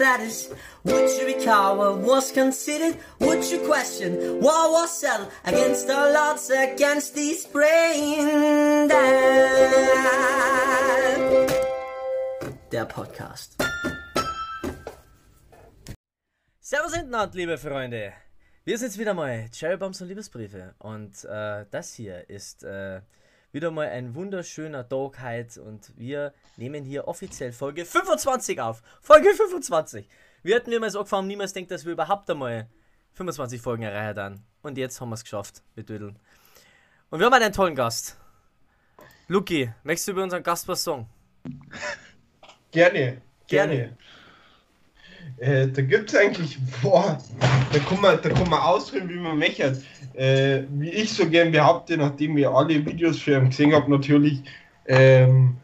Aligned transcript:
status? 0.00 0.48
Would 0.84 1.10
you 1.18 1.26
recall 1.26 1.76
what 1.76 1.98
was 1.98 2.32
considered? 2.32 2.96
Would 3.18 3.44
you 3.50 3.58
question 3.68 4.40
what 4.40 4.72
was 4.72 4.98
settled 4.98 5.28
against 5.44 5.86
the 5.86 5.94
odds, 5.94 6.48
against 6.48 7.14
these 7.14 7.44
brain 7.46 8.88
dead? 8.88 9.70
Der 12.72 12.86
Podcast. 12.86 13.56
Servus 16.60 16.94
Internet, 16.94 17.34
liebe 17.34 17.58
Freunde. 17.58 18.14
Wir 18.64 18.78
sind 18.78 18.96
wieder 18.96 19.12
mal 19.12 19.50
Cherrybombs 19.52 20.00
und 20.00 20.08
Liebesbriefe. 20.08 20.74
Und 20.78 21.24
äh, 21.24 21.66
das 21.70 21.92
hier 21.94 22.30
ist 22.30 22.62
äh, 22.64 23.02
wieder 23.52 23.70
mal 23.70 23.88
ein 23.88 24.14
wunderschöner 24.14 24.88
Tag 24.88 25.22
heute 25.22 25.62
und 25.62 25.92
wir 25.96 26.32
nehmen 26.56 26.84
hier 26.84 27.08
offiziell 27.08 27.52
Folge 27.52 27.84
25 27.84 28.60
auf. 28.60 28.82
Folge 29.02 29.34
25. 29.34 30.08
Wir 30.42 30.56
hatten 30.56 30.70
mir 30.70 30.80
mal 30.80 30.90
so 30.90 31.00
angefangen, 31.00 31.28
niemals 31.28 31.52
denkt, 31.52 31.70
dass 31.70 31.84
wir 31.84 31.92
überhaupt 31.92 32.30
einmal 32.30 32.68
25 33.14 33.60
Folgen 33.60 33.82
erreichen 33.82 34.16
dann. 34.16 34.44
Und 34.62 34.78
jetzt 34.78 35.00
haben 35.00 35.08
wir 35.08 35.14
es 35.14 35.24
geschafft 35.24 35.62
mit 35.74 35.88
Dödeln. 35.88 36.18
Und 37.10 37.18
wir 37.18 37.26
haben 37.26 37.34
einen 37.34 37.52
tollen 37.52 37.74
Gast. 37.74 38.16
Luki, 39.26 39.72
möchtest 39.82 40.08
du 40.08 40.12
über 40.12 40.22
unseren 40.22 40.42
Gast 40.42 40.68
was 40.68 40.84
sagen? 40.84 41.08
Gerne, 42.70 43.20
gerne. 43.46 43.96
Äh, 45.38 45.68
da 45.68 45.82
gibt 45.82 46.12
es 46.12 46.16
eigentlich, 46.18 46.58
boah, 46.82 47.18
da 47.72 47.78
kann 47.78 48.00
man, 48.00 48.20
da 48.22 48.28
kann 48.28 48.48
man 48.48 48.60
ausführen, 48.60 49.08
wie 49.08 49.16
man 49.16 49.38
möchte. 49.38 49.82
Äh, 50.14 50.62
wie 50.70 50.90
ich 50.90 51.12
so 51.12 51.28
gern 51.28 51.52
behaupte, 51.52 51.96
nachdem 51.96 52.36
ich 52.36 52.46
alle 52.46 52.84
Videos 52.84 53.18
für 53.18 53.38
ihn 53.38 53.50
gesehen 53.50 53.72
habe, 53.72 53.90
natürlich, 53.90 54.42
ähm, 54.86 55.56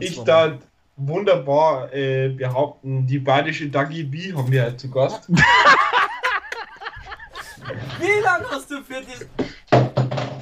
ich 0.00 0.22
da 0.24 0.58
wunderbar 0.96 1.92
äh, 1.92 2.28
behaupten, 2.28 3.06
die 3.06 3.18
bayerische 3.18 3.68
Dagi 3.68 4.04
B 4.04 4.32
haben 4.32 4.50
wir 4.50 4.62
halt 4.62 4.80
zu 4.80 4.90
Gast. 4.90 5.28
wie 7.98 8.20
lange 8.22 8.48
hast 8.50 8.70
du 8.70 8.82
für 8.82 9.00
diesen. 9.00 9.28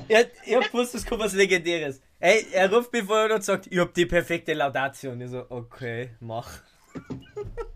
Er, 0.09 0.27
ich 0.45 0.55
hab 0.55 0.71
gewusst, 0.71 0.95
es 0.95 1.07
kommt 1.07 1.23
was 1.23 1.33
Legendäres. 1.33 2.03
Ey, 2.21 2.47
er 2.53 2.71
ruft 2.71 2.93
mich 2.93 3.05
vorher 3.05 3.35
und 3.35 3.43
sagt, 3.43 3.67
ich 3.71 3.79
hab 3.79 3.95
die 3.95 4.05
perfekte 4.05 4.53
Laudatio. 4.53 5.13
Und 5.13 5.23
ich 5.23 5.31
so, 5.31 5.47
okay, 5.49 6.11
mach. 6.21 6.51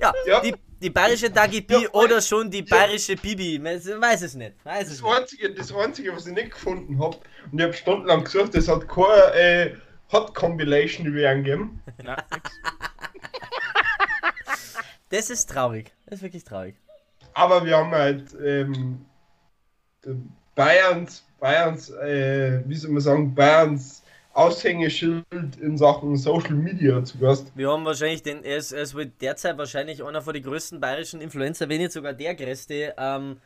Ja, 0.00 0.12
ja. 0.26 0.40
Die, 0.40 0.54
die 0.80 0.90
bayerische 0.90 1.30
Dagi 1.30 1.60
B 1.60 1.74
ja, 1.74 1.88
oder 1.92 2.20
schon 2.20 2.50
die 2.50 2.62
bayerische 2.62 3.14
ja. 3.14 3.20
Bibi. 3.20 3.58
Man 3.58 3.76
weiß 3.76 4.22
es 4.22 4.34
nicht. 4.34 4.54
Weiß 4.64 4.88
das, 4.88 4.98
es 4.98 5.04
Einzige, 5.04 5.50
das 5.54 5.74
Einzige, 5.74 6.14
was 6.14 6.26
ich 6.26 6.34
nicht 6.34 6.52
gefunden 6.52 6.98
habe, 6.98 7.16
und 7.50 7.58
ich 7.58 7.64
habe 7.64 7.72
stundenlang 7.74 8.24
gesucht, 8.24 8.54
das 8.54 8.68
hat 8.68 8.88
keine 8.88 9.34
äh, 9.34 9.74
Hot 10.12 10.34
Compilation 10.34 11.06
über 11.06 11.28
einen 11.28 11.44
gegeben. 11.44 11.82
das 15.10 15.30
ist 15.30 15.50
traurig. 15.50 15.92
Das 16.06 16.18
ist 16.18 16.22
wirklich 16.22 16.44
traurig. 16.44 16.76
Aber 17.34 17.64
wir 17.64 17.76
haben 17.76 17.90
halt 17.90 18.34
ähm, 18.42 19.04
Bayerns, 20.54 21.24
Bayerns, 21.38 21.90
äh, 21.90 22.62
wie 22.66 22.74
soll 22.76 22.90
man 22.90 23.00
sagen, 23.00 23.34
Bayerns 23.34 24.02
Aushängeschild 24.38 25.24
in 25.60 25.76
Sachen 25.76 26.16
Social 26.16 26.54
Media 26.54 27.02
zu 27.02 27.18
Gast. 27.18 27.50
Wir 27.56 27.72
haben 27.72 27.84
wahrscheinlich 27.84 28.22
den, 28.22 28.44
er 28.44 28.58
ist, 28.58 28.70
er 28.70 28.82
ist 28.82 28.94
derzeit 29.20 29.58
wahrscheinlich 29.58 30.04
einer 30.04 30.22
von 30.22 30.32
den 30.32 30.44
größten 30.44 30.80
bayerischen 30.80 31.20
Influencer, 31.20 31.68
wenn 31.68 31.78
nicht 31.78 31.90
sogar 31.90 32.12
der 32.12 32.36
größte. 32.36 32.94
Ähm, 32.96 33.40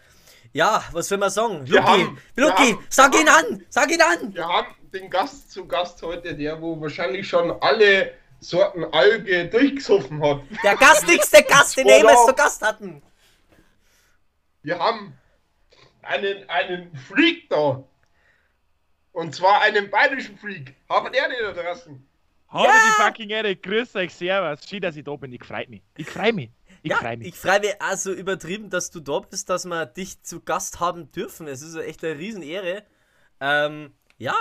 ja, 0.52 0.84
was 0.92 1.08
soll 1.08 1.16
man 1.16 1.30
sagen? 1.30 1.64
Luki, 1.66 1.82
haben, 1.82 2.18
Luki, 2.36 2.76
sag 2.90 3.18
ihn 3.18 3.26
an, 3.26 3.64
sag 3.70 3.90
ihn 3.90 4.02
an! 4.02 4.34
Wir 4.34 4.46
haben 4.46 4.66
den 4.92 5.08
Gast 5.08 5.50
zu 5.50 5.66
Gast 5.66 6.02
heute, 6.02 6.34
der 6.34 6.60
wo 6.60 6.78
wahrscheinlich 6.78 7.26
schon 7.26 7.50
alle 7.62 8.12
Sorten 8.40 8.84
Alge 8.92 9.46
durchgesoffen 9.46 10.22
hat. 10.22 10.42
Der 10.62 10.76
gastigste 10.76 11.42
Gast, 11.48 11.74
den 11.78 11.86
wir 11.86 11.96
jemals 11.96 12.26
zu 12.26 12.34
Gast 12.34 12.60
hatten. 12.60 13.00
Wir 14.62 14.78
haben 14.78 15.14
einen, 16.02 16.46
einen 16.50 16.94
Freak 16.96 17.48
da. 17.48 17.82
Und 19.12 19.34
zwar 19.34 19.60
einen 19.60 19.90
bayerischen 19.90 20.36
Freak. 20.38 20.74
Haben 20.88 21.12
er 21.12 21.28
den 21.28 21.54
da 21.54 21.62
draußen? 21.62 22.08
Habe 22.48 22.64
ja. 22.66 22.72
die 22.72 23.02
fucking 23.02 23.30
Ehre. 23.30 23.56
Grüß 23.56 23.94
euch, 23.96 24.14
servus. 24.14 24.66
Schön, 24.68 24.80
dass 24.80 24.96
ich 24.96 25.04
da 25.04 25.14
bin. 25.16 25.32
Ich 25.32 25.44
freue 25.44 25.66
mich. 25.68 25.82
Ich 25.96 26.08
freue 26.08 26.32
mich. 26.32 26.50
Ich 26.82 26.90
ja, 26.90 26.96
freue 26.96 27.16
mich. 27.16 27.28
Ich 27.28 27.36
freue 27.36 27.60
mich 27.60 27.74
auch 27.80 27.96
so 27.96 28.12
übertrieben, 28.12 28.68
dass 28.68 28.90
du 28.90 29.00
da 29.00 29.20
bist, 29.20 29.48
dass 29.48 29.64
wir 29.64 29.86
dich 29.86 30.22
zu 30.22 30.40
Gast 30.40 30.80
haben 30.80 31.10
dürfen. 31.12 31.46
Es 31.46 31.62
ist 31.62 31.76
echt 31.76 32.04
eine 32.04 32.18
Riesenehre. 32.18 32.84
Ähm, 33.40 33.94
ja, 34.18 34.34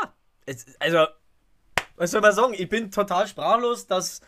es, 0.45 0.65
also, 0.79 1.05
was 1.95 2.11
soll 2.11 2.21
man 2.21 2.33
sagen? 2.33 2.53
Ich 2.53 2.67
bin 2.67 2.91
total 2.91 3.27
sprachlos, 3.27 3.87
dass 3.87 4.21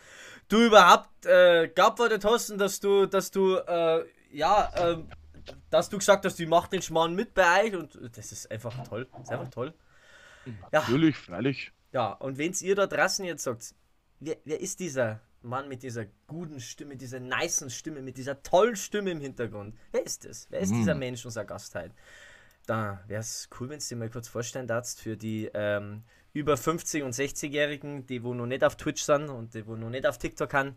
du 0.48 0.62
überhaupt 0.66 1.26
äh, 1.26 1.68
geantwortet 1.68 2.24
hast 2.24 2.50
und 2.50 2.58
dass 2.58 2.80
du, 2.80 3.06
dass 3.06 3.30
du, 3.30 3.56
äh, 3.56 4.04
ja, 4.30 4.70
äh, 4.76 4.98
dass 5.70 5.88
du 5.88 5.98
gesagt 5.98 6.24
hast, 6.24 6.38
ich 6.38 6.48
mach 6.48 6.68
den 6.68 6.82
Schmarrn 6.82 7.14
mit 7.14 7.34
bei 7.34 7.64
euch 7.64 7.74
und 7.74 7.98
das 8.16 8.32
ist 8.32 8.50
einfach 8.50 8.72
toll. 8.86 9.08
Das 9.12 9.22
ist 9.22 9.30
einfach 9.32 9.50
toll. 9.50 9.74
Ja. 10.46 10.80
Natürlich, 10.80 11.16
freilich. 11.16 11.72
Ja, 11.92 12.12
und 12.12 12.38
wenn 12.38 12.52
ihr 12.60 12.74
da 12.74 12.86
draußen 12.86 13.24
jetzt 13.24 13.44
sagt, 13.44 13.74
wer, 14.20 14.36
wer 14.44 14.60
ist 14.60 14.80
dieser 14.80 15.20
Mann 15.42 15.68
mit 15.68 15.82
dieser 15.82 16.06
guten 16.26 16.60
Stimme, 16.60 16.96
dieser 16.96 17.20
nicen 17.20 17.70
Stimme, 17.70 18.02
mit 18.02 18.16
dieser 18.16 18.42
tollen 18.42 18.76
Stimme 18.76 19.10
im 19.10 19.20
Hintergrund? 19.20 19.76
Wer 19.92 20.04
ist 20.04 20.24
das? 20.24 20.46
Wer 20.50 20.60
ist 20.60 20.72
mhm. 20.72 20.78
dieser 20.78 20.94
Mensch, 20.94 21.24
unser 21.24 21.44
Gast 21.44 21.74
heute? 21.74 21.94
Da 22.66 23.04
wäre 23.06 23.20
es 23.20 23.48
cool, 23.58 23.68
wenn 23.68 23.78
du 23.78 23.84
dir 23.84 23.96
mal 23.96 24.10
kurz 24.10 24.28
vorstellen 24.28 24.66
darfst 24.66 25.00
für 25.00 25.16
die 25.16 25.50
ähm, 25.52 26.02
über 26.32 26.54
50- 26.54 27.02
und 27.02 27.14
60-Jährigen, 27.14 28.06
die 28.06 28.22
wo 28.22 28.34
noch 28.34 28.46
nicht 28.46 28.64
auf 28.64 28.76
Twitch 28.76 29.02
sind 29.02 29.28
und 29.28 29.54
die 29.54 29.66
wo 29.66 29.76
noch 29.76 29.90
nicht 29.90 30.06
auf 30.06 30.18
TikTok 30.18 30.52
haben. 30.54 30.76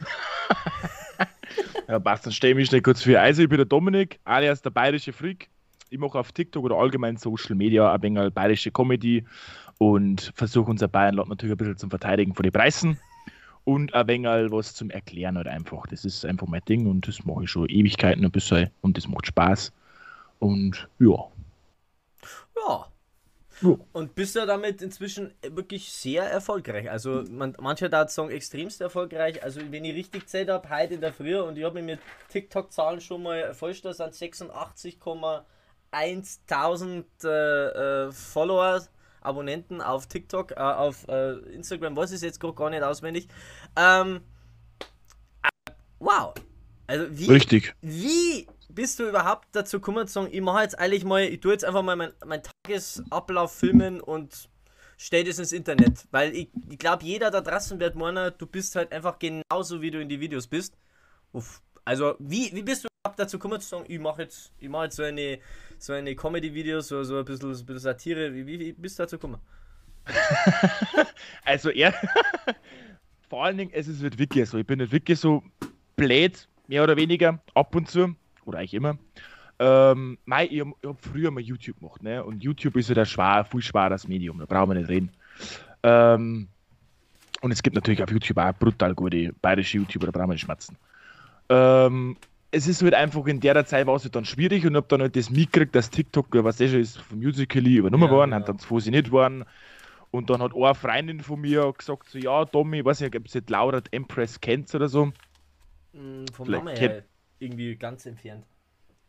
ja, 1.88 1.98
passt, 1.98 2.26
dann 2.26 2.32
stelle 2.32 2.52
ich 2.52 2.56
mich 2.56 2.68
schnell 2.68 2.82
kurz 2.82 3.02
für 3.02 3.20
Also, 3.20 3.42
ich 3.42 3.48
bin 3.48 3.56
der 3.56 3.66
Dominik, 3.66 4.20
alias 4.24 4.62
der 4.62 4.70
bayerische 4.70 5.12
Freak 5.12 5.48
ich 5.92 5.98
mache 5.98 6.18
auf 6.18 6.32
TikTok 6.32 6.64
oder 6.64 6.76
allgemein 6.76 7.18
Social 7.18 7.54
Media 7.54 7.92
ein 7.92 8.02
wenig 8.02 8.32
bayerische 8.32 8.70
Comedy 8.70 9.24
und 9.78 10.32
versuche 10.34 10.70
unser 10.70 10.88
Bayernland 10.88 11.28
natürlich 11.28 11.52
ein 11.52 11.58
bisschen 11.58 11.76
zum 11.76 11.90
Verteidigen 11.90 12.34
von 12.34 12.44
den 12.44 12.52
Preisen 12.52 12.98
und 13.64 13.92
ein 13.94 14.08
wenig 14.08 14.50
was 14.50 14.74
zum 14.74 14.88
Erklären 14.88 15.36
halt 15.36 15.48
einfach. 15.48 15.86
Das 15.86 16.06
ist 16.06 16.24
einfach 16.24 16.46
mein 16.46 16.64
Ding 16.66 16.86
und 16.86 17.06
das 17.06 17.24
mache 17.26 17.44
ich 17.44 17.50
schon 17.50 17.68
Ewigkeiten 17.68 18.24
ein 18.24 18.30
bisschen 18.30 18.70
und 18.80 18.96
das 18.96 19.06
macht 19.06 19.26
Spaß. 19.26 19.72
Und 20.38 20.88
ja. 20.98 21.28
Ja. 22.56 22.86
ja. 23.60 23.76
Und 23.92 24.14
bist 24.14 24.34
du 24.34 24.46
damit 24.46 24.80
inzwischen 24.80 25.34
wirklich 25.42 25.92
sehr 25.92 26.24
erfolgreich. 26.24 26.90
Also 26.90 27.22
man, 27.30 27.54
manche 27.60 27.90
da 27.90 28.08
sagen 28.08 28.30
extremst 28.30 28.80
erfolgreich. 28.80 29.42
Also 29.42 29.60
wenn 29.70 29.84
ich 29.84 29.94
richtig 29.94 30.26
zählt 30.26 30.48
habe, 30.48 30.70
heute 30.70 30.94
in 30.94 31.02
der 31.02 31.12
Früh 31.12 31.38
und 31.38 31.58
ich 31.58 31.64
habe 31.64 31.82
mir 31.82 31.96
mit 31.96 32.00
TikTok-Zahlen 32.30 33.02
schon 33.02 33.22
mal 33.22 33.52
vollständig 33.52 34.00
an 34.00 34.12
86, 34.12 34.98
1000 35.92 37.06
äh, 37.24 37.28
äh, 37.28 38.12
Follower, 38.12 38.82
Abonnenten 39.20 39.80
auf 39.80 40.06
TikTok, 40.06 40.52
äh, 40.52 40.54
auf 40.54 41.06
äh, 41.08 41.34
Instagram, 41.52 41.96
weiß 41.96 42.12
ich 42.12 42.20
jetzt 42.22 42.40
gerade 42.40 42.54
gar 42.54 42.70
nicht 42.70 42.82
auswendig. 42.82 43.28
Ähm, 43.76 44.20
äh, 45.42 45.72
wow. 46.00 46.34
Also 46.86 47.06
wie, 47.10 47.30
Richtig. 47.30 47.74
Wie 47.80 48.46
bist 48.68 48.98
du 48.98 49.08
überhaupt 49.08 49.48
dazu 49.52 49.78
gekommen 49.78 50.06
zu 50.06 50.14
sagen, 50.14 50.28
ich 50.32 50.40
mache 50.40 50.62
jetzt 50.62 50.78
eigentlich 50.78 51.04
mal, 51.04 51.22
ich 51.22 51.40
tue 51.40 51.52
jetzt 51.52 51.64
einfach 51.64 51.82
mal 51.82 51.96
meinen 51.96 52.12
mein 52.24 52.42
Tagesablauf 52.42 53.54
filmen 53.54 54.00
und 54.00 54.48
stell 54.96 55.24
das 55.24 55.38
ins 55.38 55.52
Internet. 55.52 56.06
Weil 56.10 56.34
ich, 56.34 56.48
ich 56.68 56.78
glaube, 56.78 57.04
jeder 57.04 57.30
da 57.30 57.40
draußen 57.40 57.78
wird 57.80 57.94
meinen, 57.94 58.32
du 58.36 58.46
bist 58.46 58.76
halt 58.76 58.92
einfach 58.92 59.18
genauso, 59.18 59.80
wie 59.80 59.90
du 59.90 60.00
in 60.00 60.08
die 60.08 60.20
Videos 60.20 60.46
bist. 60.46 60.74
Uff. 61.32 61.60
Also, 61.84 62.14
wie, 62.18 62.54
wie 62.54 62.62
bist 62.62 62.84
du 62.84 62.88
überhaupt 63.12 63.18
dazu 63.18 63.38
gekommen 63.38 63.60
zu 63.60 63.68
sagen, 63.68 63.84
ich 63.88 64.00
mache 64.00 64.22
jetzt, 64.22 64.52
ich 64.58 64.68
mach 64.68 64.84
jetzt 64.84 64.96
so 64.96 65.02
eine 65.02 65.38
so 65.78 65.92
eine 65.92 66.14
Comedy-Video, 66.14 66.80
so, 66.80 67.02
so 67.02 67.18
ein 67.18 67.24
bisschen, 67.24 67.50
ein 67.50 67.66
bisschen 67.66 67.78
Satire. 67.78 68.32
Wie, 68.32 68.46
wie, 68.46 68.72
bist 68.72 68.98
du 68.98 69.02
dazu 69.02 69.16
gekommen? 69.16 69.40
also, 71.44 71.70
er. 71.70 71.92
vor 73.28 73.44
allen 73.44 73.56
Dingen, 73.56 73.72
es 73.74 73.88
ist 73.88 74.00
nicht 74.00 74.18
wirklich 74.18 74.48
so. 74.48 74.58
Ich 74.58 74.66
bin 74.66 74.78
nicht 74.78 74.92
wirklich 74.92 75.18
so 75.18 75.42
blöd, 75.96 76.48
mehr 76.68 76.84
oder 76.84 76.96
weniger, 76.96 77.40
ab 77.54 77.74
und 77.74 77.88
zu. 77.88 78.14
Oder 78.44 78.58
eigentlich 78.58 78.74
immer. 78.74 78.96
Ähm, 79.58 80.18
mei, 80.24 80.46
ich 80.46 80.60
habe 80.60 80.72
hab 80.84 81.00
früher 81.00 81.30
mal 81.30 81.40
YouTube 81.40 81.78
gemacht, 81.80 82.02
ne? 82.02 82.22
Und 82.22 82.42
YouTube 82.42 82.76
ist 82.76 82.88
ja 82.88 82.94
der 82.94 83.04
schwer, 83.04 83.44
viel 83.44 83.62
schweres 83.62 84.06
Medium, 84.06 84.38
da 84.38 84.46
brauchen 84.46 84.70
wir 84.70 84.74
nicht 84.74 84.88
reden. 84.88 85.10
Ähm, 85.82 86.48
und 87.40 87.50
es 87.50 87.62
gibt 87.62 87.74
natürlich 87.74 88.02
auf 88.02 88.10
YouTube 88.10 88.38
auch 88.38 88.52
brutal 88.52 88.94
gute 88.94 89.32
bayerische 89.40 89.78
YouTuber, 89.78 90.06
da 90.06 90.12
brauchen 90.12 90.30
wir 90.30 90.34
nicht 90.34 90.42
schmatzen. 90.42 90.76
Ähm, 91.48 92.16
es 92.54 92.68
ist 92.68 92.82
halt 92.82 92.94
einfach 92.94 93.26
in 93.26 93.40
der 93.40 93.64
Zeit 93.64 93.86
war 93.86 93.96
es 93.96 94.04
halt 94.04 94.14
dann 94.14 94.26
schwierig 94.26 94.66
und 94.66 94.76
hab 94.76 94.88
dann 94.90 95.00
halt 95.00 95.16
das 95.16 95.30
mitgekriegt, 95.30 95.74
dass 95.74 95.90
TikTok, 95.90 96.28
was 96.44 96.60
eh 96.60 96.68
schon 96.68 96.80
ist, 96.80 96.98
vom 96.98 97.18
Musical.ly 97.18 97.76
übernommen 97.76 98.04
ja, 98.04 98.10
worden, 98.10 98.30
ja. 98.30 98.36
haben 98.36 98.44
dann 98.44 98.92
nicht 98.92 99.10
worden. 99.10 99.44
Und 100.10 100.28
dann 100.28 100.42
hat 100.42 100.54
eine 100.54 100.74
Freundin 100.74 101.20
von 101.20 101.40
mir 101.40 101.72
gesagt, 101.72 102.10
so, 102.10 102.18
ja, 102.18 102.44
Tommy, 102.44 102.80
ich 102.80 102.84
weiß 102.84 103.00
nicht, 103.00 103.16
ob 103.16 103.26
sie 103.26 103.40
Laura 103.48 103.80
Empress 103.90 104.38
kennt 104.38 104.72
oder 104.74 104.86
so. 104.86 105.06
Mm, 105.94 106.26
vom 106.34 106.44
vielleicht 106.46 106.64
Namen 106.64 106.76
her 106.76 107.04
irgendwie 107.38 107.74
ganz 107.76 108.04
entfernt. 108.04 108.44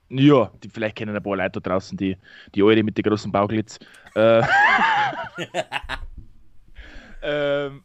Ja, 0.08 0.50
die, 0.64 0.70
vielleicht 0.70 0.96
kennen 0.96 1.14
ein 1.14 1.22
paar 1.22 1.36
Leute 1.36 1.60
da 1.60 1.72
draußen, 1.72 1.98
die, 1.98 2.18
die 2.56 2.64
Eure 2.64 2.82
mit 2.82 2.98
den 2.98 3.04
großen 3.04 3.30
Bauglitz. 3.30 3.78
Äh, 4.16 4.42
ähm, 7.22 7.84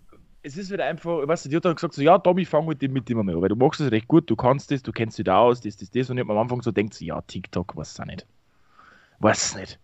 es 0.48 0.56
ist 0.56 0.70
wieder 0.70 0.86
einfach, 0.86 1.28
weißt 1.28 1.44
du, 1.44 1.48
die 1.50 1.56
hat 1.56 1.64
dann 1.66 1.74
gesagt, 1.74 1.92
so, 1.92 2.00
ja, 2.00 2.18
Tommy, 2.18 2.44
fang 2.46 2.66
mit 2.66 2.80
dem 2.80 2.94
mit 2.94 3.08
dem 3.08 3.18
mal 3.18 3.34
an, 3.34 3.42
weil 3.42 3.50
du 3.50 3.56
machst 3.56 3.80
es 3.80 3.92
recht 3.92 4.08
gut, 4.08 4.28
du 4.30 4.34
kannst 4.34 4.70
das, 4.70 4.82
du 4.82 4.92
kennst 4.92 5.18
dich 5.18 5.24
da 5.24 5.38
aus, 5.38 5.60
das, 5.60 5.76
das, 5.76 5.90
das. 5.90 6.08
Und 6.08 6.16
ich 6.16 6.24
hab 6.24 6.30
am 6.30 6.38
Anfang 6.38 6.62
so 6.62 6.72
denkt, 6.72 6.98
ja, 7.00 7.20
TikTok, 7.20 7.76
weiß 7.76 7.92
es 7.92 8.00
auch 8.00 8.06
nicht. 8.06 8.26
Weiß 9.18 9.44
es 9.44 9.54
nicht. 9.56 9.78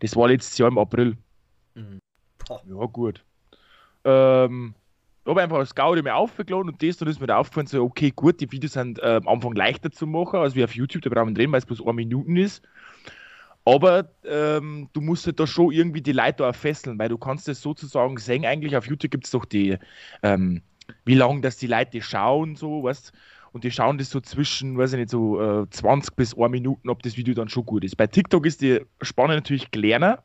Das 0.00 0.14
war 0.14 0.28
letztes 0.28 0.58
Jahr 0.58 0.68
im 0.68 0.78
April. 0.78 1.16
Mhm. 1.74 2.00
Ja, 2.48 2.86
gut. 2.86 3.24
Ähm, 4.04 4.74
ich 5.24 5.30
habe 5.30 5.42
einfach 5.42 5.56
als 5.56 5.74
Gaudi 5.74 6.02
mir 6.02 6.14
aufgeladen 6.14 6.68
und 6.68 6.82
das, 6.82 6.98
dann 6.98 7.08
ist 7.08 7.20
mir 7.20 7.26
da 7.26 7.38
aufgefallen, 7.38 7.66
so, 7.66 7.82
okay, 7.82 8.12
gut, 8.14 8.40
die 8.40 8.52
Videos 8.52 8.74
sind 8.74 8.98
äh, 8.98 9.20
am 9.22 9.28
Anfang 9.28 9.54
leichter 9.54 9.90
zu 9.90 10.06
machen, 10.06 10.38
als 10.38 10.54
wie 10.54 10.64
auf 10.64 10.74
YouTube, 10.74 11.02
da 11.02 11.08
brauchen 11.08 11.28
wir 11.28 11.34
drehen, 11.34 11.50
weil 11.50 11.60
es 11.60 11.66
bloß 11.66 11.80
eine 11.80 11.94
Minuten 11.94 12.36
ist. 12.36 12.62
Aber 13.64 14.10
ähm, 14.24 14.88
du 14.92 15.00
musst 15.00 15.26
halt 15.26 15.40
da 15.40 15.46
schon 15.46 15.72
irgendwie 15.72 16.02
die 16.02 16.12
Leute 16.12 16.46
auch 16.46 16.54
fesseln, 16.54 16.98
weil 16.98 17.08
du 17.08 17.16
kannst 17.18 17.48
es 17.48 17.62
sozusagen 17.62 18.18
sehen, 18.18 18.44
eigentlich 18.44 18.76
auf 18.76 18.86
YouTube 18.86 19.10
gibt 19.10 19.24
es 19.24 19.30
doch 19.30 19.44
die, 19.46 19.78
ähm, 20.22 20.62
wie 21.06 21.14
lange 21.14 21.40
das 21.40 21.56
die 21.56 21.66
Leute 21.66 22.02
schauen, 22.02 22.56
so, 22.56 22.82
weißt 22.84 23.12
und 23.52 23.62
die 23.64 23.70
schauen 23.70 23.98
das 23.98 24.10
so 24.10 24.20
zwischen, 24.20 24.76
weiß 24.76 24.94
ich 24.94 24.98
nicht, 24.98 25.10
so 25.10 25.40
äh, 25.40 25.70
20 25.70 26.16
bis 26.16 26.36
1 26.36 26.50
Minuten, 26.50 26.88
ob 26.90 27.02
das 27.04 27.16
Video 27.16 27.34
dann 27.34 27.48
schon 27.48 27.64
gut 27.64 27.84
ist. 27.84 27.96
Bei 27.96 28.06
TikTok 28.08 28.44
ist 28.46 28.60
die 28.62 28.80
Spanne 29.00 29.36
natürlich 29.36 29.70
kleiner 29.70 30.24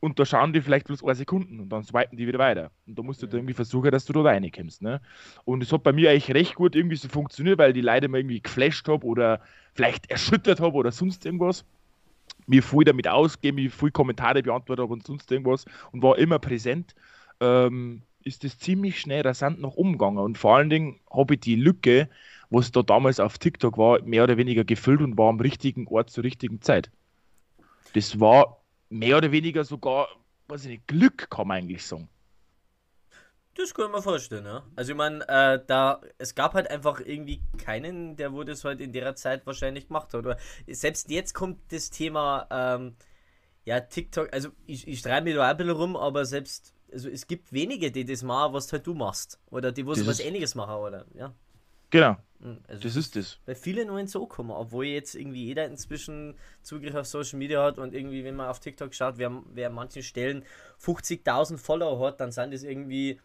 und 0.00 0.18
da 0.18 0.24
schauen 0.26 0.52
die 0.52 0.60
vielleicht 0.60 0.86
bloß 0.86 1.04
1 1.04 1.18
Sekunden 1.18 1.60
und 1.60 1.68
dann 1.68 1.84
swipen 1.84 2.16
die 2.18 2.26
wieder 2.26 2.38
weiter. 2.38 2.70
Und 2.86 2.98
da 2.98 3.02
musst 3.02 3.22
du 3.22 3.26
Ja. 3.26 3.32
da 3.32 3.36
irgendwie 3.38 3.54
versuchen, 3.54 3.90
dass 3.90 4.04
du 4.04 4.12
da 4.12 4.22
reinkommst. 4.22 4.82
Ne? 4.82 5.00
Und 5.44 5.62
es 5.62 5.72
hat 5.72 5.82
bei 5.84 5.92
mir 5.92 6.10
eigentlich 6.10 6.34
recht 6.34 6.54
gut 6.56 6.74
irgendwie 6.74 6.96
so 6.96 7.08
funktioniert, 7.08 7.58
weil 7.58 7.72
die 7.72 7.80
Leute 7.82 8.08
mal 8.08 8.18
irgendwie 8.18 8.40
geflasht 8.42 8.88
habe 8.88 9.06
oder 9.06 9.40
vielleicht 9.74 10.10
erschüttert 10.10 10.60
habe 10.60 10.76
oder 10.76 10.90
sonst 10.92 11.24
irgendwas. 11.26 11.64
Mir 12.46 12.62
viel 12.62 12.84
damit 12.84 13.08
ausgeben, 13.08 13.56
mir 13.56 13.70
viel 13.70 13.90
Kommentare 13.90 14.42
beantwortet 14.42 14.88
und 14.88 15.06
sonst 15.06 15.30
irgendwas 15.30 15.64
und 15.92 16.02
war 16.02 16.18
immer 16.18 16.38
präsent. 16.38 16.94
Ähm, 17.40 18.02
ist 18.24 18.44
das 18.44 18.58
ziemlich 18.58 19.00
schnell 19.00 19.22
rasant 19.22 19.60
noch 19.60 19.74
umgegangen. 19.74 20.18
Und 20.18 20.38
vor 20.38 20.56
allen 20.56 20.70
Dingen 20.70 21.00
habe 21.10 21.34
ich 21.34 21.40
die 21.40 21.56
Lücke, 21.56 22.08
was 22.50 22.70
da 22.70 22.82
damals 22.82 23.20
auf 23.20 23.38
TikTok 23.38 23.78
war, 23.78 24.02
mehr 24.02 24.24
oder 24.24 24.36
weniger 24.36 24.64
gefüllt 24.64 25.00
und 25.00 25.16
war 25.18 25.28
am 25.28 25.40
richtigen 25.40 25.86
Ort 25.88 26.10
zur 26.10 26.24
richtigen 26.24 26.60
Zeit. 26.60 26.90
Das 27.94 28.20
war 28.20 28.62
mehr 28.90 29.18
oder 29.18 29.32
weniger 29.32 29.64
sogar, 29.64 30.08
weiß 30.48 30.64
ich 30.64 30.70
nicht, 30.70 30.86
Glück, 30.86 31.30
kann 31.30 31.48
man 31.48 31.58
eigentlich 31.58 31.84
sagen. 31.84 32.08
Das 33.54 33.74
kann 33.74 33.86
ich 33.86 33.92
mir 33.92 34.02
vorstellen, 34.02 34.46
ja. 34.46 34.62
Also 34.76 34.92
ich 34.92 34.96
meine, 34.96 35.26
äh, 35.28 35.60
da, 35.66 36.00
es 36.18 36.34
gab 36.34 36.54
halt 36.54 36.70
einfach 36.70 37.00
irgendwie 37.00 37.42
keinen, 37.58 38.16
der 38.16 38.32
wo 38.32 38.44
das 38.44 38.64
halt 38.64 38.80
in 38.80 38.92
der 38.92 39.14
Zeit 39.14 39.46
wahrscheinlich 39.46 39.88
gemacht 39.88 40.08
hat. 40.14 40.20
Oder 40.20 40.38
selbst 40.66 41.10
jetzt 41.10 41.34
kommt 41.34 41.58
das 41.70 41.90
Thema, 41.90 42.46
ähm, 42.50 42.96
ja, 43.64 43.80
TikTok, 43.80 44.32
also 44.32 44.48
ich, 44.66 44.88
ich 44.88 45.00
streite 45.00 45.24
mich 45.24 45.34
da 45.34 45.50
ein 45.50 45.56
bisschen 45.56 45.72
rum, 45.72 45.96
aber 45.96 46.24
selbst, 46.24 46.72
also 46.90 47.08
es 47.10 47.26
gibt 47.26 47.52
wenige, 47.52 47.90
die 47.92 48.04
das 48.06 48.22
machen, 48.22 48.54
was 48.54 48.72
halt 48.72 48.86
du 48.86 48.94
machst. 48.94 49.38
Oder 49.50 49.70
die 49.70 49.86
was 49.86 49.98
ist- 49.98 50.20
ähnliches 50.20 50.54
machen, 50.54 50.74
oder? 50.74 51.04
Ja. 51.14 51.34
Genau, 51.90 52.16
Mhm, 52.40 52.58
Also 52.66 52.82
das 52.82 52.96
ist 52.96 53.14
das. 53.14 53.38
Bei 53.44 53.54
vielen 53.54 53.86
nur 53.86 54.04
so 54.08 54.26
kommen, 54.26 54.50
obwohl 54.50 54.86
jetzt 54.86 55.14
irgendwie 55.14 55.44
jeder 55.44 55.66
inzwischen 55.66 56.34
Zugriff 56.62 56.94
auf 56.94 57.06
Social 57.06 57.38
Media 57.38 57.62
hat 57.62 57.78
und 57.78 57.94
irgendwie, 57.94 58.24
wenn 58.24 58.34
man 58.34 58.48
auf 58.48 58.58
TikTok 58.60 58.92
schaut, 58.94 59.18
wer, 59.18 59.30
wer 59.52 59.68
an 59.68 59.74
manchen 59.74 60.02
Stellen 60.02 60.42
50.000 60.82 61.58
Follower 61.58 62.04
hat, 62.06 62.18
dann 62.18 62.32
sind 62.32 62.52
das 62.54 62.62
irgendwie. 62.64 63.20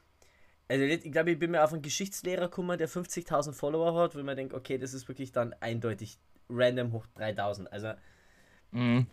Also 0.70 0.84
ich 0.84 1.12
glaube, 1.12 1.32
ich 1.32 1.40
bin 1.40 1.52
mir 1.52 1.64
auf 1.64 1.74
einen 1.74 1.82
Geschichtslehrer 1.82 2.46
gekommen, 2.50 2.78
der 2.78 2.90
50.000 2.90 3.54
Follower 3.54 3.96
hat, 4.02 4.16
wo 4.16 4.24
man 4.24 4.36
denkt, 4.36 4.54
okay, 4.54 4.78
das 4.78 4.94
ist 4.94 5.08
wirklich 5.08 5.32
dann 5.32 5.54
eindeutig 5.62 6.20
random 6.50 6.92
hoch 6.94 7.06
3.000. 7.16 7.68
Also 7.68 7.94
Mhm. 8.72 9.08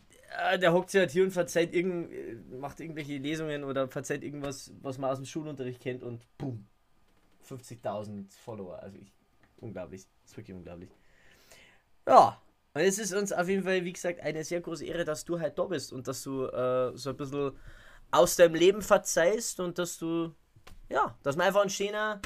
äh, 0.51 0.59
der 0.59 0.73
hockt 0.73 0.91
sich 0.91 1.01
halt 1.01 1.11
hier 1.11 1.25
und 1.25 1.31
verzeiht 1.31 1.75
irgend, 1.75 2.13
äh, 2.13 2.35
macht 2.59 2.81
irgendwelche 2.81 3.19
Lesungen 3.19 3.65
oder 3.65 3.89
verzeiht 3.89 4.23
irgendwas, 4.23 4.73
was 4.81 4.99
man 4.99 5.11
aus 5.11 5.19
dem 5.19 5.27
Schulunterricht 5.27 5.81
kennt 5.81 6.03
und 6.03 6.27
boom, 6.39 6.67
50.000 7.41 8.35
Follower. 8.35 8.79
Also 8.83 8.99
ich, 8.99 9.13
unglaublich, 9.59 10.03
das 10.23 10.33
ist 10.33 10.37
wirklich 10.37 10.57
unglaublich. 10.57 10.91
Ja, 12.07 12.41
und 12.75 12.81
es 12.83 12.99
ist 12.99 13.13
uns 13.15 13.33
auf 13.33 13.49
jeden 13.49 13.63
Fall, 13.65 13.85
wie 13.85 13.93
gesagt, 13.93 14.21
eine 14.21 14.45
sehr 14.45 14.61
große 14.61 14.85
Ehre, 14.85 15.05
dass 15.05 15.25
du 15.25 15.39
halt 15.41 15.59
da 15.59 15.65
bist 15.65 15.93
und 15.93 16.07
dass 16.09 16.23
du 16.23 16.47
äh, 16.47 16.97
so 16.97 17.11
ein 17.11 17.17
bisschen 17.17 17.53
aus 18.11 18.37
deinem 18.37 18.55
Leben 18.55 18.83
verzeihst 18.83 19.61
und 19.61 19.79
dass 19.79 19.99
du, 19.99 20.35
ja, 20.95 21.15
dass 21.25 21.37
wir 21.37 21.45
einfach 21.45 21.61
einen 21.61 21.71
schöner, 21.71 22.21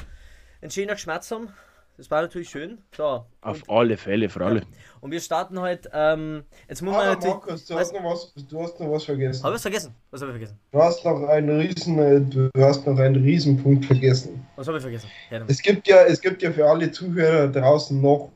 einen 0.61 0.71
schöner 0.71 0.95
Schmerz 0.95 1.31
haben. 1.31 1.49
Das 1.97 2.09
war 2.09 2.21
natürlich 2.21 2.49
schön. 2.49 2.77
So, 2.95 3.25
Auf 3.41 3.63
und, 3.63 3.69
alle 3.77 3.97
Fälle, 3.97 4.29
für 4.29 4.45
alle. 4.45 4.61
und 5.01 5.11
wir 5.11 5.19
starten 5.19 5.59
heute, 5.59 5.89
ähm, 5.93 6.43
jetzt 6.69 6.81
muss 6.81 6.93
man 6.93 7.07
natürlich... 7.07 7.35
Markus, 7.35 7.65
du 7.65 7.73
was- 7.75 7.81
hast, 7.81 7.93
noch 7.93 8.03
was, 8.05 8.33
du 8.47 8.61
hast 8.61 8.79
noch 8.79 8.91
was 8.91 9.03
vergessen. 9.03 9.43
Habe 9.43 9.55
ich 9.57 9.61
vergessen? 9.61 9.95
Was 10.11 10.21
habe 10.21 10.31
ich 10.31 10.37
vergessen? 10.37 10.59
Du 10.71 10.81
hast 10.81 11.03
noch 11.03 11.27
einen 11.27 11.59
riesen, 11.59 11.99
äh, 11.99 12.21
du 12.21 12.49
hast 12.57 12.87
noch 12.87 12.97
einen 12.97 13.21
Riesenpunkt 13.21 13.85
vergessen. 13.85 14.45
Was 14.55 14.67
habe 14.67 14.77
ich 14.77 14.83
vergessen? 14.83 15.09
Ja. 15.29 15.43
Es 15.47 15.61
gibt 15.61 15.87
ja, 15.89 16.03
es 16.03 16.21
gibt 16.21 16.41
ja 16.41 16.51
für 16.51 16.69
alle 16.69 16.89
Zuhörer 16.91 17.49
draußen 17.49 17.99
noch 17.99 18.31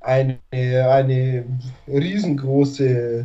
eine, 0.00 0.38
eine 0.52 1.44
riesengroße 1.86 3.24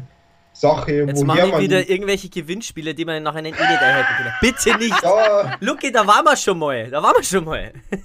Sache, 0.54 1.06
Jetzt 1.08 1.24
machen 1.24 1.38
wir 1.38 1.48
man 1.48 1.62
wieder 1.62 1.90
irgendwelche 1.90 2.30
Gewinnspiele, 2.30 2.94
die 2.94 3.06
man 3.06 3.24
nach 3.24 3.34
einem 3.34 3.54
Edit 3.54 3.60
erhalten 3.60 4.14
können. 4.18 4.34
Bitte 4.40 4.78
nicht! 4.78 5.04
ja, 5.04 5.58
Luki, 5.60 5.92
da 5.92 6.06
waren 6.06 6.24
wir 6.24 6.38
schon 6.38 6.60
mal. 6.60 6.90
Da 6.90 7.02
waren 7.02 7.16
wir 7.16 7.24
schon 7.24 7.44
mal. 7.44 7.74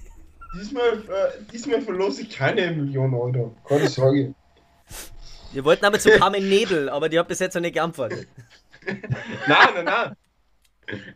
diesmal, 0.59 0.93
äh, 0.93 1.43
diesmal 1.53 1.83
verlose 1.83 2.23
ich 2.23 2.31
keine 2.31 2.71
Million 2.73 3.12
Euro. 3.15 3.55
Keine 3.67 3.89
Sorge. 3.89 4.35
Wir 5.53 5.65
wollten 5.65 5.87
aber 5.87 5.99
zu 5.99 6.11
Carmen 6.11 6.47
Nebel, 6.47 6.91
aber 6.91 7.09
die 7.09 7.19
hat 7.19 7.27
bis 7.27 7.39
jetzt 7.39 7.55
noch 7.55 7.62
nicht 7.62 7.73
geantwortet. 7.73 8.29
Nein, 9.47 9.69
nein, 9.75 9.85
nein. 9.85 10.15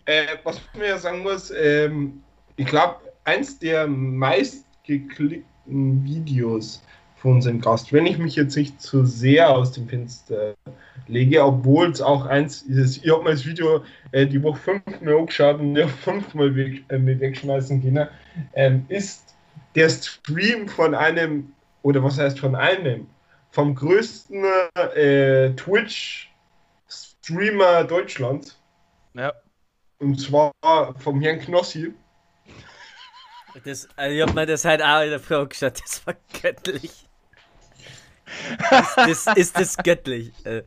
Äh, 0.07 0.37
was 0.43 0.59
man 0.75 0.87
ja 0.87 0.99
sagen 0.99 1.23
muss, 1.23 1.51
ähm, 1.51 2.23
ich 2.57 2.67
glaube, 2.67 2.97
eins 3.25 3.59
der 3.59 3.87
meistgeklickten 3.87 6.05
Videos 6.05 6.83
von 7.23 7.35
unserem 7.35 7.61
Gast, 7.61 7.93
wenn 7.93 8.07
ich 8.07 8.19
mich 8.19 8.35
jetzt 8.35 8.57
nicht 8.57 8.83
zu 8.83 9.05
sehr 9.05 9.51
aus 9.51 9.71
dem 9.71 9.89
Fenster 9.89 10.57
lege, 11.07 11.45
obwohl 11.45 11.89
es 11.91 12.03
auch 12.03 12.27
eins 12.27 12.63
ist, 12.63 13.05
ich 13.05 13.13
habe 13.13 13.23
mir 13.23 13.31
das 13.31 13.47
Video 13.47 13.85
äh, 14.11 14.27
die 14.27 14.43
Woche 14.43 14.59
fünfmal 14.59 15.15
angeschaut 15.15 15.61
und 15.61 15.77
ja 15.77 15.87
fünfmal 15.87 16.57
weg, 16.57 16.83
äh, 16.89 16.99
mit 16.99 17.21
wegschmeißen 17.21 17.81
können, 17.81 18.09
ähm, 18.55 18.87
ist 18.89 19.37
der 19.77 19.89
Stream 19.89 20.67
von 20.67 20.97
einem, 20.97 21.53
oder 21.83 22.03
was 22.03 22.19
heißt 22.19 22.41
von 22.41 22.57
einem, 22.57 23.07
vom 23.53 23.77
größten 23.77 24.45
äh, 24.97 25.51
Twitch-Streamer 25.51 27.85
Deutschlands. 27.85 28.61
Ja. 29.15 29.33
Und 30.01 30.21
zwar 30.21 30.51
vom 30.99 31.21
Herrn 31.21 31.39
Knossi. 31.39 31.95
Das, 33.65 33.89
also 33.95 34.17
ich 34.17 34.23
hab 34.23 34.35
mir 34.35 34.47
das 34.47 34.65
halt 34.65 34.83
auch 34.83 35.03
in 35.03 35.11
der 35.11 35.21
Frau 35.21 35.47
geschaut. 35.47 35.81
Das 35.81 36.05
war 36.05 36.17
göttlich. 36.41 37.02
Ist 39.09 39.27
das, 39.27 39.37
ist 39.37 39.57
das 39.59 39.77
göttlich? 39.77 40.33
Äh, 40.45 40.63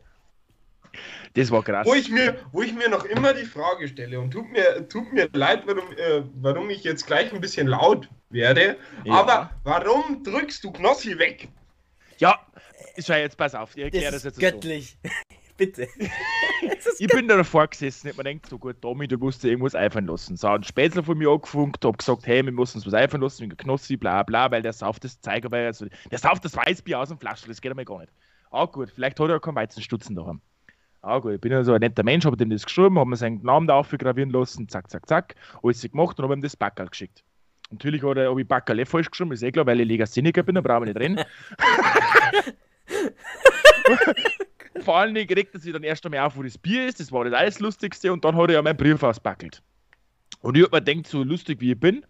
Das 1.34 1.50
war 1.50 1.62
krass. 1.62 1.86
Wo 1.86 1.94
ich, 1.94 2.10
mir, 2.10 2.36
wo 2.52 2.62
ich 2.62 2.72
mir 2.72 2.88
noch 2.88 3.04
immer 3.04 3.34
die 3.34 3.44
Frage 3.44 3.88
stelle 3.88 4.18
und 4.20 4.30
tut 4.30 4.50
mir, 4.50 4.88
tut 4.88 5.12
mir 5.12 5.28
leid, 5.32 5.62
warum, 5.66 5.92
äh, 5.92 6.22
warum 6.36 6.70
ich 6.70 6.82
jetzt 6.84 7.06
gleich 7.06 7.32
ein 7.32 7.40
bisschen 7.40 7.66
laut 7.66 8.08
werde, 8.30 8.76
Ja. 9.04 9.14
aber 9.14 9.50
warum 9.64 10.22
drückst 10.24 10.64
du 10.64 10.72
Knossi 10.72 11.18
weg? 11.18 11.48
Ja, 12.18 12.38
schau 12.98 13.14
jetzt, 13.14 13.36
pass 13.36 13.54
auf, 13.54 13.76
ich 13.76 13.84
das 13.84 13.94
erkläre 13.94 14.12
das, 14.12 14.24
ist 14.24 14.40
jetzt 14.40 14.62
so. 14.62 14.70
Bitte. 15.56 15.88
Ich 16.98 17.08
bin 17.08 17.28
da 17.28 17.36
davor 17.36 17.66
gesessen, 17.66 18.08
hab 18.08 18.16
mir 18.16 18.24
gedacht, 18.24 18.48
so 18.48 18.58
gut, 18.58 18.80
Tommy, 18.80 19.06
du 19.06 19.18
musst 19.18 19.42
dir 19.42 19.50
irgendwas 19.50 19.74
einfallen 19.74 20.06
lassen. 20.06 20.36
So, 20.36 20.48
ein 20.48 20.62
Spätzle 20.62 21.02
von 21.02 21.18
mir 21.18 21.28
angefunkt, 21.28 21.84
hab 21.84 21.98
gesagt, 21.98 22.26
hey, 22.26 22.42
wir 22.42 22.52
müssen 22.52 22.78
uns 22.78 22.86
was 22.86 22.94
einfallen 22.94 23.22
lassen, 23.22 23.42
wegen 23.42 23.56
Knossi, 23.56 23.98
bla 23.98 24.22
bla, 24.22 24.50
weil 24.50 24.62
der 24.62 24.72
sauft 24.72 25.04
das 25.04 25.20
Zeigerweih, 25.20 25.66
also 25.66 25.86
der 26.10 26.18
sauft 26.18 26.46
das 26.46 26.56
Weißbier 26.56 26.98
aus 26.98 27.10
dem 27.10 27.18
Flaschel, 27.18 27.48
das 27.48 27.60
geht 27.60 27.70
einmal 27.70 27.84
gar 27.84 27.98
nicht. 27.98 28.12
Ah 28.50 28.64
gut, 28.64 28.90
vielleicht 28.90 29.20
hat 29.20 29.28
er 29.28 29.34
ja 29.34 29.38
keinen 29.38 29.56
Weizenstutzen 29.56 30.16
daheim. 30.16 30.40
Ah 31.02 31.18
gut, 31.18 31.34
ich 31.34 31.40
bin 31.40 31.52
ja 31.52 31.62
so 31.62 31.74
ein 31.74 31.80
netter 31.80 32.02
Mensch, 32.02 32.24
hab 32.24 32.38
dem 32.38 32.48
das 32.48 32.64
geschrieben, 32.64 32.98
hab 32.98 33.06
mir 33.06 33.16
seinen 33.16 33.42
Namen 33.42 33.66
da 33.66 33.74
aufgravieren 33.74 34.30
lassen, 34.30 34.68
zack, 34.68 34.90
zack, 34.90 35.06
zack, 35.06 35.34
alles 35.62 35.82
gemacht 35.82 36.18
und 36.18 36.24
hab 36.24 36.32
ihm 36.32 36.40
das 36.40 36.56
Backerl 36.56 36.88
geschickt. 36.88 37.22
Natürlich 37.70 38.02
hat 38.02 38.16
er, 38.16 38.30
hab 38.30 38.38
ich 38.38 38.48
Backerl 38.48 38.78
eh 38.78 38.86
falsch 38.86 39.10
geschrieben, 39.10 39.32
ist 39.32 39.42
eh 39.42 39.52
klar, 39.52 39.66
weil 39.66 39.80
ich 39.80 39.86
Legastheniker 39.86 40.42
bin, 40.42 40.54
da 40.54 40.62
brauchen 40.62 40.86
wir 40.86 40.94
nicht 40.94 41.00
reden. 41.00 41.18
Vor 44.82 44.96
allen 44.96 45.14
Dingen 45.14 45.28
regt 45.32 45.54
er 45.54 45.60
sich 45.60 45.72
dann 45.72 45.82
erst 45.82 46.04
einmal 46.04 46.20
auf, 46.20 46.36
wo 46.36 46.42
das 46.42 46.58
Bier 46.58 46.86
ist, 46.86 47.00
das 47.00 47.10
war 47.12 47.24
das 47.24 47.34
alles 47.34 47.60
Lustigste 47.60 48.12
und 48.12 48.24
dann 48.24 48.36
hat 48.36 48.48
er 48.50 48.54
ja 48.54 48.62
meinen 48.62 48.76
Brief 48.76 49.02
ausbackelt. 49.02 49.62
Und 50.40 50.56
ich 50.56 50.64
hab 50.64 50.72
mir 50.72 50.82
gedacht, 50.82 51.06
so 51.08 51.22
lustig 51.22 51.60
wie 51.60 51.72
ich 51.72 51.80
bin, 51.80 52.04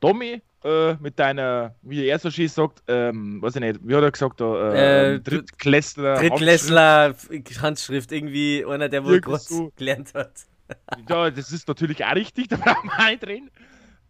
Tommy, 0.00 0.42
äh, 0.64 0.94
mit 0.94 1.18
deiner, 1.18 1.74
wie 1.82 2.06
er 2.06 2.18
so 2.18 2.30
schön 2.30 2.48
sagt, 2.48 2.82
ähm, 2.88 3.40
weiß 3.42 3.56
ich 3.56 3.60
nicht, 3.60 3.80
wie 3.82 3.94
hat 3.94 4.02
er 4.02 4.10
gesagt, 4.10 4.40
da, 4.40 4.72
äh, 4.72 5.14
Äh, 5.14 5.20
Drittklässler. 5.20 6.14
Drittklässler 6.14 7.14
Handschrift, 7.60 8.12
irgendwie 8.12 8.64
einer, 8.64 8.88
der 8.88 9.04
wohl 9.04 9.20
groß 9.20 9.48
so. 9.48 9.72
gelernt 9.76 10.14
hat. 10.14 10.46
Handschrift. 10.90 11.10
Ja, 11.10 11.30
das 11.30 11.52
ist 11.52 11.68
natürlich 11.68 12.04
auch 12.04 12.14
richtig, 12.14 12.48
da 12.48 12.56
brauchen 12.56 12.88
wir 12.90 13.16
auch 13.18 13.26
reden. 13.28 13.50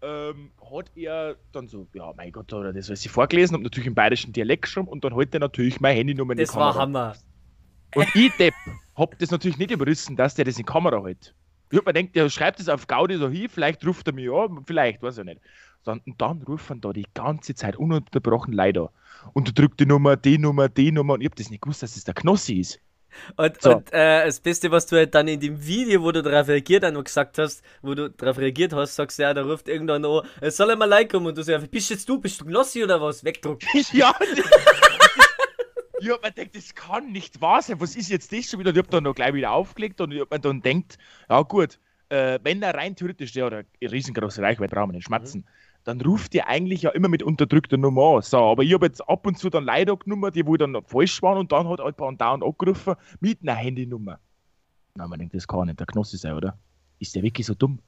Ähm, 0.01 0.53
hat 0.71 0.91
er 0.95 1.37
dann 1.53 1.67
so, 1.67 1.89
ja, 1.93 2.13
mein 2.17 2.31
Gott, 2.31 2.53
hat 2.53 2.63
er 2.65 2.73
das 2.73 2.89
alles 2.89 3.05
vorgelesen, 3.07 3.55
hab 3.57 3.63
natürlich 3.63 3.89
im 3.89 3.95
bayerischen 3.95 4.33
Dialekt 4.33 4.63
geschrieben 4.63 4.87
und 4.89 5.03
dann 5.05 5.17
hat 5.17 5.35
er 5.35 5.41
natürlich 5.41 5.81
mein 5.81 5.97
Handynummer 5.97 6.33
in 6.35 6.39
die 6.39 6.45
Das 6.45 6.55
war 6.55 6.73
Kamera. 6.73 6.83
Hammer. 6.83 7.17
Und 7.95 8.15
ich, 8.15 8.33
Depp, 8.37 8.55
hab 8.97 9.19
das 9.19 9.31
natürlich 9.31 9.59
nicht 9.59 9.71
überrissen, 9.71 10.17
dass 10.17 10.35
der 10.35 10.45
das 10.45 10.57
in 10.57 10.65
die 10.67 10.73
Kamera 10.73 11.03
hält. 11.03 11.35
Ich 11.71 11.79
hab 11.79 11.87
mir 11.87 11.93
gedacht, 11.93 12.17
der 12.17 12.31
schreibt 12.31 12.61
das 12.61 12.69
auf 12.69 12.87
Gaudi 12.87 13.17
so 13.17 13.29
hin, 13.29 13.49
vielleicht 13.49 13.87
ruft 13.87 14.07
er 14.07 14.15
mich 14.15 14.31
an, 14.31 14.65
vielleicht, 14.67 15.03
weiß 15.03 15.19
ich 15.19 15.25
nicht. 15.25 15.41
Dann, 15.85 16.01
und 16.07 16.21
dann 16.21 16.43
rufen 16.43 16.81
da 16.81 16.93
die 16.93 17.07
ganze 17.15 17.55
Zeit 17.55 17.77
ununterbrochen 17.77 18.53
leider. 18.53 18.91
Unterdrückte 19.33 19.87
Nummer, 19.87 20.17
die 20.17 20.39
Nummer, 20.39 20.69
die 20.69 20.93
Nummer. 20.93 21.15
Und 21.15 21.21
ich 21.21 21.29
hab 21.29 21.37
das 21.37 21.51
nicht 21.51 21.63
gewusst, 21.63 21.83
dass 21.83 21.95
das 21.95 22.05
der 22.05 22.15
Knossi 22.15 22.55
ist. 22.61 22.81
Und, 23.37 23.61
So. 23.61 23.77
und 23.77 23.93
äh, 23.93 24.27
das 24.27 24.41
Beste, 24.41 24.71
was 24.71 24.87
du 24.87 24.97
halt 24.97 25.15
dann 25.15 25.29
in 25.29 25.41
dem 25.41 25.65
Video, 25.65 26.03
wo 26.03 26.13
du 26.13 26.23
darauf 26.23 26.49
reagiert 26.49 26.85
hast, 26.85 27.05
gesagt 27.05 27.39
hast, 27.39 27.63
wo 27.83 27.95
du 27.95 28.11
darauf 28.11 28.39
reagiert 28.39 28.73
hast, 28.73 28.97
sagst 28.97 29.19
du, 29.19 29.23
ja, 29.23 29.33
da 29.35 29.43
ruft 29.43 29.69
irgendwann 29.69 30.05
an, 30.05 30.23
es 30.41 30.57
soll 30.57 30.71
einmal 30.71 30.89
like 30.89 31.11
kommen 31.11 31.27
und 31.27 31.37
du 31.37 31.43
sagst, 31.43 31.71
bist 31.71 31.91
jetzt 31.91 32.09
du, 32.09 32.19
bist 32.19 32.41
du 32.41 32.45
Gnossi 32.45 32.85
oder 32.85 33.01
was? 33.01 33.25
Wegdruck. 33.25 33.61
ja, 33.93 34.15
ich 36.01 36.11
hab 36.11 36.23
mir 36.23 36.33
gedacht, 36.33 36.55
das 36.55 36.75
kann 36.75 37.13
nicht 37.13 37.41
wahr 37.41 37.63
sein. 37.63 37.81
Was 37.81 37.97
ist 37.97 38.11
jetzt 38.11 38.33
das 38.33 38.47
schon 38.47 38.61
wieder? 38.61 38.71
Und 38.71 38.77
ich 38.77 38.85
hab 38.85 38.91
dann 38.91 39.05
noch 39.05 39.15
gleich 39.15 39.35
wieder 39.35 39.53
aufgelegt 39.53 40.01
und 40.01 40.13
ich 40.13 40.21
hab 40.21 40.31
mir 40.31 40.41
dann 40.41 40.63
denkt, 40.63 40.99
ja 41.29 41.43
gut, 41.43 41.79
äh, 42.09 42.39
wenn 42.43 42.63
er 42.63 42.75
rein 42.75 42.97
theoretisch, 42.97 43.33
der 43.33 43.47
oder 43.47 43.59
eine 43.59 43.93
riesengroße 43.93 44.43
Reichweite 44.43 44.75
brauchen 44.75 44.91
wir 44.91 44.95
nicht 44.95 45.07
schmatzen, 45.07 45.45
dann 45.85 46.01
ruft 46.01 46.35
ihr 46.35 46.49
eigentlich 46.49 46.83
ja 46.83 46.91
immer 46.91 47.09
mit 47.09 47.23
unterdrückter 47.23 47.77
Nummer 47.77 48.17
an. 48.17 48.23
So, 48.23 48.39
aber 48.39 48.63
ich 48.63 48.73
habe 48.75 48.87
jetzt 48.87 49.07
ab 49.09 49.27
und 49.27 49.39
zu 49.39 49.51
dann 49.51 49.65
leider 49.65 49.97
genommen, 49.97 50.33
die 50.33 50.47
wo 50.47 50.57
dann 50.57 50.77
falsch 50.85 51.23
waren 51.23 51.39
und 51.39 51.53
dann 51.53 51.69
hat 51.69 51.81
ein 51.81 51.95
paar 51.95 52.13
dauernd 52.13 52.45
angerufen 52.45 52.95
mit 53.21 53.41
einer 53.43 53.55
Handynummer. 53.55 54.19
Na, 54.95 55.07
man 55.07 55.19
denkt, 55.19 55.35
das 55.35 55.47
kann 55.47 55.67
nicht 55.67 55.79
der 55.79 55.87
Knossi 55.87 56.17
sein, 56.17 56.35
oder? 56.35 56.59
Ist 56.99 57.15
der 57.15 57.23
wirklich 57.23 57.47
so 57.47 57.55
dumm? 57.55 57.79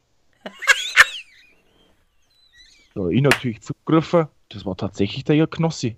so, 2.95 3.09
ich 3.09 3.21
natürlich 3.21 3.63
zurückgerufen, 3.63 4.29
das 4.49 4.65
war 4.65 4.77
tatsächlich 4.77 5.25
der 5.25 5.47
Knossi. 5.47 5.97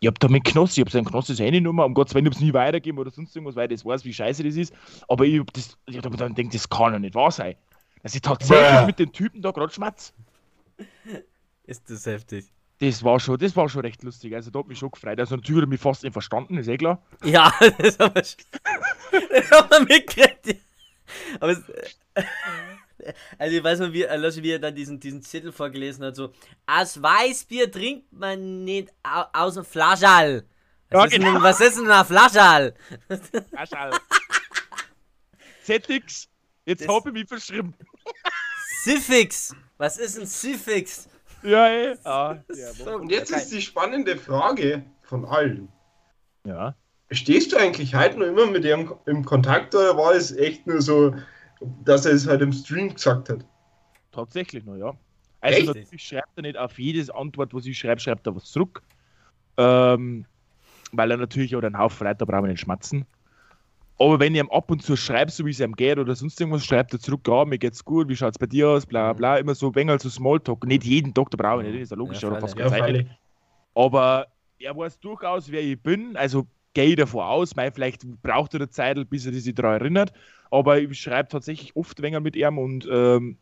Ich 0.00 0.06
hab 0.06 0.18
da 0.20 0.28
mit 0.28 0.44
Knossi, 0.44 0.80
ich 0.80 0.86
hab 0.86 0.92
seinen 0.92 1.06
Knossi 1.06 1.34
seine 1.34 1.46
Handynummer, 1.46 1.86
um 1.86 1.94
Gottes 1.94 2.14
Willen, 2.14 2.26
ich 2.26 2.32
hab's 2.32 2.40
nie 2.40 2.52
weitergeben 2.52 2.98
oder 2.98 3.10
sonst 3.10 3.34
irgendwas, 3.34 3.56
weil 3.56 3.68
das 3.68 3.84
weiß, 3.84 4.04
wie 4.04 4.12
scheiße 4.12 4.44
das 4.44 4.56
ist. 4.56 4.74
Aber 5.08 5.24
ich 5.24 5.40
hab 5.40 5.52
das, 5.52 5.78
ich 5.86 5.96
hab 5.96 6.02
dann 6.02 6.12
gedacht, 6.12 6.54
das 6.54 6.68
kann 6.68 6.92
ja 6.92 6.98
nicht 6.98 7.14
wahr 7.14 7.30
sein. 7.30 7.54
Dass 8.02 8.14
ich 8.14 8.20
tatsächlich 8.20 8.78
Bäh. 8.80 8.86
mit 8.86 8.98
den 8.98 9.12
Typen 9.12 9.42
da 9.42 9.50
gerade 9.50 9.72
schmatz. 9.72 10.12
Ist 11.64 11.88
das 11.90 12.06
heftig. 12.06 12.46
Das 12.78 13.02
war 13.02 13.18
schon, 13.18 13.38
das 13.38 13.56
war 13.56 13.68
schon 13.68 13.80
recht 13.80 14.02
lustig. 14.02 14.34
Also 14.34 14.50
da 14.50 14.58
hat 14.58 14.68
mich 14.68 14.78
schon 14.78 14.90
gefreut. 14.90 15.18
Also 15.18 15.34
natürlich 15.36 15.62
hat 15.62 15.68
mich 15.70 15.80
fast 15.80 16.02
nicht 16.02 16.12
verstanden, 16.12 16.58
ist 16.58 16.68
eh 16.68 16.76
klar. 16.76 17.02
Ja, 17.24 17.52
das 17.78 17.98
haben 17.98 18.14
wir 18.14 18.24
schon. 18.24 18.44
Das 19.30 19.50
haben 19.50 19.70
wir 19.70 19.80
mitgekriegt. 19.80 20.60
Aber 21.40 21.52
es, 21.52 21.62
also 23.38 23.56
ich 23.56 23.62
weiß 23.64 23.78
noch, 23.80 23.92
wie, 23.92 24.02
lass, 24.02 24.42
wie 24.42 24.50
er 24.52 24.58
dann 24.58 24.74
diesen, 24.74 24.98
diesen 25.00 25.22
Zettel 25.22 25.52
vorgelesen 25.52 26.04
hat, 26.04 26.16
so, 26.16 26.32
aus 26.66 27.00
Weißbier 27.02 27.70
trinkt 27.70 28.12
man 28.12 28.64
nicht 28.64 28.92
au, 29.02 29.24
aus 29.32 29.54
dem 29.54 29.64
Flaschall. 29.64 30.44
Was, 30.90 30.98
Ja, 30.98 31.04
ist 31.06 31.12
denn, 31.14 31.22
genau. 31.22 31.42
was 31.42 31.60
ist 31.60 31.78
denn 31.78 31.90
ein 31.90 32.04
Flaschall? 32.04 32.74
ZX, 35.62 36.28
jetzt 36.64 36.82
Das- 36.82 36.88
hab 36.94 37.06
ich 37.06 37.12
mich 37.12 37.26
verschrieben. 37.28 37.74
Siffix. 38.84 39.54
Was 39.78 39.98
ist 39.98 40.18
ein 40.18 40.26
Siffix? 40.26 41.08
Ja, 41.42 41.68
eh. 41.68 41.96
Ah, 42.04 42.36
ja, 42.54 42.72
So 42.72 42.94
Und 42.96 43.10
jetzt 43.10 43.30
ist 43.30 43.50
die 43.52 43.60
spannende 43.60 44.16
Frage 44.16 44.84
von 45.02 45.24
allen. 45.24 45.68
ja. 46.44 46.74
Stehst 47.12 47.52
du 47.52 47.56
eigentlich 47.56 47.94
heute 47.94 48.18
noch 48.18 48.26
immer 48.26 48.46
mit 48.46 48.64
ihm 48.64 48.92
im 49.06 49.24
Kontakt 49.24 49.76
oder 49.76 49.96
war 49.96 50.12
es 50.16 50.32
echt 50.32 50.66
nur 50.66 50.82
so, 50.82 51.14
dass 51.84 52.06
er 52.06 52.12
es 52.12 52.26
halt 52.26 52.42
im 52.42 52.52
Stream 52.52 52.92
gesagt 52.92 53.28
hat? 53.28 53.44
Tatsächlich 54.12 54.64
noch, 54.64 54.76
ja. 54.76 54.92
Also 55.40 55.58
Echt? 55.58 55.66
natürlich 55.66 56.02
schreibt 56.02 56.30
er 56.36 56.42
nicht 56.42 56.56
auf 56.56 56.78
jedes 56.78 57.10
Antwort, 57.10 57.54
was 57.54 57.66
ich 57.66 57.78
schreibe, 57.78 58.00
schreibt 58.00 58.26
er 58.26 58.34
was 58.34 58.44
zurück. 58.44 58.82
Ähm, 59.56 60.26
weil 60.92 61.10
er 61.10 61.16
natürlich 61.16 61.54
auch 61.56 61.62
einen 61.62 61.78
Haufen 61.78 62.06
Leute, 62.06 62.18
da 62.18 62.24
brauchen 62.24 62.44
wir 62.44 62.50
nicht 62.50 62.60
schmatzen. 62.60 63.04
Aber 63.98 64.20
wenn 64.20 64.34
ich 64.34 64.40
ihm 64.40 64.50
ab 64.50 64.70
und 64.70 64.82
zu 64.82 64.94
schreibe, 64.96 65.30
so 65.30 65.46
wie 65.46 65.50
es 65.50 65.60
ihm 65.60 65.74
geht 65.74 65.98
oder 65.98 66.14
sonst 66.14 66.38
irgendwas, 66.40 66.64
schreibt 66.64 66.92
er 66.92 67.00
zurück, 67.00 67.26
ja, 67.26 67.44
mir 67.44 67.58
geht's 67.58 67.82
gut, 67.82 68.08
wie 68.08 68.16
schaut's 68.16 68.38
bei 68.38 68.46
dir 68.46 68.68
aus, 68.68 68.84
bla 68.84 69.12
bla, 69.14 69.38
immer 69.38 69.54
so 69.54 69.74
wenig 69.74 70.02
so 70.02 70.10
Smalltalk. 70.10 70.66
Nicht 70.66 70.84
jeden 70.84 71.14
Tag, 71.14 71.30
da 71.30 71.36
brauche 71.36 71.62
ich 71.62 71.68
nicht, 71.68 71.76
das 71.76 71.82
ist 71.84 71.90
ja 71.92 71.96
logisch, 71.96 72.22
Ja, 72.22 72.28
oder 72.28 72.40
fast 72.40 72.58
freilich. 72.58 72.72
keine 72.72 72.82
Zeit. 72.84 72.92
nicht. 72.92 73.20
Aber 73.74 74.26
er 74.58 74.76
weiß 74.76 75.00
durchaus, 75.00 75.50
wer 75.50 75.62
ich 75.62 75.80
bin, 75.82 76.16
also 76.16 76.46
gehe 76.74 76.90
ich 76.90 76.96
davon 76.96 77.22
aus, 77.22 77.56
mein, 77.56 77.72
vielleicht 77.72 78.02
braucht 78.22 78.52
er 78.54 78.60
eine 78.60 78.68
Zeit, 78.68 79.08
bis 79.08 79.24
er 79.24 79.32
sich 79.32 79.54
daran 79.54 79.80
erinnert, 79.80 80.12
aber 80.50 80.78
ich 80.80 81.00
schreibe 81.00 81.28
tatsächlich 81.28 81.76
oft 81.76 82.00
weniger 82.02 82.20
mit 82.20 82.36
ihm 82.36 82.58
und 82.58 82.86
ähm, 82.90 83.38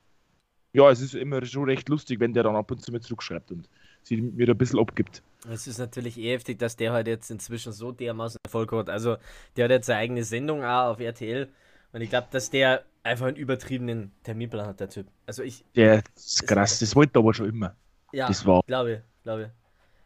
ja, 0.72 0.90
es 0.90 1.00
ist 1.00 1.14
immer 1.14 1.44
schon 1.46 1.64
recht 1.64 1.88
lustig, 1.88 2.20
wenn 2.20 2.34
der 2.34 2.42
dann 2.42 2.56
ab 2.56 2.70
und 2.70 2.82
zu 2.82 2.92
mir 2.92 3.00
zurückschreibt 3.00 3.50
und 3.52 3.68
sie 4.02 4.20
mir 4.20 4.48
ein 4.48 4.58
bisschen 4.58 4.78
abgibt. 4.80 5.22
Es 5.48 5.66
ist 5.66 5.78
natürlich 5.78 6.18
eh 6.18 6.32
heftig, 6.32 6.58
dass 6.58 6.76
der 6.76 6.92
halt 6.92 7.06
jetzt 7.06 7.30
inzwischen 7.30 7.72
so 7.72 7.92
dermaßen 7.92 8.38
Erfolg 8.44 8.72
hat. 8.72 8.88
Also, 8.88 9.16
der 9.56 9.64
hat 9.64 9.70
jetzt 9.70 9.86
seine 9.86 10.00
eigene 10.00 10.24
Sendung 10.24 10.64
auch 10.64 10.92
auf 10.92 11.00
RTL. 11.00 11.48
Und 11.92 12.00
ich 12.00 12.08
glaube, 12.10 12.28
dass 12.30 12.50
der 12.50 12.84
einfach 13.02 13.26
einen 13.26 13.36
übertriebenen 13.36 14.10
Terminplan 14.22 14.66
hat, 14.66 14.80
der 14.80 14.88
Typ. 14.88 15.06
Also, 15.26 15.42
ich, 15.42 15.64
Der 15.76 16.02
ist 16.16 16.46
krass, 16.46 16.78
das 16.78 16.96
wollte 16.96 17.18
er 17.18 17.20
aber 17.20 17.34
schon 17.34 17.48
immer. 17.50 17.76
ja, 18.12 18.26
Das 18.26 18.44
war, 18.46 18.62
glaube 18.66 18.92
ich, 18.92 19.22
glaube 19.22 19.50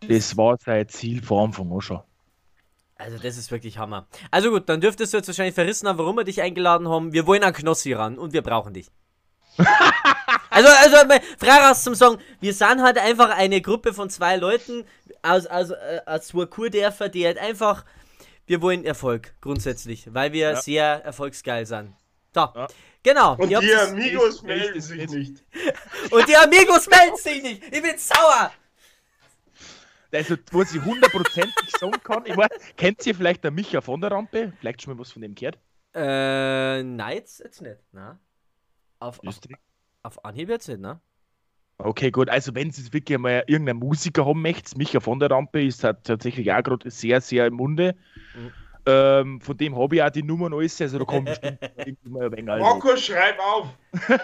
das 0.01 0.37
war 0.37 0.57
sein 0.59 0.89
Ziel 0.89 1.23
vor 1.23 1.45
Anfang 1.45 1.73
an 1.73 1.81
schon. 1.81 2.01
Also, 2.99 3.17
das 3.19 3.37
ist 3.37 3.51
wirklich 3.53 3.79
Hammer. 3.79 4.09
Also 4.33 4.51
gut, 4.51 4.69
dann 4.69 4.81
dürftest 4.81 5.13
du 5.13 5.19
jetzt 5.19 5.29
wahrscheinlich 5.29 5.55
verrissen 5.55 5.87
haben, 5.89 5.99
warum 5.99 6.17
wir 6.17 6.25
dich 6.25 6.43
eingeladen 6.43 6.89
haben. 6.89 7.13
Wir 7.13 7.27
wollen 7.29 7.45
an 7.45 7.53
Knossi 7.53 7.93
ran 7.93 8.19
und 8.19 8.33
wir 8.33 8.43
brauchen 8.43 8.75
dich. 8.75 8.89
also, 10.51 10.69
also, 10.69 11.07
mal 11.07 11.21
frei 11.39 11.69
raus 11.69 11.85
zum 11.85 11.95
Song. 11.95 12.19
Wir 12.41 12.53
sind 12.53 12.83
halt 12.83 12.99
einfach 12.99 13.31
eine 13.31 13.61
Gruppe 13.61 13.95
von 13.95 14.11
zwei 14.11 14.37
Leuten 14.37 14.85
aus, 15.23 15.47
aus, 15.47 15.71
äh, 15.71 16.01
aus 16.07 16.27
zwei 16.29 16.47
Kurdörfer, 16.47 17.09
die 17.09 17.25
halt 17.25 17.39
einfach. 17.39 17.85
Wir 18.47 18.63
wollen 18.63 18.85
Erfolg, 18.85 19.35
grundsätzlich, 19.41 20.13
weil 20.13 20.33
wir 20.33 20.51
Ja. 20.53 20.57
sehr 20.61 21.05
erfolgsgeil 21.05 21.67
sind. 21.67 21.95
So, 22.35 22.41
Ja. 22.41 22.67
genau. 23.03 23.37
Und 23.37 23.49
die 23.51 23.57
Amigos 23.57 24.43
melden 24.43 24.81
sich 24.81 25.09
nicht. 25.11 25.45
und 26.11 26.29
die 26.29 26.37
Amigos 26.37 26.89
melden 26.89 27.17
sich 27.17 27.43
nicht. 27.43 27.63
Ich 27.65 27.83
bin 27.83 27.97
sauer. 27.99 28.51
Also, 30.13 30.37
was 30.53 30.75
ich 30.75 30.83
hundertprozentig 30.83 31.71
sagen 31.79 32.01
kann, 32.03 32.25
ich 32.25 32.37
weiß, 32.37 32.49
kennt 32.77 33.07
ihr 33.07 33.15
vielleicht 33.15 33.45
der 33.45 33.51
Micha 33.51 33.81
von 33.81 34.01
der 34.01 34.11
Rampe? 34.11 34.53
Vielleicht 34.59 34.83
schon 34.83 34.95
mal 34.95 35.01
was 35.01 35.13
von 35.13 35.23
dem 35.23 35.35
gehört? 35.35 35.59
Äh, 35.95 36.83
nein, 36.83 37.17
jetzt, 37.17 37.41
jetzt 37.41 37.61
nicht, 37.61 37.79
na? 37.93 38.19
Auf, 39.01 39.21
auf, 39.27 39.39
auf 40.03 40.25
Anhieb 40.25 40.49
jetzt 40.49 40.69
nicht, 40.69 40.81
ne? 40.81 41.01
Okay, 41.79 42.11
gut. 42.11 42.29
Also, 42.29 42.55
wenn 42.55 42.71
Sie 42.71 42.93
wirklich 42.93 43.19
mal 43.19 43.45
irgendeinen 43.47 43.79
Musiker 43.79 44.27
haben 44.27 44.43
möchtet, 44.43 44.77
Micha 44.77 44.99
von 44.99 45.21
der 45.21 45.31
Rampe 45.31 45.63
ist 45.63 45.85
halt 45.85 46.05
tatsächlich 46.05 46.51
auch 46.53 46.63
gerade 46.63 46.91
sehr, 46.91 47.21
sehr 47.21 47.47
im 47.47 47.55
Munde. 47.55 47.95
Mhm. 48.35 48.53
Ähm, 48.89 49.39
von 49.43 49.55
dem 49.55 49.77
habe 49.77 49.97
ich 49.97 50.03
auch 50.03 50.09
die 50.09 50.23
Nummern 50.23 50.55
alles, 50.55 50.81
also 50.81 50.99
da 50.99 51.05
kommt 51.05 51.27
bestimmt 51.27 51.59
ein 51.77 51.97
wenig. 52.33 52.47
Markus, 52.47 53.05
schreib 53.05 53.39
auf! 53.39 53.67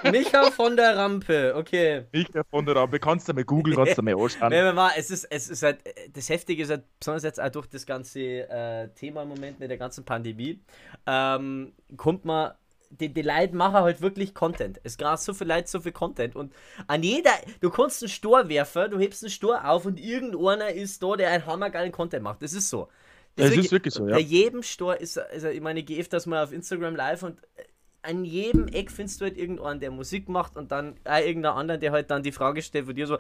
Micha 0.11 0.51
von 0.53 0.75
der 0.75 0.97
Rampe, 0.97 1.53
okay. 1.55 2.05
Micha 2.13 2.43
von 2.51 2.65
der 2.65 2.77
Rampe, 2.77 2.99
kannst 2.99 3.29
du 3.29 3.35
mal 3.35 3.45
googeln, 3.45 3.77
kannst 3.77 3.99
du 3.99 4.03
mal 4.03 4.15
anschauen. 4.15 4.51
Wenn 4.51 4.65
man 4.65 4.75
mal, 4.75 4.93
es 4.97 5.11
ist, 5.11 5.25
es 5.25 5.51
ist 5.51 5.63
halt, 5.63 5.81
das 6.15 6.31
Heftige 6.31 6.63
ist 6.63 6.71
halt, 6.71 6.85
besonders 6.99 7.25
jetzt 7.25 7.39
auch 7.41 7.51
durch 7.51 7.67
das 7.67 7.85
ganze 7.85 8.21
äh, 8.21 8.89
Thema 8.95 9.25
im 9.25 9.29
Moment 9.29 9.61
mit 9.61 9.69
der 9.69 9.77
ganzen 9.77 10.03
Pandemie, 10.03 10.59
ähm, 11.07 11.73
kommt 11.99 12.25
man, 12.25 12.53
die, 12.89 13.13
die 13.13 13.23
Leute 13.23 13.55
machen 13.55 13.75
halt 13.75 14.01
wirklich 14.01 14.35
Content. 14.35 14.81
Es 14.83 14.97
gibt 14.97 15.19
so 15.19 15.35
viel 15.35 15.47
Leute, 15.47 15.69
so 15.69 15.81
viel 15.81 15.93
Content 15.93 16.37
und 16.37 16.55
an 16.87 17.03
jeder, 17.03 17.33
du 17.61 17.69
kannst 17.69 18.03
einen 18.03 18.09
Stor 18.09 18.49
werfen, 18.49 18.91
du 18.91 18.99
hebst 18.99 19.23
einen 19.25 19.31
Stor 19.31 19.69
auf 19.69 19.85
und 19.85 20.01
irgendeiner 20.01 20.71
ist 20.71 21.03
da, 21.03 21.17
der 21.17 21.33
einen 21.33 21.45
hammergeilen 21.45 21.93
Content 21.93 22.23
macht. 22.23 22.41
Das 22.41 22.55
ist 22.55 22.71
so. 22.71 22.89
Das 23.37 23.51
ist 23.57 23.73
wirklich 23.73 23.95
so, 23.95 24.07
ja. 24.07 24.15
Bei 24.15 24.21
jedem 24.21 24.63
Stor 24.63 24.97
ist, 24.97 25.19
also 25.19 25.49
ich 25.49 25.61
meine, 25.61 25.81
ich 25.81 25.87
gehe 25.87 26.01
öfters 26.01 26.27
mal 26.27 26.43
auf 26.45 26.53
Instagram 26.53 26.95
live 26.97 27.23
und 27.25 27.41
äh, 27.57 27.65
an 28.03 28.25
jedem 28.25 28.69
Eck 28.69 28.91
findest 28.91 29.21
du 29.21 29.25
halt 29.25 29.37
irgendeinen, 29.39 29.81
der 29.81 29.91
Musik 29.91 30.29
macht 30.29 30.57
und 30.57 30.71
dann 30.71 30.95
auch 31.05 31.19
irgendeinen 31.19 31.57
anderen, 31.57 31.81
der 31.81 31.91
halt 31.93 32.11
dann 32.11 32.23
die 32.23 32.33
Frage 32.33 32.61
stellt 32.63 32.87
von 32.87 32.95
dir 32.95 33.07
so, 33.07 33.19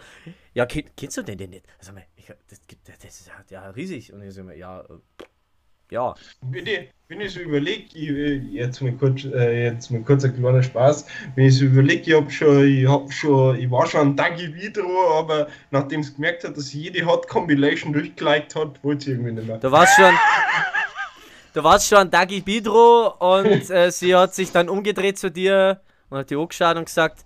ja, 0.52 0.66
kenn, 0.66 0.84
kennst 0.96 1.16
du 1.16 1.22
den 1.22 1.38
denn 1.38 1.50
nicht? 1.50 1.66
Also, 1.78 1.92
ich, 2.16 2.26
das, 2.48 2.60
gibt- 2.66 2.86
das 2.88 3.02
ist 3.02 3.26
ja, 3.28 3.62
ja 3.62 3.70
riesig. 3.70 4.12
Und 4.12 4.22
ich 4.22 4.34
so, 4.34 4.42
ja, 4.50 4.82
äh, 4.82 4.86
ja. 5.94 6.14
Wenn 6.42 6.66
ich, 6.66 6.90
wenn 7.08 7.20
ich 7.20 7.32
so 7.32 7.40
überlege, 7.40 7.98
jetzt 7.98 8.82
mal 8.82 8.92
kurz, 8.92 9.24
äh, 9.24 9.64
jetzt 9.64 9.90
mal 9.90 10.02
kurz 10.02 10.24
ein 10.24 10.36
kleiner 10.36 10.62
Spaß, 10.62 11.06
wenn 11.36 11.46
ich 11.46 11.58
so 11.58 11.64
überlege, 11.66 12.10
ich 12.10 12.16
hab 12.16 12.30
schon, 12.30 12.66
ich 12.66 12.88
hab 12.88 13.12
schon, 13.12 13.58
ich 13.58 13.70
war 13.70 13.86
schon 13.86 14.08
ein 14.08 14.16
Dagi 14.16 14.54
Video, 14.54 15.14
aber 15.18 15.46
nachdem 15.70 16.00
es 16.00 16.14
gemerkt 16.14 16.44
hat, 16.44 16.56
dass 16.56 16.72
jede 16.72 17.06
Hot 17.06 17.28
Compilation 17.28 17.92
durchgeliked 17.92 18.54
hat, 18.56 18.82
wollte 18.82 19.04
ich 19.04 19.16
irgendwie 19.16 19.32
nicht 19.32 19.46
mehr. 19.46 19.58
Du 19.58 19.70
warst 19.70 19.96
schon. 19.96 20.14
Du 21.54 21.62
warst 21.62 21.86
schon 21.86 22.10
Dagi 22.10 22.40
Bidro 22.40 23.14
und 23.20 23.70
äh, 23.70 23.90
sie 23.92 24.14
hat 24.14 24.34
sich 24.34 24.50
dann 24.50 24.68
umgedreht 24.68 25.16
zu 25.16 25.30
dir 25.30 25.80
und 26.10 26.18
hat 26.18 26.28
dir 26.30 26.40
angeschaut 26.40 26.76
und 26.76 26.86
gesagt, 26.86 27.20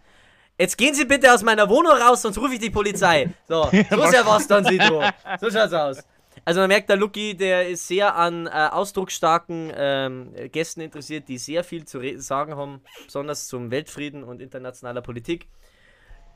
jetzt 0.59 0.77
gehen 0.77 0.93
Sie 0.93 1.07
bitte 1.07 1.33
aus 1.33 1.43
meiner 1.43 1.67
Wohnung 1.71 1.93
raus, 1.93 2.21
sonst 2.21 2.37
rufe 2.37 2.53
ich 2.53 2.61
die 2.61 2.69
Polizei. 2.69 3.31
So, 3.49 3.63
so 3.91 4.03
ist 4.03 4.13
ja 4.13 4.27
was 4.27 4.47
dann, 4.47 4.65
Sidro. 4.67 5.03
So 5.41 5.51
schaut's 5.51 5.73
aus. 5.73 6.05
Also 6.49 6.61
man 6.61 6.69
merkt, 6.69 6.89
der 6.89 6.97
Lucky, 6.97 7.37
der 7.37 7.69
ist 7.69 7.89
sehr 7.89 8.17
an 8.17 8.47
äh, 8.47 8.51
ausdrucksstarken 8.51 9.71
ähm, 9.77 10.33
Gästen 10.51 10.81
interessiert, 10.81 11.29
die 11.29 11.37
sehr 11.37 11.63
viel 11.63 11.85
zu 11.85 12.01
sagen 12.23 12.57
haben, 12.57 12.81
besonders 13.05 13.49
zum 13.49 13.71
Weltfrieden 13.71 14.25
und 14.25 14.41
internationaler 14.41 15.03
Politik. 15.03 15.47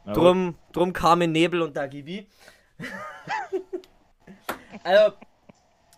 Drum, 0.04 0.58
drum 0.72 0.92
kamen 0.92 1.32
Nebel 1.32 1.62
und 1.62 1.74
Dagi 1.78 2.02
B. 2.02 2.26
also, 4.84 5.16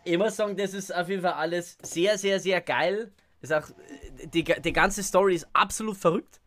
ich 0.04 0.16
muss 0.16 0.36
sagen, 0.36 0.56
das 0.56 0.74
ist 0.74 0.94
auf 0.94 1.08
jeden 1.08 1.22
Fall 1.22 1.32
alles 1.32 1.76
sehr, 1.82 2.16
sehr, 2.16 2.38
sehr 2.38 2.60
geil. 2.60 3.10
ist 3.40 3.52
auch 3.52 3.66
die, 4.32 4.44
die 4.44 4.72
ganze 4.72 5.02
Story 5.02 5.34
ist 5.34 5.48
absolut 5.52 5.96
verrückt. 5.96 6.40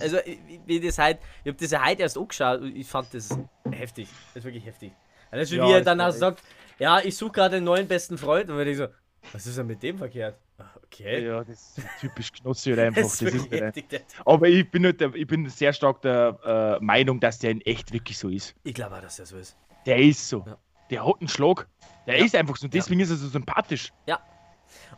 Also, 0.00 0.16
wie 0.64 0.80
das 0.80 0.96
halt, 0.96 1.18
ich 1.44 1.50
habe 1.50 1.60
das 1.60 1.70
ja 1.70 1.84
heute 1.84 2.00
erst 2.00 2.16
angeschaut 2.16 2.62
und 2.62 2.74
ich 2.74 2.86
fand 2.86 3.12
das 3.12 3.38
heftig. 3.70 4.08
Das 4.28 4.36
ist 4.36 4.44
wirklich 4.44 4.64
heftig. 4.64 4.92
Also, 5.30 5.54
ja, 5.54 5.68
wie 5.68 5.72
er 5.72 5.82
dann 5.82 6.00
auch 6.00 6.12
sagt, 6.12 6.42
ja, 6.80 7.00
ich 7.00 7.16
suche 7.16 7.32
gerade 7.32 7.56
einen 7.56 7.66
neuen 7.66 7.86
besten 7.86 8.18
Freund 8.18 8.50
und 8.50 8.66
ich 8.66 8.76
so, 8.76 8.88
was 9.32 9.46
ist 9.46 9.58
denn 9.58 9.66
mit 9.66 9.82
dem 9.82 9.98
verkehrt? 9.98 10.36
Ah, 10.58 10.64
okay. 10.84 11.24
Ja, 11.24 11.44
das 11.44 11.78
ist 11.78 11.86
typisch 12.00 12.32
Knossi 12.32 12.72
oder 12.72 12.82
einfach. 12.86 13.02
Das, 13.02 13.22
ist 13.22 13.50
heftig, 13.50 14.02
Aber 14.24 14.48
ich 14.48 14.68
bin, 14.70 14.82
nicht 14.82 15.00
der, 15.00 15.14
ich 15.14 15.26
bin 15.26 15.48
sehr 15.48 15.72
stark 15.72 16.02
der 16.02 16.78
äh, 16.80 16.84
Meinung, 16.84 17.20
dass 17.20 17.38
der 17.38 17.52
in 17.52 17.60
echt 17.60 17.92
wirklich 17.92 18.18
so 18.18 18.28
ist. 18.28 18.54
Ich 18.64 18.74
glaube 18.74 18.96
auch, 18.96 19.00
dass 19.02 19.16
der 19.16 19.26
so 19.26 19.36
ist. 19.36 19.56
Der 19.86 19.98
ist 19.98 20.28
so. 20.28 20.42
Ja. 20.46 20.58
Der 20.90 21.06
hat 21.06 21.20
einen 21.20 21.28
Schlag. 21.28 21.68
Der 22.06 22.18
ja. 22.18 22.24
ist 22.24 22.34
einfach 22.34 22.56
so. 22.56 22.66
Deswegen 22.66 22.98
ja. 22.98 23.04
ist 23.04 23.10
er 23.10 23.16
so 23.16 23.28
sympathisch. 23.28 23.92
Ja, 24.06 24.20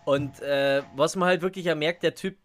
und 0.04 0.40
äh, 0.40 0.82
was 0.96 1.16
man 1.16 1.28
halt 1.28 1.42
wirklich 1.42 1.66
ja 1.66 1.74
merkt, 1.74 2.02
der 2.02 2.14
Typ 2.14 2.36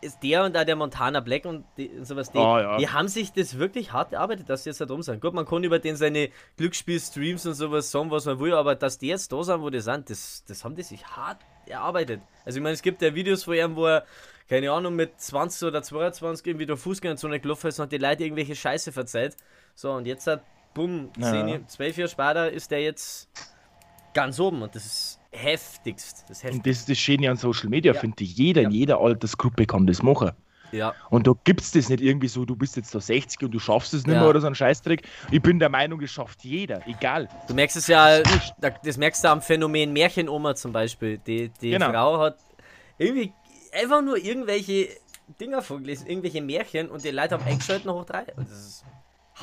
ist 0.00 0.22
der 0.22 0.44
und 0.44 0.56
auch 0.56 0.64
der 0.64 0.76
Montana 0.76 1.20
Black 1.20 1.44
und, 1.44 1.64
die, 1.76 1.88
und 1.88 2.04
sowas, 2.06 2.30
die, 2.30 2.38
oh, 2.38 2.58
ja. 2.58 2.78
die 2.78 2.88
haben 2.88 3.08
sich 3.08 3.32
das 3.32 3.58
wirklich 3.58 3.92
hart 3.92 4.12
erarbeitet, 4.12 4.48
dass 4.48 4.64
sie 4.64 4.70
jetzt 4.70 4.80
da 4.80 4.86
drum 4.86 5.02
sind. 5.02 5.20
Gut, 5.20 5.34
man 5.34 5.46
kann 5.46 5.62
über 5.62 5.78
den 5.78 5.96
seine 5.96 6.30
Glücksspiel-Streams 6.56 7.46
und 7.46 7.54
sowas 7.54 7.90
sagen, 7.90 8.10
was 8.10 8.26
man 8.26 8.40
will, 8.40 8.54
aber 8.54 8.74
dass 8.74 8.98
die 8.98 9.08
jetzt 9.08 9.32
da 9.32 9.42
sind, 9.42 9.60
wo 9.60 9.70
die 9.70 9.80
sind, 9.80 10.10
das, 10.10 10.44
das 10.46 10.64
haben 10.64 10.74
die 10.74 10.82
sich 10.82 11.06
hart 11.06 11.38
erarbeitet. 11.66 12.20
Also 12.44 12.58
ich 12.58 12.62
meine, 12.62 12.74
es 12.74 12.82
gibt 12.82 13.02
ja 13.02 13.14
Videos 13.14 13.44
von 13.44 13.54
ihm, 13.54 13.76
wo 13.76 13.86
er, 13.86 14.04
keine 14.48 14.72
Ahnung, 14.72 14.96
mit 14.96 15.20
20 15.20 15.68
oder 15.68 15.82
22 15.82 16.46
irgendwie 16.46 16.66
der 16.66 16.76
Fußgängerzone 16.76 17.40
gelaufen 17.40 17.68
ist 17.68 17.78
und 17.78 17.92
die 17.92 17.98
Leute 17.98 18.24
irgendwelche 18.24 18.56
Scheiße 18.56 18.92
verzeiht. 18.92 19.36
So, 19.74 19.92
und 19.92 20.06
jetzt 20.06 20.26
hat, 20.26 20.42
bumm, 20.74 21.10
ja. 21.18 21.60
12 21.66 21.96
Jahre 21.98 22.08
später 22.08 22.50
ist 22.50 22.70
der 22.70 22.82
jetzt 22.82 23.28
ganz 24.14 24.40
oben 24.40 24.62
und 24.62 24.74
das 24.74 24.84
ist 24.84 25.19
heftigst. 25.32 26.24
Das 26.28 26.42
heftigst. 26.42 26.56
Und 26.58 26.66
das 26.66 26.76
ist 26.78 26.88
das 26.88 26.98
Schöne 26.98 27.30
an 27.30 27.36
Social 27.36 27.68
Media, 27.68 27.92
ja. 27.92 28.00
finde 28.00 28.24
ich. 28.24 28.36
Jeder 28.36 28.62
ja. 28.62 28.68
in 28.68 28.74
jeder 28.74 29.00
Altersgruppe 29.00 29.66
kann 29.66 29.86
das 29.86 30.02
machen. 30.02 30.32
Ja. 30.72 30.94
Und 31.10 31.26
da 31.26 31.32
gibt 31.44 31.60
es 31.60 31.72
das 31.72 31.88
nicht 31.88 32.00
irgendwie 32.00 32.28
so, 32.28 32.44
du 32.44 32.54
bist 32.54 32.76
jetzt 32.76 32.94
da 32.94 33.00
60 33.00 33.42
und 33.42 33.50
du 33.50 33.58
schaffst 33.58 33.92
es 33.92 34.06
nicht 34.06 34.14
ja. 34.14 34.20
mehr 34.20 34.30
oder 34.30 34.40
so 34.40 34.46
ein 34.46 34.54
Scheißdreck. 34.54 35.02
Ich 35.30 35.42
bin 35.42 35.58
der 35.58 35.68
Meinung, 35.68 36.00
das 36.00 36.10
schafft 36.10 36.44
jeder, 36.44 36.86
egal. 36.86 37.28
Du 37.48 37.54
merkst 37.54 37.76
es 37.76 37.86
ja, 37.88 38.20
das 38.84 38.96
merkst 38.96 39.24
du 39.24 39.28
am 39.28 39.42
Phänomen 39.42 39.92
Märchenoma 39.92 40.54
zum 40.54 40.72
Beispiel. 40.72 41.18
Die, 41.18 41.50
die 41.60 41.70
genau. 41.70 41.90
Frau 41.90 42.18
hat 42.18 42.38
irgendwie 42.98 43.32
einfach 43.72 44.02
nur 44.02 44.16
irgendwelche 44.16 44.88
Dinger 45.40 45.62
vorgelesen, 45.62 46.06
irgendwelche 46.06 46.42
Märchen 46.42 46.88
und 46.88 47.04
die 47.04 47.10
Leute 47.10 47.34
haben 47.34 47.44
eingeschaltet 47.44 47.86
noch 47.86 48.00
hoch 48.00 48.04
drei. 48.04 48.24
Das 48.36 48.50
ist 48.50 48.84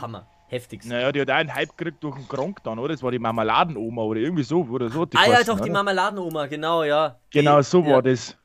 Hammer. 0.02 0.28
Heftig. 0.50 0.86
Naja, 0.86 1.12
die 1.12 1.22
hat 1.22 1.30
auch 1.30 1.36
einen 1.36 1.54
Hype 1.54 1.78
gekriegt 1.78 2.04
durch 2.04 2.16
den 2.16 2.28
Kronk 2.28 2.64
dann, 2.64 2.80
oder? 2.80 2.94
Das 2.94 3.04
war 3.04 3.12
die 3.12 3.20
Marmeladenoma 3.20 4.02
oder 4.02 4.20
irgendwie 4.22 4.44
so, 4.44 4.62
oder 4.64 4.90
so. 4.90 5.06
ah 5.16 5.28
ja, 5.28 5.44
doch, 5.44 5.56
oder? 5.56 5.64
die 5.66 5.70
Marmeladenoma, 5.70 6.48
genau, 6.48 6.84
ja. 6.84 7.20
Genau, 7.32 7.62
so 7.62 7.82
ja. 7.82 7.88
war 7.88 8.02
das. 8.02 8.38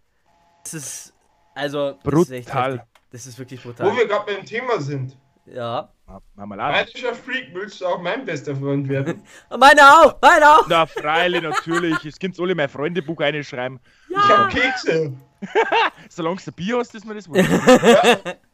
Das 0.64 0.74
ist, 0.74 1.14
also, 1.54 1.96
brutal. 2.02 2.26
Das 2.28 2.40
ist, 2.40 2.82
das 3.12 3.26
ist 3.26 3.38
wirklich 3.38 3.62
brutal. 3.62 3.90
Wo 3.90 3.96
wir 3.96 4.06
gerade 4.06 4.34
beim 4.34 4.44
Thema 4.44 4.80
sind. 4.80 5.16
Ja. 5.46 5.88
Marmelade. 6.34 6.72
Bayerischer 6.72 7.14
Freak, 7.14 7.48
willst 7.52 7.80
du 7.80 7.86
auch 7.86 8.00
mein 8.00 8.24
bester 8.24 8.54
Freund 8.54 8.88
werden? 8.88 9.22
meine 9.58 9.82
auch, 9.82 10.16
meine 10.20 10.50
auch. 10.50 10.66
Na, 10.68 10.86
freilich, 10.86 11.42
natürlich. 11.42 12.04
Es 12.04 12.18
könnt 12.18 12.38
alle 12.38 12.54
mein 12.54 12.68
Freundebuch 12.68 13.18
einschreiben. 13.20 13.80
Ja. 14.08 14.18
Ich 14.18 14.28
hab 14.28 14.50
Kekse. 14.50 15.12
Solange 16.08 16.40
du 16.44 16.52
Bier 16.52 16.78
hast, 16.78 16.94
ist 16.94 17.04
mir 17.04 17.14
das 17.14 17.28
wohl. 17.28 17.38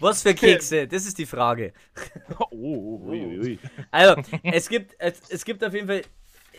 Was 0.00 0.22
für 0.22 0.34
Kekse? 0.34 0.86
Das 0.88 1.06
ist 1.06 1.18
die 1.18 1.26
Frage. 1.26 1.72
Oh, 2.50 3.00
ui, 3.06 3.38
ui. 3.38 3.58
Also, 3.90 4.22
es 4.42 4.68
gibt, 4.68 4.94
es, 4.98 5.20
es 5.28 5.44
gibt 5.44 5.62
auf 5.64 5.72
jeden 5.72 5.86
Fall. 5.86 6.02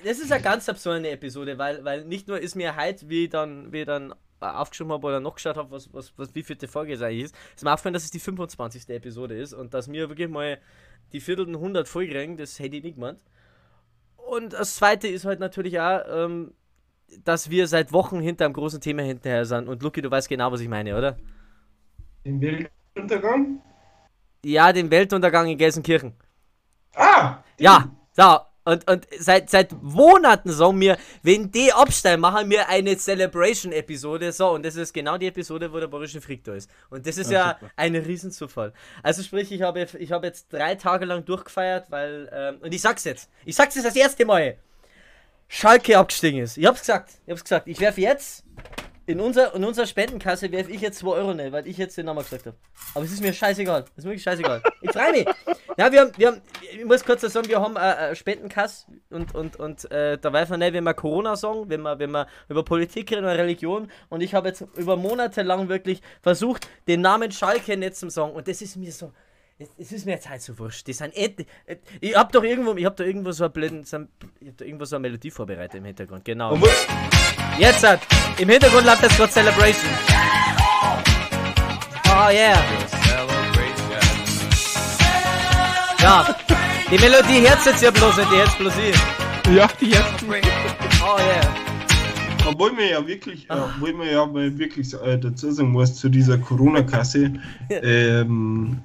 Das 0.03 0.19
ist 0.19 0.31
eine 0.31 0.41
ganz 0.41 0.67
absurde 0.69 1.09
Episode, 1.09 1.57
weil, 1.57 1.83
weil 1.83 2.05
nicht 2.05 2.27
nur 2.27 2.39
ist 2.39 2.55
mir 2.55 2.75
halt, 2.75 3.07
wie 3.09 3.29
dann, 3.29 3.71
wie 3.71 3.85
dann 3.85 4.13
aufgeschrieben 4.39 4.91
habe 4.91 5.05
oder 5.07 5.19
noch 5.19 5.35
geschaut 5.35 5.57
habe, 5.57 5.71
was, 5.71 5.93
was, 5.93 6.13
was, 6.17 6.33
wie 6.33 6.43
viele 6.43 6.67
Folge 6.67 6.93
es 6.93 7.01
eigentlich 7.01 7.25
ist, 7.25 7.35
ist 7.55 7.63
mir 7.63 7.71
aufgefallen, 7.71 7.93
dass 7.93 8.03
es 8.03 8.11
die 8.11 8.19
25. 8.19 8.89
Episode 8.89 9.37
ist 9.37 9.53
und 9.53 9.73
dass 9.73 9.87
mir 9.87 10.09
wirklich 10.09 10.29
mal 10.29 10.59
die 11.13 11.19
viertelten 11.19 11.55
100 11.55 11.87
Folgen 11.87 12.37
das 12.37 12.59
hätte 12.59 12.77
ich 12.77 12.83
nicht 12.83 12.95
gemeint. 12.95 13.19
Und 14.15 14.53
das 14.53 14.75
zweite 14.75 15.07
ist 15.07 15.25
halt 15.25 15.39
natürlich 15.39 15.79
auch, 15.79 16.01
ähm, 16.07 16.53
dass 17.23 17.49
wir 17.49 17.67
seit 17.67 17.91
Wochen 17.91 18.21
hinter 18.21 18.45
einem 18.45 18.53
großen 18.53 18.81
Thema 18.81 19.03
hinterher 19.03 19.45
sind. 19.45 19.67
Und 19.67 19.83
Lucky, 19.83 20.01
du 20.01 20.09
weißt 20.09 20.29
genau, 20.29 20.51
was 20.51 20.61
ich 20.61 20.69
meine, 20.69 20.97
oder? 20.97 21.17
In 22.23 22.39
Weltuntergang? 22.93 23.61
Ja, 24.43 24.73
den 24.73 24.91
Weltuntergang 24.91 25.47
in 25.47 25.57
Gelsenkirchen. 25.57 26.13
Ah! 26.95 27.37
Ja, 27.57 27.89
so. 28.11 28.39
Und, 28.63 28.87
und 28.87 29.07
seit, 29.17 29.49
seit 29.49 29.71
Monaten 29.81 30.51
sagen 30.51 30.79
wir, 30.81 30.97
wenn 31.23 31.49
die 31.49 31.73
absteigen, 31.73 32.21
machen 32.21 32.47
wir 32.49 32.69
eine 32.69 32.95
Celebration-Episode. 32.95 34.31
So, 34.31 34.51
und 34.51 34.63
das 34.63 34.75
ist 34.75 34.93
genau 34.93 35.17
die 35.17 35.27
Episode, 35.27 35.71
wo 35.73 35.79
der 35.79 35.87
Borische 35.87 36.21
Frick 36.21 36.43
da 36.43 36.53
ist. 36.53 36.69
Und 36.91 37.07
das 37.07 37.17
ist 37.17 37.31
ja, 37.31 37.57
ja 37.59 37.69
ein 37.75 37.95
Riesenzufall. 37.95 38.73
Also 39.01 39.23
sprich, 39.23 39.51
ich 39.51 39.63
habe 39.63 39.87
ich 39.97 40.11
hab 40.11 40.23
jetzt 40.23 40.53
drei 40.53 40.75
Tage 40.75 41.05
lang 41.05 41.25
durchgefeiert, 41.25 41.89
weil, 41.89 42.29
ähm, 42.31 42.57
und 42.61 42.71
ich 42.71 42.81
sag's 42.81 43.03
jetzt, 43.05 43.31
ich 43.45 43.55
sag's 43.55 43.73
jetzt 43.73 43.85
das 43.85 43.95
erste 43.95 44.25
Mal, 44.25 44.57
Schalke 45.47 45.97
abgestiegen 45.97 46.41
ist. 46.41 46.57
Ich 46.57 46.65
hab's 46.65 46.81
gesagt, 46.81 47.13
ich 47.25 47.31
hab's 47.31 47.43
gesagt, 47.43 47.67
ich 47.67 47.79
werfe 47.79 48.01
jetzt 48.01 48.45
in, 49.05 49.19
unser, 49.19 49.55
in 49.55 49.63
unserer 49.63 49.85
Spendenkasse 49.85 50.51
werfe 50.51 50.71
ich 50.71 50.81
jetzt 50.81 50.99
2 50.99 51.07
Euro 51.09 51.31
rein, 51.31 51.51
weil 51.51 51.67
ich 51.67 51.77
jetzt 51.77 51.97
den 51.97 52.05
Namen 52.05 52.23
gesagt 52.23 52.45
habe. 52.45 52.55
Aber 52.93 53.03
es 53.03 53.11
ist 53.11 53.21
mir 53.21 53.33
scheißegal. 53.33 53.85
Es 53.95 53.99
ist 53.99 54.05
wirklich 54.05 54.23
scheißegal. 54.23 54.61
Ich 54.81 54.91
freue 54.91 55.11
mich. 55.11 55.25
Ja, 55.77 55.91
wir 55.91 56.01
haben, 56.01 56.11
wir 56.17 56.27
haben, 56.27 56.41
ich 56.77 56.85
muss 56.85 57.03
kurz 57.03 57.21
sagen, 57.21 57.47
wir 57.47 57.59
haben 57.59 57.77
eine 57.77 58.11
äh, 58.11 58.15
Spendenkasse 58.15 58.87
und, 59.09 59.33
und, 59.33 59.57
und 59.57 59.89
äh, 59.91 60.17
da 60.17 60.31
weiß 60.31 60.49
man 60.49 60.59
nicht, 60.59 60.73
wenn 60.73 60.83
wir 60.83 60.93
Corona 60.93 61.35
sagen, 61.35 61.69
wenn 61.69 61.81
wir, 61.81 61.97
wenn 61.97 62.11
wir 62.11 62.27
über 62.49 62.63
Politik 62.63 63.11
reden 63.11 63.23
oder 63.23 63.37
Religion. 63.37 63.89
Und 64.09 64.21
ich 64.21 64.33
habe 64.33 64.49
jetzt 64.49 64.65
über 64.75 64.97
Monate 64.97 65.41
lang 65.41 65.69
wirklich 65.69 66.01
versucht, 66.21 66.67
den 66.87 67.01
Namen 67.01 67.31
Schalke 67.31 67.77
nicht 67.77 67.95
zu 67.95 68.09
sagen. 68.09 68.33
Und 68.33 68.47
das 68.47 68.61
ist 68.61 68.75
mir 68.75 68.91
so. 68.91 69.11
Es 69.77 69.91
ist 69.91 70.05
mir 70.05 70.13
jetzt 70.13 70.27
halt 70.27 70.41
so 70.41 70.57
wurscht. 70.57 70.87
Die 70.87 70.93
sind 70.93 71.15
eh, 71.15 71.35
ich 71.99 72.15
hab 72.15 72.31
doch 72.31 72.43
irgendwo, 72.43 72.73
ich 72.73 72.85
hab 72.85 72.95
da 72.95 73.03
irgendwo 73.03 73.31
so 73.31 73.45
einen 73.45 73.83
so 73.83 73.97
ich 74.39 74.47
hab 74.49 74.57
da 74.57 74.65
irgendwo 74.65 74.85
so 74.85 74.95
eine 74.95 75.03
Melodie 75.03 75.29
vorbereitet 75.29 75.75
im 75.75 75.85
Hintergrund. 75.85 76.25
Genau. 76.25 76.59
Jetzt 77.57 77.83
hat, 77.83 78.01
im 78.37 78.49
Hintergrund 78.49 78.85
läuft 78.85 79.03
das 79.03 79.17
Gott 79.17 79.31
Celebration. 79.31 79.89
Oh 82.05 82.29
yeah. 82.31 82.57
Ja, 86.01 86.35
die 86.89 86.97
Melodie 86.97 87.47
hört 87.47 87.65
jetzt 87.65 87.83
ja 87.83 87.91
bloß 87.91 88.17
nicht, 88.17 88.31
die 88.31 88.35
hört 88.37 88.57
bloß 88.57 88.73
ich. 88.77 89.55
Ja, 89.55 89.69
die 89.79 89.95
hört 89.95 90.05
Oh 91.03 91.19
yeah. 91.19 91.71
Obwohl 92.47 92.73
mir 92.73 92.89
ja 92.89 93.07
wirklich, 93.07 93.47
äh, 93.49 93.53
obwohl 93.53 93.93
mir 93.93 94.11
ja 94.11 94.25
mal 94.25 94.57
wirklich 94.57 94.93
äh, 94.93 95.17
dazu 95.17 95.51
sagen 95.51 95.71
muss, 95.71 95.95
zu 95.95 96.09
dieser 96.09 96.37
Corona-Kasse, 96.39 97.33
ähm, 97.69 98.81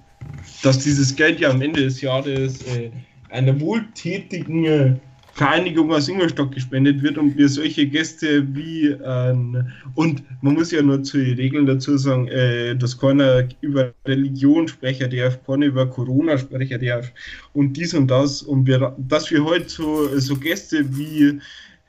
dass 0.63 0.79
dieses 0.81 1.17
Geld 1.17 1.41
ja 1.41 1.51
am 1.51 1.63
Ende 1.63 1.83
des 1.83 2.01
Jahres 2.03 2.63
äh, 2.63 2.91
einer 3.31 3.59
wohltätigen 3.61 4.65
äh, 4.67 4.95
Vereinigung 5.37 5.93
aus 5.93 6.09
Ingolstadt 6.09 6.53
gespendet 6.53 7.03
wird 7.03 7.19
und 7.19 7.37
wir 7.37 7.49
solche 7.51 7.87
Gäste 7.87 8.43
wie 8.55 8.87
ähm, 9.05 9.71
und 9.95 10.23
man 10.43 10.55
muss 10.55 10.71
ja 10.71 10.81
nur 10.81 11.03
zu 11.03 11.19
den 11.19 11.37
Regeln 11.37 11.67
dazu 11.67 11.99
sagen, 11.99 12.27
äh, 12.29 12.75
dass 12.75 12.97
keiner 12.99 13.47
über 13.61 13.93
Religion 14.07 14.67
sprechen 14.67 15.11
darf, 15.11 15.39
keiner 15.47 15.67
über 15.67 15.87
Corona 15.91 16.39
sprechen 16.39 16.81
darf 16.81 17.13
und 17.53 17.75
dies 17.75 17.93
und 17.93 18.09
das 18.09 18.41
und 18.41 18.67
wir, 18.67 18.97
dass 18.97 19.31
wir 19.31 19.45
heute 19.45 19.69
so, 19.69 20.19
so 20.19 20.37
Gäste 20.37 20.85
wie 20.97 21.39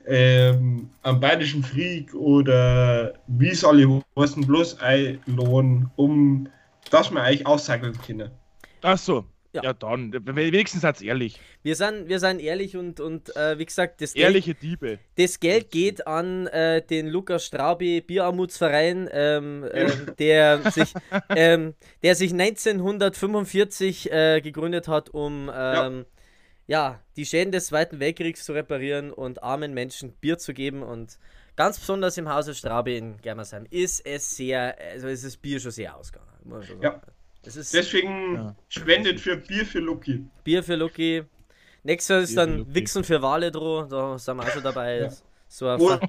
ähm, 0.07 0.89
am 1.03 1.19
Bayerischen 1.21 1.62
Krieg 1.62 2.13
oder 2.13 3.13
wie 3.27 3.49
es 3.49 3.63
alle 3.63 4.03
heißen, 4.17 4.45
bloß 4.45 4.79
einladen, 4.81 5.89
um 5.95 6.49
dass 6.91 7.12
wir 7.12 7.23
eigentlich 7.23 7.47
aussagen 7.47 7.93
können. 8.05 8.29
Ach 8.81 8.97
so. 8.97 9.25
Ja. 9.57 9.63
ja, 9.63 9.73
dann. 9.73 10.13
Wenigstens 10.13 10.85
als 10.85 11.01
ehrlich. 11.01 11.39
Wir 11.63 11.75
sind, 11.75 12.07
wir 12.07 12.19
sind 12.19 12.39
ehrlich 12.39 12.77
und, 12.77 12.99
und 12.99 13.35
äh, 13.35 13.57
wie 13.57 13.65
gesagt, 13.65 14.01
das 14.01 14.13
Ehrliche 14.13 14.53
Geld, 14.53 14.63
Diebe. 14.63 14.99
Das 15.15 15.39
Geld 15.39 15.71
geht 15.71 16.05
an 16.05 16.45
äh, 16.47 16.85
den 16.85 17.07
Lukas 17.07 17.45
Straubi 17.45 18.01
Bierarmutsverein, 18.01 19.09
ähm, 19.11 19.63
äh, 19.63 19.87
der, 20.19 20.71
sich, 20.71 20.93
ähm, 21.29 21.73
der 22.03 22.15
sich 22.15 22.33
1945 22.33 24.11
äh, 24.11 24.41
gegründet 24.41 24.87
hat, 24.87 25.09
um 25.09 25.51
ähm, 25.53 26.05
ja. 26.67 26.91
ja. 26.91 27.03
die 27.15 27.25
Schäden 27.25 27.51
des 27.51 27.67
Zweiten 27.67 27.99
Weltkriegs 27.99 28.45
zu 28.45 28.53
reparieren 28.53 29.11
und 29.11 29.41
armen 29.41 29.73
Menschen 29.73 30.13
Bier 30.13 30.37
zu 30.37 30.53
geben. 30.53 30.83
Und 30.83 31.17
ganz 31.55 31.79
besonders 31.79 32.17
im 32.19 32.29
Hause 32.29 32.53
Straubi 32.53 32.95
in 32.95 33.17
Germersheim 33.17 33.65
ist 33.71 34.05
es 34.05 34.37
sehr, 34.37 34.77
also 34.93 35.07
ist 35.07 35.25
das 35.25 35.35
Bier 35.35 35.59
schon 35.59 35.71
sehr 35.71 35.97
ausgegangen. 35.97 36.27
Ja. 36.81 37.01
Deswegen 37.55 38.36
ja. 38.36 38.55
spendet 38.69 39.19
für 39.19 39.38
Bier 39.38 39.65
für 39.65 39.79
Lucky. 39.79 40.25
Bier 40.43 40.63
für 40.63 40.75
Lucky. 40.75 41.23
Nächstes 41.83 42.10
Jahr 42.10 42.21
ist 42.21 42.36
Bier 42.36 42.45
dann 42.45 42.75
Wichsen 42.75 43.03
für 43.03 43.21
Wale 43.21 43.51
droh, 43.51 43.83
da 43.83 44.17
sind 44.17 44.38
wir 44.38 44.43
auch 44.43 44.49
schon 44.49 44.63
dabei. 44.63 44.99
Ja. 44.99 45.12
So 45.49 45.65
Oder 45.69 46.01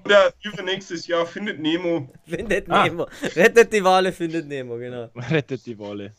übernächstes 0.42 1.06
Jahr 1.06 1.24
findet 1.24 1.60
Nemo. 1.60 2.12
findet 2.26 2.68
ah. 2.68 2.84
Nemo. 2.84 3.06
Rettet 3.36 3.72
die 3.72 3.84
Wale, 3.84 4.12
findet 4.12 4.48
Nemo, 4.48 4.76
genau. 4.76 5.10
Rettet 5.30 5.64
die 5.64 5.78
Wale. 5.78 6.12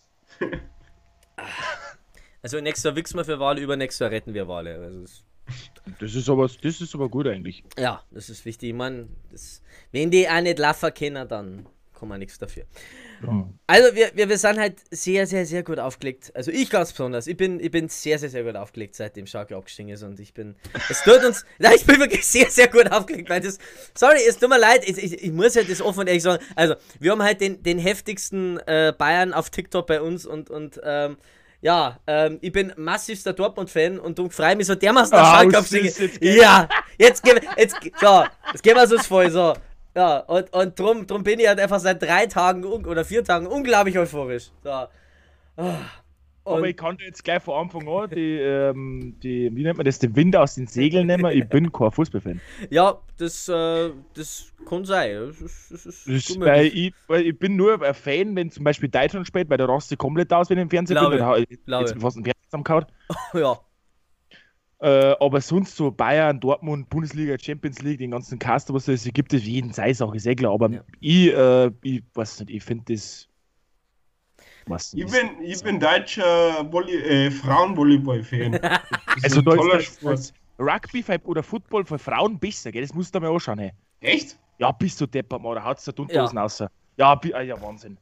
also 2.41 2.62
nächstes 2.62 2.86
Jahr 2.86 2.95
wichsen 2.95 3.17
wir 3.17 3.25
für 3.25 3.39
Wale, 3.39 3.60
übernächstes 3.60 3.99
Jahr 3.99 4.12
retten 4.12 4.34
wir 4.34 4.47
Wale. 4.47 4.79
Also 4.79 5.23
Das 5.99 6.15
ist 6.15 6.29
aber, 6.29 6.47
das 6.47 6.82
ist 6.82 6.95
aber 6.95 7.10
gut 7.10 7.27
eigentlich. 7.27 7.63
Ja, 7.77 8.01
das 8.12 8.29
ist 8.29 8.45
wichtig. 8.45 8.69
Ich 8.69 8.75
meine, 8.75 9.10
das, 9.32 9.62
wenn 9.91 10.12
die 10.12 10.29
auch 10.29 10.41
nicht 10.41 10.60
laufen 10.60 10.93
können, 10.93 11.27
dann 11.27 11.67
kann 11.99 12.07
man 12.09 12.19
nichts 12.19 12.38
dafür. 12.38 12.63
Ja. 13.25 13.47
Also 13.67 13.95
wir, 13.95 14.12
wir, 14.15 14.29
wir 14.29 14.38
sind 14.38 14.57
halt 14.59 14.77
sehr, 14.91 15.27
sehr, 15.27 15.45
sehr 15.45 15.63
gut 15.63 15.77
aufgelegt. 15.79 16.31
Also 16.35 16.51
ich 16.51 16.69
ganz 16.69 16.91
besonders. 16.91 17.27
Ich 17.27 17.35
bin, 17.38 17.59
ich 17.59 17.69
bin 17.71 17.89
sehr, 17.89 18.17
sehr, 18.17 18.29
sehr 18.29 18.43
gut 18.43 18.55
aufgelegt, 18.55 18.95
seitdem 18.95 19.27
Schalke 19.27 19.55
abgestiegen 19.55 19.91
ist. 19.91 20.03
Und 20.03 20.19
ich 20.19 20.33
bin. 20.33 20.55
Es 20.89 21.03
tut 21.03 21.23
uns. 21.25 21.45
Nein, 21.59 21.73
ich 21.75 21.85
bin 21.85 21.99
wirklich 21.99 22.25
sehr, 22.25 22.49
sehr 22.49 22.67
gut 22.69 22.91
aufgelegt, 22.91 23.29
weil 23.29 23.41
das. 23.41 23.57
Sorry, 23.93 24.19
es 24.27 24.38
tut 24.38 24.49
mir 24.49 24.57
leid, 24.59 24.88
ich, 24.88 24.97
ich, 24.97 25.23
ich 25.23 25.31
muss 25.31 25.55
ja 25.55 25.63
das 25.63 25.81
offen 25.81 25.99
und 26.01 26.07
ehrlich 26.07 26.23
sagen. 26.23 26.43
Also, 26.55 26.75
wir 26.99 27.12
haben 27.12 27.21
halt 27.23 27.41
den, 27.41 27.62
den 27.62 27.77
heftigsten 27.77 28.57
äh, 28.65 28.93
Bayern 28.97 29.33
auf 29.33 29.49
TikTok 29.49 29.85
bei 29.88 30.01
uns 30.01 30.25
und, 30.25 30.49
und 30.49 30.79
ähm, 30.83 31.17
ja, 31.62 31.99
ähm, 32.07 32.38
ich 32.39 32.53
bin 32.53 32.71
massivster 32.77 33.33
Dortmund-Fan 33.33 33.99
und 33.99 34.17
darum 34.17 34.31
freue 34.31 34.55
mich 34.55 34.65
so 34.67 34.75
dermaßen 34.75 35.13
auf 35.13 35.19
Ah, 35.21 35.41
Schalke 35.41 35.75
jetzt- 35.83 36.23
Ja, 36.23 36.69
jetzt 36.97 37.21
gehen 37.21 37.35
wir, 37.41 37.49
jetzt, 37.57 37.75
so, 37.99 38.23
jetzt 38.53 38.63
gehen 38.63 38.75
wir 38.75 38.88
so 38.88 38.97
voll, 38.99 39.29
so. 39.29 39.53
Ja, 39.95 40.19
und, 40.19 40.54
und 40.54 40.80
drum, 40.80 41.08
drum 41.08 41.23
bin 41.23 41.39
ich 41.39 41.47
halt 41.47 41.60
einfach 41.60 41.80
seit 41.80 42.02
drei 42.02 42.28
Tagen 42.28 42.63
oder 42.63 43.04
vier 43.04 43.23
Tagen 43.23 43.47
unglaublich 43.47 43.97
euphorisch. 43.97 44.52
So. 44.63 44.69
Ah. 44.69 44.88
Aber 46.45 46.62
Und, 46.62 46.65
ich 46.65 46.78
kann 46.78 46.97
dir 46.97 47.06
jetzt 47.06 47.23
gleich 47.23 47.43
von 47.43 47.56
Anfang 47.56 47.88
an 47.88 48.10
die, 48.10 48.38
ähm, 48.39 49.15
die, 49.21 49.54
wie 49.54 49.63
nennt 49.63 49.78
man 49.78 49.86
das, 49.86 49.99
den 49.99 50.15
Wind 50.15 50.36
aus 50.36 50.56
den 50.56 50.67
Segeln 50.67 51.06
nehmen. 51.06 51.32
Ich 51.32 51.47
bin 51.47 51.71
kein 51.71 51.91
Fußballfan. 51.91 52.41
ja, 52.69 52.97
das, 53.17 53.47
äh, 53.49 53.91
das 54.15 54.52
kann 54.67 54.84
sein. 54.86 55.36
Das 55.39 55.67
das 55.69 55.84
Das 55.84 56.08
ist, 56.08 56.39
weil, 56.39 56.65
ich, 56.67 56.93
weil 57.08 57.28
ich 57.28 57.38
bin 57.38 57.56
nur 57.56 57.82
ein 57.84 57.93
Fan, 57.93 58.36
wenn 58.36 58.49
zum 58.49 58.63
Beispiel 58.63 58.89
Deutschland 58.89 59.28
spielt, 59.28 59.49
weil 59.49 59.58
der 59.58 59.69
raste 59.69 59.95
komplett 59.97 60.34
aus, 60.34 60.49
wenn 60.49 60.58
ich 60.58 60.63
im 60.63 60.69
Fernsehen 60.69 60.97
Glaube 60.97 61.17
bin. 61.17 61.25
Dann 61.25 61.45
glaube 61.65 61.89
jetzt 61.89 62.02
fast 62.02 62.17
den 62.17 62.23
Fernseher 62.23 62.49
zusammengehauen. 62.49 62.86
ja. 63.34 63.60
Äh, 64.81 65.15
aber 65.19 65.41
sonst 65.41 65.75
so 65.75 65.91
Bayern, 65.91 66.39
Dortmund, 66.39 66.89
Bundesliga, 66.89 67.37
Champions 67.37 67.81
League, 67.81 67.99
den 67.99 68.11
ganzen 68.11 68.39
Cast, 68.39 68.73
was 68.73 68.87
es 68.87 69.03
gibt, 69.13 69.33
es 69.33 69.43
jeden 69.45 69.73
sei 69.73 69.89
es 69.89 70.01
auch, 70.01 70.13
ist 70.15 70.25
eh 70.25 70.35
klar. 70.35 70.53
Aber 70.53 70.69
Ja. 70.69 70.81
ich, 71.01 71.33
äh, 71.33 71.71
ich 71.81 72.03
weiß 72.13 72.39
nicht, 72.41 72.49
ich 72.51 72.63
finde 72.63 72.93
das. 72.93 73.27
Was 74.67 74.93
Ich 74.93 75.05
bin, 75.05 75.41
ich 75.41 75.61
bin 75.63 75.79
deutscher 75.79 76.71
Volley 76.71 76.95
äh, 76.95 77.31
Frauenvolleyball-Fan. 77.31 78.59
Also 79.23 79.39
ein 79.39 79.45
da 79.45 79.55
toller 79.55 79.79
ist 79.79 79.95
Sport. 79.99 80.33
Rugby 80.59 81.03
oder 81.25 81.43
Football 81.43 81.85
für 81.85 81.97
Frauen 81.99 82.37
besser, 82.39 82.71
gell? 82.71 82.81
Das 82.83 82.93
musst 82.93 83.13
du 83.13 83.19
dir 83.19 83.25
mal 83.25 83.33
anschauen. 83.33 83.59
Hey. 83.59 83.71
Echt? 84.01 84.37
Ja, 84.59 84.71
bist 84.71 85.01
du 85.01 85.07
deppert, 85.07 85.41
Mann, 85.41 85.55
da 85.55 85.63
haut's 85.63 85.83
der 85.85 85.93
Ja. 85.97 86.01
Unterhosen 86.03 86.37
raus. 86.37 86.63
Ja, 86.97 87.19
ah, 87.33 87.41
ja, 87.41 87.61
Wahnsinn. 87.61 87.97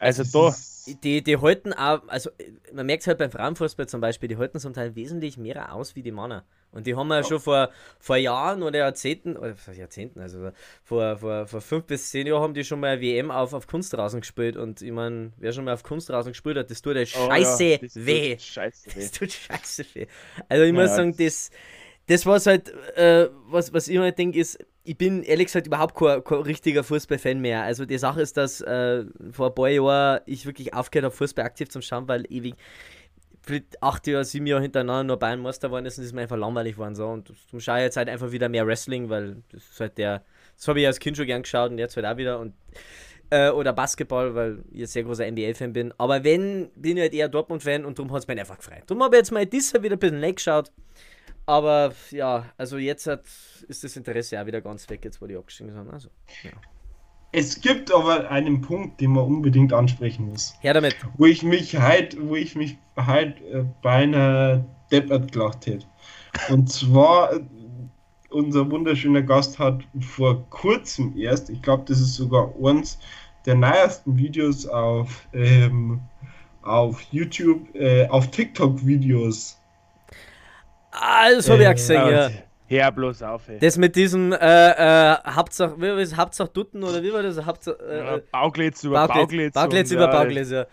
Also 0.00 0.22
Das 0.22 0.32
da, 0.32 0.48
ist- 0.48 0.77
Die, 0.96 1.22
die 1.22 1.36
halten 1.36 1.72
auch, 1.72 2.06
also 2.08 2.30
man 2.72 2.86
merkt 2.86 3.06
halt 3.06 3.18
beim 3.18 3.30
Frauenfußball 3.30 3.88
zum 3.88 4.00
Beispiel, 4.00 4.28
die 4.28 4.36
halten 4.36 4.58
zum 4.60 4.72
Teil 4.72 4.94
wesentlich 4.94 5.36
mehr 5.38 5.74
aus 5.74 5.94
wie 5.96 6.02
die 6.02 6.12
Männer. 6.12 6.44
Und 6.70 6.86
die 6.86 6.94
haben 6.94 7.08
ja 7.10 7.24
schon 7.24 7.40
vor, 7.40 7.70
vor 7.98 8.16
Jahren 8.16 8.62
oder 8.62 8.78
Jahrzehnten, 8.78 9.36
oder 9.36 9.54
Jahrzehnten, 9.72 10.20
also 10.20 10.50
vor, 10.84 11.16
vor, 11.16 11.46
vor 11.46 11.60
fünf 11.62 11.84
bis 11.86 12.10
zehn 12.10 12.26
Jahren 12.26 12.42
haben 12.42 12.54
die 12.54 12.64
schon 12.64 12.80
mal 12.80 13.00
WM 13.00 13.30
auf, 13.30 13.54
auf 13.54 13.66
Kunstrasen 13.66 14.20
gespielt. 14.20 14.56
Und 14.56 14.82
ich 14.82 14.92
meine, 14.92 15.32
wer 15.38 15.52
schon 15.52 15.64
mal 15.64 15.74
auf 15.74 15.82
Kunstrasen 15.82 16.32
gespielt 16.32 16.58
hat, 16.58 16.70
das 16.70 16.82
tut 16.82 16.96
ja 16.96 17.02
oh, 17.02 17.06
scheiße 17.06 17.64
ja, 17.64 17.78
das 17.78 17.94
tut 17.94 18.06
weh. 18.06 18.38
Scheiße 18.38 18.94
weh. 18.94 19.00
Das 19.00 19.10
tut 19.12 19.32
scheiße 19.32 19.84
weh. 19.94 20.06
Also 20.48 20.64
ich 20.64 20.72
muss 20.72 20.90
Ja, 20.90 20.96
sagen, 20.96 21.16
das, 21.16 21.50
das 22.06 22.26
was 22.26 22.46
halt, 22.46 22.70
äh, 22.96 23.28
was, 23.46 23.72
was 23.72 23.88
ich 23.88 23.98
halt 23.98 24.18
denke, 24.18 24.38
ist, 24.38 24.58
ich 24.88 24.96
bin 24.96 25.22
ehrlich 25.22 25.48
gesagt 25.48 25.66
überhaupt 25.66 25.94
kein, 25.94 26.24
kein 26.24 26.38
richtiger 26.38 26.82
Fußballfan 26.82 27.40
mehr. 27.40 27.62
Also 27.62 27.84
die 27.84 27.98
Sache 27.98 28.22
ist, 28.22 28.38
dass 28.38 28.62
äh, 28.62 29.04
vor 29.32 29.48
ein 29.48 29.54
paar 29.54 29.68
Jahren 29.68 30.20
ich 30.24 30.46
wirklich 30.46 30.72
aufgehört 30.72 31.04
habe, 31.04 31.14
Fußball 31.14 31.44
aktiv 31.44 31.68
zu 31.68 31.82
schauen, 31.82 32.08
weil 32.08 32.24
ewig 32.30 32.54
acht 33.80 34.06
Jahre, 34.06 34.24
sieben 34.24 34.46
Jahre 34.46 34.62
hintereinander 34.62 35.04
nur 35.04 35.18
Bayern-Meister 35.18 35.68
geworden 35.68 35.84
ist 35.84 35.98
und 35.98 36.02
das 36.02 36.08
ist 36.08 36.14
mir 36.14 36.22
einfach 36.22 36.38
langweilig 36.38 36.74
geworden. 36.74 36.94
So. 36.94 37.06
Und 37.06 37.32
zum 37.50 37.60
schaue 37.60 37.78
ich 37.78 37.84
jetzt 37.84 37.98
halt 37.98 38.08
einfach 38.08 38.32
wieder 38.32 38.48
mehr 38.48 38.66
Wrestling, 38.66 39.10
weil 39.10 39.42
das 39.52 39.62
ist 39.62 39.80
halt 39.80 39.98
der, 39.98 40.22
das 40.56 40.68
habe 40.68 40.80
ich 40.80 40.86
als 40.86 40.98
Kind 40.98 41.18
schon 41.18 41.26
gern 41.26 41.42
geschaut 41.42 41.70
und 41.70 41.76
jetzt 41.76 41.94
halt 41.96 42.06
auch 42.06 42.16
wieder. 42.16 42.38
Und 42.38 42.54
äh, 43.28 43.50
oder 43.50 43.74
Basketball, 43.74 44.34
weil 44.34 44.64
ich 44.72 44.82
ein 44.82 44.86
sehr 44.86 45.02
großer 45.02 45.30
NBA-Fan 45.30 45.74
bin. 45.74 45.92
Aber 45.98 46.24
wenn, 46.24 46.70
bin 46.76 46.96
ich 46.96 47.02
halt 47.02 47.12
eher 47.12 47.28
Dortmund-Fan 47.28 47.84
und 47.84 47.98
darum 47.98 48.10
hat 48.12 48.22
es 48.22 48.28
mich 48.28 48.40
einfach 48.40 48.56
gefreut. 48.56 48.84
Darum 48.86 49.02
habe 49.02 49.16
ich 49.16 49.20
jetzt 49.20 49.32
mal 49.32 49.44
dieses 49.44 49.74
wieder 49.82 49.96
ein 49.96 49.98
bisschen 49.98 50.20
leck 50.20 50.36
geschaut. 50.36 50.72
Aber 51.48 51.94
ja, 52.10 52.44
also 52.58 52.76
jetzt 52.76 53.06
hat, 53.06 53.22
ist 53.68 53.82
das 53.82 53.96
Interesse 53.96 54.38
auch 54.38 54.44
wieder 54.44 54.60
ganz 54.60 54.86
weg, 54.90 55.02
jetzt 55.02 55.22
wo 55.22 55.26
die 55.26 55.34
abgestiegen 55.34 55.72
sind. 55.72 55.88
Also, 55.88 56.10
Es 57.32 57.62
gibt 57.62 57.90
aber 57.90 58.30
einen 58.30 58.60
Punkt, 58.60 59.00
den 59.00 59.12
man 59.12 59.24
unbedingt 59.24 59.72
ansprechen 59.72 60.26
muss. 60.26 60.52
her 60.60 60.74
damit. 60.74 60.94
Wo 61.16 61.24
ich 61.24 61.42
mich 61.42 61.74
halt, 61.74 62.18
wo 62.20 62.34
ich 62.34 62.54
mich 62.54 62.76
halt 62.98 63.40
äh, 63.50 63.64
beinahe 63.80 64.66
deppert 64.92 65.32
gelacht 65.32 65.64
hätte. 65.64 65.86
Und 66.50 66.70
zwar, 66.70 67.32
äh, 67.32 67.40
unser 68.28 68.70
wunderschöner 68.70 69.22
Gast 69.22 69.58
hat 69.58 69.82
vor 70.00 70.50
kurzem 70.50 71.16
erst, 71.16 71.48
ich 71.48 71.62
glaube, 71.62 71.84
das 71.86 71.98
ist 71.98 72.16
sogar 72.16 72.52
eins 72.62 72.98
der 73.46 73.54
neuesten 73.54 74.18
Videos 74.18 74.66
auf, 74.66 75.26
ähm, 75.32 76.02
auf 76.60 77.00
YouTube, 77.10 77.74
äh, 77.74 78.06
auf 78.08 78.30
TikTok-Videos. 78.30 79.57
Ah, 80.90 81.30
das 81.34 81.48
habe 81.48 81.62
ich 81.62 81.66
auch 81.68 81.72
Äh, 81.72 81.74
gesehen, 81.74 82.10
ja. 82.10 82.30
Hör 82.70 82.90
bloß 82.92 83.22
auf, 83.22 83.48
ey. 83.48 83.58
Das 83.58 83.78
mit 83.78 83.96
diesem, 83.96 84.32
äh, 84.32 84.36
äh, 84.36 85.16
Hauptsache, 85.26 85.74
wie 85.78 85.88
war 85.88 85.96
das, 85.96 86.16
Hauptsache 86.16 86.50
Dutten 86.50 86.82
oder 86.84 87.02
wie 87.02 87.12
war 87.12 87.22
das? 87.22 87.44
Hauptsache, 87.44 87.78
ja, 87.88 88.16
äh, 88.16 88.22
Bauglitz 88.30 88.84
über 88.84 89.08
Bauglitz, 89.08 89.54
Bauglitz. 89.54 89.90
Über 89.90 90.02
ja, 90.02 90.12
Bauglitz, 90.12 90.50
ja. 90.50 90.66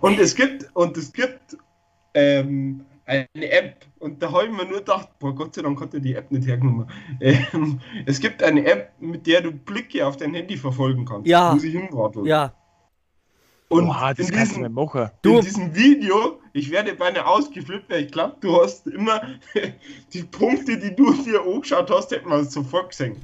Und 0.00 0.18
es 0.18 0.34
gibt, 0.34 0.70
und 0.74 0.96
es 0.96 1.12
gibt 1.12 1.58
ähm, 2.14 2.86
eine 3.04 3.26
App, 3.34 3.84
und 3.98 4.22
da 4.22 4.32
habe 4.32 4.44
ich 4.46 4.50
mir 4.52 4.64
nur 4.64 4.78
gedacht, 4.78 5.10
boah, 5.18 5.34
Gott 5.34 5.54
sei 5.54 5.62
Dank 5.62 5.80
hat 5.80 5.92
er 5.92 6.00
die 6.00 6.14
App 6.14 6.30
nicht 6.30 6.46
hergenommen. 6.48 6.90
Ähm, 7.20 7.80
es 8.06 8.18
gibt 8.18 8.42
eine 8.42 8.64
App, 8.64 8.92
mit 9.00 9.26
der 9.26 9.42
du 9.42 9.52
Blicke 9.52 10.06
auf 10.06 10.16
dein 10.16 10.32
Handy 10.32 10.56
verfolgen 10.56 11.04
kannst. 11.04 11.26
Ja. 11.26 11.54
Wo 11.54 11.58
sie 11.58 11.70
hinwartet. 11.70 12.24
Ja, 12.24 12.54
Und 13.72 13.88
Oha, 13.88 14.12
das 14.12 14.28
in, 14.28 14.38
diesem, 14.38 14.72
machen. 14.72 15.10
Du- 15.22 15.38
in 15.38 15.44
diesem 15.44 15.74
Video, 15.74 16.40
ich 16.52 16.70
werde 16.70 16.94
beinahe 16.94 17.26
ausgeflippt, 17.26 17.90
weil 17.90 18.04
ich 18.04 18.12
glaube, 18.12 18.36
du 18.40 18.62
hast 18.62 18.86
immer 18.86 19.22
die 20.12 20.22
Punkte, 20.24 20.76
die 20.78 20.94
du 20.94 21.12
dir 21.22 21.40
angeschaut 21.42 21.90
hast, 21.90 22.10
hätte 22.10 22.28
man 22.28 22.44
sofort 22.48 22.90
gesehen. 22.90 23.16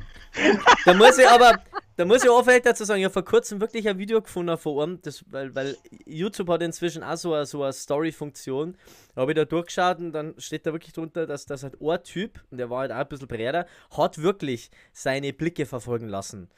Da 0.84 0.94
muss 0.94 1.18
ich 1.18 1.28
aber, 1.28 1.58
da 1.96 2.04
muss 2.04 2.22
ich 2.22 2.30
auch 2.30 2.42
vielleicht 2.44 2.66
dazu 2.66 2.84
sagen, 2.84 3.00
ich 3.00 3.04
habe 3.04 3.12
vor 3.12 3.24
kurzem 3.24 3.60
wirklich 3.60 3.88
ein 3.88 3.98
Video 3.98 4.22
gefunden 4.22 4.56
vor 4.56 4.80
allem, 4.80 5.00
das, 5.02 5.24
weil, 5.30 5.54
weil 5.54 5.76
YouTube 6.06 6.48
hat 6.48 6.62
inzwischen 6.62 7.02
auch 7.02 7.16
so 7.16 7.34
eine, 7.34 7.44
so 7.44 7.62
eine 7.62 7.72
Story-Funktion. 7.72 8.76
Da 9.14 9.22
habe 9.22 9.32
ich 9.32 9.36
da 9.36 9.44
durchgeschaut 9.44 9.98
und 9.98 10.12
dann 10.12 10.34
steht 10.38 10.66
da 10.66 10.72
wirklich 10.72 10.92
drunter, 10.92 11.26
dass 11.26 11.44
das 11.46 11.62
halt 11.62 11.76
ein 11.80 12.02
Typ, 12.04 12.40
und 12.50 12.58
der 12.58 12.70
war 12.70 12.80
halt 12.80 12.92
auch 12.92 12.96
ein 12.96 13.08
bisschen 13.08 13.28
breiter, 13.28 13.66
hat 13.96 14.18
wirklich 14.18 14.70
seine 14.92 15.32
Blicke 15.32 15.66
verfolgen 15.66 16.08
lassen. 16.08 16.48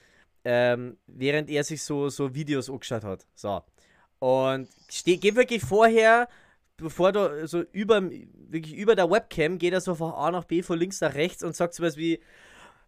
Ähm, 0.44 0.96
während 1.06 1.50
er 1.50 1.64
sich 1.64 1.82
so, 1.82 2.08
so 2.08 2.34
Videos 2.34 2.70
angeschaut 2.70 3.04
hat. 3.04 3.26
So. 3.34 3.62
Und 4.20 4.68
steh, 4.88 5.16
geht 5.16 5.34
wirklich 5.34 5.62
vorher, 5.62 6.28
bevor 6.76 7.10
du 7.12 7.46
so 7.48 7.62
über, 7.72 8.02
wirklich 8.02 8.74
über 8.74 8.94
der 8.94 9.10
Webcam, 9.10 9.58
geht 9.58 9.72
er 9.72 9.80
so 9.80 9.94
von 9.94 10.12
A 10.12 10.30
nach 10.30 10.44
B, 10.44 10.62
von 10.62 10.78
links 10.78 11.00
nach 11.00 11.14
rechts 11.14 11.42
und 11.42 11.56
sagt 11.56 11.74
sowas 11.74 11.96
wie, 11.96 12.20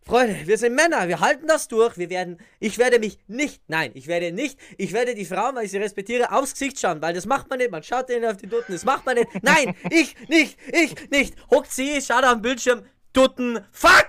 Freunde, 0.05 0.47
wir 0.47 0.59
sind 0.59 0.75
Männer, 0.75 1.07
wir 1.07 1.21
halten 1.21 1.47
das 1.47 1.69
durch, 1.69 1.97
wir 1.97 2.11
werden, 2.11 2.39
ich 2.59 2.77
werde 2.77 2.99
mich 2.99 3.19
nicht, 3.29 3.63
nein, 3.69 3.93
ich 3.95 4.09
werde 4.09 4.33
nicht, 4.33 4.59
ich 4.77 4.93
werde 4.93 5.15
die 5.15 5.25
Frauen, 5.25 5.55
weil 5.55 5.65
ich 5.65 5.71
sie 5.71 5.79
respektiere, 5.79 6.33
aufs 6.33 6.55
Gesicht 6.55 6.81
schauen, 6.81 7.01
weil 7.01 7.15
das 7.15 7.25
macht 7.25 7.49
man 7.49 7.59
nicht, 7.59 7.71
man 7.71 7.85
schaut 7.85 8.09
denen 8.09 8.25
auf 8.25 8.37
die 8.37 8.49
Dutten, 8.49 8.73
das 8.73 8.85
macht 8.85 9.07
man 9.07 9.15
nicht, 9.15 9.29
nein, 9.43 9.77
ich 9.91 10.17
nicht, 10.29 10.59
ich 10.73 11.11
nicht, 11.11 11.37
hockt 11.51 11.71
sie, 11.71 12.03
schaut 12.03 12.25
auf 12.25 12.33
den 12.33 12.43
Bildschirm, 12.43 12.83
Dutten, 13.13 13.65
fuck! 13.71 14.09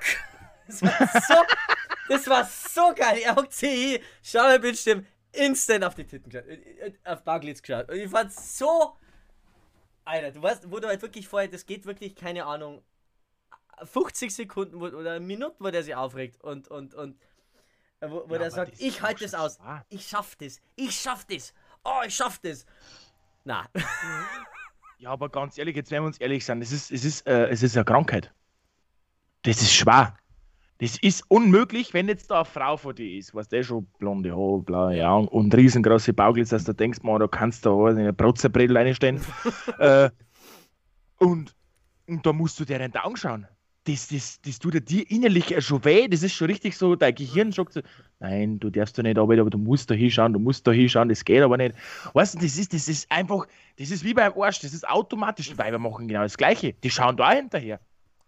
Das 0.67 0.81
war 0.81 1.21
so, 1.27 1.36
das 2.09 2.27
war 2.27 2.49
so 2.73 2.93
geil, 2.95 3.19
er 3.23 3.36
hockt 3.36 3.53
sie, 3.53 3.99
schaut 4.23 4.51
den 4.51 4.62
Bildschirm, 4.62 5.05
instant 5.34 5.84
auf 5.84 5.96
die 5.96 6.06
Titten 6.06 6.30
geschaut, 6.30 6.48
äh, 6.48 6.88
äh, 6.88 6.93
auf 7.06 7.24
Barglitz 7.24 7.62
geschaut, 7.62 7.89
und 7.89 7.98
ich 7.98 8.10
fand 8.10 8.32
so, 8.34 8.96
Alter, 10.06 10.32
du 10.32 10.41
weißt, 10.41 10.72
wo 10.72 10.80
du 10.80 10.88
halt 10.88 11.02
wirklich 11.02 11.28
vorher, 11.28 11.50
das 11.50 11.65
geht 11.65 11.86
wirklich, 11.86 12.15
keine 12.15 12.46
Ahnung, 12.46 12.84
50 13.84 14.34
Sekunden 14.34 14.80
wo, 14.80 14.86
oder 14.86 15.19
Minuten, 15.19 15.63
wo 15.63 15.69
der 15.72 15.84
sich 15.84 15.96
aufregt 15.96 16.41
und, 16.43 16.67
und, 16.67 16.93
und 16.93 17.19
äh, 18.00 18.10
wo, 18.10 18.30
wo 18.30 18.34
Ja, 18.34 18.39
der 18.39 18.52
sagt, 18.52 18.80
ich 18.80 19.02
halte 19.02 19.24
das 19.24 19.34
aus, 19.34 19.60
wahr. 19.60 19.86
ich 19.89 20.08
schaff 20.08 20.36
das, 20.36 20.62
ich 20.76 21.00
schaff 21.00 21.26
das, 21.26 21.54
oh, 21.84 22.02
ich 22.06 22.15
schaff 22.15 22.39
das. 22.39 22.65
Na, 23.43 23.67
Ja, 24.98 25.10
aber 25.10 25.28
ganz 25.30 25.58
ehrlich, 25.58 25.76
jetzt 25.76 25.91
werden 25.91 26.04
wir 26.04 26.08
uns 26.08 26.17
ehrlich 26.19 26.46
sein, 26.46 26.62
es 26.62 26.72
ist, 26.72 26.89
es 26.89 27.04
ist, 27.04 27.28
äh, 27.28 27.48
es 27.50 27.62
ist 27.62 27.76
eine 27.76 27.84
Krankheit. 27.84 28.34
Das 29.41 29.62
ist 29.62 29.74
schwer. 29.74 30.15
Das 30.84 30.98
ist 30.98 31.24
unmöglich, 31.30 31.93
wenn 31.93 32.10
jetzt 32.10 32.30
da 32.30 32.39
eine 32.39 32.46
Frau 32.46 32.76
vor 32.76 32.93
dir 32.93 33.17
ist, 33.17 33.34
was 33.34 33.48
der 33.48 33.63
schon 33.63 33.88
blonde 34.00 34.36
Haare, 34.36 34.62
blaue 34.62 34.98
ja, 34.98 35.15
und, 35.15 35.56
riesengroße 35.56 36.12
Bauglitz, 36.12 36.50
dass 36.50 36.65
du 36.65 36.74
denkst, 36.74 37.04
man, 37.04 37.22
da 37.22 37.28
kannst 37.30 37.65
du 37.65 37.86
da 37.86 37.91
eine 37.91 38.12
Brotzebredel 38.12 38.76
reinstellen. 38.76 39.22
äh, 39.80 40.10
und, 41.19 41.56
und 42.06 42.26
da 42.26 42.34
musst 42.34 42.60
du 42.60 42.65
dir 42.65 42.80
nicht 42.80 42.98
anschauen. 42.98 43.48
Das, 43.86 44.10
das, 44.10 44.41
das 44.41 44.60
tut 44.60 44.89
dir 44.89 45.10
innerlich 45.10 45.56
schon 45.63 45.86
weh. 45.86 46.10
Das 46.10 46.22
ist 46.22 46.34
schon 46.34 46.48
richtig 46.48 46.76
so, 46.76 46.98
dein 46.98 47.15
Gehirn 47.15 47.54
sagt 47.54 47.72
so, 47.72 47.82
nein, 48.19 48.60
du 48.60 48.69
darfst 48.69 48.98
da 48.98 49.04
nicht 49.04 49.17
arbeiten, 49.17 49.39
aber 49.39 49.52
du 49.52 49.60
musst 49.60 49.89
da 49.89 49.96
hinschauen, 49.96 50.34
du 50.34 50.39
musst 50.39 50.67
da 50.67 50.74
hinschauen, 50.74 51.08
das 51.08 51.24
geht 51.24 51.43
aber 51.43 51.56
nicht. 51.56 51.76
Weißt 52.12 52.36
du, 52.36 52.39
das 52.39 52.58
ist, 52.58 52.74
das 52.74 52.89
ist 52.89 53.10
einfach, 53.10 53.48
das 53.78 53.89
ist 53.89 54.04
wie 54.04 54.13
beim 54.13 54.34
Arsch, 54.38 54.60
das 54.60 54.74
ist 54.74 54.86
automatisch. 54.86 55.50
Die 55.50 55.58
Weiber 55.58 55.80
machen 55.80 56.10
genau 56.10 56.24
das 56.24 56.36
Gleiche. 56.36 56.74
Die 56.74 56.89
schauen 56.89 57.15
da 57.15 57.32
hinterher. 57.32 57.80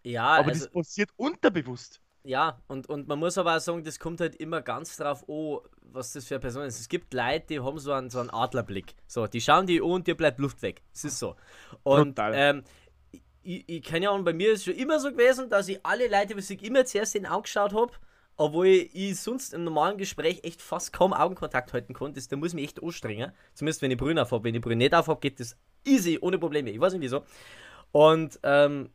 Ja, 0.03 0.37
aber 0.37 0.47
also, 0.47 0.63
das 0.63 0.71
passiert 0.71 1.09
unterbewusst. 1.17 1.99
Ja, 2.25 2.59
und, 2.67 2.89
und 2.89 3.07
man 3.07 3.19
muss 3.19 3.37
aber 3.37 3.55
auch 3.55 3.59
sagen, 3.59 3.83
das 3.83 3.99
kommt 3.99 4.19
halt 4.19 4.35
immer 4.35 4.61
ganz 4.61 4.97
drauf 4.97 5.23
an, 5.29 5.59
was 5.81 6.13
das 6.13 6.25
für 6.25 6.35
eine 6.35 6.41
Person 6.41 6.63
ist. 6.63 6.79
Es 6.79 6.89
gibt 6.89 7.13
Leute, 7.13 7.45
die 7.49 7.59
haben 7.59 7.77
so 7.77 7.93
einen, 7.93 8.09
so 8.09 8.19
einen 8.19 8.31
Adlerblick. 8.31 8.95
So, 9.07 9.27
die 9.27 9.39
schauen 9.39 9.67
die 9.67 9.79
an 9.79 9.91
und 9.91 10.07
dir 10.07 10.17
bleibt 10.17 10.39
Luft 10.39 10.61
weg. 10.63 10.81
Das 10.91 11.05
ist 11.05 11.19
so. 11.19 11.35
Und 11.83 12.17
ähm, 12.19 12.63
ich, 13.43 13.63
ich 13.67 13.83
keine 13.83 14.09
Ahnung, 14.09 14.25
bei 14.25 14.33
mir 14.33 14.53
ist 14.53 14.59
es 14.59 14.65
schon 14.65 14.73
immer 14.73 14.99
so 14.99 15.11
gewesen, 15.11 15.49
dass 15.49 15.67
ich 15.67 15.79
alle 15.85 16.07
Leute, 16.07 16.35
was 16.35 16.49
ich 16.49 16.63
immer 16.63 16.83
zuerst 16.85 17.15
in 17.15 17.27
angeschaut 17.27 17.73
habe, 17.73 17.93
obwohl 18.37 18.67
ich 18.67 19.19
sonst 19.19 19.53
im 19.53 19.63
normalen 19.63 19.97
Gespräch 19.97 20.39
echt 20.43 20.61
fast 20.61 20.91
kaum 20.91 21.13
Augenkontakt 21.13 21.73
halten 21.73 21.93
konnte, 21.93 22.19
da 22.27 22.35
muss 22.35 22.49
ich 22.49 22.55
mich 22.55 22.65
echt 22.65 22.83
anstrengen. 22.83 23.31
Zumindest 23.53 23.81
wenn 23.83 23.91
ich 23.91 23.97
Brühen 23.97 24.17
aufhab. 24.17 24.43
Wenn 24.43 24.55
ich 24.55 24.61
Brühen 24.61 24.79
nicht 24.79 24.95
aufhab, 24.95 25.21
geht 25.21 25.39
das 25.39 25.55
easy, 25.85 26.17
ohne 26.19 26.39
Probleme. 26.39 26.71
Ich 26.71 26.79
weiß 26.79 26.93
nicht 26.93 27.03
wieso. 27.03 27.23
Und 27.91 28.39
ähm, 28.43 28.89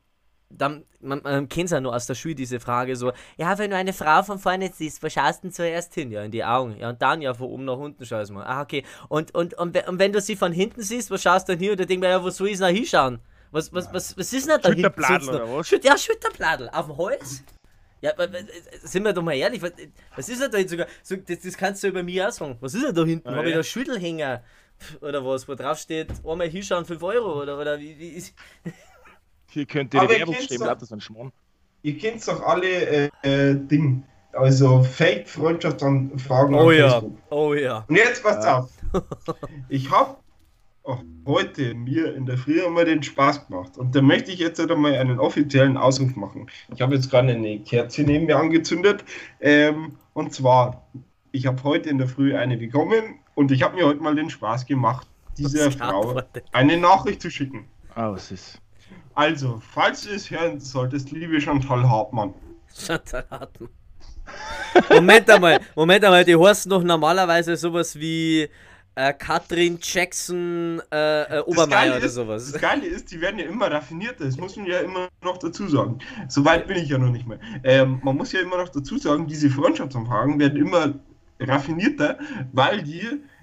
dann, 0.50 0.84
man, 1.00 1.22
man 1.22 1.48
kennt 1.48 1.66
es 1.66 1.70
ja 1.70 1.80
nur 1.80 1.94
aus 1.94 2.06
der 2.06 2.14
Schule, 2.14 2.34
diese 2.34 2.60
Frage 2.60 2.96
so, 2.96 3.12
ja, 3.36 3.56
wenn 3.58 3.70
du 3.70 3.76
eine 3.76 3.92
Frau 3.92 4.22
von 4.22 4.38
vorne 4.38 4.70
siehst, 4.74 5.02
wo 5.02 5.08
schaust 5.08 5.38
du 5.38 5.48
denn 5.48 5.52
zuerst 5.52 5.94
hin? 5.94 6.10
Ja, 6.10 6.22
in 6.22 6.30
die 6.30 6.44
Augen. 6.44 6.76
Ja, 6.78 6.90
und 6.90 7.00
dann 7.00 7.22
ja 7.22 7.32
von 7.32 7.46
oben 7.46 7.64
nach 7.64 7.78
unten 7.78 8.04
schaust 8.04 8.30
du 8.30 8.34
mal. 8.34 8.44
Ah, 8.44 8.62
okay. 8.62 8.84
Und, 9.08 9.34
und, 9.34 9.54
und, 9.54 9.88
und 9.88 9.98
wenn 9.98 10.12
du 10.12 10.20
sie 10.20 10.36
von 10.36 10.52
hinten 10.52 10.82
siehst, 10.82 11.10
wo 11.10 11.16
schaust 11.16 11.48
du 11.48 11.52
dann 11.52 11.60
hin? 11.60 11.70
Und 11.70 11.80
dann 11.80 11.86
denk 11.86 12.00
mir, 12.00 12.10
ja, 12.10 12.22
wo 12.22 12.30
soll 12.30 12.48
ich 12.48 12.58
denn 12.58 12.74
hinschauen? 12.74 13.20
Was, 13.52 13.72
was, 13.72 13.92
was, 13.92 14.16
was 14.16 14.32
ist 14.32 14.48
denn 14.48 14.60
da 14.60 14.68
noch? 14.68 15.28
oder 15.28 15.56
was? 15.56 15.68
Schüt, 15.68 15.84
ja, 15.84 15.96
Schütterbladel. 15.96 16.68
Auf 16.70 16.86
dem 16.86 16.98
Hals? 16.98 17.42
Ja, 18.00 18.12
sind 18.82 19.04
wir 19.04 19.12
doch 19.12 19.22
mal 19.22 19.34
ehrlich, 19.34 19.60
was, 19.60 19.72
was 20.16 20.28
ist 20.28 20.40
denn 20.40 20.50
da 20.50 20.56
hinten 20.56 20.70
sogar? 20.70 20.86
So, 21.02 21.16
das, 21.16 21.40
das 21.40 21.56
kannst 21.56 21.82
du 21.82 21.88
über 21.88 22.02
mich 22.02 22.22
auch 22.22 22.30
sagen. 22.30 22.56
Was 22.60 22.74
ist 22.74 22.84
denn 22.84 22.94
da 22.94 23.04
hinten? 23.04 23.28
Ah, 23.28 23.36
Habe 23.36 23.50
ich 23.50 23.54
da 23.54 23.62
Schüttelhänger? 23.62 24.42
Oder 25.02 25.24
was, 25.24 25.46
wo 25.46 25.54
drauf 25.54 25.78
steht, 25.78 26.08
einmal 26.26 26.48
hinschauen, 26.48 26.86
5 26.86 27.02
Euro? 27.02 27.42
Oder, 27.42 27.58
oder 27.58 27.78
wie, 27.78 27.98
wie 27.98 28.08
ist. 28.10 28.34
Hier 29.50 29.66
die 29.92 29.98
Aber 29.98 30.12
ihr 30.12 30.18
Werbung 30.20 30.34
kennt's 30.34 30.46
stehen, 30.46 30.60
doch. 30.60 30.66
lauter 30.66 30.86
so 30.86 30.94
ein 30.94 31.00
Schmarrn. 31.00 31.32
Ihr 31.82 31.98
kennt 31.98 32.26
doch 32.28 32.42
alle 32.42 32.68
äh, 32.68 33.10
äh, 33.22 33.54
Ding. 33.54 34.04
Also 34.32 34.82
Fake-Freundschaftsanfragen 34.84 36.54
Oh 36.54 36.70
ja, 36.70 36.90
Facebook. 36.90 37.18
oh 37.30 37.54
ja. 37.54 37.84
Und 37.88 37.96
jetzt 37.96 38.22
passt 38.22 38.44
Ja. 38.44 38.58
auf. 38.60 38.70
Ich 39.68 39.90
habe 39.90 40.16
heute 41.26 41.74
mir 41.74 42.14
in 42.14 42.26
der 42.26 42.36
Früh 42.38 42.64
einmal 42.64 42.84
den 42.84 43.02
Spaß 43.02 43.46
gemacht. 43.48 43.76
Und 43.76 43.94
da 43.94 44.02
möchte 44.02 44.30
ich 44.30 44.38
jetzt 44.38 44.58
einmal 44.60 44.94
einen 44.94 45.18
offiziellen 45.20 45.76
Ausruf 45.76 46.16
machen. 46.16 46.48
Ich 46.74 46.80
habe 46.80 46.94
jetzt 46.94 47.10
gerade 47.10 47.32
eine 47.32 47.58
Kerze 47.60 48.02
neben 48.02 48.26
mir 48.26 48.36
angezündet. 48.38 49.04
Ähm, 49.40 49.96
und 50.14 50.32
zwar, 50.32 50.86
ich 51.32 51.46
habe 51.46 51.62
heute 51.64 51.90
in 51.90 51.98
der 51.98 52.08
Früh 52.08 52.34
eine 52.36 52.56
bekommen 52.56 53.20
und 53.34 53.50
ich 53.52 53.62
habe 53.62 53.76
mir 53.76 53.86
heute 53.86 54.00
mal 54.00 54.14
den 54.14 54.30
Spaß 54.30 54.66
gemacht, 54.66 55.06
dieser 55.38 55.70
Frau 55.70 56.20
eine 56.52 56.76
Nachricht 56.76 57.20
zu 57.22 57.30
schicken. 57.30 57.66
Ah, 57.94 58.12
was 58.12 58.30
ist? 58.32 58.60
Also, 59.14 59.60
falls 59.72 60.02
du 60.02 60.10
es 60.10 60.30
hören 60.30 60.60
solltest, 60.60 61.10
liebe 61.10 61.40
Chantal 61.40 61.88
Hartmann, 61.88 62.34
Chantal 62.74 63.24
Hartmann. 63.30 63.70
Moment 64.88 65.28
einmal, 65.28 65.60
Moment 65.74 66.04
einmal, 66.04 66.24
die 66.24 66.36
heißen 66.36 66.70
doch 66.70 66.82
normalerweise 66.82 67.56
sowas 67.56 67.98
wie 67.98 68.48
äh, 68.94 69.12
Katrin 69.14 69.78
Jackson 69.82 70.80
äh, 70.92 71.38
äh, 71.38 71.40
Obermeier 71.40 71.96
oder 71.96 72.04
ist- 72.06 72.14
sowas. 72.14 72.52
Das 72.52 72.60
Geile 72.60 72.86
ist, 72.86 73.10
die 73.10 73.20
werden 73.20 73.38
ja 73.40 73.46
immer 73.46 73.70
raffinierter. 73.70 74.24
Das 74.24 74.36
muss 74.36 74.56
man 74.56 74.66
ja 74.66 74.78
immer 74.80 75.08
noch 75.22 75.38
dazu 75.38 75.66
sagen. 75.68 75.98
So 76.28 76.44
weit 76.44 76.68
bin 76.68 76.76
ich 76.76 76.88
ja 76.88 76.98
noch 76.98 77.10
nicht 77.10 77.26
mehr. 77.26 77.40
Ähm, 77.64 78.00
man 78.04 78.16
muss 78.16 78.30
ja 78.32 78.40
immer 78.40 78.58
noch 78.58 78.68
dazu 78.68 78.98
sagen, 78.98 79.26
diese 79.26 79.50
Freundschaftsanfragen 79.50 80.38
werden 80.38 80.58
immer 80.64 80.94
raffinierter, 81.40 82.18
weil 82.52 82.82
die 82.82 83.02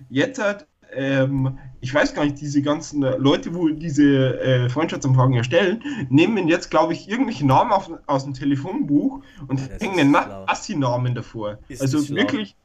jetzt 0.10 0.40
halt, 0.42 0.66
ähm, 0.94 1.58
ich 1.82 1.94
weiß 1.94 2.14
gar 2.14 2.26
nicht, 2.26 2.40
diese 2.42 2.62
ganzen 2.62 3.02
Leute, 3.02 3.54
wo 3.54 3.70
diese 3.70 4.40
äh, 4.40 4.70
Freundschaftsanfragen 4.70 5.36
erstellen, 5.36 5.84
nehmen 6.10 6.48
jetzt, 6.48 6.70
glaube 6.70 6.94
ich, 6.94 7.10
irgendwelche 7.10 7.46
Namen 7.46 7.72
auf, 7.72 7.90
aus 8.08 8.24
dem 8.24 8.34
Telefonbuch 8.34 9.22
und 9.48 9.60
Das 9.60 9.82
hängen 9.82 10.00
einen. 10.00 10.16
Assi-Namen 10.48 11.16
davor. 11.16 11.60
Ist 11.68 11.82
also 11.82 12.10
wirklich 12.10 12.56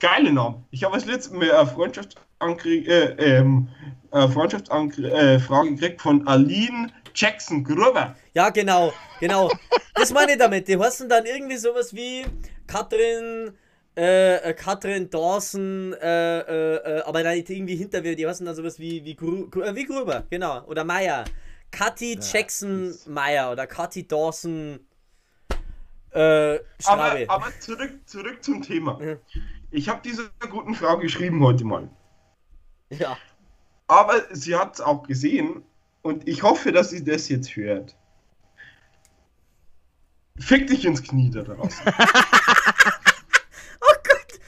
geile 0.00 0.32
Namen. 0.32 0.64
Ich 0.70 0.84
habe 0.84 0.94
als 0.94 1.04
letztes 1.06 1.32
Mal 1.32 1.50
eine 1.50 1.66
Freundschaftsanfrage 1.66 2.86
äh, 2.86 3.38
ähm, 3.38 3.68
äh, 4.12 5.70
gekriegt 5.70 6.00
von 6.00 6.26
Aline 6.26 6.88
Jackson 7.14 7.64
Gruber. 7.64 8.14
Ja, 8.34 8.50
genau, 8.50 8.92
genau. 9.20 9.50
Das 9.94 10.12
meine 10.12 10.32
ich 10.32 10.38
damit. 10.38 10.68
Die 10.68 10.78
heißen 10.78 11.08
dann 11.08 11.26
irgendwie 11.26 11.56
sowas 11.56 11.92
wie 11.92 12.24
Katrin, 12.68 13.52
äh, 13.98 14.36
äh, 14.50 14.54
Katrin 14.54 15.10
Dawson, 15.10 15.92
äh, 15.94 16.38
äh, 16.38 16.76
äh, 16.98 17.02
aber 17.02 17.22
dann 17.24 17.36
irgendwie 17.36 17.74
hinter 17.74 18.00
mir, 18.00 18.14
die 18.14 18.26
heißen 18.26 18.46
dann 18.46 18.54
sowas 18.54 18.78
wie, 18.78 19.04
wie, 19.04 19.16
Gru, 19.16 19.50
äh, 19.60 19.74
wie 19.74 19.84
Gruber, 19.86 20.22
genau. 20.30 20.64
Oder 20.66 20.84
Meier. 20.84 21.24
Kathi 21.72 22.16
Jackson 22.20 22.90
ist- 22.90 23.08
Meier 23.08 23.50
oder 23.50 23.66
Kathi 23.66 24.06
Dawson 24.06 24.78
äh, 26.12 26.54
Aber, 26.54 26.62
Strabe. 26.80 27.24
aber 27.28 27.60
zurück, 27.60 27.92
zurück 28.06 28.42
zum 28.42 28.62
Thema. 28.62 28.98
Mhm. 28.98 29.18
Ich 29.72 29.88
habe 29.88 30.00
dieser 30.02 30.30
guten 30.48 30.74
Frau 30.74 30.96
geschrieben 30.98 31.42
heute 31.44 31.64
mal. 31.64 31.90
ja. 32.90 33.18
Aber 33.88 34.22
sie 34.30 34.54
hat 34.54 34.74
es 34.74 34.80
auch 34.80 35.06
gesehen 35.06 35.62
und 36.02 36.28
ich 36.28 36.42
hoffe, 36.42 36.72
dass 36.72 36.90
sie 36.90 37.02
das 37.04 37.28
jetzt 37.28 37.56
hört. 37.56 37.96
Fick 40.38 40.66
dich 40.68 40.84
ins 40.84 41.02
Knie 41.02 41.30
da 41.30 41.42
draußen. 41.42 41.84
Oh 43.80 43.94
Gott. 44.02 44.40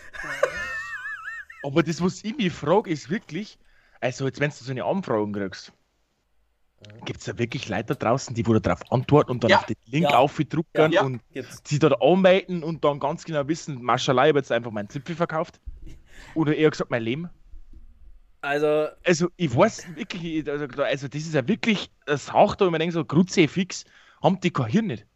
Aber 1.62 1.82
das, 1.82 2.02
was 2.02 2.24
ich 2.24 2.36
mich 2.36 2.52
frage, 2.52 2.90
ist 2.90 3.10
wirklich, 3.10 3.58
also 4.00 4.26
jetzt, 4.26 4.40
wenn 4.40 4.50
du 4.50 4.56
so 4.56 4.70
eine 4.70 4.84
Anfrage 4.84 5.30
kriegst, 5.32 5.72
gibt 7.04 7.20
es 7.20 7.26
da 7.26 7.36
wirklich 7.38 7.68
Leute 7.68 7.94
da 7.94 7.94
draußen, 7.94 8.34
die 8.34 8.46
wo 8.46 8.54
da 8.54 8.60
drauf 8.60 8.80
antworten 8.90 9.30
und 9.32 9.44
dann 9.44 9.50
Ja. 9.50 9.58
auf 9.58 9.66
den 9.66 9.76
Link 9.84 10.10
Ja. 10.10 10.18
aufdrucken 10.18 10.92
Ja. 10.92 11.02
und 11.02 11.20
Gibt's. 11.32 11.60
sie 11.66 11.78
da 11.78 11.88
anmelden 11.88 12.62
und 12.62 12.84
dann 12.84 12.98
ganz 12.98 13.24
genau 13.24 13.46
wissen, 13.48 13.82
Maschallah, 13.82 14.24
ich 14.24 14.28
habe 14.30 14.38
jetzt 14.38 14.50
einfach 14.52 14.70
meinen 14.70 14.88
Zipfel 14.88 15.14
verkauft. 15.14 15.60
Oder 16.34 16.56
eher 16.56 16.70
gesagt, 16.70 16.90
mein 16.90 17.02
Leben. 17.02 17.28
Also, 18.42 18.88
Also, 19.04 19.28
ich 19.36 19.54
weiß 19.54 19.94
wirklich, 19.96 20.24
ich- 20.24 20.48
also, 20.48 20.64
also 20.82 21.08
das 21.08 21.20
ist 21.20 21.34
ja 21.34 21.46
wirklich 21.46 21.90
das 22.06 22.32
Haucht, 22.32 22.60
wo 22.60 22.64
ich 22.66 22.70
mir 22.70 22.78
denke, 22.78 22.94
so 22.94 23.04
Grutze 23.04 23.46
fix, 23.48 23.84
haben 24.22 24.40
die 24.40 24.50
kein 24.50 24.66
Hirn 24.66 24.86
nicht. 24.86 25.06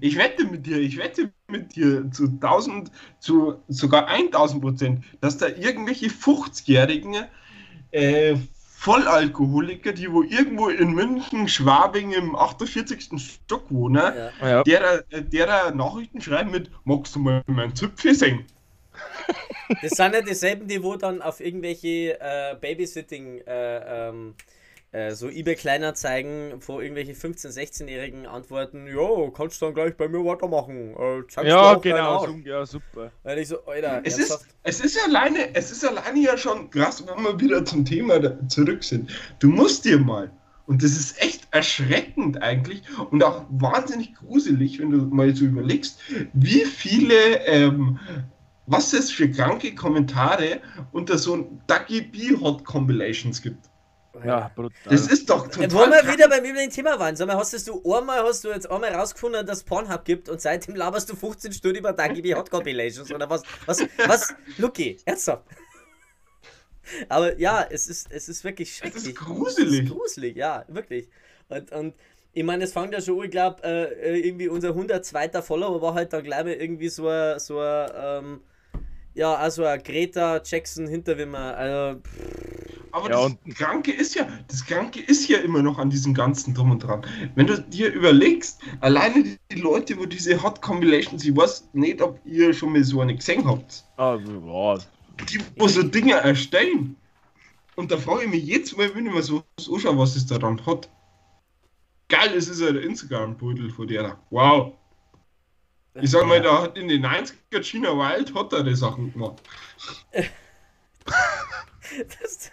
Ich 0.00 0.18
wette 0.18 0.44
mit 0.44 0.66
dir, 0.66 0.78
ich 0.78 0.98
wette 0.98 1.32
mit 1.48 1.74
dir 1.74 2.10
zu 2.10 2.24
1000, 2.24 2.90
zu 3.20 3.62
sogar 3.68 4.06
1000 4.08 4.62
Prozent, 4.62 5.04
dass 5.20 5.38
da 5.38 5.48
irgendwelche 5.48 6.08
50-jährigen 6.08 7.26
äh, 7.90 8.36
Vollalkoholiker, 8.78 9.92
die 9.92 10.12
wo 10.12 10.22
irgendwo 10.22 10.68
in 10.68 10.92
München, 10.92 11.48
Schwabing 11.48 12.12
im 12.12 12.36
48. 12.36 13.08
Stock 13.16 13.64
wohnen, 13.70 13.96
ja. 13.96 14.30
Ja. 14.40 14.62
derer, 14.62 15.02
derer 15.10 15.74
Nachrichten 15.74 16.20
schreiben 16.20 16.52
mit, 16.52 16.70
magst 16.84 17.16
du 17.16 17.18
mal 17.18 17.42
meinen 17.46 17.74
Zipfel 17.74 18.14
singen? 18.14 18.44
Das 19.82 19.90
sind 19.92 20.14
ja 20.14 20.22
dieselben, 20.22 20.68
die 20.68 20.82
wo 20.82 20.96
dann 20.96 21.22
auf 21.22 21.40
irgendwelche 21.40 22.18
äh, 22.20 22.56
Babysitting, 22.60 23.40
äh, 23.46 24.08
ähm, 24.08 24.34
äh, 24.92 25.14
so 25.14 25.28
eBay 25.28 25.54
Kleinanzeigen, 25.54 26.54
wo 26.66 26.80
irgendwelche 26.80 27.12
15-, 27.12 27.48
16-Jährigen 27.52 28.26
antworten, 28.26 28.86
jo, 28.86 29.30
kannst 29.30 29.60
du 29.60 29.66
dann 29.66 29.74
gleich 29.74 29.96
bei 29.96 30.08
mir 30.08 30.24
weitermachen. 30.24 30.94
Äh, 30.96 31.46
Ja, 31.46 31.74
genau, 31.74 32.20
Arsch." 32.22 32.30
so, 32.30 32.36
ja, 32.48 32.64
super. 32.66 33.12
Und 33.22 33.38
ich 33.38 33.48
so, 33.48 33.64
Alter, 33.66 34.00
Es 34.04 34.18
ernsthaft? 34.18 34.46
ist, 34.64 34.80
es 34.80 34.80
ist 34.80 35.04
alleine, 35.06 35.54
es 35.54 35.70
ist 35.70 35.84
alleine 35.84 36.18
ja 36.20 36.36
schon 36.38 36.70
krass, 36.70 37.04
wenn 37.06 37.22
wir 37.22 37.38
wieder 37.38 37.64
zum 37.64 37.84
Thema 37.84 38.48
zurück 38.48 38.82
sind. 38.82 39.10
Du 39.40 39.48
musst 39.48 39.84
dir 39.84 39.98
mal, 39.98 40.30
und 40.66 40.82
das 40.82 40.92
ist 40.92 41.20
echt 41.22 41.48
erschreckend 41.50 42.42
eigentlich 42.42 42.82
und 43.10 43.22
auch 43.24 43.44
wahnsinnig 43.50 44.14
gruselig, 44.14 44.78
wenn 44.78 44.90
du 44.90 44.98
mal 44.98 45.34
so 45.34 45.44
überlegst, 45.46 45.98
wie 46.34 46.64
viele, 46.64 47.46
ähm, 47.46 47.98
was 48.66 48.92
es 48.92 49.10
für 49.10 49.30
kranke 49.30 49.74
Kommentare 49.74 50.60
unter 50.92 51.16
so 51.18 51.34
ein 51.36 51.62
Ducky 51.66 52.02
B 52.02 52.36
Hot 52.40 52.64
Compilations 52.64 53.40
gibt. 53.40 53.67
Ja, 54.24 54.50
brutal. 54.54 54.72
Das 54.90 55.06
ist 55.06 55.28
doch 55.30 55.44
Ja, 55.46 55.66
total. 55.68 55.72
wo 55.72 55.78
wir 55.90 56.00
krank. 56.00 56.12
wieder 56.14 56.28
beim 56.28 56.44
üblichen 56.44 56.70
Thema 56.70 56.98
waren, 56.98 57.16
sag 57.16 57.26
mal, 57.26 57.36
hast 57.36 57.52
du 57.68 57.94
einmal, 57.94 58.22
hast 58.22 58.44
du 58.44 58.48
jetzt 58.48 58.70
einmal 58.70 58.92
rausgefunden, 58.94 59.46
dass 59.46 59.58
es 59.58 59.64
Pornhub 59.64 60.04
gibt 60.04 60.28
und 60.28 60.40
seitdem 60.40 60.74
laberst 60.76 61.08
du 61.10 61.16
15 61.16 61.52
Stunden 61.52 61.78
über 61.78 61.92
Dagi 61.92 62.30
Hot 62.32 62.50
Compilations 62.50 63.12
oder 63.12 63.28
was? 63.30 63.42
Was? 63.66 63.84
Was? 64.06 64.34
Lucky, 64.58 64.96
ernsthaft. 65.04 65.44
Aber 67.08 67.38
ja, 67.38 67.66
es 67.70 67.86
ist, 67.86 68.10
es 68.10 68.28
ist 68.28 68.44
wirklich 68.44 68.70
Es 68.70 68.76
schrecklich. 68.78 69.06
ist 69.08 69.16
gruselig. 69.16 69.72
Es 69.72 69.84
ist 69.84 69.90
gruselig, 69.90 70.36
ja, 70.36 70.64
wirklich. 70.68 71.08
Und, 71.48 71.70
und 71.72 71.94
ich 72.32 72.44
meine, 72.44 72.64
es 72.64 72.72
fängt 72.72 72.92
ja 72.92 73.00
schon, 73.00 73.18
an, 73.18 73.24
ich 73.26 73.30
glaube, 73.30 73.62
äh, 73.62 74.20
irgendwie 74.20 74.48
unser 74.48 74.68
102. 74.70 75.42
Follower 75.42 75.82
war 75.82 75.94
halt 75.94 76.12
dann 76.12 76.22
gleich 76.24 76.44
mal 76.44 76.52
irgendwie 76.52 76.88
so 76.88 77.08
ein, 77.08 77.38
so 77.40 77.60
ein, 77.60 77.90
ähm, 77.94 78.40
ja, 79.14 79.34
also 79.34 79.64
ein 79.64 79.82
Greta 79.82 80.40
Jackson 80.44 80.86
Hinterwimmer. 80.86 81.56
Also, 81.56 82.00
pff, 82.00 82.47
Aber 82.98 83.10
Ja, 83.10 83.28
das 83.46 83.54
Kranke 83.56 83.92
ist 83.92 84.14
ja, 84.14 84.26
das 84.48 84.64
Kranke 84.66 85.00
ist 85.00 85.28
ja 85.28 85.38
immer 85.38 85.62
noch 85.62 85.78
an 85.78 85.88
diesem 85.90 86.14
ganzen 86.14 86.52
Drum 86.54 86.72
und 86.72 86.82
Dran. 86.82 87.06
Wenn 87.36 87.46
du 87.46 87.60
dir 87.60 87.92
überlegst, 87.92 88.60
alleine 88.80 89.22
die, 89.22 89.38
die 89.52 89.60
Leute, 89.60 89.96
wo 89.98 90.04
diese 90.06 90.42
Hot 90.42 90.60
Compilations, 90.60 91.24
ich 91.24 91.36
weiß 91.36 91.68
nicht, 91.74 92.02
ob 92.02 92.20
ihr 92.24 92.52
schon 92.52 92.72
mal 92.72 92.82
so 92.82 93.00
eine 93.00 93.14
gesehen 93.14 93.46
habt, 93.46 93.84
Ah, 93.96 94.16
ja, 94.16 94.78
die 95.30 95.38
wo 95.56 95.68
so 95.68 95.82
Dinge 95.82 96.14
erstellen. 96.14 96.96
Und 97.76 97.92
da 97.92 97.96
frage 97.96 98.24
ich 98.24 98.30
mich 98.30 98.44
jetzt 98.44 98.76
mal, 98.76 98.92
wenn 98.94 99.06
ich 99.06 99.12
mir 99.12 99.22
so 99.22 99.44
anschaue, 99.56 99.96
was 99.98 100.16
es 100.16 100.26
da 100.26 100.38
dann 100.38 100.64
hat. 100.66 100.88
Geil, 102.08 102.32
es 102.34 102.48
ist 102.48 102.60
ja 102.60 102.72
der 102.72 102.82
Instagram-Beutel 102.82 103.70
von 103.70 103.86
der. 103.86 104.18
Wow. 104.30 104.72
Ich 106.00 106.10
sag 106.10 106.26
mal, 106.26 106.40
da 106.40 106.62
hat 106.62 106.76
in 106.76 106.88
den 106.88 107.04
90er 107.04 107.62
China 107.62 107.90
Wild 107.90 108.34
hat 108.34 108.52
er 108.52 108.62
die 108.64 108.74
Sachen 108.74 109.12
gemacht. 109.12 109.42
Das, 112.20 112.50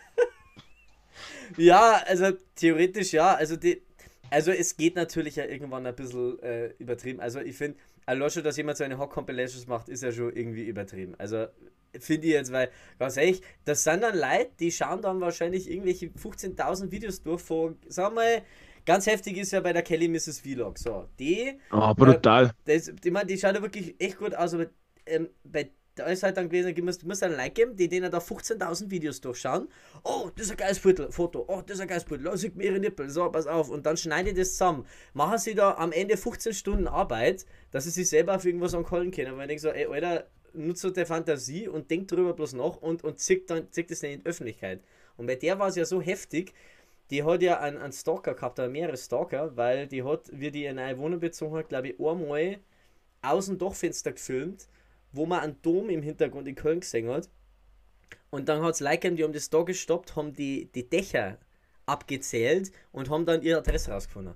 ja, 1.57 2.01
also 2.05 2.31
theoretisch 2.55 3.13
ja. 3.13 3.33
Also, 3.35 3.55
die, 3.55 3.81
also 4.29 4.51
es 4.51 4.75
geht 4.77 4.95
natürlich 4.95 5.35
ja 5.35 5.45
irgendwann 5.45 5.85
ein 5.85 5.95
bisschen 5.95 6.39
äh, 6.39 6.67
übertrieben. 6.77 7.19
Also 7.19 7.39
ich 7.39 7.55
finde, 7.55 7.77
allein 8.05 8.29
schon, 8.29 8.43
dass 8.43 8.57
jemand 8.57 8.77
so 8.77 8.83
eine 8.83 8.97
Hawk 8.97 9.11
Compilations 9.11 9.67
macht, 9.67 9.89
ist 9.89 10.03
ja 10.03 10.11
schon 10.11 10.35
irgendwie 10.35 10.63
übertrieben. 10.63 11.15
Also 11.17 11.47
finde 11.99 12.27
ich 12.27 12.33
jetzt, 12.33 12.51
weil 12.51 12.69
ganz 12.99 13.17
ehrlich, 13.17 13.41
das 13.63 13.83
sind 13.83 14.01
dann 14.01 14.15
Leute, 14.15 14.51
die 14.59 14.71
schauen 14.71 15.01
dann 15.01 15.21
wahrscheinlich 15.21 15.69
irgendwelche 15.69 16.07
15.000 16.07 16.91
Videos 16.91 17.23
durch 17.23 17.41
von, 17.41 17.77
sagen 17.87 18.15
wir 18.15 18.21
mal, 18.21 18.41
ganz 18.85 19.07
heftig 19.07 19.37
ist 19.37 19.51
ja 19.51 19.61
bei 19.61 19.73
der 19.73 19.81
Kelly 19.81 20.07
Mrs. 20.07 20.41
Vlog. 20.41 20.77
So, 20.77 21.07
die. 21.19 21.59
Oh, 21.71 21.93
brutal. 21.93 22.51
Äh, 22.65 22.77
das, 22.77 22.91
die, 23.03 23.11
man, 23.11 23.27
die 23.27 23.37
schaut 23.37 23.55
ja 23.55 23.61
wirklich 23.61 23.95
echt 23.99 24.17
gut 24.17 24.35
aus, 24.35 24.53
aber 24.53 24.67
ähm, 25.05 25.29
bei 25.43 25.69
da 25.95 26.05
ist 26.07 26.23
halt 26.23 26.37
dann 26.37 26.49
gewesen, 26.49 26.75
du 26.75 26.81
musst, 26.83 27.03
du 27.03 27.07
musst 27.07 27.23
ein 27.23 27.31
Like 27.31 27.55
geben, 27.55 27.75
die 27.75 27.87
denen 27.87 28.11
da 28.11 28.17
15.000 28.17 28.89
Videos 28.89 29.21
durchschauen. 29.21 29.69
Oh, 30.03 30.29
das 30.35 30.47
ist 30.47 30.51
ein 30.51 30.57
geiles 30.57 30.77
Foto, 30.77 31.09
Foto. 31.09 31.45
Oh, 31.47 31.61
das 31.65 31.77
ist 31.77 31.81
ein 31.81 31.87
geiles 31.87 32.03
Foto. 32.03 32.29
Oh, 32.31 32.35
sieht 32.35 32.55
mir 32.55 32.65
ihre 32.65 32.79
Nippel. 32.79 33.09
So, 33.09 33.29
pass 33.29 33.47
auf. 33.47 33.69
Und 33.69 33.85
dann 33.85 33.95
schneiden 33.95 34.33
die 34.33 34.41
das 34.41 34.51
zusammen. 34.51 34.85
Machen 35.13 35.37
sie 35.37 35.55
da 35.55 35.75
am 35.75 35.91
Ende 35.91 36.17
15 36.17 36.53
Stunden 36.53 36.87
Arbeit, 36.87 37.45
dass 37.71 37.85
sie 37.85 37.91
sich 37.91 38.09
selber 38.09 38.35
auf 38.35 38.45
irgendwas 38.45 38.73
ankollen 38.73 39.11
können. 39.11 39.37
Weil 39.37 39.43
ich 39.43 39.61
denke 39.61 39.61
so, 39.61 39.69
ey, 39.69 39.85
Alter, 39.85 40.27
nutze 40.53 40.91
der 40.91 41.05
Fantasie 41.05 41.67
und 41.67 41.89
denk 41.89 42.07
drüber 42.07 42.33
bloß 42.33 42.53
noch 42.53 42.81
und, 42.81 43.03
und 43.03 43.19
zick, 43.19 43.47
dann, 43.47 43.71
zick 43.71 43.87
das 43.87 44.01
dann 44.01 44.11
in 44.11 44.19
die 44.21 44.25
Öffentlichkeit. 44.25 44.81
Und 45.17 45.27
bei 45.27 45.35
der 45.35 45.59
war 45.59 45.67
es 45.67 45.75
ja 45.75 45.85
so 45.85 46.01
heftig, 46.01 46.53
die 47.09 47.23
hat 47.23 47.41
ja 47.41 47.59
einen, 47.59 47.77
einen 47.77 47.93
Stalker 47.93 48.33
gehabt, 48.33 48.59
oder 48.59 48.67
mehrere 48.67 48.97
Stalker, 48.97 49.55
weil 49.55 49.87
die 49.87 50.03
hat, 50.03 50.29
wie 50.33 50.51
die 50.51 50.65
in 50.65 50.79
eine 50.79 50.97
Wohnung 50.97 51.19
bezogen 51.19 51.55
hat, 51.55 51.69
glaube 51.69 51.89
ich, 51.89 51.99
einmal 51.99 52.59
aus 53.21 53.45
dem 53.45 53.57
Dachfenster 53.57 54.11
gefilmt 54.11 54.67
wo 55.15 55.25
man 55.25 55.41
einen 55.41 55.61
Dom 55.61 55.89
im 55.89 56.01
Hintergrund 56.01 56.47
in 56.47 56.55
Köln 56.55 56.79
gesehen 56.79 57.09
hat. 57.09 57.29
Und 58.29 58.49
dann 58.49 58.61
hat 58.61 58.75
es 58.75 58.79
Leute 58.79 59.11
die 59.13 59.23
haben 59.23 59.33
das 59.33 59.49
da 59.49 59.63
gestoppt, 59.63 60.15
haben 60.15 60.33
die, 60.33 60.69
die 60.73 60.89
Dächer 60.89 61.37
abgezählt 61.85 62.71
und 62.91 63.09
haben 63.09 63.25
dann 63.25 63.41
ihre 63.41 63.59
Adresse 63.59 63.91
rausgefunden. 63.91 64.33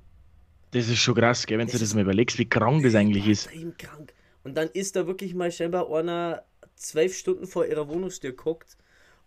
Das 0.71 0.87
ist 0.87 0.99
schon 0.99 1.15
krass, 1.15 1.45
gell, 1.45 1.57
wenn 1.57 1.67
das 1.67 1.73
du 1.73 1.79
das 1.79 1.93
mal 1.95 2.01
überlegst, 2.01 2.37
wie 2.37 2.47
krank 2.47 2.83
das 2.83 2.95
eigentlich 2.95 3.27
ist. 3.27 3.49
krank. 3.77 4.13
Und 4.43 4.55
dann 4.55 4.69
ist 4.69 4.95
da 4.95 5.07
wirklich 5.07 5.33
mal 5.33 5.51
scheinbar 5.51 5.91
einer 5.91 6.43
zwölf 6.75 7.15
Stunden 7.15 7.47
vor 7.47 7.65
ihrer 7.65 7.87
Wohnungstür 7.87 8.31
geguckt 8.31 8.77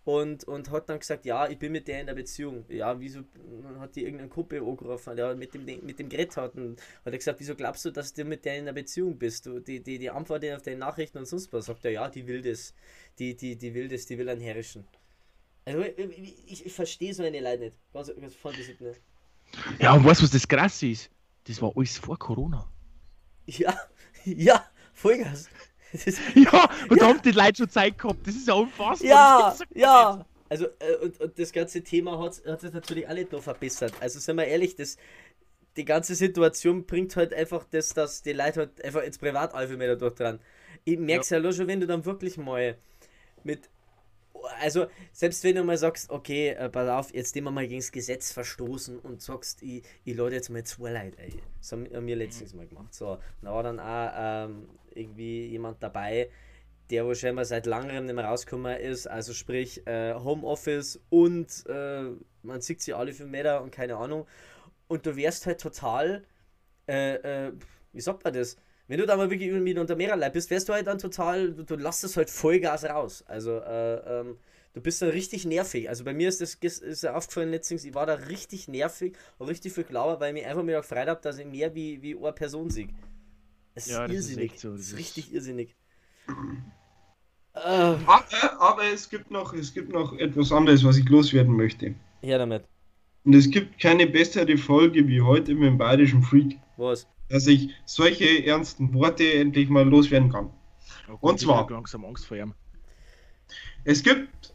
und, 0.05 0.45
und 0.45 0.71
hat 0.71 0.88
dann 0.88 0.99
gesagt, 0.99 1.25
ja, 1.25 1.49
ich 1.49 1.59
bin 1.59 1.73
mit 1.73 1.87
der 1.87 2.01
in 2.01 2.07
der 2.07 2.15
Beziehung. 2.15 2.65
Ja, 2.69 2.99
wieso 2.99 3.21
hat 3.79 3.95
die 3.95 4.03
irgendeinen 4.03 4.31
Kumpel 4.31 4.61
angerufen, 4.61 5.15
der 5.15 5.35
mit 5.37 5.55
dem, 5.55 5.65
mit 5.65 5.99
dem 5.99 6.09
Gerät 6.09 6.37
hat 6.37 6.57
und 6.57 6.81
hat 7.05 7.12
er 7.12 7.19
gesagt, 7.19 7.38
wieso 7.38 7.55
glaubst 7.55 7.85
du, 7.85 7.91
dass 7.91 8.12
du 8.12 8.25
mit 8.25 8.45
der 8.45 8.59
in 8.59 8.65
der 8.65 8.73
Beziehung 8.73 9.17
bist? 9.17 9.47
Du, 9.47 9.61
die, 9.61 9.81
die, 9.81 9.99
die 9.99 10.11
antwortet 10.11 10.57
auf 10.57 10.62
deine 10.62 10.79
Nachrichten 10.79 11.19
und 11.19 11.27
sonst 11.27 11.53
was. 11.53 11.67
Sagt 11.67 11.85
er, 11.85 11.93
ja, 11.93 12.09
die 12.09 12.27
will 12.27 12.43
das. 12.43 12.75
Die, 13.19 13.37
die, 13.37 13.57
die 13.57 13.75
will 13.75 13.88
das, 13.88 14.07
die 14.07 14.19
will 14.19 14.29
einen 14.29 14.41
herrischen. 14.41 14.85
Also 15.65 15.83
ich, 15.83 16.51
ich, 16.51 16.67
ich 16.67 16.73
verstehe 16.73 17.15
so 17.15 17.23
eine 17.23 17.41
Leute 17.41 17.59
nicht. 17.61 17.77
Ganz, 17.93 18.11
ganz 18.21 18.35
voll 18.35 18.55
nicht. 18.57 19.01
Ja, 19.79 19.93
und 19.95 20.05
weißt 20.05 20.21
du, 20.21 20.25
was 20.25 20.31
das 20.33 20.49
krass 20.49 20.83
ist? 20.83 21.11
Das 21.45 21.62
war 21.62 21.73
alles 21.77 21.99
vor 21.99 22.19
Corona. 22.19 22.69
Ja, 23.47 23.77
ja, 24.25 24.65
Vollgas. 24.95 25.49
ja, 26.35 26.70
und 26.88 26.96
ja. 26.96 26.96
da 26.96 27.09
haben 27.09 27.22
die 27.22 27.31
Leute 27.33 27.57
schon 27.59 27.70
Zeit 27.70 27.98
gehabt. 27.98 28.26
Das 28.26 28.35
ist 28.35 28.48
ja 28.48 28.55
unfassbar. 28.55 29.09
Ja, 29.09 29.57
ja. 29.74 30.26
Also, 30.48 30.66
äh, 30.66 30.96
und, 31.02 31.20
und 31.20 31.38
das 31.38 31.52
ganze 31.52 31.83
Thema 31.83 32.18
hat, 32.18 32.42
hat 32.46 32.61
sich 32.61 32.72
natürlich 32.72 33.09
alle 33.09 33.26
noch 33.31 33.42
verbessert. 33.42 33.94
Also, 34.00 34.18
sind 34.18 34.37
wir 34.37 34.46
ehrlich, 34.46 34.76
das, 34.76 34.96
die 35.76 35.85
ganze 35.85 36.14
Situation 36.14 36.85
bringt 36.85 37.16
halt 37.16 37.33
einfach 37.33 37.64
das, 37.70 37.90
dass 37.94 38.22
die 38.22 38.33
Leute 38.33 38.61
halt 38.61 38.85
einfach 38.85 39.02
ins 39.02 39.18
Privatalpha 39.18 39.76
mehr 39.76 39.88
dadurch 39.88 40.14
dran. 40.14 40.40
Ich 40.85 40.98
merke 40.98 41.22
es 41.22 41.31
ja. 41.31 41.38
ja 41.38 41.52
schon, 41.52 41.68
wenn 41.68 41.81
du 41.81 41.87
dann 41.87 42.05
wirklich 42.05 42.37
mal 42.37 42.76
mit 43.44 43.68
also 44.61 44.87
selbst 45.12 45.45
wenn 45.45 45.57
du 45.57 45.64
mal 45.64 45.77
sagst, 45.77 46.11
okay, 46.11 46.51
äh, 46.51 46.68
pass 46.68 46.88
auf, 46.88 47.14
jetzt 47.14 47.35
nehmen 47.35 47.49
wir 47.49 47.51
mal 47.51 47.66
gegen 47.66 47.81
das 47.81 47.92
Gesetz 47.92 48.33
verstoßen 48.33 48.99
und 48.99 49.23
sagst, 49.23 49.62
ich, 49.62 49.83
ich 50.05 50.16
lade 50.16 50.35
jetzt 50.35 50.51
mal 50.51 50.64
zwei 50.64 50.92
Leute 50.92 51.18
ein. 51.18 51.40
Das 51.59 51.73
haben 51.73 52.07
wir 52.07 52.16
letztens 52.16 52.55
mal 52.55 52.66
gemacht. 52.66 52.95
So, 52.95 53.18
da 53.42 53.53
war 53.53 53.62
dann 53.62 53.81
auch 53.81 54.12
ähm, 54.16 54.68
irgendwie 54.95 55.47
jemand 55.47 55.83
dabei, 55.83 56.31
der 56.90 57.07
wo 57.07 57.14
scheinbar 57.14 57.45
seit 57.45 57.66
langem 57.66 58.07
nicht 58.07 58.14
mehr 58.14 58.25
rausgekommen 58.25 58.79
ist. 58.79 59.07
Also 59.07 59.33
sprich 59.33 59.87
äh, 59.87 60.14
Homeoffice 60.14 61.01
und 61.09 61.64
äh, 61.68 62.11
man 62.42 62.61
sieht 62.61 62.83
sie 62.83 62.95
alle 62.95 63.12
für 63.12 63.27
Meter 63.27 63.62
und 63.62 63.71
keine 63.71 63.97
Ahnung. 63.97 64.27
Und 64.88 65.07
du 65.07 65.16
wärst 65.16 65.47
halt 65.47 65.61
total, 65.61 66.25
äh, 66.87 67.14
äh, 67.47 67.53
wie 67.92 68.01
sagt 68.01 68.25
man 68.25 68.35
das? 68.35 68.57
Wenn 68.92 68.98
du 68.98 69.07
da 69.07 69.16
mal 69.16 69.31
wirklich 69.31 69.50
mit 69.50 69.78
unter 69.78 69.96
mehrerlei 69.96 70.28
bist, 70.28 70.50
wärst 70.50 70.68
du 70.68 70.74
halt 70.74 70.87
dann 70.87 70.98
total, 70.98 71.55
du, 71.55 71.64
du 71.64 71.76
lässt 71.76 72.05
es 72.05 72.14
halt 72.18 72.28
Vollgas 72.28 72.85
raus. 72.85 73.24
Also, 73.26 73.52
äh, 73.52 74.20
ähm, 74.20 74.37
du 74.74 74.83
bist 74.83 75.00
dann 75.00 75.09
richtig 75.09 75.46
nervig. 75.46 75.88
Also 75.88 76.05
bei 76.05 76.12
mir 76.12 76.28
ist 76.28 76.42
das 76.42 76.57
ist 76.57 77.02
ja 77.02 77.14
aufgefallen 77.14 77.48
letztens, 77.48 77.87
ich 77.87 77.94
war 77.94 78.05
da 78.05 78.12
richtig 78.12 78.68
nervig 78.68 79.16
und 79.38 79.48
richtig 79.48 79.72
viel 79.72 79.85
glauber, 79.85 80.20
weil 80.20 80.37
ich 80.37 80.42
mir 80.42 80.50
einfach 80.50 80.62
mir 80.62 80.76
gefreut 80.76 81.09
habe, 81.09 81.22
dass 81.22 81.38
ich 81.38 81.46
mehr 81.46 81.74
wie, 81.74 82.02
wie 82.02 82.18
eine 82.18 82.35
Person 82.35 82.68
sehe. 82.68 82.88
Es 83.74 83.87
ist 83.87 83.92
ja, 83.92 84.07
irrsinnig. 84.07 84.57
Ist 84.57 84.61
so. 84.61 84.72
Das 84.72 84.81
ist 84.83 84.98
richtig 84.98 85.33
irrsinnig. 85.33 85.74
Aber, 87.55 88.26
aber, 88.59 88.85
es, 88.92 89.09
gibt 89.09 89.31
noch, 89.31 89.55
es 89.55 89.72
gibt 89.72 89.90
noch 89.90 90.18
etwas 90.18 90.52
anderes, 90.52 90.85
was 90.85 90.98
ich 90.98 91.09
loswerden 91.09 91.57
möchte. 91.57 91.94
Ja, 92.20 92.37
damit. 92.37 92.64
Und 93.24 93.35
es 93.35 93.50
gibt 93.50 93.81
keine 93.81 94.07
bessere 94.07 94.59
Folge 94.59 95.09
wie 95.09 95.22
heute 95.22 95.55
mit 95.55 95.64
dem 95.64 95.78
Bayerischen 95.78 96.22
Freak. 96.22 96.59
Was? 96.76 97.07
Dass 97.33 97.47
ich 97.47 97.71
solche 97.87 98.45
ernsten 98.45 98.92
Worte 98.92 99.25
endlich 99.33 99.71
mal 99.71 99.88
loswerden 99.88 100.31
kann. 100.31 100.51
Oh 101.09 101.12
Gott, 101.12 101.23
Und 101.23 101.40
zwar. 101.40 101.71
langsam 101.71 102.05
Angst 102.05 102.27
vor 102.27 102.37
ihm. 102.37 102.53
Es 103.85 104.03
gibt. 104.03 104.55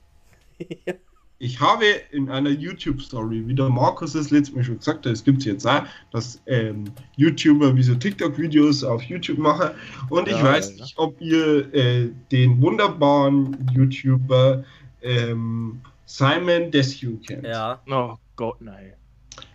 Ich 1.39 1.59
habe 1.59 1.85
in 2.09 2.31
einer 2.31 2.49
YouTube-Story, 2.49 3.47
wie 3.47 3.53
der 3.53 3.69
Markus 3.69 4.15
es 4.15 4.31
letztes 4.31 4.55
Mal 4.55 4.63
schon 4.63 4.79
gesagt 4.79 5.05
hat, 5.05 5.13
es 5.13 5.23
gibt 5.23 5.37
es 5.37 5.45
jetzt 5.45 5.67
auch, 5.67 5.83
dass 6.09 6.41
ähm, 6.47 6.85
YouTuber 7.15 7.75
wie 7.75 7.83
so 7.83 7.93
TikTok-Videos 7.93 8.83
auf 8.83 9.03
YouTube 9.03 9.37
machen. 9.37 9.69
Und 10.09 10.27
ja, 10.27 10.35
ich 10.35 10.43
weiß 10.43 10.69
ja. 10.71 10.83
nicht, 10.83 10.97
ob 10.97 11.21
ihr 11.21 11.71
äh, 11.75 12.09
den 12.31 12.59
wunderbaren 12.59 13.55
YouTuber 13.71 14.63
ähm, 15.03 15.79
Simon 16.07 16.71
Desue 16.71 17.17
kennt. 17.17 17.45
Ja. 17.45 17.83
Oh 17.87 18.15
Gott, 18.35 18.59
nein. 18.59 18.93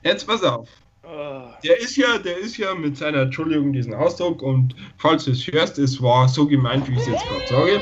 Jetzt 0.04 0.28
pass 0.28 0.44
auf. 0.44 0.68
Oh. 1.04 1.48
Der 1.64 1.80
ist 1.80 1.96
ja, 1.96 2.18
der 2.18 2.38
ist 2.38 2.56
ja 2.56 2.74
mit 2.74 2.96
seiner 2.96 3.22
Entschuldigung 3.22 3.72
diesen 3.72 3.92
Ausdruck 3.92 4.40
und 4.40 4.76
falls 4.98 5.24
du 5.24 5.32
es 5.32 5.46
hörst, 5.48 5.78
es 5.78 6.00
war 6.00 6.28
so 6.28 6.46
gemeint, 6.46 6.88
wie 6.88 6.92
ich 6.92 7.00
es 7.00 7.06
jetzt 7.08 7.24
gerade 7.24 7.46
sage. 7.48 7.80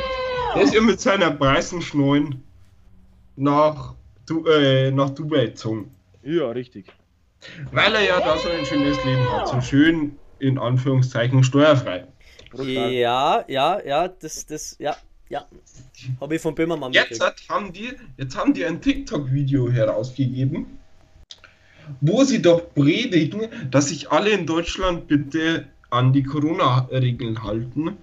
Der 0.55 0.63
ist 0.63 0.75
ja 0.75 0.81
mit 0.81 1.01
seiner 1.01 1.31
Preisenschneuen 1.31 2.43
nach, 3.37 3.95
du 4.27 4.47
äh, 4.47 4.91
nach 4.91 5.11
Dubai 5.11 5.47
gezogen. 5.47 5.95
Ja, 6.23 6.51
richtig. 6.51 6.87
Weil 7.73 7.95
er 7.95 8.03
ja 8.03 8.21
da 8.21 8.37
so 8.39 8.49
ein 8.49 8.65
schönes 8.65 9.03
Leben 9.05 9.33
hat, 9.33 9.49
so 9.49 9.61
schön 9.61 10.17
in 10.39 10.59
Anführungszeichen 10.59 11.43
steuerfrei. 11.45 12.07
Ja, 12.55 13.45
ja, 13.49 13.81
ja, 13.85 14.09
das, 14.09 14.47
das, 14.47 14.77
ja, 14.79 14.97
ja. 15.29 15.47
Habe 16.21 16.37
ich 16.37 16.43
von 16.43 16.55
Böhmermann 16.55 16.93
jetzt 16.93 17.23
hat, 17.23 17.43
haben 17.49 17.73
die, 17.73 17.93
Jetzt 18.17 18.37
haben 18.37 18.53
die 18.53 18.65
ein 18.65 18.81
TikTok-Video 18.81 19.71
herausgegeben, 19.71 20.80
wo 22.01 22.25
sie 22.25 22.43
doch 22.43 22.75
predigen, 22.75 23.49
dass 23.71 23.89
sich 23.89 24.11
alle 24.11 24.31
in 24.31 24.47
Deutschland 24.47 25.09
bitte 25.09 25.67
an 25.91 26.13
die 26.13 26.23
Corona-Regeln 26.23 27.43
halten, 27.43 27.97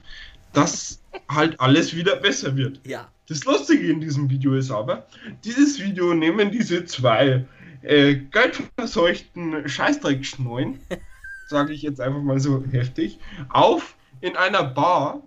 dass 0.54 1.02
halt 1.30 1.60
alles 1.60 1.96
wieder 1.96 2.16
besser 2.18 2.56
wird. 2.56 2.80
Ja. 2.86 3.10
Das 3.28 3.44
Lustige 3.46 3.92
in 3.92 4.00
diesem 4.00 4.30
Video 4.30 4.54
ist 4.54 4.72
aber, 4.72 5.06
dieses 5.44 5.82
Video 5.82 6.14
nehmen 6.14 6.52
diese 6.52 6.86
zwei 6.86 7.46
äh, 7.82 8.16
geldverseuchten 8.16 9.68
Scheißdreckschneuen, 9.68 10.80
sage 11.48 11.74
ich 11.74 11.82
jetzt 11.82 12.00
einfach 12.00 12.22
mal 12.22 12.40
so 12.40 12.64
heftig, 12.72 13.20
auf 13.50 13.96
in 14.22 14.36
einer 14.36 14.64
Bar, 14.64 15.22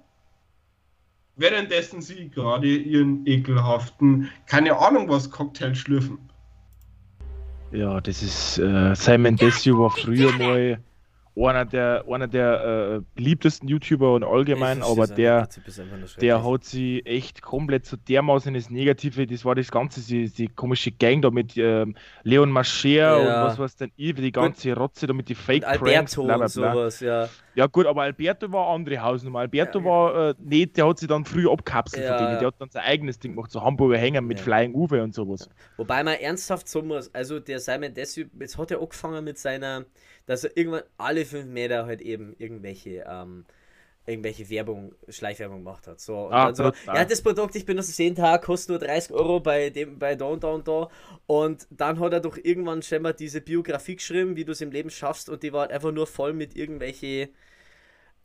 währenddessen 1.37 2.01
sie 2.03 2.29
gerade 2.31 2.75
ihren 2.75 3.27
ekelhaften, 3.27 4.31
keine 4.47 4.79
Ahnung 4.79 5.09
was, 5.09 5.31
Cocktail 5.31 5.75
schlürfen. 5.75 6.19
Ja, 7.73 8.01
das 8.01 8.23
ist 8.23 8.59
äh, 8.59 8.95
Simon 8.95 9.37
Desue 9.37 9.79
war 9.79 9.91
früher 9.91 10.33
mal 10.33 10.81
einer 11.37 11.65
der, 11.65 12.05
einer 12.11 12.27
der 12.27 12.65
äh, 12.65 13.01
beliebtesten 13.15 13.69
YouTuber 13.69 14.15
und 14.15 14.25
allgemein, 14.25 14.83
aber 14.83 15.07
der, 15.07 15.49
der 16.21 16.45
hat 16.45 16.65
sie 16.65 17.05
echt 17.07 17.41
komplett 17.41 17.87
so 17.87 17.97
dermaßen 17.97 18.55
ins 18.55 18.71
Negative, 18.71 19.27
das 19.27 19.45
war 19.45 19.55
das 19.55 19.71
Ganze, 19.71 20.01
die, 20.01 20.29
die 20.29 20.49
komische 20.49 20.91
Gang 20.91 21.23
da 21.23 21.31
mit 21.31 21.57
ähm, 21.57 21.95
Leon 22.25 22.51
Mascher 22.51 22.91
ja. 22.91 23.17
und 23.17 23.49
was 23.49 23.59
weiß 23.59 23.77
denn 23.77 23.93
ich, 23.97 24.15
die 24.15 24.33
ganze 24.33 24.75
Rotze 24.75 25.07
da 25.07 25.13
mit 25.13 25.29
die 25.29 25.35
Fake 25.35 25.63
Pranks, 25.63 26.17
bla 26.17 26.25
bla 26.25 26.37
bla. 26.37 26.47
Sowas, 26.49 27.01
ja. 27.01 27.29
Ja 27.55 27.67
gut, 27.67 27.87
aber 27.87 28.03
Alberto 28.03 28.53
war 28.53 28.69
andere 28.69 29.01
Hausnummer. 29.03 29.41
Alberto 29.41 29.81
Ja, 29.81 29.85
war 29.85 30.29
äh, 30.31 30.35
nicht, 30.39 30.77
der 30.77 30.87
hat 30.89 30.99
sich 30.99 31.09
dann 31.09 31.25
früh 31.25 31.49
abkapselt 31.51 32.05
Ja, 32.05 32.17
von 32.17 32.27
denen. 32.27 32.39
Der 32.39 32.49
hat 32.49 32.55
dann 32.59 32.71
sein 32.71 32.83
eigenes 32.83 33.19
Ding 33.19 33.35
gemacht, 33.35 33.51
so 33.51 33.63
Hamburger 33.63 33.99
Hänger 33.99 34.21
mit 34.21 34.39
Ja. 34.39 34.45
Flying 34.45 34.75
Uwe 34.75 35.03
und 35.03 35.15
sowas. 35.15 35.49
Wobei 35.77 36.03
man 36.05 36.15
ernsthaft 36.15 36.69
sagen 36.69 36.87
muss, 36.87 37.13
also 37.15 37.41
der 37.41 37.59
Simon 37.61 37.93
Desue, 37.95 38.27
jetzt 38.39 38.57
hat 38.59 38.71
er 38.71 38.81
angefangen 38.81 39.25
mit 39.25 39.39
seiner, 39.39 39.85
dass 40.27 40.45
er 40.45 40.57
irgendwann 40.57 40.83
alle 40.97 41.25
fünf 41.25 41.47
Meter 41.47 41.87
halt 41.87 42.01
eben 42.01 42.35
irgendwelche, 42.39 43.05
ähm, 43.09 43.45
irgendwelche 44.11 44.49
Werbung, 44.51 44.95
Schleichwerbung 45.09 45.59
gemacht 45.59 45.87
hat. 45.87 46.01
So, 46.01 46.27
und 46.29 46.33
Ah, 46.35 46.45
dann 46.45 46.55
so, 46.55 46.73
brutal. 46.73 46.97
ja, 46.97 47.05
das 47.05 47.23
Produkt, 47.23 47.55
ich 47.57 47.65
benutze 47.67 47.91
es 47.91 47.99
jeden 47.99 48.17
Tag, 48.17 48.43
kostet 48.45 48.71
nur 48.71 48.79
30 48.79 49.13
Euro 49.13 49.41
bei 49.41 49.71
dem, 49.71 49.99
bei 49.99 50.15
da 50.17 50.27
und 50.27 50.45
da 50.45 50.49
und 50.49 50.69
da. 50.69 50.89
Und 51.27 51.67
dann 51.71 51.99
hat 52.01 52.13
er 52.13 52.21
doch 52.21 52.37
irgendwann 52.37 52.83
schon 52.83 53.03
mal 53.03 53.13
diese 53.15 53.41
Biografie 53.41 53.97
geschrieben, 53.97 54.37
wie 54.37 54.45
du 54.45 54.53
es 54.53 54.61
im 54.61 54.71
Leben 54.73 54.91
schaffst, 54.91 55.29
und 55.31 55.43
die 55.43 55.53
war 55.53 55.63
halt 55.63 55.73
einfach 55.73 55.93
nur 55.93 56.07
voll 56.07 56.33
mit 56.33 56.57
irgendwelche, 56.57 57.31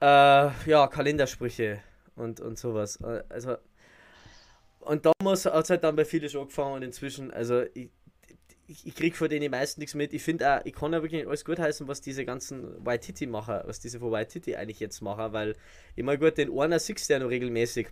äh, 0.01 0.49
ja, 0.69 0.87
Kalendersprüche 0.87 1.79
und, 2.15 2.39
und 2.39 2.57
sowas. 2.57 2.97
Äh, 3.01 3.23
Also, 3.29 3.57
und 4.79 5.05
da 5.05 5.11
muss 5.23 5.45
hat 5.45 5.63
es 5.63 5.69
halt 5.69 5.83
dann 5.83 5.95
bei 5.95 6.05
vielen 6.05 6.29
schon 6.29 6.41
angefangen 6.41 6.75
und 6.75 6.83
inzwischen, 6.83 7.31
also 7.31 7.63
ich, 7.73 7.89
ich, 8.67 8.87
ich 8.87 8.95
krieg 8.95 9.15
von 9.15 9.29
denen 9.29 9.41
die 9.41 9.49
meisten 9.49 9.79
nichts 9.79 9.95
mit. 9.95 10.13
Ich 10.13 10.23
finde 10.23 10.49
auch, 10.59 10.65
ich 10.65 10.73
kann 10.73 10.93
ja 10.93 11.01
wirklich 11.01 11.27
alles 11.27 11.45
gut 11.45 11.59
heißen, 11.59 11.87
was 11.87 12.01
diese 12.01 12.25
ganzen 12.25 12.85
White 12.85 13.05
Titty 13.07 13.27
machen, 13.27 13.59
was 13.65 13.79
diese 13.79 13.99
von 13.99 14.11
White 14.11 14.31
Titty 14.31 14.55
eigentlich 14.55 14.79
jetzt 14.79 15.01
machen, 15.01 15.33
weil 15.33 15.55
immer 15.95 16.17
gut, 16.17 16.37
den 16.37 16.57
einer 16.57 16.79
siehst 16.79 17.09
du 17.09 17.13
ja 17.13 17.19
noch 17.19 17.29
regelmäßig. 17.29 17.87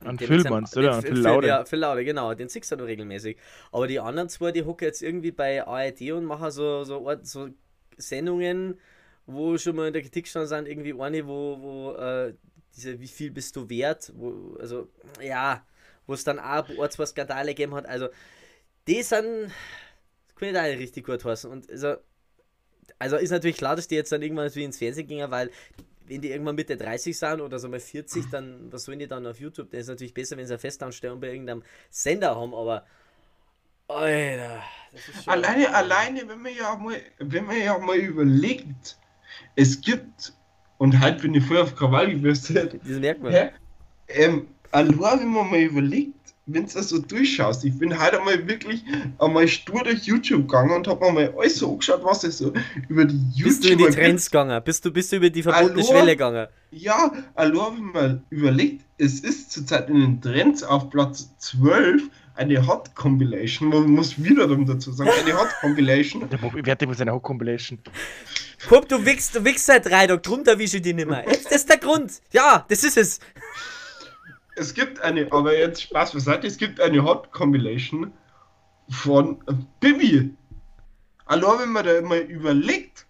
An 0.00 0.18
Phil 0.18 0.42
meinst 0.44 0.74
du, 0.74 0.80
oder? 0.80 0.94
An 0.94 1.02
Phil- 1.02 1.18
Laude. 1.18 1.46
Ja, 1.46 1.64
Phil 1.64 1.78
Laude, 1.78 2.04
genau, 2.04 2.34
den 2.34 2.48
siehst 2.48 2.72
du 2.72 2.76
noch 2.76 2.86
regelmäßig. 2.86 3.36
Aber 3.70 3.86
die 3.86 4.00
anderen 4.00 4.28
zwei, 4.28 4.50
die 4.50 4.64
hocken 4.64 4.84
jetzt 4.86 5.02
irgendwie 5.02 5.30
bei 5.30 5.64
ARD 5.64 6.12
und 6.12 6.24
machen 6.24 6.50
so, 6.50 6.84
so, 6.84 7.08
so 7.22 7.48
Sendungen, 7.96 8.78
wo 9.26 9.56
schon 9.58 9.76
mal 9.76 9.86
in 9.88 9.92
der 9.92 10.02
Kritik 10.02 10.26
schon 10.26 10.46
sind, 10.46 10.66
irgendwie 10.66 11.00
eine, 11.00 11.26
wo, 11.26 11.58
wo 11.60 11.92
äh, 11.92 12.34
diese 12.74 12.98
Wie 12.98 13.06
viel 13.06 13.30
bist 13.30 13.54
du 13.54 13.68
wert, 13.68 14.12
wo, 14.16 14.56
also, 14.58 14.88
ja, 15.20 15.64
wo 16.06 16.14
es 16.14 16.24
dann 16.24 16.40
auch 16.40 16.68
ein 16.68 16.90
zwei 16.90 17.06
Skandale 17.06 17.50
gegeben 17.50 17.74
hat. 17.74 17.86
Also, 17.86 18.08
die 18.88 19.02
sind, 19.02 19.50
das 20.28 20.36
kann 20.36 20.48
ich 20.48 20.54
da 20.54 20.62
richtig 20.62 21.06
gut 21.06 21.24
heißen. 21.24 21.50
Und 21.50 21.70
also, 21.70 21.96
also 22.98 23.16
ist 23.16 23.30
natürlich 23.30 23.56
klar, 23.56 23.76
dass 23.76 23.88
die 23.88 23.94
jetzt 23.96 24.12
dann 24.12 24.22
irgendwann 24.22 24.54
wie 24.54 24.64
ins 24.64 24.78
Fernsehen 24.78 25.06
gingen, 25.06 25.30
weil 25.30 25.50
wenn 26.06 26.20
die 26.20 26.30
irgendwann 26.30 26.56
Mitte 26.56 26.76
30 26.76 27.16
sind 27.16 27.40
oder 27.40 27.58
so 27.58 27.68
mal 27.68 27.80
40, 27.80 28.26
dann 28.30 28.72
was 28.72 28.84
sollen 28.84 28.98
die 28.98 29.06
dann 29.08 29.26
auf 29.26 29.40
YouTube? 29.40 29.70
Das 29.70 29.82
ist 29.82 29.88
natürlich 29.88 30.14
besser, 30.14 30.36
wenn 30.36 30.46
sie 30.46 30.52
eine 30.54 30.58
Festanstellung 30.58 31.20
bei 31.20 31.28
irgendeinem 31.28 31.62
Sender 31.90 32.36
haben, 32.36 32.54
aber 32.54 32.84
Alter, 33.88 34.62
das 34.92 35.08
ist 35.08 35.24
schon 35.24 35.32
Alleine, 35.32 35.74
alleine, 35.74 36.28
wenn 36.28 36.40
man 36.40 36.54
ja 36.54 36.76
mal, 36.76 37.00
wenn 37.18 37.44
man 37.44 37.58
ja 37.60 37.78
mal 37.78 37.96
überlegt, 37.98 38.98
es 39.56 39.80
gibt, 39.80 40.32
und 40.78 40.98
halt 41.00 41.20
bin 41.22 41.34
ich 41.34 41.44
voll 41.44 41.58
auf 41.58 41.74
Krawall 41.76 42.10
gebürstet, 42.10 42.74
Das 42.82 42.98
merkt 42.98 43.22
man. 43.22 43.32
hä? 43.32 43.50
Ähm, 44.08 44.48
allein 44.70 45.20
wenn 45.20 45.28
man 45.32 45.50
mal 45.50 45.60
überlegt, 45.60 46.14
wenn 46.46 46.66
du 46.66 46.72
das 46.72 46.88
so 46.88 46.98
durchschaust, 46.98 47.64
ich 47.64 47.78
bin 47.78 47.98
halt 47.98 48.14
einmal 48.14 48.46
wirklich 48.48 48.82
einmal 49.18 49.46
stur 49.46 49.84
durch 49.84 50.02
YouTube 50.02 50.48
gegangen 50.48 50.72
und 50.72 50.88
hab 50.88 51.00
mir 51.00 51.12
mal 51.12 51.34
alles 51.38 51.58
so 51.58 51.72
angeschaut, 51.72 52.02
was 52.02 52.24
es 52.24 52.38
so 52.38 52.52
über 52.88 53.04
die 53.04 53.42
Bist 53.42 53.64
du 53.64 53.68
in 53.68 53.78
die 53.78 53.84
Trends 53.84 54.30
gegangen? 54.30 54.60
Bist 54.64 54.84
du, 54.84 54.90
bist 54.90 55.12
du 55.12 55.16
über 55.16 55.30
die 55.30 55.42
verbotene? 55.42 55.84
Schwelle 55.84 56.12
gegangen? 56.12 56.48
Ja, 56.72 57.12
allein 57.34 57.76
wenn 57.76 57.92
man 57.92 58.22
überlegt, 58.30 58.84
es 58.98 59.20
ist 59.20 59.52
zurzeit 59.52 59.88
in 59.88 60.00
den 60.00 60.20
Trends 60.20 60.62
auf 60.64 60.90
Platz 60.90 61.30
12 61.38 62.02
eine 62.34 62.66
Hot 62.66 62.94
Compilation, 62.94 63.68
man 63.68 63.90
muss 63.90 64.20
wieder 64.22 64.48
dazu 64.48 64.90
sagen, 64.92 65.10
eine 65.10 65.38
Hot 65.38 65.48
Compilation. 65.60 66.28
Bob, 66.40 66.56
ich 66.56 66.66
werde 66.66 66.86
mit 66.86 66.98
seiner 66.98 67.18
Compilation. 67.20 67.78
Komm, 68.68 68.86
du 68.88 69.04
wickst, 69.04 69.34
du 69.34 69.44
wickst 69.44 69.66
seit 69.66 69.86
drei 69.86 70.06
Tagen, 70.06 70.22
drum 70.22 70.44
erwische 70.44 70.78
ich 70.78 70.82
dich 70.82 70.94
nicht 70.94 71.08
mehr. 71.08 71.24
Das 71.26 71.52
ist 71.52 71.68
der 71.68 71.78
Grund. 71.78 72.12
Ja, 72.32 72.64
das 72.68 72.84
ist 72.84 72.96
es. 72.96 73.20
Es 74.56 74.74
gibt 74.74 75.00
eine, 75.00 75.30
aber 75.32 75.56
jetzt 75.56 75.82
Spaß 75.82 76.12
beiseite, 76.12 76.46
es 76.46 76.56
gibt 76.56 76.80
eine 76.80 77.02
Hot 77.04 77.32
Compilation 77.32 78.12
von 78.90 79.42
Bibi. 79.80 80.34
Allein 81.24 81.58
wenn 81.60 81.68
man 81.70 81.84
da 81.84 82.00
mal 82.02 82.18
überlegt, 82.20 83.06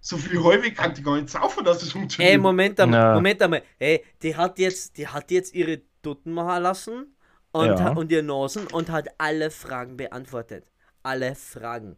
so 0.00 0.16
viel 0.16 0.42
häufig 0.42 0.74
kann 0.74 0.94
die 0.94 1.02
gar 1.02 1.16
nicht 1.16 1.28
saufen, 1.30 1.64
dass 1.64 1.82
es 1.82 1.92
funktioniert. 1.92 2.32
Ey, 2.32 2.38
Moment 2.38 2.80
einmal, 2.80 3.00
Na. 3.00 3.14
Moment 3.14 3.42
einmal. 3.42 3.62
Ey, 3.78 4.02
die 4.22 4.34
hat 4.36 4.58
jetzt, 4.58 4.96
die 4.96 5.06
hat 5.06 5.30
jetzt 5.30 5.54
ihre 5.54 5.80
Dutten 6.02 6.32
machen 6.32 6.62
lassen 6.62 7.14
und, 7.52 7.66
Ja. 7.66 7.92
und 7.92 8.10
ihr 8.10 8.22
Nasen 8.22 8.66
und 8.68 8.90
hat 8.90 9.08
alle 9.18 9.50
Fragen 9.50 9.96
beantwortet. 9.96 10.64
Alle 11.02 11.34
Fragen. 11.34 11.96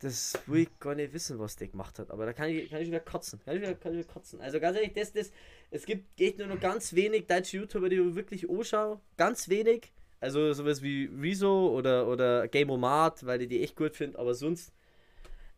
Das 0.00 0.38
will 0.46 0.62
ich 0.62 0.78
gar 0.80 0.94
nicht 0.94 1.12
wissen, 1.12 1.38
was 1.38 1.56
die 1.56 1.70
gemacht 1.70 1.98
hat, 1.98 2.10
aber 2.10 2.26
da 2.26 2.32
kann 2.32 2.50
ich, 2.50 2.68
kann 2.68 2.80
ich 2.80 2.88
wieder 2.88 3.00
kotzen. 3.00 3.40
Kann 3.44 3.56
ich 3.56 3.62
wieder, 3.62 3.74
kann 3.74 3.92
ich 3.92 3.98
wieder 3.98 4.12
kotzen. 4.12 4.40
Also 4.40 4.60
ganz 4.60 4.76
ehrlich, 4.76 4.92
das, 4.92 5.12
das, 5.12 5.32
es 5.70 5.86
gibt 5.86 6.20
echt 6.20 6.38
nur 6.38 6.48
noch 6.48 6.60
ganz 6.60 6.94
wenig 6.94 7.26
deutsche 7.26 7.58
YouTuber, 7.58 7.88
die 7.88 7.96
ich 7.96 8.14
wirklich 8.14 8.50
anschaue. 8.50 9.00
Ganz 9.16 9.48
wenig. 9.48 9.92
Also 10.20 10.52
sowas 10.52 10.82
wie 10.82 11.10
Rezo 11.20 11.68
oder, 11.68 12.08
oder 12.08 12.48
Mart, 12.78 13.26
weil 13.26 13.42
ich 13.42 13.48
die 13.48 13.62
echt 13.62 13.76
gut 13.76 13.94
finde, 13.94 14.18
aber 14.18 14.34
sonst. 14.34 14.72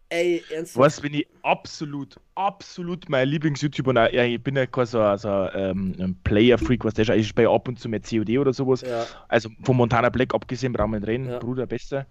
Ey, 0.08 0.42
ernsthaft. 0.52 0.78
Was 0.78 1.00
bin 1.00 1.14
ich 1.14 1.26
absolut, 1.42 2.16
absolut 2.36 3.08
mein 3.08 3.28
Lieblings-YouTuber. 3.28 4.12
Ja, 4.14 4.22
ich 4.24 4.40
bin 4.40 4.56
ja 4.56 4.66
kein 4.66 4.86
so, 4.86 5.16
so 5.16 5.28
ähm, 5.28 5.96
ein 5.98 6.20
Player-Freak, 6.22 6.84
was 6.84 6.94
der 6.94 7.08
ist. 7.08 7.16
Ich 7.16 7.28
spiele 7.28 7.50
ab 7.50 7.66
und 7.66 7.80
zu 7.80 7.88
mehr 7.88 8.00
COD 8.00 8.38
oder 8.38 8.52
sowas. 8.52 8.82
Ja. 8.82 9.06
Also 9.28 9.50
von 9.64 9.76
Montana 9.76 10.08
Black 10.08 10.32
abgesehen, 10.34 10.72
brauchen 10.72 10.92
wir 10.92 11.06
reden. 11.06 11.28
Ja. 11.28 11.38
Bruder, 11.38 11.66
Beste. 11.66 12.06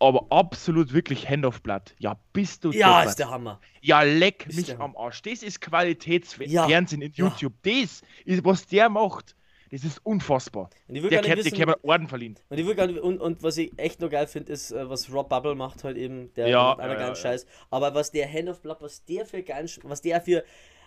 Aber 0.00 0.26
absolut 0.30 0.92
wirklich 0.94 1.28
Hand 1.28 1.44
of 1.44 1.62
Blood. 1.62 1.94
Ja, 1.98 2.18
bist 2.32 2.64
du 2.64 2.72
Ja, 2.72 2.88
deppert. 3.00 3.10
ist 3.10 3.18
der 3.18 3.30
Hammer. 3.30 3.60
Ja, 3.82 4.02
leck 4.02 4.46
Ist 4.48 4.56
mich 4.56 4.78
am 4.78 4.96
Arsch. 4.96 5.20
Das 5.22 5.42
ist 5.42 5.58
Ja. 5.62 5.68
Qualitätsfernsehen 5.68 7.02
in 7.02 7.12
Ja. 7.14 7.26
YouTube. 7.26 7.52
Das 7.62 8.02
ist, 8.24 8.44
was 8.44 8.66
der 8.66 8.88
macht. 8.88 9.36
Das 9.70 9.84
ist 9.84 10.04
unfassbar. 10.04 10.68
Und 10.88 10.96
ich 10.96 11.02
will 11.02 11.10
Der 11.10 11.20
kennt, 11.20 11.58
der 11.58 11.84
Orden 11.84 12.08
verliehen. 12.08 12.36
und, 12.48 12.58
ich 12.58 12.66
will 12.66 12.74
gar 12.74 12.88
nicht, 12.88 12.98
und, 12.98 13.20
und 13.20 13.42
was 13.44 13.56
ich 13.56 13.70
echt 13.78 14.00
noch 14.00 14.10
geil 14.10 14.26
finde, 14.26 14.52
ist, 14.52 14.72
äh, 14.72 14.88
was 14.90 15.12
Rob 15.12 15.28
Bubble 15.28 15.54
macht 15.54 15.84
halt 15.84 15.96
eben, 15.96 16.34
der 16.34 16.48
Ja, 16.48 16.62
macht 16.70 16.80
einer 16.80 16.94
ja, 16.94 17.00
ja, 17.08 17.14
Scheiß. 17.14 17.46
Aber 17.70 17.94
was 17.94 18.10
der 18.10 18.26
Hand 18.32 18.48
of 18.48 18.60
Blood, 18.62 18.78
was 18.80 19.04
der 19.04 19.26
für 19.26 19.36
Sch- 19.38 19.78
was 19.84 20.00
der 20.02 20.20
für, 20.22 20.42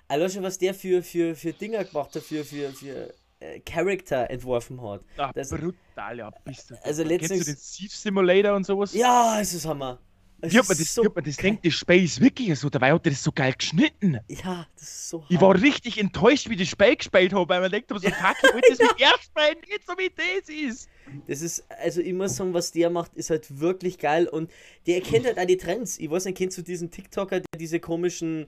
also 0.09 0.41
was 0.43 0.57
der 0.57 0.73
für, 0.73 1.01
für, 1.01 1.33
für 1.35 1.53
Dinger 1.53 1.85
gemacht 1.85 2.13
hat, 2.13 2.23
für, 2.23 2.43
für, 2.43 2.71
für 2.71 3.13
äh, 3.43 3.59
Charakter 3.61 4.29
entworfen 4.29 4.81
hat. 4.81 5.01
Ah, 5.17 5.31
Das- 5.33 5.49
brutal, 5.49 6.17
ja, 6.17 6.31
bist 6.45 6.71
du. 6.71 6.75
Also 6.83 7.03
deppert. 7.03 7.19
Kennst 7.29 7.31
du 7.31 7.35
letztens- 7.35 7.77
den 7.77 7.77
Thief 7.87 7.95
Simulator 7.95 8.55
und 8.55 8.65
sowas? 8.65 8.93
Ja, 8.93 9.39
es 9.39 9.53
ist 9.53 9.65
Hammer. 9.65 9.99
Es 10.45 10.53
hat 10.53 10.67
man 10.67 10.71
ist 10.73 10.81
das, 10.81 10.93
so 10.95 11.03
wie 11.03 11.07
hat 11.07 11.15
man 11.15 11.23
das 11.23 11.37
denkt, 11.37 11.65
das 11.65 11.73
Spiel 11.73 12.03
ist 12.03 12.19
wirklich 12.19 12.59
so, 12.59 12.69
dabei 12.69 12.91
hat 12.91 13.05
er 13.05 13.11
das 13.11 13.23
so 13.23 13.31
geil 13.31 13.53
geschnitten. 13.57 14.19
Ja, 14.27 14.67
das 14.75 14.83
ist 14.83 15.09
so 15.09 15.23
Ich 15.29 15.39
war 15.39 15.55
richtig 15.61 15.97
enttäuscht, 15.97 16.49
wie 16.49 16.53
ich 16.55 16.59
das 16.59 16.67
Spiel 16.67 16.97
gespielt 16.97 17.31
habe, 17.31 17.47
weil 17.47 17.61
man 17.61 17.71
denkt, 17.71 17.87
so, 17.89 17.95
fuck, 18.01 18.35
ich 18.43 18.53
wollte 18.53 18.69
das 18.71 18.79
mit 18.79 18.99
erst 18.99 19.23
spielen, 19.23 19.57
nicht 19.69 19.87
so 19.87 19.93
wie 19.97 20.09
das 20.13 20.49
ist. 20.49 20.89
Das 21.27 21.41
ist, 21.41 21.63
also 21.81 22.01
ich 22.01 22.11
muss 22.13 22.35
sagen, 22.35 22.53
was 22.53 22.73
der 22.73 22.89
macht, 22.89 23.13
ist 23.15 23.29
halt 23.29 23.57
wirklich 23.61 23.97
geil 23.99 24.27
und 24.27 24.51
der 24.85 24.95
erkennt 24.95 25.25
halt 25.27 25.39
auch 25.39 25.45
die 25.45 25.55
Trends. 25.55 25.97
Ich 25.97 26.09
weiß 26.11 26.25
nicht, 26.25 26.37
kennst 26.37 26.57
du 26.57 26.61
diesen 26.61 26.91
TikToker, 26.91 27.39
der 27.39 27.57
diese 27.57 27.79
komischen, 27.79 28.47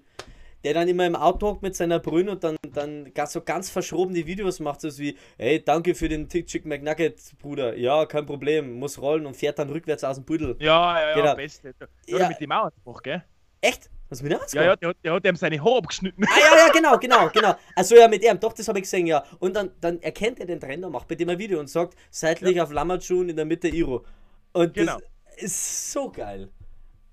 der 0.66 0.74
dann 0.74 0.88
immer 0.90 1.06
im 1.06 1.16
Auto 1.16 1.48
hockt 1.48 1.62
mit 1.62 1.76
seiner 1.76 2.00
Brühe 2.00 2.30
und 2.30 2.44
dann, 2.44 2.58
dann 2.74 3.14
ganz, 3.14 3.32
so 3.34 3.42
ganz 3.42 3.70
verschrobene 3.70 4.26
Videos 4.26 4.60
macht, 4.60 4.82
so 4.82 4.90
wie, 4.98 5.16
hey, 5.38 5.64
danke 5.64 5.96
für 5.96 6.10
den 6.10 6.28
Tick 6.28 6.48
Chick 6.48 6.66
McNugget, 6.66 7.22
Bruder. 7.40 7.78
Ja, 7.78 8.06
kein 8.06 8.26
Problem, 8.26 8.74
muss 8.80 9.00
rollen 9.00 9.26
und 9.28 9.38
fährt 9.38 9.60
dann 9.60 9.70
rückwärts 9.70 10.04
aus 10.04 10.16
dem 10.18 10.26
Pudel. 10.26 10.56
Ja, 10.60 11.00
ja, 11.00 11.10
ja, 11.10 11.16
Genau. 11.16 11.36
beste. 11.36 11.74
Ja. 12.08 12.18
ja. 12.18 12.28
mit 12.30 12.42
dem 12.42 12.50
Mauerspruch, 12.50 13.02
gell? 13.04 13.24
Echt? 13.62 13.90
Was 14.10 14.22
mit 14.22 14.32
der 14.32 14.40
Ja, 14.54 14.64
ja, 14.64 14.76
der 14.76 14.90
hat, 14.90 14.98
der 15.04 15.14
hat 15.14 15.26
ihm 15.26 15.36
seine 15.36 15.60
Haare 15.64 15.78
abgeschnitten. 15.78 16.24
Ah 16.26 16.40
ja, 16.40 16.66
ja, 16.68 16.72
genau, 16.74 16.98
genau, 17.00 17.30
genau. 17.30 17.56
Also 17.76 17.96
ja, 17.96 18.08
mit 18.08 18.24
ihm, 18.24 18.40
doch, 18.40 18.54
das 18.54 18.68
habe 18.68 18.78
ich 18.80 18.84
gesehen, 18.84 19.08
ja. 19.08 19.24
Und 19.40 19.56
dann, 19.56 19.72
dann 19.82 20.00
erkennt 20.02 20.40
er 20.40 20.46
den 20.46 20.60
Trend 20.60 20.84
und 20.86 20.92
macht 20.92 21.08
bei 21.08 21.16
dem 21.16 21.30
ein 21.30 21.40
Video 21.40 21.60
und 21.60 21.70
sagt, 21.70 21.96
seitlich 22.12 22.60
auf 22.62 22.72
Lammertschun 22.72 23.30
in 23.30 23.36
der 23.36 23.46
Mitte 23.46 23.68
Iro. 23.68 24.04
Und 24.54 24.74
Genau. 24.74 25.00
das 25.26 25.44
ist 25.44 25.92
so 25.92 26.12
geil. 26.12 26.50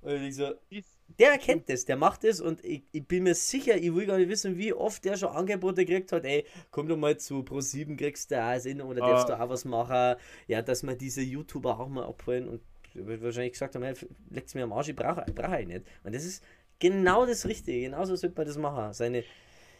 Und 0.02 0.22
ich 0.22 0.34
so, 0.36 0.52
Ist- 0.68 0.91
der 1.18 1.32
erkennt 1.32 1.68
das, 1.68 1.84
der 1.84 1.96
macht 1.96 2.24
das 2.24 2.40
und 2.40 2.64
ich, 2.64 2.82
ich 2.92 3.06
bin 3.06 3.24
mir 3.24 3.34
sicher, 3.34 3.76
ich 3.76 3.94
will 3.94 4.06
gar 4.06 4.18
nicht 4.18 4.28
wissen, 4.28 4.56
wie 4.56 4.72
oft 4.72 5.04
der 5.04 5.16
schon 5.16 5.30
Angebote 5.30 5.84
gekriegt 5.84 6.12
hat, 6.12 6.24
ey, 6.24 6.44
komm 6.70 6.88
doch 6.88 6.96
mal 6.96 7.16
zu 7.16 7.40
Pro7, 7.40 7.96
kriegst 7.96 8.30
du 8.30 8.42
auch 8.42 8.58
Sinn 8.58 8.80
oder 8.80 9.00
darfst 9.00 9.30
Ah. 9.30 9.36
du 9.36 9.42
auch 9.42 9.48
was 9.48 9.64
machen, 9.64 10.16
ja, 10.46 10.62
dass 10.62 10.82
wir 10.82 10.94
diese 10.94 11.22
YouTuber 11.22 11.78
auch 11.78 11.88
mal 11.88 12.04
abholen 12.04 12.48
und 12.48 12.60
wird 12.94 13.22
wahrscheinlich 13.22 13.52
gesagt 13.52 13.74
haben, 13.74 13.84
hey, 13.84 13.94
legt's 14.30 14.54
mir 14.54 14.64
am 14.64 14.72
Arsch, 14.72 14.88
ich 14.88 14.96
brauche 14.96 15.24
ich 15.26 15.34
brauch 15.34 15.52
ich 15.58 15.66
nicht. 15.66 15.86
Und 16.04 16.14
das 16.14 16.24
ist 16.24 16.42
genau 16.78 17.24
das 17.26 17.46
Richtige, 17.46 17.80
genauso 17.80 18.14
sollte 18.16 18.36
man 18.36 18.46
das 18.46 18.58
machen. 18.58 18.92
Seine, 18.92 19.24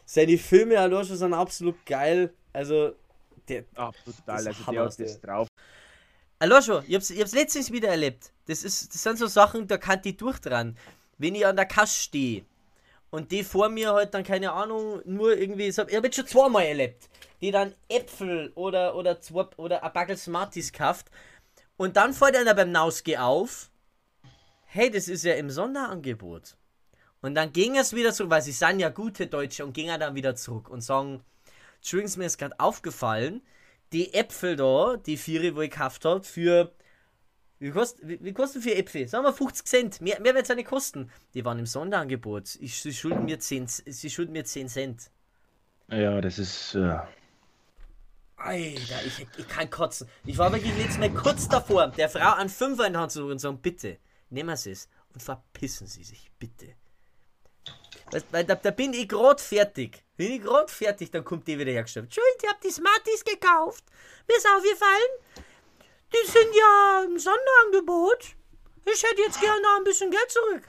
seine 0.05 0.39
Filme 0.39 0.77
schon 1.05 1.17
sind 1.17 1.35
absolut 1.35 1.85
geil, 1.85 2.33
also 2.53 2.93
der, 3.49 3.63
brutal, 3.63 3.93
ist 4.07 4.29
also 4.29 4.67
Hammer, 4.67 4.73
der 4.73 4.85
hat 4.85 5.01
das 5.01 5.21
drauf. 5.21 5.49
Alosho, 6.39 6.83
ich 6.87 6.95
hab's, 6.95 7.11
ich 7.11 7.21
hab's 7.21 7.35
letztens 7.35 7.71
wieder 7.71 7.89
erlebt. 7.89 8.33
Das, 8.47 8.65
ist, 8.65 8.93
das 8.95 9.03
sind 9.03 9.19
so 9.19 9.27
Sachen, 9.27 9.67
da 9.69 9.79
kann 9.79 10.03
die 10.03 10.17
durch 10.17 10.41
dran. 10.41 10.77
Wenn 11.23 11.37
ich 11.37 11.47
an 11.47 11.55
der 11.55 11.67
Kasse 11.67 12.03
stehe 12.03 12.45
und 13.11 13.31
die 13.31 13.45
vor 13.45 13.69
mir 13.69 13.93
halt 13.93 14.13
dann, 14.13 14.25
keine 14.25 14.51
Ahnung, 14.51 15.01
nur 15.05 15.39
irgendwie, 15.39 15.69
ich 15.69 15.79
hab 15.79 15.89
ich 15.89 15.97
hab 15.97 16.03
jetzt 16.03 16.17
schon 16.17 16.27
zweimal 16.27 16.65
erlebt, 16.65 17.09
die 17.41 17.53
dann 17.53 17.77
Äpfel 17.89 18.51
oder, 18.57 18.97
oder, 18.97 19.21
zwei, 19.21 19.47
oder 19.57 19.85
ein 19.85 19.93
Backel 19.93 20.17
Smarties 20.17 20.73
kauft 20.73 21.13
und 21.77 21.97
dann 21.97 22.13
fällt 22.13 22.37
einer 22.37 22.55
beim 22.55 22.73
Nausge 22.73 23.23
auf, 23.23 23.71
hey, 24.65 24.91
das 24.91 25.07
ist 25.07 25.23
ja 25.23 25.35
im 25.35 25.49
Sonderangebot. 25.49 26.57
Und 27.21 27.37
dann 27.37 27.53
ging 27.53 27.77
es 27.77 27.95
wieder 27.95 28.13
zurück, 28.13 28.31
weil 28.31 28.43
sie 28.43 28.51
sind 28.51 28.81
ja 28.81 28.89
gute 28.89 29.29
Deutsche 29.29 29.65
und 29.65 29.75
gingen 29.75 30.01
dann 30.01 30.17
wieder 30.17 30.35
zurück 30.35 30.69
und 30.69 30.81
sagen, 30.81 31.23
Entschuldigung, 31.77 32.19
mir 32.19 32.27
ist 32.27 32.39
gerade 32.39 32.59
aufgefallen, 32.59 33.43
die 33.93 34.13
Äpfel 34.13 34.57
da, 34.57 34.97
die 34.97 35.17
vier, 35.17 35.55
wo 35.55 35.61
ich 35.61 35.71
gekauft 35.71 36.05
habe, 36.05 36.25
für 36.25 36.73
wie 37.63 37.71
kostet, 37.71 38.09
wie, 38.09 38.23
wie 38.25 38.33
kosten 38.33 38.61
vier 38.61 38.77
Äpfel? 38.77 39.07
Sagen 39.07 39.25
wir 39.25 39.33
50 39.33 39.67
Cent. 39.67 40.01
Mehr, 40.01 40.21
mehr 40.21 40.35
wird 40.35 40.43
es 40.43 40.49
ja 40.49 40.57
nicht 40.57 40.69
kosten. 40.69 41.11
Die 41.35 41.45
waren 41.45 41.61
im 41.61 41.67
Sonderangebot. 41.67 42.57
Ich, 42.61 42.83
sie, 42.83 42.93
schulden 42.93 43.25
mir 43.25 43.39
10, 43.39 43.69
sie 43.69 44.11
schulden 44.11 44.33
mir 44.33 44.45
10 44.45 44.69
Cent. 44.69 45.11
Ja, 45.89 46.21
das 46.21 46.41
ist. 46.41 46.75
Äh... 46.75 46.99
Alter, 48.37 49.05
ich, 49.07 49.27
ich 49.37 49.49
kann 49.49 49.71
kotzen. 49.71 50.09
Ich 50.25 50.37
war 50.39 50.53
wirklich 50.53 50.77
letztes 50.77 50.99
Mal 50.99 51.11
kurz 51.11 51.49
davor, 51.49 51.87
der 51.87 52.09
Frau 52.09 52.33
an 52.33 52.49
Fünfer 52.49 52.89
in 52.89 52.95
die 52.95 52.99
Hand 52.99 53.13
zu 53.13 53.27
und 53.27 53.39
sagen, 53.39 53.61
bitte, 53.63 53.99
nehmen 54.31 54.57
Sie 54.57 54.73
es 54.73 54.89
und 55.15 55.23
verpissen 55.23 55.87
Sie 55.87 56.03
sich, 56.03 56.33
bitte. 56.41 56.75
Weil, 58.11 58.23
weil 58.33 58.45
da, 58.45 58.57
da, 58.57 58.73
bin 58.73 58.93
ich 58.93 59.09
gerade 59.09 59.41
fertig. 59.41 60.03
Bin 60.17 60.33
ich 60.33 60.43
gerade 60.43 60.71
fertig, 60.71 61.13
dann 61.13 61.25
kommt 61.25 61.47
die 61.47 61.57
wieder 61.57 61.71
hergestellt. 61.71 62.07
Entschuldigung, 62.07 62.39
ich 62.43 62.49
habe 62.49 62.59
die 62.65 62.73
Smarties 62.73 63.25
gekauft. 63.25 63.85
Mir 64.27 64.37
ist 64.37 64.49
aufgefallen, 64.49 65.47
die 66.13 66.31
sind 66.31 66.55
ja 66.55 67.05
im 67.07 67.19
Sonderangebot. 67.19 68.35
Ich 68.85 69.03
hätte 69.03 69.23
jetzt 69.23 69.41
gerne 69.41 69.63
noch 69.63 69.79
ein 69.79 69.85
bisschen 69.85 70.11
Geld 70.11 70.31
zurück. 70.31 70.67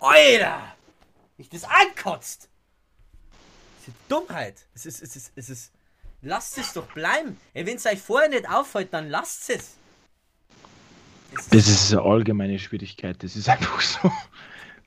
Alter! 0.00 0.76
Ich 1.38 1.48
das 1.48 1.64
ankotzt! 1.64 2.48
Das 3.78 3.88
ist 3.88 3.96
Dummheit. 4.08 4.66
Es 4.74 4.86
ist, 4.86 5.02
es 5.02 5.16
ist, 5.16 5.32
es 5.34 5.50
ist. 5.50 5.72
Lasst 6.22 6.56
es 6.58 6.72
doch 6.72 6.86
bleiben. 6.92 7.38
Wenn 7.52 7.68
es 7.68 7.84
euch 7.84 8.00
vorher 8.00 8.28
nicht 8.30 8.48
auffällt, 8.48 8.92
dann 8.92 9.10
lasst 9.10 9.50
es. 9.50 9.76
Das 11.50 11.68
ist 11.68 11.92
eine 11.92 12.02
allgemeine 12.02 12.58
Schwierigkeit. 12.58 13.22
Das 13.22 13.36
ist 13.36 13.48
einfach 13.50 13.80
so. 13.80 14.10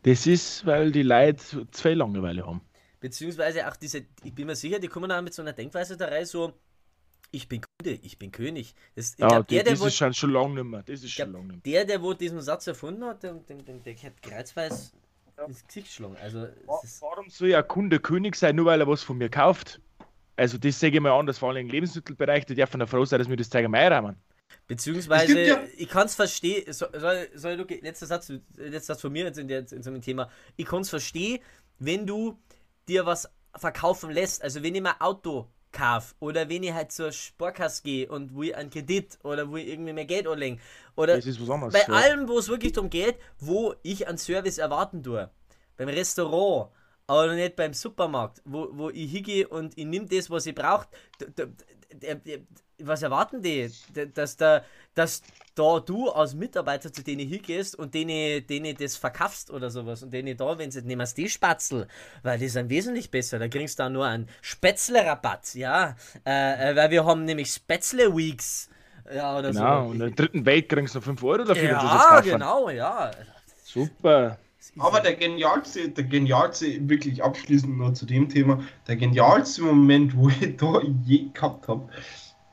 Das 0.03 0.25
ist, 0.25 0.65
weil 0.65 0.91
die 0.91 1.03
Leute 1.03 1.67
zwei 1.71 1.93
Langeweile 1.93 2.45
haben. 2.45 2.61
Beziehungsweise 2.99 3.67
auch 3.67 3.75
diese, 3.75 4.05
ich 4.23 4.33
bin 4.33 4.47
mir 4.47 4.55
sicher, 4.55 4.79
die 4.79 4.87
kommen 4.87 5.11
auch 5.11 5.21
mit 5.21 5.33
so 5.33 5.41
einer 5.41 5.53
Denkweise 5.53 5.97
da 5.97 6.07
rein, 6.07 6.25
so, 6.25 6.53
ich 7.31 7.47
bin 7.47 7.61
ich 7.83 8.17
bin 8.17 8.31
König. 8.31 8.73
Das, 8.95 9.15
ja, 9.17 9.27
glaub, 9.27 9.47
der, 9.47 9.63
das 9.63 9.79
der, 9.79 9.87
ist 9.87 9.95
schon, 9.95 10.13
schon 10.13 10.31
lange 10.31 10.55
nicht 10.55 10.63
mehr. 10.63 10.83
Das 10.83 11.03
ist 11.03 11.11
schon 11.11 11.31
glaub, 11.31 11.47
lang 11.47 11.61
der, 11.63 11.85
der 11.85 12.01
wo 12.01 12.13
diesen 12.13 12.41
Satz 12.41 12.65
erfunden 12.67 13.05
hat, 13.05 13.23
der, 13.23 13.33
der, 13.33 13.57
der, 13.57 13.75
der 13.75 13.95
hat 13.95 14.21
kreuzweise 14.21 14.91
ja. 15.37 15.45
ins 15.45 15.65
Gesicht 15.67 15.87
geschlagen. 15.87 16.17
Also, 16.21 16.47
Warum 17.01 17.29
soll 17.29 17.49
ja 17.49 17.61
Kunde 17.61 17.99
König 17.99 18.35
sein, 18.35 18.55
nur 18.55 18.65
weil 18.65 18.81
er 18.81 18.87
was 18.87 19.03
von 19.03 19.17
mir 19.17 19.29
kauft? 19.29 19.79
Also 20.35 20.57
das 20.57 20.79
sage 20.79 20.95
ich 20.95 21.01
mal 21.01 21.17
anders, 21.17 21.39
vor 21.39 21.49
allem 21.49 21.65
im 21.65 21.71
Lebensmittelbereich, 21.71 22.45
da 22.45 22.53
darf 22.53 22.75
man 22.75 22.87
froh 22.87 23.05
sein, 23.05 23.19
dass 23.19 23.29
wir 23.29 23.37
das 23.37 23.49
zeigen 23.49 23.71
mehr. 23.71 24.15
Beziehungsweise, 24.67 25.41
ja 25.41 25.63
ich 25.77 25.89
kann 25.89 26.05
es 26.05 26.15
verstehen, 26.15 26.71
soll, 26.71 26.89
soll, 26.93 27.29
soll, 27.33 27.59
okay, 27.59 27.79
letzter 27.81 28.05
Satz, 28.05 28.31
letzter 28.55 28.93
Satz 28.93 29.01
von 29.01 29.11
mir 29.11 29.25
jetzt 29.25 29.39
in, 29.39 29.47
der, 29.47 29.59
in 29.71 29.81
so 29.81 29.89
einem 29.89 30.01
Thema. 30.01 30.29
Ich 30.55 30.65
kann 30.65 30.81
es 30.81 30.89
verstehen, 30.89 31.39
wenn 31.79 32.05
du 32.05 32.39
dir 32.87 33.05
was 33.05 33.29
verkaufen 33.55 34.11
lässt, 34.11 34.43
also 34.43 34.61
wenn 34.61 34.75
ich 34.75 34.81
mein 34.81 34.99
Auto 34.99 35.47
kaufe 35.77 36.15
oder 36.19 36.49
wenn 36.49 36.63
ich 36.63 36.73
halt 36.73 36.91
zur 36.91 37.11
Sparkasse 37.11 37.83
gehe 37.83 38.09
und 38.09 38.33
wo 38.33 38.43
ich 38.43 38.55
einen 38.55 38.69
Kredit 38.69 39.17
oder 39.23 39.49
wo 39.49 39.57
ich 39.57 39.67
irgendwie 39.67 39.93
mehr 39.93 40.05
Geld 40.05 40.27
anlege 40.27 40.59
oder 40.95 41.15
anderes, 41.49 41.73
bei 41.73 41.81
ja. 41.81 41.87
allem, 41.87 42.27
wo 42.27 42.37
es 42.39 42.49
wirklich 42.49 42.73
darum 42.73 42.89
geht, 42.89 43.17
wo 43.39 43.75
ich 43.83 44.07
einen 44.07 44.17
Service 44.17 44.57
erwarten 44.57 45.03
tue. 45.03 45.29
Beim 45.77 45.89
Restaurant, 45.89 46.71
aber 47.05 47.33
nicht 47.33 47.55
beim 47.55 47.73
Supermarkt, 47.73 48.41
wo, 48.45 48.69
wo 48.71 48.89
ich 48.89 49.11
hingehe 49.11 49.47
und 49.47 49.77
ich 49.77 49.85
nehme 49.85 50.07
das, 50.07 50.29
was 50.29 50.45
ich 50.45 50.55
brauche 50.55 50.87
was 52.79 53.01
erwarten 53.01 53.41
die? 53.41 53.69
Dass, 54.13 54.37
da, 54.37 54.63
dass 54.93 55.21
da 55.55 55.79
du 55.79 56.09
als 56.09 56.35
Mitarbeiter 56.35 56.91
zu 56.93 57.03
denen 57.03 57.27
hingehst 57.27 57.77
und 57.77 57.93
denen, 57.93 58.45
denen 58.45 58.75
das 58.77 58.95
verkaufst 58.95 59.51
oder 59.51 59.69
sowas 59.69 60.03
und 60.03 60.11
denen 60.11 60.37
da, 60.37 60.57
wenn 60.57 60.71
sie 60.71 60.81
nehmen 60.81 61.07
die 61.15 61.29
Spatzel, 61.29 61.87
weil 62.23 62.37
die 62.37 62.49
sind 62.49 62.69
wesentlich 62.69 63.09
besser. 63.09 63.39
Da 63.39 63.47
kriegst 63.47 63.79
du 63.79 63.83
da 63.83 63.89
nur 63.89 64.05
einen 64.05 64.27
Spätzle-Rabatt, 64.41 65.55
ja. 65.55 65.95
Äh, 66.25 66.71
äh, 66.71 66.75
weil 66.75 66.91
wir 66.91 67.05
haben 67.05 67.25
nämlich 67.25 67.51
Spätzle-Weeks. 67.51 68.69
Ja, 69.13 69.39
oder 69.39 69.51
genau, 69.51 69.85
so. 69.85 69.89
und 69.91 70.01
im 70.01 70.15
dritten 70.15 70.45
Welt 70.45 70.67
kriegst 70.67 70.93
du 70.93 70.99
noch 70.99 71.05
5 71.05 71.23
Euro 71.23 71.43
dafür, 71.45 71.69
ja, 71.69 72.19
genau, 72.19 72.69
ja. 72.69 73.11
Super. 73.63 74.37
Aber 74.79 74.99
der 74.99 75.15
genialste, 75.15 75.89
der 75.89 76.03
genialste, 76.03 76.89
wirklich 76.89 77.23
abschließend 77.23 77.77
noch 77.77 77.93
zu 77.93 78.05
dem 78.05 78.29
Thema, 78.29 78.61
der 78.87 78.97
genialste 78.97 79.61
Moment, 79.63 80.15
wo 80.15 80.29
ich 80.29 80.57
da 80.57 80.81
je 81.05 81.29
gehabt 81.33 81.67
habe, 81.67 81.89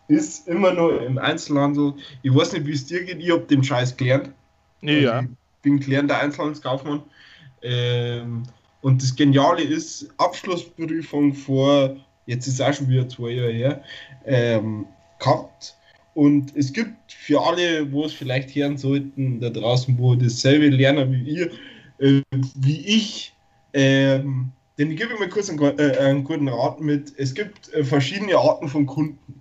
ist 0.09 0.49
immer 0.49 0.73
nur 0.73 1.03
im 1.03 1.19
Einzelhandel. 1.19 1.95
Ich 2.23 2.35
weiß 2.35 2.53
nicht, 2.53 2.67
wie 2.67 2.73
es 2.73 2.87
dir 2.87 3.05
geht, 3.05 3.21
ich 3.21 3.31
habe 3.31 3.43
den 3.43 3.65
Scheiß 3.65 3.97
gelernt. 3.97 4.31
Ja. 4.83 5.13
Also 5.13 5.29
ich 5.29 5.63
bin 5.63 5.81
gelernter 5.81 6.19
Einzelhandelskaufmann. 6.19 7.03
Ähm, 7.63 8.43
und 8.83 9.03
das 9.03 9.17
Geniale 9.17 9.63
ist, 9.63 10.09
Abschlussprüfung 10.19 11.33
vor, 11.33 11.97
jetzt 12.27 12.47
ist 12.47 12.61
auch 12.61 12.75
schon 12.75 12.89
wieder 12.89 13.09
zwei 13.09 13.31
Jahre 13.31 13.53
her, 13.53 13.83
ähm, 14.27 14.87
gehabt. 15.19 15.75
Und 16.13 16.55
es 16.55 16.73
gibt 16.73 17.13
für 17.13 17.41
alle, 17.41 17.91
wo 17.91 18.05
es 18.05 18.13
vielleicht 18.13 18.55
hören 18.55 18.77
sollten, 18.77 19.41
da 19.41 19.51
draußen, 19.51 19.99
wo 19.99 20.15
dasselbe 20.15 20.69
lernen 20.69 21.13
wie 21.13 21.23
ihr, 21.23 21.51
äh, 21.99 22.23
wie 22.55 22.87
ich, 22.87 23.33
ähm, 23.73 24.53
denn 24.79 24.91
ich 24.91 24.97
gebe 24.99 25.19
mir 25.19 25.29
kurz 25.29 25.49
einen, 25.49 25.61
äh, 25.79 25.99
einen, 25.99 26.25
guten 26.25 26.49
Rat 26.49 26.81
mit. 26.81 27.13
Es 27.17 27.35
gibt 27.35 27.73
äh, 27.73 27.85
verschiedene 27.85 28.37
Arten 28.37 28.69
von 28.69 28.87
Kunden. 28.87 29.34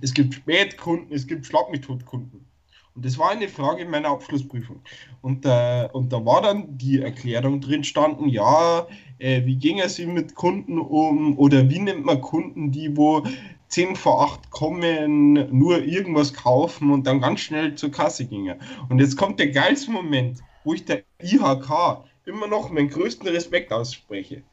Es 0.00 0.12
gibt 0.14 0.34
Spätkunden, 0.34 1.14
es 1.14 1.26
gibt 1.26 1.46
Schlagmethodkunden. 1.46 2.46
Und 2.94 3.04
das 3.04 3.18
war 3.18 3.30
eine 3.30 3.48
Frage 3.48 3.82
in 3.82 3.90
meiner 3.90 4.10
Abschlussprüfung. 4.10 4.80
Und, 5.20 5.44
äh, 5.44 5.88
und 5.92 6.12
da 6.12 6.24
war 6.24 6.42
dann 6.42 6.78
die 6.78 7.00
Erklärung 7.00 7.60
drin 7.60 7.82
standen, 7.82 8.28
ja, 8.28 8.86
äh, 9.18 9.44
wie 9.44 9.56
ging 9.56 9.80
es 9.80 9.98
mit 9.98 10.36
Kunden 10.36 10.78
um 10.78 11.36
oder 11.36 11.68
wie 11.68 11.80
nimmt 11.80 12.04
man 12.04 12.20
Kunden, 12.20 12.70
die 12.70 12.96
wo 12.96 13.24
10 13.68 13.96
vor 13.96 14.22
8 14.22 14.50
kommen, 14.50 15.32
nur 15.56 15.82
irgendwas 15.82 16.32
kaufen 16.32 16.92
und 16.92 17.08
dann 17.08 17.20
ganz 17.20 17.40
schnell 17.40 17.74
zur 17.74 17.90
Kasse 17.90 18.26
gingen. 18.26 18.60
Und 18.88 19.00
jetzt 19.00 19.16
kommt 19.16 19.40
der 19.40 19.50
geilste 19.50 19.90
Moment, 19.90 20.40
wo 20.62 20.74
ich 20.74 20.84
der 20.84 21.02
IHK 21.20 22.04
immer 22.26 22.46
noch 22.46 22.70
meinen 22.70 22.90
größten 22.90 23.28
Respekt 23.28 23.72
ausspreche 23.72 24.44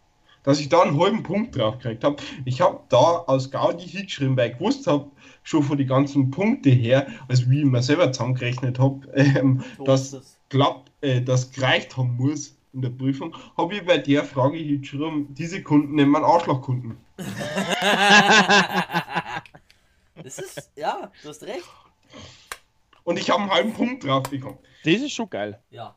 dass 0.44 0.60
ich 0.60 0.70
da 0.70 0.82
einen 0.82 1.00
halben 1.00 1.24
Punkt 1.24 1.56
drauf 1.56 1.78
gekriegt 1.78 2.04
habe. 2.04 2.18
Ich 2.46 2.62
habe 2.62 2.82
da 2.90 2.98
aus 2.98 3.52
Gaudi 3.52 3.88
hingeschrieben, 3.88 4.38
weil 4.38 4.52
ich 4.52 4.58
gewusst 4.58 4.88
habe, 4.88 5.12
schon 5.44 5.64
von 5.64 5.78
den 5.78 5.88
ganzen 5.88 6.32
Punkte 6.32 6.70
her, 6.70 7.08
also 7.28 7.50
wie 7.50 7.60
ich 7.60 7.66
mir 7.66 7.82
selber 7.82 8.12
zusammengerechnet 8.12 8.80
habe, 8.80 9.08
ähm, 9.16 9.64
so 9.78 9.84
dass 9.84 10.12
das. 10.12 10.38
klappt, 10.50 10.92
äh, 11.02 11.22
das 11.22 11.52
gereicht 11.52 11.98
haben 11.98 12.16
muss 12.18 12.58
in 12.74 12.82
der 12.82 12.90
Prüfung, 12.90 13.36
habe 13.58 13.76
ich 13.76 13.86
bei 13.86 13.98
der 13.98 14.24
Frage 14.24 14.58
hingeschrieben, 14.58 15.34
diese 15.34 15.62
Kunden 15.62 15.96
nennen 15.96 16.12
man 16.12 16.24
Arschlochkunden. 16.24 16.98
das 20.24 20.40
ist, 20.40 20.72
ja, 20.76 21.12
du 21.22 21.30
hast 21.30 21.44
recht. 21.44 21.66
Und 23.04 23.20
ich 23.20 23.30
habe 23.30 23.42
einen 23.42 23.52
halben 23.52 23.74
Punkt 23.74 24.06
drauf 24.06 24.24
bekommen. 24.24 24.58
Das 24.84 24.94
ist 24.94 25.12
schon 25.12 25.30
geil. 25.30 25.60
Ja. 25.70 25.96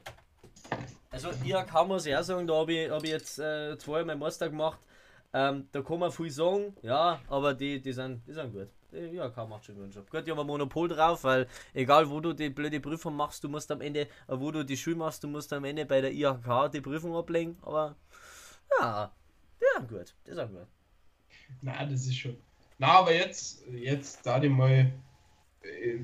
Also 1.15 1.31
IHK 1.45 1.87
muss 1.87 2.07
ich 2.07 2.17
auch 2.17 2.25
sagen, 2.25 2.45
da 2.45 2.55
habe 2.55 2.73
ich, 2.73 2.91
hab 2.91 3.05
ich 3.05 3.11
jetzt 3.11 3.39
äh, 3.39 3.79
zweimal 3.79 4.05
meinen 4.05 4.19
Master 4.19 4.51
gemacht. 4.51 4.81
Ähm, 5.33 5.69
da 5.71 5.81
kann 5.81 6.01
man 6.01 6.11
viel 6.11 6.29
sagen, 6.29 6.77
ja, 6.83 7.21
aber 7.29 7.55
die, 7.55 7.81
die, 7.81 7.93
sind, 7.93 8.27
die 8.27 8.33
sind 8.33 8.53
gut. 8.53 8.67
Die 8.91 9.17
IHK 9.17 9.37
macht 9.49 9.65
schon 9.65 9.77
einen 9.77 9.93
Job. 9.93 10.11
Gut, 10.11 10.27
die 10.27 10.33
haben 10.33 10.41
ein 10.41 10.47
Monopol 10.47 10.89
drauf, 10.89 11.23
weil 11.23 11.47
egal 11.73 12.11
wo 12.11 12.19
du 12.19 12.33
die 12.33 12.51
blöde 12.51 12.81
Prüfung 12.81 13.15
machst, 13.15 13.45
du 13.45 13.49
musst 13.49 13.71
am 13.71 13.81
Ende, 13.81 14.01
äh, 14.01 14.09
wo 14.27 14.51
du 14.51 14.65
die 14.65 14.77
Schule 14.77 14.97
machst, 14.97 15.23
du 15.23 15.29
musst 15.29 15.53
am 15.53 15.65
Ende 15.65 15.87
bei 15.87 16.01
der 16.01 16.13
IHK 16.13 16.73
die 16.73 16.81
Prüfung 16.81 17.15
ablegen. 17.15 17.59
Aber 17.63 17.95
ja, 18.81 19.13
die 19.61 19.67
sind 19.79 19.89
gut. 19.89 20.15
Die 20.27 20.35
sind 20.35 20.51
gut. 20.51 20.67
Na, 21.63 21.85
das 21.85 22.07
ist 22.07 22.17
schon. 22.17 22.37
Na, 22.79 22.89
aber 22.99 23.15
jetzt, 23.15 23.65
jetzt 23.69 24.27
da 24.27 24.41
die 24.41 24.49
mal 24.49 24.93
äh, 25.63 26.01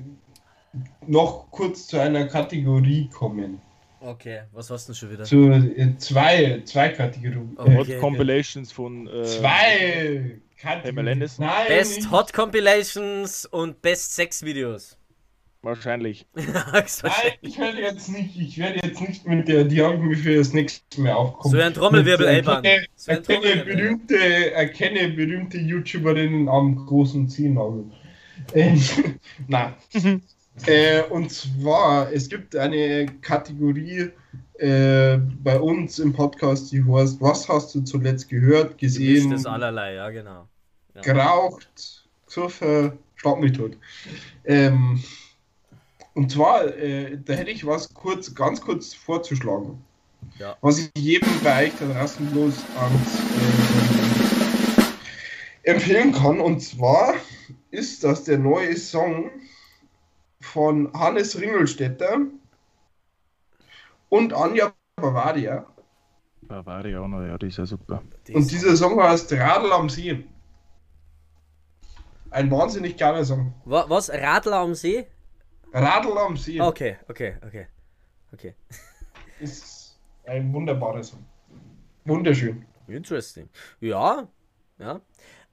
noch 1.05 1.51
kurz 1.51 1.87
zu 1.87 1.99
einer 1.99 2.27
Kategorie 2.27 3.09
kommen. 3.09 3.61
Okay, 4.03 4.41
was 4.51 4.71
hast 4.71 4.87
du 4.87 4.93
denn 4.93 4.97
schon 4.97 5.11
wieder? 5.11 5.23
Zu 5.25 5.51
äh, 5.51 5.95
zwei, 5.97 6.61
zwei 6.65 6.89
Kategorien. 6.89 7.53
Okay, 7.55 7.75
Hot 7.77 7.99
Compilations 7.99 8.71
von. 8.71 9.07
Äh, 9.07 9.23
zwei 9.25 10.41
Kategorien. 10.57 11.19
Nein, 11.37 11.67
Best 11.67 11.97
nicht. 11.97 12.11
Hot 12.11 12.33
Compilations 12.33 13.45
und 13.45 13.79
Best 13.83 14.15
Sex 14.15 14.43
Videos. 14.43 14.97
Wahrscheinlich. 15.61 16.25
Nein, 16.33 16.83
ich 17.41 17.59
werde 17.59 17.81
jetzt 17.81 18.09
nicht, 18.09 18.35
ich 18.35 18.57
werde 18.57 18.79
jetzt 18.83 18.99
nicht 18.99 19.27
mit 19.27 19.47
der, 19.47 19.65
mir 19.65 20.17
für 20.17 20.35
das 20.35 20.53
nächste 20.53 20.99
Mehr 20.99 21.15
aufkommen. 21.15 21.51
So 21.51 21.61
ein 21.61 21.73
Trommelwirbel, 21.75 22.25
ey, 22.25 22.37
Erkenne, 22.37 22.85
so 22.95 23.11
erkenne, 23.11 23.63
berühmte, 23.63 24.51
erkenne 24.53 25.09
berühmte 25.09 25.59
YouTuberinnen 25.59 26.49
am 26.49 26.75
großen 26.75 27.29
Zielnagel. 27.29 27.85
Ähm, 28.55 28.81
nein. 29.47 29.73
Äh, 30.67 31.03
und 31.09 31.31
zwar, 31.31 32.11
es 32.11 32.29
gibt 32.29 32.55
eine 32.55 33.07
Kategorie 33.21 34.11
äh, 34.59 35.17
bei 35.17 35.59
uns 35.59 35.99
im 35.99 36.13
Podcast, 36.13 36.71
die 36.71 36.83
heißt, 36.83 37.19
was 37.19 37.49
hast 37.49 37.73
du 37.75 37.81
zuletzt 37.81 38.29
gehört, 38.29 38.77
gesehen? 38.77 39.31
Das 39.31 39.45
allerlei, 39.45 39.95
ja, 39.95 40.09
genau. 40.09 40.47
Ja. 40.95 41.01
Geraucht, 41.01 42.05
gesoffen, 42.27 42.93
schlag 43.15 43.39
mich 43.39 43.53
tot. 43.53 43.77
Ähm, 44.45 45.03
Und 46.13 46.29
zwar, 46.29 46.65
äh, 46.77 47.17
da 47.23 47.33
hätte 47.33 47.51
ich 47.51 47.65
was 47.65 47.93
kurz, 47.93 48.35
ganz 48.35 48.59
kurz 48.59 48.93
vorzuschlagen. 48.93 49.81
Ja. 50.37 50.57
Was 50.61 50.77
ich 50.77 50.91
jedem 50.97 51.29
bei 51.41 51.67
euch 51.67 51.73
da 51.79 51.85
draußen 51.85 52.25
bloß 52.27 52.53
ans, 52.77 53.19
äh, 55.63 55.71
empfehlen 55.71 56.11
kann. 56.11 56.41
Und 56.41 56.59
zwar 56.59 57.13
ist 57.71 58.03
das 58.03 58.25
der 58.25 58.39
neue 58.39 58.75
Song 58.75 59.31
von 60.41 60.91
Hannes 60.93 61.39
Ringelstetter 61.39 62.17
und 64.09 64.33
Anja 64.33 64.73
Bavaria. 64.95 65.65
Bavaria 66.41 66.99
auch 66.99 67.07
noch, 67.07 67.21
ja, 67.23 67.37
die 67.37 67.47
ist 67.47 67.57
ja 67.57 67.65
super. 67.65 68.01
Die 68.27 68.33
Und 68.33 68.51
dieser 68.51 68.75
Song 68.75 69.01
heißt 69.01 69.31
Radl 69.33 69.71
am 69.71 69.89
See. 69.89 70.25
Ein 72.29 72.49
wahnsinnig 72.49 72.97
geiler 72.97 73.23
Song. 73.25 73.53
Wa- 73.65 73.85
Was? 73.89 74.09
Radler 74.09 74.57
am 74.57 74.73
See? 74.73 75.05
Radl 75.73 76.17
am 76.17 76.37
See 76.37 76.61
Okay, 76.61 76.97
okay, 77.07 77.35
okay. 77.45 77.67
Okay. 78.33 78.55
ist 79.39 79.99
ein 80.25 80.53
wunderbarer 80.53 81.03
Song. 81.03 81.25
Wunderschön. 82.05 82.65
Interesting. 82.87 83.49
Ja, 83.79 84.27
ja. 84.79 85.01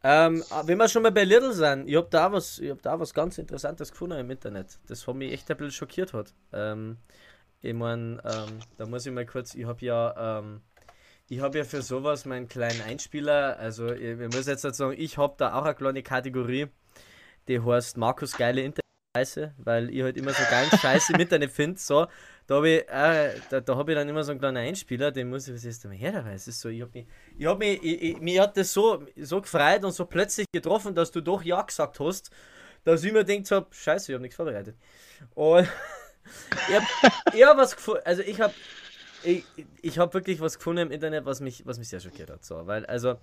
Ähm, 0.05 0.45
wenn 0.65 0.79
wir 0.79 0.89
schon 0.89 1.03
mal 1.03 1.11
bei 1.11 1.25
Little 1.25 1.53
sind, 1.53 1.89
ich 1.89 1.97
hab 1.97 2.11
da 2.11 2.33
was, 2.33 2.61
hab 2.63 2.83
da 2.83 3.01
was 3.01 3.13
ganz 3.13 3.37
Interessantes 3.39 3.91
gefunden 3.91 4.19
im 4.19 4.31
Internet, 4.31 4.79
das 4.87 5.07
hat 5.07 5.15
mich 5.17 5.33
echt 5.33 5.51
ein 5.51 5.57
bisschen 5.57 5.73
schockiert 5.73 6.13
hat. 6.13 6.35
Ähm, 6.53 6.99
ich 7.61 7.75
mein, 7.75 8.21
ähm, 8.25 8.61
da 8.77 8.87
muss 8.87 9.07
ich 9.07 9.13
mal 9.13 9.27
kurz, 9.27 9.55
ich 9.55 9.67
hab 9.67 9.83
ja, 9.83 10.39
ähm, 10.39 10.61
ich 11.29 11.41
habe 11.41 11.59
ja 11.59 11.65
für 11.65 11.83
sowas 11.83 12.27
meinen 12.27 12.49
kleinen 12.49 12.81
Einspieler, 12.83 13.59
also 13.59 13.93
ich, 13.93 14.21
ich 14.21 14.35
muss 14.35 14.47
jetzt 14.47 14.63
sagen, 14.63 14.95
ich 14.97 15.19
hab 15.19 15.37
da 15.39 15.55
auch 15.55 15.65
eine 15.65 15.75
kleine 15.75 16.03
Kategorie, 16.05 16.69
die 17.49 17.61
heißt 17.61 17.97
Markus 17.97 18.37
geile 18.37 18.61
Internet 18.61 18.88
Scheiße, 19.19 19.55
weil 19.59 19.91
ich 19.91 20.03
halt 20.03 20.17
immer 20.17 20.33
so 20.33 20.43
geilen 20.51 20.71
Scheiß 20.71 21.11
im 21.11 21.21
Internet 21.21 21.51
finde, 21.51 21.79
so, 21.79 22.07
da 22.47 22.57
habe 22.57 22.69
ich, 22.69 22.89
äh, 22.89 23.35
da, 23.51 23.61
da 23.61 23.77
hab 23.77 23.89
ich 23.89 23.95
dann 23.95 24.09
immer 24.09 24.23
so 24.23 24.31
einen 24.31 24.41
kleinen 24.41 24.59
Einspieler, 24.59 25.11
den 25.11 25.29
muss 25.29 25.49
ich, 25.49 25.55
was 25.55 25.65
ist 25.65 25.85
denn 25.85 25.91
her 25.91 26.13
dabei? 26.13 26.35
Es 26.35 26.47
ist 26.47 26.61
so, 26.61 26.69
ich 26.69 26.83
hab 26.83 26.95
mich, 26.95 27.07
ich 27.37 27.47
hab 27.47 27.59
mich, 27.59 27.83
ich, 27.83 28.03
ich, 28.03 28.21
mir 28.21 28.43
hat 28.43 28.57
das 28.57 28.73
so, 28.73 29.05
so 29.17 29.41
gefreut 29.41 29.85
und 29.85 29.93
so 29.93 30.07
plötzlich 30.07 30.47
getroffen, 30.53 30.95
dass 30.95 31.11
du 31.11 31.21
doch 31.21 31.43
Ja 31.43 31.63
gesagt 31.63 31.99
hast, 32.01 32.31
dass 32.85 33.03
ich 33.05 33.13
mir 33.13 33.25
denkt 33.25 33.51
hab, 33.51 33.75
scheiße, 33.75 34.13
ich 34.13 34.15
hab 34.15 34.23
nichts 34.23 34.37
vorbereitet. 34.37 34.77
Und 35.35 35.69
ich 36.69 36.75
hab, 36.75 37.35
ich 37.35 37.45
hab 37.45 37.57
was 37.57 37.75
gefunden, 37.77 38.03
also 38.05 38.23
ich 38.23 38.41
hab, 38.41 38.55
ich, 39.25 39.45
ich 39.83 39.99
hab 39.99 40.15
wirklich 40.15 40.41
was 40.41 40.59
gefunden 40.59 40.83
im 40.83 40.93
Internet, 40.93 41.25
was 41.25 41.41
mich, 41.41 41.67
was 41.67 41.79
mich 41.79 41.89
sehr 41.89 42.01
schockiert 42.01 42.31
hat, 42.31 42.45
so, 42.45 42.67
weil, 42.67 42.87
also, 42.87 43.17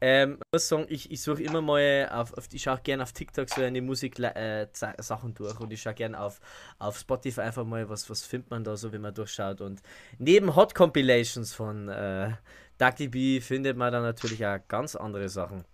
ähm, 0.00 0.38
ich 0.38 0.52
muss 0.52 0.68
sagen, 0.68 0.86
ich, 0.88 1.10
ich 1.10 1.22
suche 1.22 1.42
immer 1.42 1.62
mal 1.62 2.08
auf, 2.12 2.32
auf 2.34 2.48
ich 2.52 2.62
schaue 2.62 2.80
gerne 2.82 3.02
auf 3.02 3.12
TikTok 3.12 3.48
so 3.48 3.62
eine 3.62 3.80
Musik 3.80 4.18
äh, 4.18 4.66
durch 4.66 5.60
und 5.60 5.72
ich 5.72 5.82
schaue 5.82 5.94
gerne 5.94 6.20
auf, 6.20 6.40
auf 6.78 6.98
Spotify 6.98 7.42
einfach 7.42 7.64
mal, 7.64 7.88
was, 7.88 8.10
was 8.10 8.22
findet 8.22 8.50
man 8.50 8.64
da 8.64 8.76
so, 8.76 8.92
wenn 8.92 9.00
man 9.00 9.14
durchschaut. 9.14 9.60
Und 9.60 9.80
neben 10.18 10.54
Hot 10.56 10.74
Compilations 10.74 11.54
von 11.54 11.88
äh, 11.88 12.32
Ducky 12.78 13.08
B 13.08 13.40
findet 13.40 13.76
man 13.76 13.92
dann 13.92 14.02
natürlich 14.02 14.44
auch 14.44 14.58
ganz 14.68 14.96
andere 14.96 15.28
Sachen. 15.28 15.64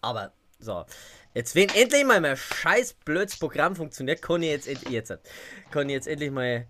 Aber 0.00 0.32
so, 0.58 0.84
jetzt 1.34 1.54
wenn 1.54 1.68
endlich 1.70 2.04
mal 2.04 2.20
mein 2.20 2.36
scheiß 2.36 2.94
blödes 3.04 3.38
Programm 3.38 3.76
funktioniert, 3.76 4.22
kann 4.22 4.42
ich 4.42 4.50
jetzt, 4.66 4.88
jetzt 4.90 5.18
kann 5.70 5.88
ich 5.88 5.94
jetzt 5.94 6.08
endlich 6.08 6.30
mal 6.30 6.66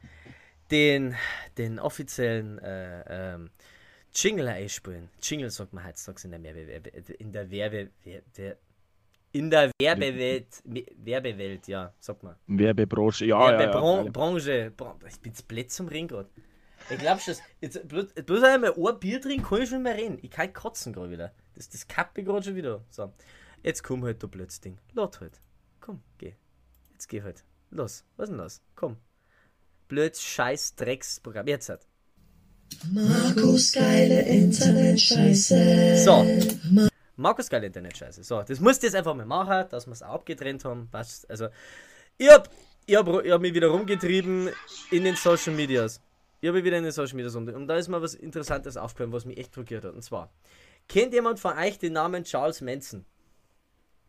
den, 0.71 1.17
den 1.57 1.79
offiziellen 1.79 2.59
äh, 2.59 3.35
ähm, 3.35 3.51
Jingle 4.23 4.49
einspielen. 4.49 5.09
Jingle 5.23 5.51
sagt 5.51 5.73
man 5.73 5.87
heutzutage 5.87 6.25
in 6.25 6.43
der 6.43 6.55
Werbe, 6.55 6.89
in 7.19 7.33
der 7.33 7.51
Werbe, 7.51 7.91
in 9.33 9.51
der 9.51 9.71
Werbewelt, 9.81 10.63
Werbewelt, 10.65 11.69
ja, 11.69 11.93
sagt 12.01 12.23
man. 12.23 12.37
Werbebranche, 12.47 13.27
ja, 13.27 13.53
ja, 13.53 13.63
ja. 13.63 13.71
Bran- 14.11 14.99
ich 15.07 15.21
bin 15.21 15.33
jetzt 15.33 15.47
blöd 15.47 15.71
zum 15.71 15.89
Ring 15.89 16.09
gerade. 16.09 16.29
Ich 16.91 16.99
glaub 16.99 17.21
schon, 17.21 17.35
jetzt 17.61 17.87
bloß, 17.87 18.15
bloß 18.15 18.43
einmal 18.45 18.73
ein 18.75 18.99
Bier 19.01 19.21
trinken, 19.21 19.45
kann 19.45 19.63
ich 19.63 19.69
schon 19.69 19.83
mehr 19.83 19.97
reden. 19.97 20.19
Ich 20.23 20.31
kann 20.31 20.53
kotzen 20.53 20.93
gerade 20.93 21.11
wieder. 21.11 21.35
Das, 21.55 21.69
das 21.69 21.87
kappe 21.87 22.21
ich 22.21 22.27
gerade 22.27 22.43
schon 22.43 22.55
wieder. 22.55 22.85
So, 22.89 23.13
jetzt 23.63 23.83
komm 23.83 24.05
halt, 24.05 24.23
du 24.23 24.29
blödes 24.29 24.61
Ding. 24.61 24.79
Laut 24.95 25.21
halt. 25.21 25.41
Komm, 25.81 26.03
geh. 26.19 26.35
Jetzt 26.93 27.09
geh 27.09 27.23
halt. 27.23 27.45
Los, 27.71 28.05
was 28.17 28.25
ist 28.25 28.31
denn 28.31 28.39
los? 28.39 28.63
Komm. 28.75 28.97
Blöd, 29.89 30.17
scheiß 30.17 30.77
Drecksprogramm. 30.77 31.47
Jetzt 31.47 31.69
halt. 31.69 31.87
Markus 32.93 33.73
geile 33.73 34.23
Internetscheiße. 34.23 36.03
So. 36.05 36.25
Markus 37.17 37.49
geile 37.49 37.67
Internetscheiße. 37.67 38.23
So, 38.23 38.43
das 38.43 38.61
musst 38.61 38.83
du 38.83 38.87
jetzt 38.87 38.95
einfach 38.95 39.15
mal 39.15 39.27
machen, 39.27 39.69
dass 39.71 39.87
wir 39.87 39.93
es 39.93 40.03
abgetrennt 40.03 40.65
haben. 40.65 40.89
Passt. 40.91 41.29
Also, 41.29 41.49
ich 42.17 42.29
hab, 42.31 42.49
ich, 42.87 42.97
hab, 42.97 43.09
ich 43.25 43.33
hab 43.33 43.41
mich 43.41 43.55
wieder 43.55 43.69
rumgetrieben 43.69 44.51
in 44.91 45.05
den 45.05 45.17
Social 45.17 45.55
Medias. 45.55 46.01
Ich 46.41 46.49
habe 46.49 46.63
wieder 46.63 46.79
in 46.79 46.85
den 46.85 46.93
Social 46.93 47.17
Medias 47.17 47.35
rum. 47.35 47.49
Und 47.49 47.67
da 47.67 47.77
ist 47.77 47.89
mir 47.89 48.01
was 48.01 48.15
Interessantes 48.15 48.77
aufgefallen, 48.77 49.13
was 49.13 49.25
mich 49.25 49.39
echt 49.39 49.55
schockiert 49.55 49.85
hat. 49.85 49.95
Und 49.95 50.03
zwar, 50.03 50.31
kennt 50.87 51.13
jemand 51.13 51.41
von 51.41 51.59
euch 51.59 51.79
den 51.79 51.95
Namen 51.95 52.25
Charles 52.25 52.61
Manson? 52.61 53.05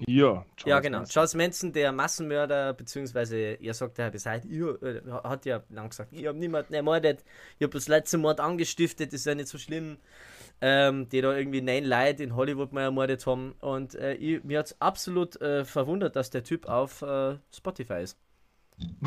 Ja, 0.08 0.46
Charles 0.56 0.66
ja, 0.66 0.80
genau. 0.80 0.98
Manson. 1.00 1.14
Charles 1.14 1.36
Manson, 1.36 1.74
der 1.74 1.92
Massenmörder, 1.92 2.74
beziehungsweise 2.74 3.38
er 3.38 3.74
sagt 3.74 3.98
ja 3.98 4.08
ich, 4.08 4.26
äh, 4.26 5.02
hat 5.24 5.46
ja 5.46 5.64
lang 5.70 5.90
gesagt, 5.90 6.14
ich 6.14 6.26
habe 6.26 6.38
niemanden 6.38 6.74
ermordet, 6.74 7.26
ich 7.58 7.64
habe 7.64 7.74
das 7.74 7.90
letzte 7.90 8.18
Mord 8.18 8.40
angestiftet, 8.40 9.12
ist 9.12 9.26
ja 9.26 9.36
nicht 9.36 9.50
so 9.50 9.58
schlimm. 9.58 9.98
Ähm, 10.62 11.08
die 11.08 11.22
da 11.22 11.34
irgendwie 11.38 11.62
neun 11.62 11.86
Leute 11.86 12.22
in 12.22 12.36
Hollywood 12.36 12.74
mal 12.74 12.82
ermordet 12.82 13.26
haben. 13.26 13.54
Und 13.62 13.96
äh, 13.96 14.16
ich, 14.16 14.44
mir 14.44 14.60
hat 14.60 14.66
es 14.66 14.82
absolut 14.82 15.40
äh, 15.40 15.64
verwundert, 15.64 16.18
dass 16.18 16.32
der 16.32 16.44
Typ 16.44 16.68
auf 16.68 17.02
äh, 17.02 17.38
Spotify 17.50 18.04
ist. 18.04 18.18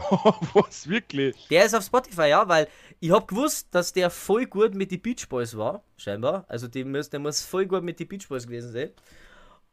Was, 0.54 0.88
wirklich? 0.88 1.48
Der 1.48 1.66
ist 1.66 1.74
auf 1.74 1.84
Spotify, 1.84 2.28
ja, 2.28 2.48
weil 2.48 2.68
ich 3.00 3.10
hab 3.10 3.28
gewusst, 3.28 3.68
dass 3.70 3.92
der 3.92 4.08
voll 4.08 4.46
gut 4.46 4.74
mit 4.74 4.90
die 4.90 4.96
Beach 4.96 5.28
Boys 5.28 5.54
war, 5.54 5.84
scheinbar. 5.98 6.46
Also 6.48 6.68
die 6.68 6.84
muss, 6.84 7.10
der 7.10 7.20
muss 7.20 7.42
voll 7.42 7.66
gut 7.66 7.82
mit 7.82 7.98
die 7.98 8.06
Beach 8.06 8.28
Boys 8.28 8.46
gewesen 8.46 8.72
sein. 8.72 8.90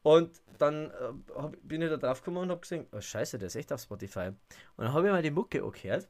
Und 0.01 0.31
dann 0.61 0.91
äh, 0.91 1.33
hab, 1.35 1.55
bin 1.63 1.81
ich 1.81 1.89
da 1.89 1.97
drauf 1.97 2.21
gekommen 2.21 2.37
und 2.37 2.51
hab 2.51 2.61
gesehen, 2.61 2.85
oh 2.91 3.01
scheiße, 3.01 3.37
der 3.37 3.47
ist 3.47 3.55
echt 3.55 3.71
auf 3.73 3.81
Spotify. 3.81 4.29
Und 4.75 4.85
dann 4.85 4.93
habe 4.93 5.07
ich 5.07 5.11
mal 5.11 5.21
die 5.21 5.31
Mucke 5.31 5.63
angehört. 5.63 6.07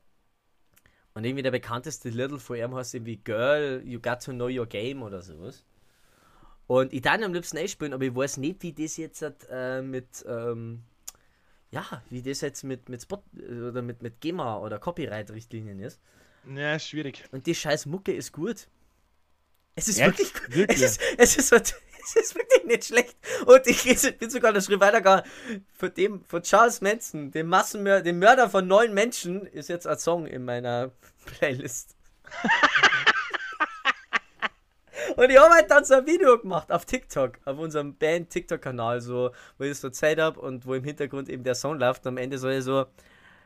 Und 1.13 1.25
irgendwie 1.25 1.43
der 1.43 1.51
bekannteste 1.51 2.09
Little 2.09 2.39
von 2.39 2.57
ihm 2.57 2.75
heißt 2.75 2.93
irgendwie 2.93 3.17
Girl, 3.17 3.81
You 3.83 3.99
Got 3.99 4.23
to 4.23 4.31
Know 4.31 4.47
Your 4.47 4.67
Game 4.67 5.01
oder 5.01 5.21
sowas. 5.21 5.65
Und 6.67 6.93
ich 6.93 7.03
ihn 7.03 7.23
am 7.23 7.33
liebsten 7.33 7.57
einspielen, 7.57 7.93
aber 7.93 8.05
ich 8.05 8.15
weiß 8.15 8.37
nicht, 8.37 8.61
wie 8.61 8.73
das 8.73 8.97
jetzt 8.97 9.23
äh, 9.49 9.81
mit, 9.81 10.23
ähm, 10.27 10.83
ja, 11.71 12.03
wie 12.11 12.21
das 12.21 12.41
jetzt 12.41 12.63
mit, 12.63 12.89
mit 12.89 13.01
Spot 13.01 13.23
oder 13.33 13.81
mit, 13.81 14.03
mit 14.03 14.21
GEMA 14.21 14.59
oder 14.59 14.77
Copyright-Richtlinien 14.77 15.79
ist. 15.79 15.99
Ja, 16.55 16.77
schwierig. 16.77 17.25
Und 17.31 17.47
die 17.47 17.55
scheiß 17.55 17.87
Mucke 17.87 18.13
ist 18.13 18.31
gut. 18.31 18.67
Es 19.73 19.87
ist 19.87 19.99
Echt? 19.99 20.19
wirklich 20.19 20.33
gut. 20.33 20.55
Wirklich? 20.55 20.81
Es, 20.81 20.97
ist, 20.97 21.01
es, 21.17 21.51
ist, 21.51 21.75
es 22.15 22.27
ist 22.27 22.35
wirklich 22.35 22.63
nicht 22.65 22.85
schlecht. 22.85 23.15
Und 23.45 23.65
ich 23.67 23.83
bin 24.17 24.29
sogar 24.29 24.51
einen 24.51 24.61
Schritt 24.61 24.79
weitergegangen. 24.79 25.23
Von 25.73 25.93
dem, 25.93 26.23
von 26.25 26.41
Charles 26.41 26.81
Manson, 26.81 27.31
dem 27.31 27.47
Massenmörder, 27.47 28.03
dem 28.03 28.19
Mörder 28.19 28.49
von 28.49 28.67
neun 28.67 28.93
Menschen, 28.93 29.45
ist 29.47 29.69
jetzt 29.69 29.87
ein 29.87 29.97
Song 29.97 30.25
in 30.25 30.45
meiner 30.45 30.91
Playlist. 31.25 31.95
Und 35.15 35.29
ich 35.29 35.37
habe 35.37 35.53
halt 35.53 35.69
dann 35.69 35.83
so 35.83 35.95
ein 35.95 36.05
Video 36.05 36.37
gemacht 36.39 36.71
auf 36.71 36.85
TikTok, 36.85 37.39
auf 37.43 37.57
unserem 37.57 37.95
Band-TikTok-Kanal, 37.95 39.01
so, 39.01 39.31
wo 39.57 39.63
ich 39.63 39.77
so 39.77 39.89
Zeit 39.89 40.19
habe 40.19 40.39
und 40.39 40.65
wo 40.65 40.75
im 40.75 40.83
Hintergrund 40.83 41.29
eben 41.29 41.43
der 41.43 41.55
Song 41.55 41.79
läuft. 41.79 42.05
Und 42.05 42.09
am 42.09 42.17
Ende 42.17 42.37
soll 42.37 42.53
ich 42.53 42.63
so, 42.63 42.85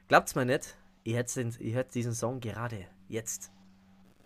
glaubt's 0.07 0.36
mir 0.36 0.45
nicht, 0.45 0.76
ihr 1.03 1.16
hört, 1.16 1.36
den, 1.36 1.55
ihr 1.59 1.74
hört 1.76 1.95
diesen 1.95 2.14
Song 2.14 2.39
gerade, 2.39 2.86
jetzt. 3.07 3.49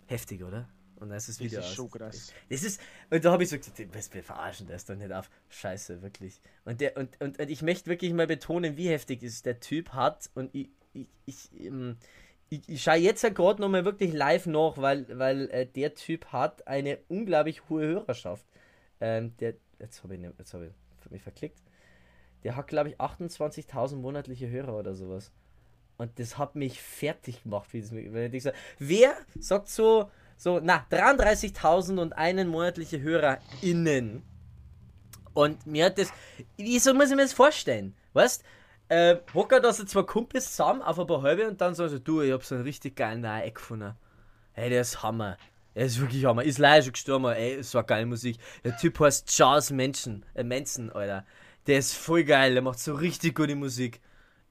Heftig, 0.06 0.42
oder? 0.42 0.68
Und 1.00 1.10
dann 1.10 1.18
ist 1.18 1.28
das 1.28 1.36
Das 1.36 1.44
Video 1.44 1.60
ist 1.60 1.74
schon 1.74 1.90
krass. 1.90 2.32
Das 2.48 2.62
ist, 2.62 2.80
und 3.10 3.24
da 3.24 3.32
habe 3.32 3.42
ich 3.42 3.48
so 3.48 3.56
gesagt, 3.56 3.94
was 3.94 4.12
wir 4.12 4.22
verarschen 4.22 4.66
das 4.66 4.84
doch 4.84 4.96
nicht 4.96 5.12
auf. 5.12 5.30
Scheiße, 5.48 6.02
wirklich. 6.02 6.40
Und, 6.64 6.80
der, 6.80 6.96
und, 6.96 7.20
und, 7.20 7.38
und 7.38 7.50
ich 7.50 7.62
möchte 7.62 7.88
wirklich 7.88 8.12
mal 8.12 8.26
betonen, 8.26 8.76
wie 8.76 8.88
heftig 8.88 9.22
es 9.22 9.42
der 9.42 9.60
Typ 9.60 9.90
hat. 9.90 10.30
Und 10.34 10.54
ich, 10.54 10.70
ich, 10.92 11.06
ich, 11.26 11.60
ähm, 11.60 11.96
ich, 12.50 12.68
ich 12.68 12.82
schaue 12.82 12.96
jetzt 12.96 13.22
ja 13.22 13.28
gerade 13.28 13.60
nochmal 13.60 13.84
wirklich 13.84 14.12
live 14.12 14.46
nach, 14.46 14.78
weil, 14.78 15.06
weil 15.18 15.48
äh, 15.50 15.66
der 15.66 15.94
Typ 15.94 16.26
hat 16.26 16.66
eine 16.66 16.98
unglaublich 17.08 17.68
hohe 17.68 17.86
Hörerschaft. 17.86 18.46
Ähm, 19.00 19.36
der, 19.38 19.54
jetzt 19.78 20.02
habe 20.02 20.16
ich, 20.16 20.22
jetzt 20.38 20.54
hab 20.54 20.62
ich 20.62 21.10
mich 21.10 21.22
verklickt. 21.22 21.62
Der 22.44 22.56
hat, 22.56 22.68
glaube 22.68 22.90
ich, 22.90 23.00
28.000 23.00 23.96
monatliche 23.96 24.48
Hörer 24.48 24.76
oder 24.76 24.94
sowas. 24.94 25.32
Und 25.96 26.18
das 26.20 26.38
hat 26.38 26.54
mich 26.54 26.80
fertig 26.80 27.42
gemacht, 27.42 27.72
wie 27.72 27.80
das 27.80 27.90
mir, 27.90 28.12
weil 28.14 28.32
ich 28.32 28.44
so, 28.44 28.50
wer 28.78 29.16
sagt 29.38 29.68
so, 29.68 30.08
so, 30.38 30.60
na, 30.62 30.86
33.000 30.90 31.98
und 31.98 32.12
einen 32.12 32.48
monatliche 32.48 33.00
HörerInnen. 33.00 34.22
Und 35.34 35.66
mir 35.66 35.86
hat 35.86 35.98
das, 35.98 36.12
wieso 36.56 36.94
muss 36.94 37.10
ich 37.10 37.16
mir 37.16 37.22
das 37.22 37.32
vorstellen? 37.32 37.94
Weißt, 38.12 38.44
äh, 38.88 39.16
hocker 39.34 39.60
da 39.60 39.72
so 39.72 39.84
zwei 39.84 40.02
Kumpels 40.02 40.52
zusammen 40.52 40.80
auf 40.80 40.98
ein 40.98 41.06
paar 41.06 41.22
halbe 41.22 41.48
und 41.48 41.60
dann 41.60 41.74
sagen 41.74 41.90
sie, 41.90 42.00
du, 42.00 42.22
ich 42.22 42.32
hab 42.32 42.44
so 42.44 42.54
einen 42.54 42.64
richtig 42.64 42.96
geilen 42.96 43.24
Eck 43.24 43.56
gefunden. 43.56 43.94
Hey, 44.52 44.70
der 44.70 44.80
ist 44.80 45.02
Hammer. 45.02 45.36
Er 45.74 45.86
ist 45.86 46.00
wirklich 46.00 46.24
Hammer. 46.24 46.44
Ist 46.44 46.58
leider 46.58 46.84
schon 46.84 46.92
gestorben, 46.92 47.26
ey, 47.26 47.56
ist 47.56 47.72
so 47.72 47.82
geile 47.82 48.06
Musik. 48.06 48.38
Der 48.64 48.76
Typ 48.76 48.98
heißt 49.00 49.28
Charles 49.28 49.70
Manson, 49.70 50.24
äh, 50.34 50.44
Manson, 50.44 50.90
Alter. 50.90 51.24
Der 51.66 51.78
ist 51.80 51.94
voll 51.94 52.24
geil, 52.24 52.54
der 52.54 52.62
macht 52.62 52.78
so 52.78 52.94
richtig 52.94 53.34
gute 53.34 53.56
Musik. 53.56 54.00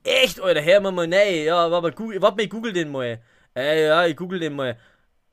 Echt, 0.04 0.40
Alter, 0.40 0.62
hör 0.62 0.82
mal 0.82 0.92
mal 0.92 1.08
nein. 1.08 1.46
Ja, 1.46 1.72
warte 1.72 2.02
mal, 2.02 2.22
warte 2.22 2.38
mal, 2.38 2.44
ich 2.44 2.50
google 2.50 2.74
den 2.74 2.92
mal. 2.92 3.22
Äh, 3.56 3.88
ja, 3.88 4.06
ich 4.06 4.16
google 4.16 4.40
den 4.40 4.54
mal. 4.56 4.78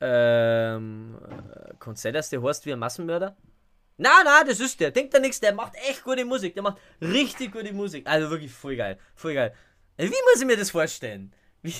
Ähm, 0.01 1.17
äh, 1.29 1.73
kann 1.79 1.95
sein, 1.95 2.13
dass 2.13 2.29
der 2.29 2.43
heißt 2.43 2.65
wie 2.65 2.73
ein 2.73 2.79
Massenmörder? 2.79 3.35
Na, 3.97 4.09
na, 4.25 4.43
das 4.43 4.59
ist 4.59 4.79
der. 4.79 4.91
Denkt 4.91 5.13
da 5.13 5.19
nichts, 5.19 5.39
der 5.39 5.53
macht 5.53 5.75
echt 5.75 6.03
gute 6.03 6.25
Musik. 6.25 6.53
Der 6.53 6.63
macht 6.63 6.77
richtig 7.01 7.53
gute 7.53 7.71
Musik. 7.73 8.07
Also 8.07 8.29
wirklich 8.29 8.51
voll 8.51 8.75
geil. 8.75 8.99
Voll 9.15 9.33
geil. 9.33 9.53
Äh, 9.97 10.05
Wie 10.05 10.09
muss 10.09 10.41
ich 10.41 10.45
mir 10.45 10.57
das 10.57 10.71
vorstellen? 10.71 11.33
Wie? 11.61 11.73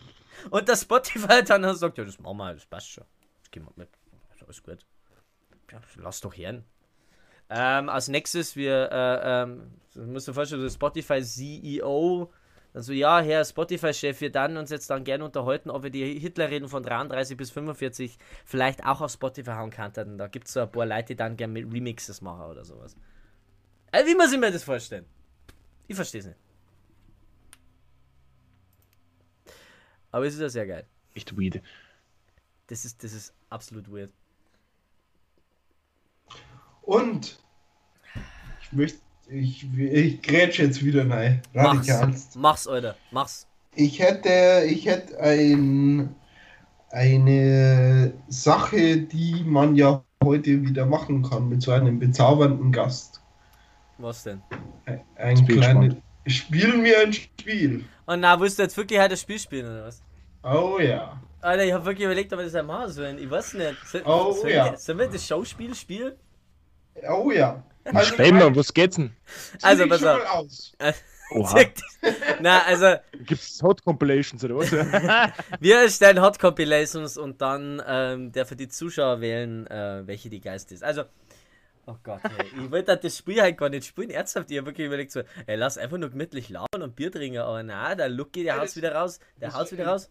Und 0.50 0.68
der 0.68 0.76
Spotify 0.76 1.42
dann 1.44 1.74
sagt, 1.74 1.98
ja, 1.98 2.04
das 2.04 2.20
machen 2.20 2.36
wir, 2.36 2.54
das 2.54 2.66
passt 2.66 2.90
schon. 2.90 3.04
Das 3.40 3.50
gehen 3.50 3.64
wir 3.64 3.72
mit. 3.74 3.88
Ist 4.34 4.42
Alles 4.44 4.62
gut. 4.62 4.86
Ja, 5.72 5.80
lass 5.96 6.20
doch 6.20 6.36
hören. 6.36 6.64
Ähm, 7.48 7.88
als 7.88 8.08
nächstes, 8.08 8.56
wir, 8.56 8.90
äh, 8.90 9.42
ähm, 9.42 9.72
du 9.94 10.02
musst 10.02 10.28
dir 10.28 10.34
vorstellen, 10.34 10.62
der 10.62 10.70
Spotify 10.70 11.22
CEO, 11.22 12.32
also 12.76 12.92
ja, 12.92 13.22
Herr 13.22 13.42
Spotify-Chef, 13.42 14.20
wir 14.20 14.30
dann 14.30 14.58
uns 14.58 14.68
jetzt 14.68 14.90
dann 14.90 15.02
gerne 15.02 15.24
unterhalten, 15.24 15.70
ob 15.70 15.82
wir 15.82 15.88
die 15.88 16.18
Hitlerreden 16.18 16.68
von 16.68 16.82
33 16.82 17.34
bis 17.34 17.50
45 17.50 18.18
vielleicht 18.44 18.84
auch 18.84 19.00
auf 19.00 19.10
Spotify 19.10 19.52
hauen 19.52 19.70
könnten. 19.70 20.18
Da 20.18 20.26
gibt 20.26 20.46
es 20.46 20.52
so 20.52 20.60
ein 20.60 20.70
paar 20.70 20.84
Leute, 20.84 21.06
die 21.06 21.16
dann 21.16 21.38
gerne 21.38 21.54
mit 21.54 21.72
Remixes 21.72 22.20
machen 22.20 22.42
oder 22.50 22.66
sowas. 22.66 22.94
Äh, 23.92 24.04
wie 24.04 24.14
muss 24.14 24.30
ich 24.30 24.38
mir 24.38 24.52
das 24.52 24.62
vorstellen? 24.62 25.06
Ich 25.88 25.96
verstehe 25.96 26.20
es 26.20 26.26
nicht. 26.26 26.38
Aber 30.10 30.26
es 30.26 30.34
ist 30.34 30.40
ja 30.40 30.50
sehr 30.50 30.66
geil. 30.66 30.86
Echt 31.14 31.34
weird. 31.34 31.62
Das 32.66 32.84
ist, 32.84 33.02
das 33.02 33.14
ist 33.14 33.32
absolut 33.48 33.90
weird. 33.90 34.12
Und 36.82 37.42
ich 38.60 38.72
möchte, 38.72 39.00
ich, 39.28 39.66
ich 39.78 40.22
grätsch 40.22 40.58
jetzt 40.58 40.84
wieder. 40.84 41.04
Mach's. 41.04 41.40
Radikalst. 41.54 42.36
Mach's, 42.36 42.66
Alter. 42.66 42.96
Mach's. 43.10 43.46
Ich 43.74 43.98
hätte, 44.00 44.64
ich 44.66 44.86
hätte 44.86 45.18
ein, 45.20 46.14
eine 46.90 48.12
Sache, 48.28 48.96
die 48.98 49.42
man 49.44 49.76
ja 49.76 50.02
heute 50.24 50.62
wieder 50.62 50.86
machen 50.86 51.22
kann 51.22 51.48
mit 51.48 51.62
so 51.62 51.72
einem 51.72 51.98
bezaubernden 51.98 52.72
Gast. 52.72 53.20
Was 53.98 54.24
denn? 54.24 54.42
Ein, 54.86 55.00
ein 55.16 55.46
kleines. 55.46 55.94
Spielen 56.26 56.82
wir 56.82 57.00
ein 57.00 57.12
Spiel. 57.12 57.84
Und 58.06 58.20
na, 58.20 58.38
willst 58.40 58.58
du 58.58 58.62
jetzt 58.62 58.76
wirklich 58.76 58.98
heute 58.98 59.10
das 59.10 59.20
Spiel 59.20 59.38
spielen 59.38 59.66
oder 59.66 59.84
was? 59.86 60.02
Oh 60.42 60.78
ja. 60.80 61.20
Alter, 61.40 61.64
ich 61.64 61.72
hab 61.72 61.84
wirklich 61.84 62.04
überlegt, 62.04 62.32
ob 62.32 62.40
wir 62.40 62.44
das 62.44 62.54
einmal 62.54 62.80
machen 62.80 62.92
sollen. 62.92 63.18
Ich 63.18 63.30
weiß 63.30 63.54
nicht. 63.54 63.76
Soll, 63.86 64.02
Oh, 64.04 64.32
sollen, 64.32 64.54
ja. 64.54 64.70
wir, 64.72 64.78
sollen 64.78 64.98
wir 64.98 65.08
das 65.08 65.26
Schauspiel 65.26 65.74
spielen? 65.74 66.14
Oh 67.08 67.30
ja. 67.30 67.62
Stell 68.02 68.32
mal, 68.32 68.54
was 68.54 68.72
geht's 68.72 68.96
denn? 68.96 69.12
Also, 69.62 69.88
pass 69.88 70.04
auf. 70.04 70.50
Oha. 71.30 71.60
Na, 72.40 72.62
also, 72.62 72.94
Gibt's 73.24 73.60
Hot 73.62 73.82
Compilations 73.82 74.44
oder 74.44 74.56
was? 74.56 74.70
wir 75.60 75.76
erstellen 75.82 76.20
Hot 76.20 76.38
Compilations 76.38 77.16
und 77.16 77.40
dann 77.40 77.82
ähm, 77.86 78.32
der 78.32 78.46
für 78.46 78.56
die 78.56 78.68
Zuschauer 78.68 79.20
wählen, 79.20 79.66
äh, 79.66 80.06
welche 80.06 80.30
die 80.30 80.40
Geist 80.40 80.70
ist. 80.70 80.84
Also, 80.84 81.02
oh 81.86 81.96
Gott, 82.04 82.20
ey, 82.24 82.46
ich 82.64 82.70
wollte 82.70 82.92
halt 82.92 83.04
das 83.04 83.16
Spiel 83.16 83.40
halt 83.42 83.58
gar 83.58 83.68
nicht 83.68 83.86
spielen. 83.86 84.10
Ernsthaft, 84.10 84.50
ich 84.50 84.58
hab 84.58 84.66
wirklich 84.66 84.86
überlegt, 84.86 85.10
so, 85.10 85.22
ey, 85.46 85.56
lass 85.56 85.78
einfach 85.78 85.98
nur 85.98 86.10
gemütlich 86.10 86.48
laufen 86.48 86.82
und 86.82 86.94
Bier 86.94 87.10
trinken. 87.10 87.38
Aber 87.38 87.62
na, 87.62 87.94
der 87.94 88.08
Lucky, 88.08 88.44
der 88.44 88.54
Ja, 88.54 88.60
haut's 88.60 88.76
wieder 88.76 88.94
raus. 88.94 89.18
Der 89.40 89.52
haut's 89.52 89.72
wieder 89.72 89.86
raus. 89.86 90.10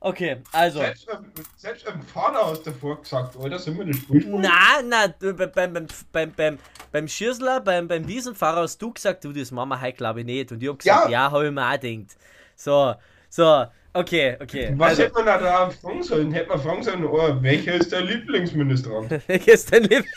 Okay, 0.00 0.36
also. 0.52 0.78
Selbst, 0.78 1.06
beim- 1.06 1.32
selbst 1.56 1.84
Vater 2.12 2.46
hast 2.46 2.64
du 2.64 2.70
davor 2.70 3.00
gesagt, 3.02 3.36
Alter, 3.36 3.58
sind 3.58 3.76
wir 3.78 3.84
nicht 3.84 4.02
spielen? 4.02 4.40
Na, 4.40 4.80
na, 4.84 5.08
du, 5.08 5.34
beim, 5.34 5.50
beim, 5.52 5.86
beim, 6.12 6.32
beim, 6.36 6.58
beim, 6.92 7.08
Schiersler, 7.08 7.60
beim, 7.60 7.88
beim 7.88 8.06
Wiesenfahrer 8.06 8.62
hast 8.62 8.80
du 8.80 8.92
gesagt, 8.92 9.24
du, 9.24 9.32
das 9.32 9.50
machen 9.50 9.70
wir 9.70 9.80
heute 9.80 9.96
glaube 9.96 10.20
ich 10.20 10.26
nicht. 10.26 10.52
Und 10.52 10.62
ich 10.62 10.68
hab 10.68 10.78
gesagt, 10.78 11.10
ja, 11.10 11.24
Ja. 11.26 11.32
hab 11.32 11.42
ich 11.42 11.50
mir 11.50 11.66
auch 11.66 11.80
gedacht. 11.80 12.16
So, 12.54 12.94
so, 13.28 13.66
okay, 13.92 14.36
okay. 14.40 14.72
Was 14.76 14.90
also, 14.90 15.02
hätte 15.02 15.14
man 15.14 15.26
da, 15.26 15.38
da 15.38 15.70
fragen 15.70 16.02
sollen? 16.04 16.30
Hätte 16.30 16.48
man 16.50 16.60
fragen 16.60 16.82
sollen, 16.84 17.04
oh, 17.04 17.42
welcher 17.42 17.74
ist 17.74 17.90
der 17.90 18.02
Lieblingsminister? 18.02 19.10
welcher 19.26 19.52
ist 19.52 19.72
dein 19.72 19.82
Lieb 19.82 20.04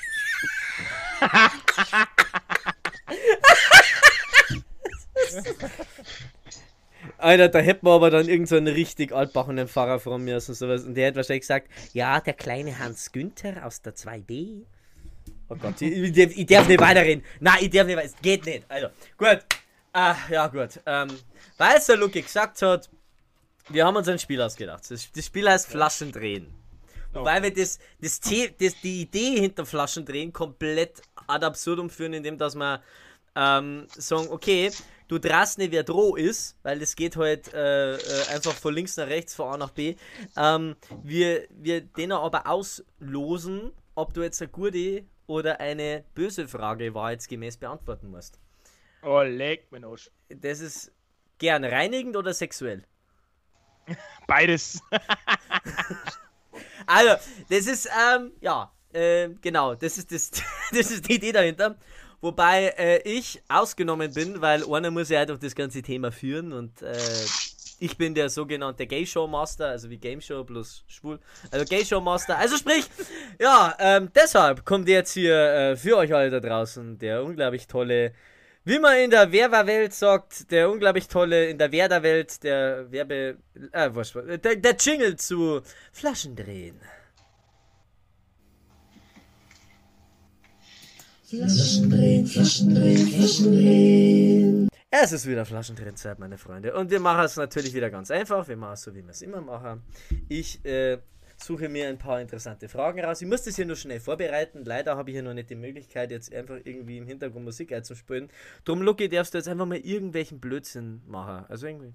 Alter, 7.22 7.50
da 7.50 7.60
hätten 7.60 7.86
wir 7.86 7.92
aber 7.92 8.10
dann 8.10 8.28
irgend 8.28 8.50
so 8.50 8.58
richtig 8.58 9.12
altbachenen 9.14 9.68
Pfarrer 9.68 10.00
von 10.00 10.24
mir 10.24 10.36
und 10.36 10.42
sowas. 10.42 10.84
Und 10.84 10.96
der 10.96 11.08
hätte 11.08 11.18
wahrscheinlich 11.18 11.42
gesagt, 11.42 11.68
ja, 11.94 12.20
der 12.20 12.34
kleine 12.34 12.78
Hans 12.80 13.12
Günther 13.12 13.66
aus 13.66 13.82
der 13.82 13.96
2B. 13.96 14.64
Oh 15.50 15.56
Gott, 15.56 15.82
ich, 15.82 15.92
ich, 15.92 16.12
darf- 16.14 16.36
ich 16.38 16.46
darf 16.46 16.68
nicht 16.68 16.80
weiterreden. 16.82 17.24
Nein, 17.40 17.58
ich 17.62 17.70
darf 17.70 17.86
nicht 17.88 17.98
weiter. 17.98 18.08
Es 18.08 18.22
geht 18.22 18.46
nicht. 18.46 18.64
Also, 18.70 18.88
gut. 19.18 19.40
Ah, 19.94 20.16
ja, 20.30 20.48
gut. 20.48 20.80
Ähm, 20.86 21.10
weil 21.58 21.78
es 21.78 21.86
der 21.86 21.98
Luki 21.98 22.22
gesagt 22.22 22.62
hat, 22.62 22.90
wir 23.70 23.86
haben 23.86 23.96
uns 23.96 24.08
ein 24.08 24.18
Spiel 24.20 24.42
ausgedacht. 24.42 24.90
Das, 24.90 25.12
das 25.12 25.26
Spiel 25.26 25.48
heißt 25.50 25.68
Flaschen 25.68 26.12
drehen. 26.12 26.48
Weil 27.14 27.44
wir 27.44 27.54
das, 27.54 27.78
das, 28.00 28.22
The- 28.24 28.52
das, 28.58 28.74
die 28.82 29.02
Idee 29.02 29.40
hinter 29.42 29.66
Flaschen 29.66 30.06
drehen 30.06 30.32
komplett 30.32 31.02
ad 31.28 31.46
absurdum 31.46 31.90
führen, 31.90 32.14
indem 32.14 32.38
dass 32.38 32.56
wir 32.56 32.82
ähm, 33.36 33.86
sagen, 33.98 34.28
okay, 34.30 34.72
du 35.12 35.20
drehst 35.20 35.58
nicht, 35.58 35.74
wer 35.74 35.84
droh 35.84 36.16
ist, 36.16 36.58
weil 36.64 36.80
das 36.80 36.96
geht 36.96 37.18
halt 37.18 37.54
äh, 37.54 37.96
äh, 37.96 38.28
einfach 38.34 38.54
von 38.54 38.74
links 38.74 38.96
nach 38.96 39.08
rechts, 39.08 39.36
von 39.36 39.54
A 39.54 39.58
nach 39.58 39.72
B. 39.72 39.96
Ähm, 40.38 40.78
wir, 41.04 41.48
wir 41.50 41.82
den 41.82 42.14
aber 42.14 42.48
auslosen, 42.48 43.74
ob 43.94 44.14
du 44.14 44.22
jetzt 44.22 44.42
eine 44.42 44.50
gute 44.50 45.04
oder 45.28 45.60
eine 45.60 46.06
böse 46.16 46.48
Frage 46.48 46.94
wahrheitsgemäß 46.94 47.58
beantworten 47.58 48.10
musst. 48.10 48.40
oh, 49.04 49.22
leck 49.22 49.70
mir 49.70 49.86
Arsch. 49.86 50.10
Das 50.30 50.62
ist 50.62 50.94
gern 51.40 51.66
reinigend 51.66 52.16
oder 52.16 52.34
sexuell? 52.34 52.84
Beides. 54.28 54.82
Also, 56.88 57.16
das 57.48 57.68
ist, 57.68 57.88
ähm, 57.88 58.32
ja, 58.42 58.72
äh, 58.92 59.30
genau, 59.40 59.76
das 59.76 59.98
ist, 59.98 60.12
das, 60.12 60.32
das 60.72 60.92
ist 60.92 61.08
die 61.08 61.16
Idee 61.16 61.32
dahinter. 61.32 61.78
Wobei 62.22 62.74
äh, 62.78 63.02
ich 63.04 63.42
ausgenommen 63.50 64.14
bin, 64.14 64.42
weil 64.42 64.64
einer 64.72 64.92
muss 64.92 65.10
ja 65.10 65.20
halt 65.20 65.32
auch 65.32 65.40
das 65.40 65.56
ganze 65.56 65.82
Thema 65.82 66.12
führen 66.12 66.54
und 66.54 66.82
äh, 66.84 66.96
ich 67.80 67.98
bin 67.98 68.14
der 68.14 68.30
sogenannte 68.30 68.86
Gay 68.86 69.08
Show 69.08 69.26
Master, 69.26 69.70
also 69.70 69.90
wie 69.90 69.98
Game 69.98 70.22
Show 70.22 70.44
plus 70.44 70.84
schwul. 70.88 71.20
Also 71.50 71.66
Gay 71.66 71.84
Show 71.84 72.00
Master. 72.00 72.38
Also 72.38 72.58
sprich, 72.58 72.86
ja, 73.40 73.76
ähm, 73.80 74.12
deshalb 74.14 74.64
kommt 74.66 74.88
jetzt 74.88 75.14
hier 75.14 75.36
äh, 75.36 75.76
für 75.76 75.98
euch 75.98 76.14
alle 76.14 76.30
da 76.30 76.40
draußen 76.40 77.00
der 77.00 77.24
unglaublich 77.24 77.66
tolle, 77.66 78.14
wie 78.66 78.78
man 78.78 79.00
in 79.00 79.10
der 79.10 79.32
Werberwelt 79.32 79.94
sagt, 79.94 80.52
der 80.52 80.70
unglaublich 80.70 81.08
tolle, 81.08 81.48
in 81.48 81.58
der 81.58 81.72
Werderwelt, 81.72 82.44
der 82.44 82.92
Werbe, 82.92 83.38
äh, 83.72 83.90
was, 83.92 84.14
der, 84.14 84.38
der 84.38 84.76
Jingle 84.76 85.16
zu 85.16 85.62
Flaschen 85.92 86.36
drehen. 86.36 86.80
Flaschen 91.32 91.90
drehen, 91.90 92.28
Flaschen 92.28 92.76
drehen, 92.76 93.08
Flaschen 93.08 93.54
drehen. 93.54 94.70
Es 94.90 95.14
ist 95.14 95.26
wieder 95.26 95.46
Flaschendrehzeit, 95.46 96.20
meine 96.20 96.38
Freunde. 96.38 96.76
Und 96.76 96.92
wir 96.92 97.00
machen 97.00 97.24
es 97.24 97.38
natürlich 97.38 97.74
wieder 97.74 97.90
ganz 97.90 98.12
einfach. 98.12 98.50
Wir 98.50 98.58
machen 98.58 98.74
es 98.74 98.82
so, 98.82 98.94
wie 98.94 99.02
wir 99.02 99.12
es 99.12 99.22
immer 99.22 99.40
machen. 99.40 99.82
Ich 100.28 100.60
äh, 100.66 100.98
suche 101.38 101.70
mir 101.70 101.88
ein 101.88 101.98
paar 101.98 102.20
interessante 102.20 102.68
Fragen 102.68 103.00
raus. 103.00 103.22
Ich 103.22 103.30
muss 103.30 103.44
das 103.44 103.56
hier 103.56 103.66
nur 103.66 103.78
schnell 103.78 104.02
vorbereiten. 104.02 104.66
Leider 104.66 104.98
habe 104.98 105.10
ich 105.10 105.16
hier 105.16 105.24
noch 105.24 105.34
nicht 105.34 105.50
die 105.50 105.56
Möglichkeit, 105.56 106.12
jetzt 106.12 106.34
einfach 106.34 106.58
irgendwie 106.66 106.98
im 106.98 107.08
Hintergrund 107.08 107.46
Musik 107.46 107.72
einzuspielen. 107.72 108.30
Drum, 108.66 108.82
Lucky, 108.82 109.08
darfst 109.08 109.34
du 109.34 109.38
jetzt 109.38 109.48
einfach 109.48 109.66
mal 109.66 109.78
irgendwelchen 109.78 110.42
Blödsinn 110.42 111.02
machen. 111.08 111.46
Also 111.48 111.66
irgendwie. 111.66 111.94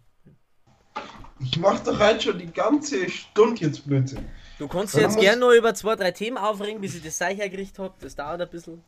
Ich 1.41 1.59
mach 1.59 1.80
doch 1.80 1.99
halt 1.99 2.22
schon 2.22 2.39
die 2.39 2.51
ganze 2.51 3.11
Stunde 3.11 3.66
jetzt 3.66 3.87
Blödsinn. 3.87 4.24
Du 4.59 4.66
kannst 4.66 4.97
jetzt 4.97 5.20
gerne 5.20 5.43
noch 5.43 5.53
über 5.53 5.74
zwei, 5.74 5.95
drei 5.95 6.12
Themen 6.12 6.39
aufregen, 6.39 6.80
bis 6.80 6.95
ich 6.95 7.03
das 7.03 7.18
Seich 7.18 7.37
hergerichtet 7.37 7.80
habe. 7.80 7.95
Das 8.01 8.16
dauert 8.16 8.41
ein 8.41 8.49
bisschen. 8.49 8.82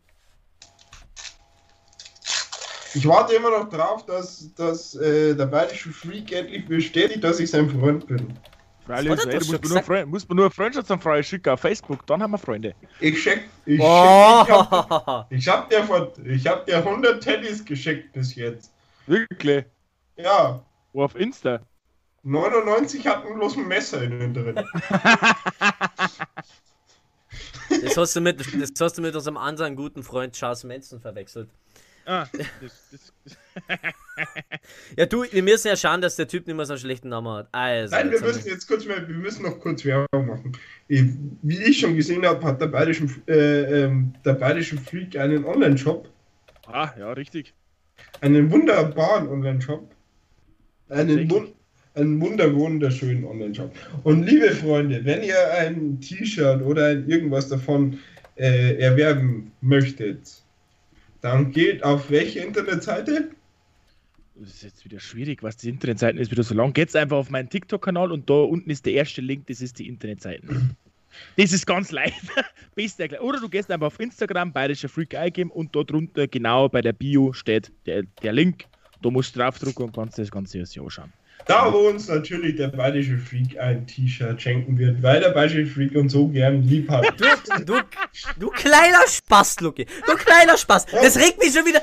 Ich 2.95 3.07
warte 3.07 3.34
immer 3.34 3.51
noch 3.51 3.68
drauf, 3.68 4.07
dass, 4.07 4.53
dass 4.55 4.95
äh, 4.95 5.34
der 5.34 5.47
bayerische 5.47 5.91
Freak 5.91 6.32
endlich 6.32 6.66
bestätigt, 6.66 7.22
dass 7.22 7.39
ich 7.41 7.51
sein 7.51 7.68
Freund 7.68 8.07
bin. 8.07 8.34
Freilich, 8.86 9.12
ey, 9.26 9.39
du 9.39 9.47
musst 9.53 9.64
nur. 9.68 9.82
Freund, 9.82 10.11
musst 10.11 10.32
nur 10.32 10.51
Freundschaftsanfrage 10.51 11.22
schicken 11.22 11.51
auf 11.51 11.61
Facebook, 11.61 12.07
dann 12.07 12.22
haben 12.22 12.30
wir 12.30 12.39
Freunde. 12.39 12.74
Ich 13.01 13.22
schick, 13.22 13.43
ich, 13.66 13.78
Oh! 13.82 14.45
schick, 14.47 14.55
ich, 14.55 14.61
hab, 14.70 15.32
ich 15.32 15.49
hab 15.49 15.68
dir 15.68 15.84
von, 15.84 16.09
ich 16.24 16.47
hab 16.47 16.64
dir 16.66 16.78
100 16.78 17.22
Teddys 17.22 17.62
geschickt 17.64 18.12
bis 18.14 18.34
jetzt. 18.34 18.72
Wirklich. 19.07 19.66
Ja, 20.16 20.62
Wo 20.95 21.05
auf 21.05 21.14
Insta. 21.16 21.61
99 22.22 23.07
hatten 23.07 23.34
bloß 23.34 23.57
ein 23.59 23.68
Messer 23.68 24.03
innen 24.03 24.32
drin. 24.32 24.59
Das 27.82 27.97
hast 27.97 28.16
du 28.16 28.20
mit, 28.20 28.41
das 28.41 28.72
hast 28.80 28.99
du 28.99 29.03
mit 29.03 29.14
unserem 29.14 29.36
anderen 29.36 29.76
guten 29.76 30.03
Freund 30.03 30.34
Charles 30.34 30.64
Manson 30.64 31.01
verwechselt. 31.01 31.51
Ah, 32.09 32.27
das, 32.33 32.89
das, 32.91 33.13
das. 33.25 33.37
Ja, 34.97 35.07
du, 35.07 35.25
wir 35.31 35.43
müssen 35.43 35.69
ja 35.69 35.77
schauen, 35.77 36.01
dass 36.01 36.17
der 36.17 36.27
Typ 36.27 36.47
nicht 36.47 36.57
mehr 36.57 36.65
so 36.65 36.73
einen 36.73 36.81
schlechten 36.81 37.11
Namen 37.11 37.29
hat. 37.29 37.49
Also, 37.53 37.95
Nein, 37.95 38.11
wir 38.11 38.21
müssen 38.21 38.49
jetzt 38.49 38.67
kurz 38.67 38.85
mal, 38.87 39.07
wir 39.07 39.15
müssen 39.15 39.43
noch 39.43 39.61
kurz 39.61 39.85
Werbung 39.85 40.27
machen. 40.27 40.53
Ich, 40.89 41.05
wie 41.43 41.63
ich 41.63 41.79
schon 41.79 41.95
gesehen 41.95 42.25
habe, 42.27 42.43
hat 42.45 42.61
der 42.61 42.67
bayerische, 42.69 43.07
äh, 43.29 43.85
ähm, 43.85 44.15
der 44.25 44.33
bayerische 44.35 44.77
Freak 44.79 45.17
einen 45.17 45.45
Online-Shop, 45.45 46.09
Ah, 46.67 46.91
ja, 46.99 47.13
richtig. 47.13 47.55
einen 48.21 48.51
wunderbaren 48.51 49.29
Online-Shop. 49.29 49.89
Einen, 50.89 51.31
wun 51.31 51.53
einen 51.95 52.21
wunder 52.21 52.55
wunderschönen 52.55 53.25
Online-Shop. 53.25 53.71
Und 54.05 54.25
liebe 54.25 54.51
Freunde, 54.53 55.05
wenn 55.05 55.23
ihr 55.23 55.53
ein 55.59 56.01
T-Shirt 56.01 56.63
oder 56.63 56.87
ein 56.89 57.09
irgendwas 57.09 57.49
davon 57.49 57.99
äh, 58.37 58.77
erwerben 58.79 59.53
möchtet, 59.61 60.43
dann 61.21 61.51
geht 61.53 61.83
auf 61.83 62.11
welche 62.11 62.41
Internetseite? 62.41 63.31
Das 64.37 64.51
ist 64.51 64.62
jetzt 64.62 64.85
wieder 64.85 65.01
schwierig, 65.01 65.43
was 65.43 65.57
die 65.57 65.69
Internetseiten 65.69 66.21
ist 66.21 66.31
wieder 66.31 66.45
so 66.45 66.55
lang. 66.55 66.73
Geht's 66.73 66.95
einfach 66.95 67.16
auf 67.16 67.31
meinen 67.31 67.51
TikTok-Kanal 67.51 68.12
und 68.12 68.31
da 68.31 68.35
unten 68.35 68.71
ist 68.71 68.87
der 68.87 68.93
erste 68.93 69.21
Link, 69.21 69.49
das 69.49 69.61
ist 69.61 69.79
die 69.79 69.89
Internetseiten. 69.89 70.77
Das 71.37 71.53
ist 71.53 71.66
ganz 71.66 71.91
leicht. 71.91 72.21
Beste 72.75 73.03
Erklärung. 73.03 73.29
Oder 73.29 73.41
du 73.41 73.49
gehst 73.49 73.71
einfach 73.71 73.89
auf 73.89 73.99
Instagram, 73.99 74.53
bayerischer 74.53 74.89
Freak 74.89 75.14
eingeben 75.14 75.51
und 75.51 75.75
dort 75.75 75.91
drunter 75.91 76.29
genau 76.29 76.69
bei 76.69 76.81
der 76.81 76.93
Bio 76.93 77.33
steht 77.33 77.73
der, 77.87 78.05
der 78.23 78.33
Link. 78.33 78.66
Da 79.03 79.11
musst 79.11 79.35
du 79.35 79.41
draufdrücken 79.41 79.87
und 79.87 79.95
kannst 79.95 80.19
das 80.19 80.31
Ganze 80.31 80.59
erst 80.59 80.79
anschauen. 80.79 81.12
Da, 81.49 81.72
wo 81.72 81.88
uns 81.88 82.09
natürlich 82.09 82.57
der 82.57 82.68
Bayerische 82.68 83.16
Freak 83.16 83.59
ein 83.59 83.86
T-Shirt 83.86 84.40
schenken 84.40 84.78
wird, 84.78 85.03
weil 85.03 85.20
der 85.20 85.30
Bayerische 85.30 85.64
Freak 85.64 85.94
uns 85.94 86.12
so 86.12 86.28
gern 86.28 86.62
lieb 86.62 86.90
hat. 86.90 87.07
Du, 87.18 87.64
du, 87.64 87.80
du 88.38 88.51
kleiner 88.51 89.09
Spaß, 89.09 89.61
Lucky. 89.61 89.86
Du 90.07 90.14
kleiner 90.14 90.59
Spaß. 90.59 90.84
Das 90.92 91.16
regt 91.16 91.38
mich 91.38 91.55
schon 91.55 91.64
wieder. 91.64 91.80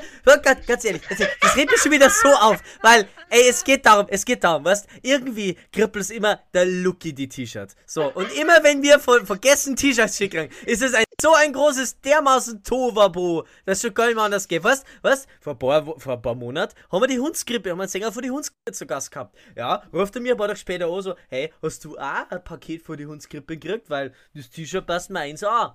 Ganz, 0.68 0.84
ehrlich, 0.84 1.02
das 1.40 1.56
regt 1.56 1.72
mich 1.72 1.80
schon 1.80 1.90
wieder 1.90 2.08
so 2.10 2.28
auf. 2.28 2.62
Weil, 2.80 3.08
ey, 3.28 3.48
es 3.48 3.64
geht 3.64 3.84
darum, 3.84 4.06
es 4.08 4.24
geht 4.24 4.44
darum, 4.44 4.64
weißt 4.64 4.86
Irgendwie 5.02 5.56
kribbelt 5.72 6.10
immer 6.10 6.38
der 6.54 6.64
Lucky 6.64 7.12
die 7.12 7.28
T-Shirts. 7.28 7.74
So, 7.86 8.12
und 8.12 8.32
immer 8.38 8.62
wenn 8.62 8.80
wir 8.82 9.00
von, 9.00 9.26
vergessen 9.26 9.74
T-Shirts 9.74 10.16
schicken, 10.16 10.48
ist 10.64 10.82
es 10.82 10.94
ein, 10.94 11.02
so 11.20 11.32
ein 11.34 11.52
großes 11.52 12.00
dermaßen 12.02 12.62
Tovabo, 12.62 13.44
dass 13.64 13.82
schon 13.82 13.94
gar 13.94 14.06
nicht 14.06 14.14
mehr 14.14 14.24
anders 14.24 14.46
geht. 14.46 14.62
Weißt 14.62 14.84
was? 15.02 15.26
Vor 15.40 15.54
ein 15.54 15.58
paar, 15.58 15.98
vor 15.98 16.12
ein 16.12 16.22
paar 16.22 16.34
Monaten 16.36 16.74
haben 16.92 17.02
wir 17.02 17.08
die 17.08 17.18
Hundskrippe, 17.18 17.70
haben 17.70 17.78
wir 17.78 17.82
einen 17.82 17.90
Sänger 17.90 18.12
von 18.12 18.22
die 18.22 18.30
Hundskrippe 18.30 18.72
zu 18.72 18.86
Gast 18.86 19.10
gehabt. 19.10 19.34
Ja, 19.56 19.82
ruft 19.90 20.14
er 20.14 20.20
mir 20.20 20.34
ein 20.34 20.36
paar 20.38 20.48
Tage 20.48 20.58
später 20.58 20.86
an, 20.86 21.00
so, 21.00 21.14
hey, 21.30 21.50
hast 21.62 21.82
du 21.84 21.96
auch 21.96 22.30
ein 22.30 22.44
Paket 22.44 22.82
für 22.82 22.94
die 22.94 23.06
Hundskrippe 23.06 23.56
gekriegt? 23.56 23.88
Weil 23.88 24.12
das 24.34 24.50
T-Shirt 24.50 24.86
passt 24.86 25.08
mir 25.08 25.20
eins 25.20 25.42
an. 25.42 25.72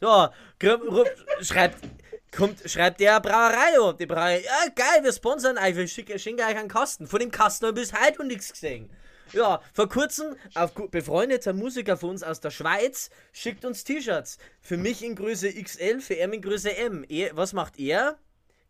So, 0.00 0.28
schreibt, 1.42 1.76
kommt, 2.34 2.58
schreibt 2.70 3.00
der 3.00 3.20
Brauerei 3.20 3.78
an. 3.80 3.98
Die 3.98 4.06
Brauerei, 4.06 4.40
ja 4.40 4.70
geil, 4.74 5.04
wir 5.04 5.12
sponsern 5.12 5.58
euch, 5.58 5.76
wir 5.76 5.86
schicken, 5.86 6.18
schenken 6.18 6.40
euch 6.40 6.56
einen 6.56 6.70
Kasten. 6.70 7.06
Von 7.06 7.20
dem 7.20 7.30
Kasten 7.30 7.66
habe 7.66 7.78
ich 7.78 7.90
bis 7.90 8.00
heute 8.00 8.24
nichts 8.24 8.50
gesehen. 8.50 8.88
Ja, 9.34 9.60
vor 9.74 9.90
kurzem, 9.90 10.34
auf 10.54 10.72
befreundeter 10.90 11.52
Musiker 11.52 11.98
von 11.98 12.10
uns 12.10 12.22
aus 12.22 12.40
der 12.40 12.50
Schweiz 12.50 13.10
schickt 13.32 13.66
uns 13.66 13.84
T-Shirts. 13.84 14.38
Für 14.62 14.78
mich 14.78 15.04
in 15.04 15.14
Größe 15.14 15.52
XL, 15.52 16.00
für 16.00 16.14
ihn 16.14 16.32
in 16.32 16.40
Größe 16.40 16.74
M. 16.74 17.04
Er, 17.06 17.36
was 17.36 17.52
macht 17.52 17.78
er? 17.78 18.16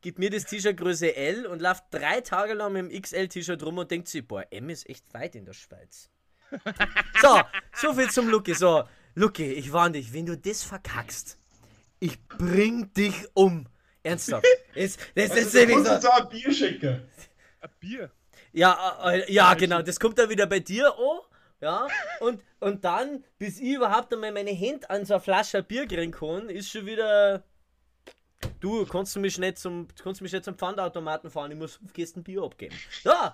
Gibt 0.01 0.19
mir 0.19 0.31
das 0.31 0.45
T-Shirt 0.45 0.77
Größe 0.77 1.15
L 1.17 1.47
und 1.47 1.61
läuft 1.61 1.85
drei 1.91 2.21
Tage 2.21 2.55
lang 2.55 2.73
mit 2.73 2.93
dem 2.93 3.03
XL-T-Shirt 3.03 3.63
rum 3.65 3.79
und 3.79 3.91
denkt 3.91 4.09
sich, 4.09 4.27
boah, 4.27 4.45
M 4.51 4.71
ist 4.71 4.89
echt 4.89 5.13
weit 5.13 5.35
in 5.35 5.45
der 5.45 5.55
Schweiz. 5.55 6.09
so, 7.21 7.41
so 7.75 7.93
viel 7.95 8.09
zum 8.11 8.29
Lucky. 8.29 8.55
So, 8.55 8.85
Lucky, 9.15 9.53
ich 9.53 9.73
warne 9.73 9.93
dich, 9.99 10.13
wenn 10.13 10.27
du 10.27 10.37
das 10.37 10.63
verkackst, 10.63 11.39
ich 12.01 12.23
bring 12.29 12.93
dich 12.93 13.15
um. 13.35 13.67
Ernsthaft. 14.05 14.47
Jetzt, 14.75 15.01
das 15.17 15.33
Also, 15.33 15.43
ist 15.43 15.55
du 15.55 15.67
musst 15.75 15.87
so. 15.87 15.95
uns 15.95 16.05
auch 16.07 16.21
ein 16.23 16.29
Bier 16.29 16.53
schicken. 16.53 17.03
Ein 17.61 17.71
Bier. 17.81 18.11
Ja, 18.53 18.99
äh, 19.05 19.31
ja, 19.33 19.53
genau. 19.55 19.83
Das 19.83 19.99
kommt 19.99 20.17
dann 20.19 20.31
wieder 20.31 20.47
bei 20.47 20.61
dir 20.61 20.95
an. 20.97 21.19
Ja, 21.61 21.89
und, 22.21 22.41
und 22.61 22.85
dann, 22.85 23.25
bis 23.39 23.59
ich 23.59 23.75
überhaupt 23.75 24.13
einmal 24.15 24.31
meine 24.31 24.53
Hände 24.53 24.89
an 24.89 25.05
so 25.05 25.15
eine 25.15 25.21
Flasche 25.23 25.63
Bier 25.65 25.87
kriegen 25.89 26.13
kann, 26.13 26.49
ist 26.49 26.71
schon 26.71 26.87
wieder. 26.87 27.43
Du, 28.61 28.85
kannst 28.87 29.15
du 29.17 29.21
mich 29.21 29.39
nicht 29.39 29.59
zum, 29.59 29.87
kannst 30.03 30.21
du 30.21 30.25
mich 30.25 30.33
nicht 30.33 30.45
zum 30.45 30.57
Pfandautomaten 30.57 31.31
fahren, 31.31 31.51
ich 31.53 31.59
muss 31.59 31.77
fünf 31.77 31.93
Kästen 31.93 32.23
Bier 32.23 32.43
abgeben. 32.43 32.75
Also 33.05 33.33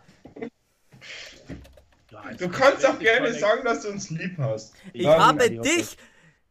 Du 2.38 2.48
kannst 2.48 2.86
auch 2.86 2.98
gerne 2.98 3.32
sagen, 3.34 3.64
dass 3.64 3.82
du 3.82 3.88
uns 3.90 4.10
lieb 4.10 4.36
hast. 4.38 4.74
ich 4.92 5.02
Dann- 5.04 5.20
habe 5.20 5.50
dich. 5.50 5.96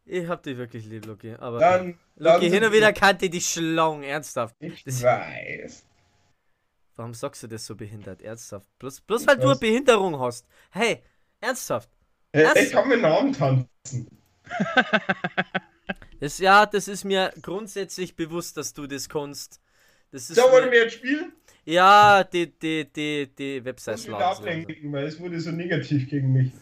Ich 0.06 0.28
hab 0.28 0.42
dich 0.42 0.56
wirklich 0.58 0.84
lieb, 0.84 1.06
Lucky. 1.06 1.34
Aber. 1.38 1.58
Dann, 1.58 1.98
dann 2.16 2.34
Lucky, 2.34 2.50
hin 2.50 2.62
und 2.62 2.72
wieder 2.72 2.92
kannte 2.92 3.30
die 3.30 3.40
Schlangen, 3.40 4.02
ernsthaft. 4.02 4.54
Ich 4.60 4.84
Das- 4.84 5.02
weiß. 5.02 5.86
Warum 6.96 7.14
sagst 7.14 7.42
du 7.42 7.46
das 7.48 7.64
so 7.66 7.74
behindert? 7.74 8.20
Ernsthaft. 8.22 8.68
Bloß, 8.78 9.00
bloß 9.00 9.26
weil 9.26 9.36
du 9.38 9.48
eine? 9.48 9.58
Behinderung 9.58 10.20
hast. 10.20 10.46
Hey, 10.70 11.02
ernsthaft. 11.40 11.88
Was? 12.32 12.54
Ich 12.56 12.70
kann 12.72 12.88
mit 12.88 13.00
Namen 13.00 13.32
tanzen. 13.32 14.06
Das, 16.24 16.38
ja, 16.38 16.64
das 16.64 16.88
ist 16.88 17.04
mir 17.04 17.34
grundsätzlich 17.42 18.16
bewusst, 18.16 18.56
dass 18.56 18.72
du 18.72 18.86
das 18.86 19.10
kannst. 19.10 19.60
Das 20.10 20.30
ist 20.30 20.36
So, 20.36 20.42
wollen 20.50 20.70
mir, 20.70 20.72
wir 20.72 20.82
jetzt 20.84 20.94
spielen? 20.94 21.32
ja, 21.66 22.24
die, 22.24 22.46
die, 22.58 22.90
die, 22.90 23.26
die 23.38 23.62
Website 23.62 23.98
Ich 23.98 24.08
ablenken, 24.10 24.90
weil 24.92 25.06
es 25.06 25.20
wurde 25.20 25.38
so 25.40 25.50
negativ 25.50 26.08
gegen 26.08 26.32
mich. 26.32 26.52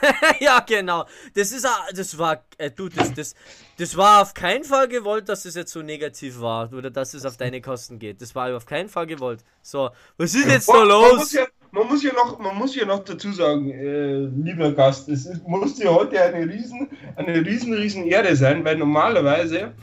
ja, 0.40 0.60
genau. 0.60 1.06
Das 1.34 1.52
ist, 1.52 1.66
das 1.94 2.18
war, 2.18 2.44
äh, 2.58 2.70
du, 2.70 2.88
das, 2.88 3.12
das, 3.14 3.34
das 3.78 3.96
war 3.96 4.22
auf 4.22 4.34
keinen 4.34 4.64
Fall 4.64 4.88
gewollt, 4.88 5.28
dass 5.28 5.44
es 5.44 5.54
jetzt 5.54 5.72
so 5.72 5.82
negativ 5.82 6.40
war 6.40 6.72
oder 6.72 6.90
dass 6.90 7.14
es 7.14 7.24
auf 7.24 7.36
deine 7.36 7.60
Kosten 7.60 7.98
geht. 7.98 8.20
Das 8.20 8.34
war 8.34 8.54
auf 8.56 8.66
keinen 8.66 8.88
Fall 8.88 9.06
gewollt. 9.06 9.44
So, 9.62 9.90
was 10.16 10.34
ist 10.34 10.46
jetzt 10.48 10.72
da 10.72 10.84
Man 10.98 11.16
muss, 11.16 11.30
los? 11.30 11.32
ja, 11.32 11.46
man, 11.72 11.86
muss 11.88 12.02
ja 12.02 12.12
noch, 12.12 12.38
man 12.38 12.56
muss 12.56 12.74
ja 12.74 12.84
noch 12.86 13.04
dazu 13.04 13.32
sagen, 13.32 13.70
äh, 13.70 14.18
lieber 14.42 14.72
Gast, 14.72 15.08
es 15.08 15.26
ist, 15.26 15.46
muss 15.46 15.74
dir 15.76 15.92
heute 15.94 16.20
eine 16.22 16.46
riesen, 16.52 16.88
eine 17.16 17.44
riesen, 17.44 17.72
riesen 17.74 18.04
Ehre 18.06 18.34
sein, 18.36 18.64
weil 18.64 18.76
normalerweise 18.76 19.74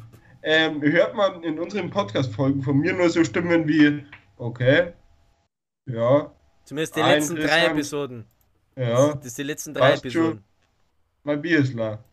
ähm, 0.43 0.81
hört 0.81 1.15
man 1.15 1.43
in 1.43 1.59
unseren 1.59 1.89
Podcast-Folgen 1.89 2.61
von 2.61 2.77
mir 2.77 2.93
nur 2.93 3.09
so 3.09 3.23
Stimmen 3.23 3.67
wie, 3.67 4.03
okay, 4.37 4.93
ja, 5.87 6.31
Zumindest 6.63 6.95
die 6.95 7.01
letzten 7.01 7.35
drei. 7.35 7.65
Episoden. 7.67 8.25
ja, 8.75 9.13
Das 9.13 9.25
ist 9.27 9.37
die 9.37 9.43
letzten 9.43 9.73
drei 9.73 9.89
schon. 9.91 9.99
Episoden. 9.99 10.43
mein 11.23 11.41
Bier 11.41 11.59
ist 11.59 11.73
leer. 11.75 12.03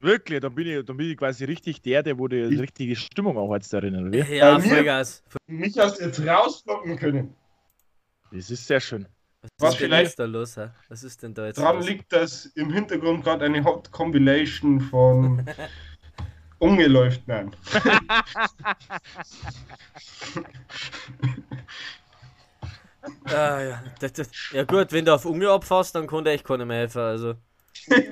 Wirklich, 0.00 0.40
dann 0.40 0.54
bin 0.54 0.66
ich, 0.68 0.84
dann 0.84 0.96
bin 0.96 1.10
ich 1.10 1.16
quasi 1.16 1.44
richtig 1.44 1.80
der, 1.82 2.02
der 2.02 2.18
wo 2.18 2.28
die 2.28 2.36
Ich- 2.36 2.60
richtige 2.60 2.94
Stimmung 2.94 3.36
auch 3.36 3.52
jetzt 3.54 3.72
darin, 3.72 3.96
oder 3.96 4.12
wie? 4.12 4.36
Ja, 4.36 4.60
Vollgas. 4.60 5.24
Mich 5.46 5.76
hast 5.78 5.98
du 5.98 6.04
jetzt 6.04 6.24
rauslocken 6.24 6.96
können. 6.96 7.34
Das 8.32 8.50
ist 8.50 8.66
sehr 8.66 8.80
schön. 8.80 9.06
Was 9.58 9.72
ist 9.74 9.80
denn 9.80 9.86
vielleicht- 9.88 10.08
jetzt 10.10 10.18
da 10.18 10.24
los, 10.24 10.56
hä? 10.56 10.68
Was 10.88 11.02
ist 11.04 11.22
denn 11.22 11.32
da 11.34 11.46
jetzt 11.46 11.58
Daran 11.58 11.76
los? 11.76 11.86
liegt, 11.86 12.12
dass 12.12 12.46
im 12.46 12.72
Hintergrund 12.72 13.24
gerade 13.24 13.44
eine 13.44 13.62
Hot 13.64 13.90
Compilation 13.92 14.80
von 14.80 15.44
Unge 16.58 16.86
läuft. 16.88 17.26
Nein. 17.28 17.54
Ah, 23.24 23.60
ja. 23.62 23.82
Das, 24.00 24.12
das, 24.12 24.28
ja 24.52 24.64
gut, 24.64 24.92
wenn 24.92 25.04
du 25.04 25.14
auf 25.14 25.24
Unge 25.24 25.48
abfasst, 25.50 25.94
dann 25.94 26.06
konnte 26.06 26.30
ich 26.32 26.44
keiner 26.44 26.64
mehr 26.64 26.78
helfen. 26.78 27.00
Also. 27.00 27.34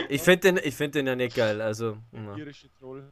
Ich 0.08 0.22
finde 0.22 0.52
den, 0.52 0.60
ich 0.62 0.74
find 0.74 0.94
den 0.94 1.06
ja 1.06 1.16
nicht 1.16 1.36
geil. 1.36 1.60
Also. 1.60 1.98
ja. 2.12 2.36
Irische 2.36 2.68
Troll. 2.78 3.10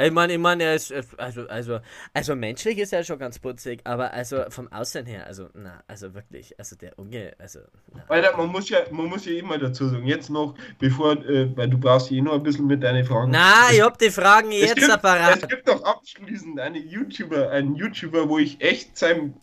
Ich 0.00 0.12
meine, 0.12 0.32
ich 0.34 0.38
meine, 0.38 0.62
er 0.64 0.74
ist. 0.74 0.90
äh, 0.92 1.02
Also, 1.16 1.46
also, 1.48 1.80
also 2.14 2.36
menschlich 2.36 2.78
ist 2.78 2.92
er 2.92 3.02
schon 3.02 3.18
ganz 3.18 3.38
putzig, 3.38 3.80
aber 3.84 4.12
also 4.12 4.44
vom 4.48 4.70
Aussehen 4.72 5.06
her, 5.06 5.26
also, 5.26 5.48
na, 5.54 5.82
also 5.88 6.14
wirklich, 6.14 6.56
also 6.58 6.76
der 6.76 6.96
Unge, 6.98 7.34
also. 7.38 7.60
Na. 7.94 8.04
Alter, 8.08 8.36
man 8.36 8.48
muss 8.48 8.68
ja, 8.68 8.78
man 8.92 9.06
muss 9.06 9.24
ja 9.26 9.32
immer 9.32 9.58
dazu 9.58 9.88
sagen, 9.88 10.06
jetzt 10.06 10.30
noch, 10.30 10.54
bevor, 10.78 11.12
äh, 11.26 11.56
weil 11.56 11.68
du 11.68 11.78
brauchst 11.78 12.12
eh 12.12 12.20
noch 12.20 12.34
ein 12.34 12.42
bisschen 12.42 12.66
mit 12.66 12.82
deinen 12.82 13.04
Fragen. 13.04 13.32
Na, 13.32 13.70
ich 13.72 13.80
hab 13.82 13.98
die 13.98 14.10
Fragen 14.10 14.52
es 14.52 14.60
jetzt 14.60 14.74
gibt, 14.76 14.86
es 14.86 14.90
apparat. 14.90 15.48
gibt 15.48 15.66
doch 15.68 15.82
abschließend 15.82 16.60
einen 16.60 16.88
YouTuber, 16.88 17.50
einen 17.50 17.74
YouTuber, 17.74 18.28
wo 18.28 18.38
ich 18.38 18.60
echt 18.60 18.96
sein, 18.96 19.34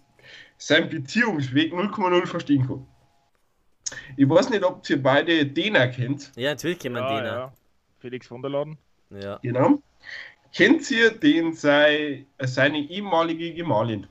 seinen 0.58 0.90
Beziehungsweg 0.90 1.74
0,0 1.74 2.26
verstehen 2.28 2.66
kann. 2.66 2.88
Ich 4.18 4.28
weiß 4.28 4.50
nicht, 4.50 4.64
ob 4.64 4.90
ihr 4.90 5.02
beide 5.04 5.46
den 5.46 5.76
erkennt. 5.76 6.32
Ja, 6.36 6.52
natürlich 6.52 6.80
kennt 6.80 6.96
man 6.96 7.04
Ja, 7.04 7.16
den. 7.18 7.26
ja. 7.26 7.54
Felix 8.00 8.28
von 8.28 8.42
der 8.42 8.52
Laden. 8.52 8.78
Ja. 9.10 9.38
Genau. 9.42 9.82
Kennt 10.56 10.90
ihr 10.90 11.12
den 11.12 11.52
sei, 11.54 12.26
seine 12.40 12.78
ehemalige 12.80 13.54
Gemahlin? 13.54 14.08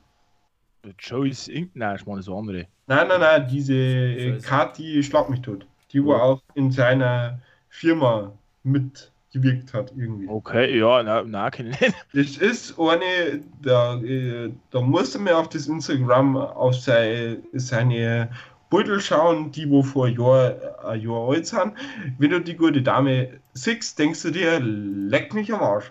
Joyce 0.99 1.49
Inc. 1.49 1.71
Nein, 1.73 1.97
ich 1.97 2.05
meine 2.05 2.21
so 2.21 2.37
andere. 2.37 2.67
Nein, 2.87 3.09
nein, 3.09 3.21
nein, 3.21 3.49
diese 3.51 3.75
äh. 3.75 4.39
Kathi 4.41 5.03
Schlag 5.03 5.31
mich 5.31 5.41
tot. 5.41 5.67
Die 5.91 6.05
wo 6.05 6.13
Ja. 6.13 6.21
auch 6.21 6.43
in 6.55 6.71
seiner 6.71 7.41
Firma 7.71 8.33
mitgewirkt 8.63 9.73
hat 9.73 9.95
irgendwie. 9.97 10.29
Okay, 10.29 10.79
ja, 10.79 11.03
nein, 11.03 11.31
nein, 11.31 11.51
kenn 11.51 11.71
ich 11.71 11.81
nicht. 11.81 11.95
Das 12.13 12.37
ist 12.37 12.79
eine, 12.79 13.41
da, 13.63 13.99
äh, 14.03 14.53
da 14.71 14.83
musst 14.83 15.15
du 15.15 15.21
mir 15.21 15.39
auf 15.39 15.49
das 15.49 15.67
Instagram 15.67 16.37
auf 16.37 16.75
sei, 16.75 17.39
seine 17.55 18.29
Beutel 18.69 19.01
schauen, 19.01 19.51
die 19.51 19.71
wo 19.71 19.83
vor 19.83 20.09
Jahr, 20.09 20.57
ein 20.85 21.01
Jahr 21.01 21.31
alt 21.31 21.47
sind. 21.47 21.73
Wenn 22.19 22.33
du 22.33 22.41
die 22.41 22.55
gute 22.55 22.83
Dame 22.83 23.41
siehst, 23.55 23.99
denkst 23.99 24.21
du 24.25 24.31
dir, 24.31 24.61
leck 24.61 25.33
mich 25.33 25.51
am 25.51 25.63
Arsch. 25.63 25.91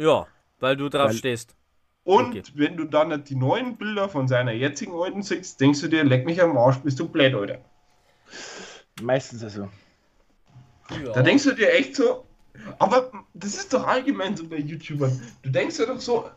Ja, 0.00 0.26
weil 0.60 0.76
du 0.76 0.88
drauf 0.88 1.08
Weil- 1.08 1.14
stehst. 1.16 1.54
Und 2.04 2.30
Okay. 2.30 2.42
wenn 2.54 2.76
du 2.78 2.84
dann 2.84 3.22
die 3.24 3.36
neuen 3.36 3.76
Bilder 3.76 4.08
von 4.08 4.26
seiner 4.26 4.52
jetzigen 4.52 4.92
alten 4.94 5.22
siehst, 5.22 5.60
denkst 5.60 5.82
du 5.82 5.88
dir, 5.88 6.02
leck 6.02 6.24
mich 6.24 6.42
am 6.42 6.56
Arsch, 6.56 6.78
bist 6.78 6.98
du 6.98 7.06
blöd, 7.06 7.34
Alter. 7.34 7.58
Meistens 9.02 9.44
also. 9.44 9.68
Ja. 11.04 11.12
Da 11.12 11.22
denkst 11.22 11.44
du 11.44 11.52
dir 11.52 11.72
echt 11.74 11.94
so, 11.96 12.24
aber 12.78 13.12
das 13.34 13.54
ist 13.54 13.74
doch 13.74 13.86
allgemein 13.86 14.34
so 14.36 14.48
bei 14.48 14.56
YouTubern. 14.56 15.20
Du 15.42 15.50
denkst 15.50 15.76
dir 15.76 15.86
doch 15.86 16.00
so, 16.00 16.30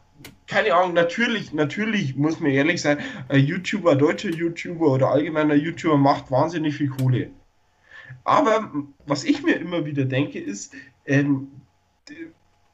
keine 0.48 0.74
Ahnung, 0.76 0.94
natürlich, 0.94 1.54
natürlich 1.54 2.16
muss 2.18 2.42
man 2.42 2.52
ehrlich 2.52 2.82
sein, 2.82 3.00
ein 3.30 3.46
YouTuber, 3.46 3.92
ein 3.94 4.00
deutscher 4.00 4.30
YouTuber 4.30 4.88
oder 4.88 5.08
allgemeiner 5.10 5.56
YouTuber 5.56 5.98
macht 5.98 6.30
wahnsinnig 6.30 6.76
viel 6.76 6.90
Kohle. 6.90 7.30
Aber 8.26 8.70
was 9.08 9.24
ich 9.24 9.42
mir 9.44 9.56
immer 9.56 9.86
wieder 9.86 10.04
denke, 10.04 10.40
ist, 10.40 10.74
ähm, 11.06 11.48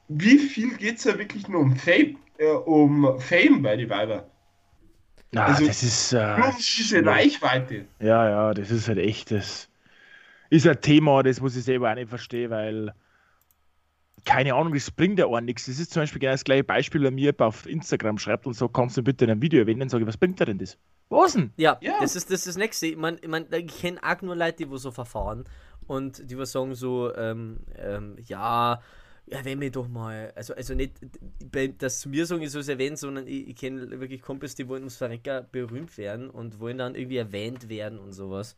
wie 0.09 0.37
viel 0.39 0.75
geht 0.77 0.97
es 0.97 1.03
da 1.03 1.17
wirklich 1.17 1.47
nur 1.47 1.61
um 1.61 1.75
Fame, 1.75 2.17
äh, 2.37 2.51
um 2.51 3.19
Fame 3.19 3.61
bei 3.61 3.75
den 3.77 3.89
Weiber? 3.89 4.29
Na, 5.31 5.45
Also, 5.45 5.65
das 5.67 5.83
ist. 5.83 6.13
Äh, 6.13 6.37
Nur 6.37 6.47
um 6.49 6.55
diese 6.57 7.05
Reichweite. 7.05 7.85
Ja, 7.99 8.29
ja, 8.29 8.53
das 8.53 8.71
ist 8.71 8.87
halt 8.87 8.97
echt, 8.97 9.31
das 9.31 9.69
ist 10.49 10.67
ein 10.67 10.81
Thema, 10.81 11.23
das 11.23 11.41
muss 11.41 11.55
ich 11.55 11.63
selber 11.65 11.91
auch 11.91 11.95
nicht 11.95 12.09
verstehen, 12.09 12.51
weil, 12.51 12.93
keine 14.25 14.53
Ahnung, 14.53 14.73
das 14.73 14.91
bringt 14.91 15.17
ja 15.19 15.25
auch 15.25 15.39
nichts. 15.41 15.65
Das 15.65 15.79
ist 15.79 15.91
zum 15.93 16.01
Beispiel 16.03 16.19
genau 16.19 16.33
das 16.33 16.43
gleiche 16.43 16.63
Beispiel, 16.63 17.01
wenn 17.03 17.15
mir 17.15 17.21
jemand 17.21 17.41
auf 17.41 17.65
Instagram 17.65 18.17
schreibt 18.17 18.45
und 18.47 18.53
sagt, 18.53 18.73
kannst 18.73 18.97
du 18.97 19.03
bitte 19.03 19.25
in 19.25 19.31
einem 19.31 19.41
Video 19.41 19.59
erwähnen, 19.61 19.79
dann 19.79 19.89
sage 19.89 20.03
ich, 20.03 20.07
was 20.07 20.17
bringt 20.17 20.39
dir 20.39 20.45
denn 20.45 20.57
das? 20.57 20.77
Was 21.09 21.33
denn? 21.33 21.51
Ja, 21.57 21.77
Ja. 21.81 21.97
das 22.01 22.15
ist 22.15 22.29
das, 22.29 22.41
ist 22.41 22.47
das 22.47 22.57
Nächste. 22.57 22.87
Ich 22.87 22.97
meine, 22.97 23.17
ich, 23.19 23.27
mein, 23.27 23.45
ich 23.51 23.67
kenne 23.79 23.99
auch 24.03 24.21
nur 24.21 24.35
Leute, 24.35 24.57
die 24.57 24.69
wo 24.69 24.77
so 24.77 24.91
verfahren 24.91 25.45
und 25.87 26.29
die 26.29 26.37
wo 26.37 26.45
sagen 26.45 26.75
so, 26.75 27.15
ähm, 27.15 27.59
ähm, 27.77 28.15
ja, 28.25 28.81
erwähne 29.31 29.57
mich 29.57 29.71
doch 29.71 29.87
mal. 29.87 30.31
Also, 30.35 30.53
also 30.55 30.73
nicht, 30.75 30.93
bei- 31.51 31.67
das 31.77 32.01
zu 32.01 32.09
mir 32.09 32.25
sagen, 32.25 32.41
ich 32.41 32.51
soll 32.51 32.61
es 32.61 32.67
erwähnen, 32.67 32.95
sondern 32.95 33.27
ich, 33.27 33.47
ich 33.49 33.55
kenne 33.55 33.99
wirklich 33.99 34.21
Kumpels, 34.21 34.55
die 34.55 34.67
wollen 34.67 34.81
ums 34.83 34.97
Verrecker 34.97 35.43
berühmt 35.43 35.97
werden 35.97 36.29
und 36.29 36.59
wollen 36.59 36.77
dann 36.77 36.95
irgendwie 36.95 37.17
erwähnt 37.17 37.69
werden 37.69 37.99
und 37.99 38.13
sowas. 38.13 38.55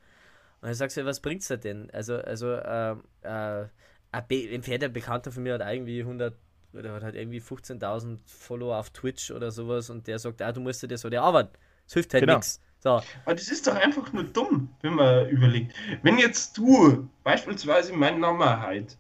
Und 0.62 0.70
ich 0.70 0.78
sag 0.78 0.92
so, 0.92 1.04
was 1.06 1.20
bringt's 1.20 1.48
da 1.48 1.58
denn? 1.58 1.90
Also, 1.92 2.16
also, 2.18 2.56
ähm, 2.64 3.04
äh, 3.22 3.66
ein 4.14 4.28
Be- 4.28 4.50
ein 4.54 4.94
Bekannter 4.94 5.32
von 5.32 5.44
mir 5.44 5.56
hat 5.56 5.62
irgendwie 5.62 6.04
100 6.04 6.36
oder 6.74 6.94
hat 6.94 7.04
halt 7.04 7.16
irgendwie 7.16 7.40
15.000 7.42 8.20
Follower 8.30 8.78
auf 8.78 8.92
Twitch 8.92 9.32
oder 9.32 9.52
sowas 9.52 9.90
und 9.90 10.08
der 10.08 10.20
sagt, 10.20 10.42
ah, 10.42 10.52
du 10.52 10.62
musst 10.62 10.84
dir 10.84 10.88
das 10.88 11.04
oder 11.06 11.22
arbeiten. 11.24 11.54
Das 11.86 11.94
hilft 11.94 12.14
halt 12.14 12.22
Genau. 12.22 12.36
nichts. 12.36 12.62
So, 12.80 12.90
Aber 13.26 13.36
das 13.36 13.50
ist 13.50 13.68
doch 13.68 13.76
einfach 13.76 14.12
nur 14.14 14.24
dumm, 14.24 14.70
wenn 14.82 14.94
man 14.96 15.30
überlegt. 15.30 15.76
Wenn 16.02 16.18
jetzt 16.18 16.58
du 16.58 17.10
beispielsweise 17.24 17.94
meinen 17.94 18.22
Namen 18.22 18.62
halt 18.62 18.98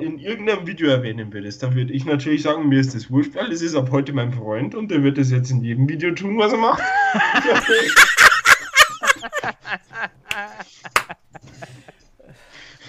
in 0.00 0.18
irgendeinem 0.18 0.66
Video 0.66 0.88
erwähnen 0.90 1.32
würdest, 1.32 1.62
dann 1.62 1.74
würde 1.74 1.92
ich 1.92 2.04
natürlich 2.04 2.42
sagen, 2.42 2.68
mir 2.68 2.80
ist 2.80 2.94
das 2.94 3.10
wurscht, 3.10 3.34
weil 3.36 3.52
es 3.52 3.62
ist 3.62 3.74
ab 3.76 3.90
heute 3.92 4.12
mein 4.12 4.32
Freund 4.32 4.74
und 4.74 4.90
der 4.90 5.02
wird 5.04 5.16
das 5.16 5.30
jetzt 5.30 5.50
in 5.50 5.62
jedem 5.62 5.88
Video 5.88 6.12
tun, 6.12 6.36
was 6.38 6.52
er 6.52 6.58
macht. 6.58 6.82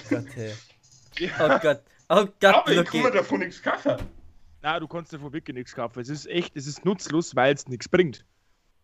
Gott, 0.09 0.25
hey. 0.35 0.51
Oh 1.39 1.59
Gott. 1.61 1.81
Oh 2.09 2.25
Gott, 2.39 2.55
Aber 2.55 2.71
ich 2.71 2.83
kann 2.85 3.01
mir 3.03 3.11
davon 3.11 3.39
nichts 3.39 3.61
kaufen. 3.61 3.95
Na, 4.61 4.79
du 4.79 4.87
kannst 4.87 5.13
davon 5.13 5.31
wirklich 5.33 5.55
nichts 5.55 5.73
kaufen. 5.73 5.99
Es 6.01 6.09
ist 6.09 6.25
echt, 6.27 6.55
es 6.55 6.67
ist 6.67 6.83
nutzlos, 6.85 7.35
weil 7.35 7.53
es 7.53 7.67
nichts 7.67 7.87
bringt. 7.87 8.25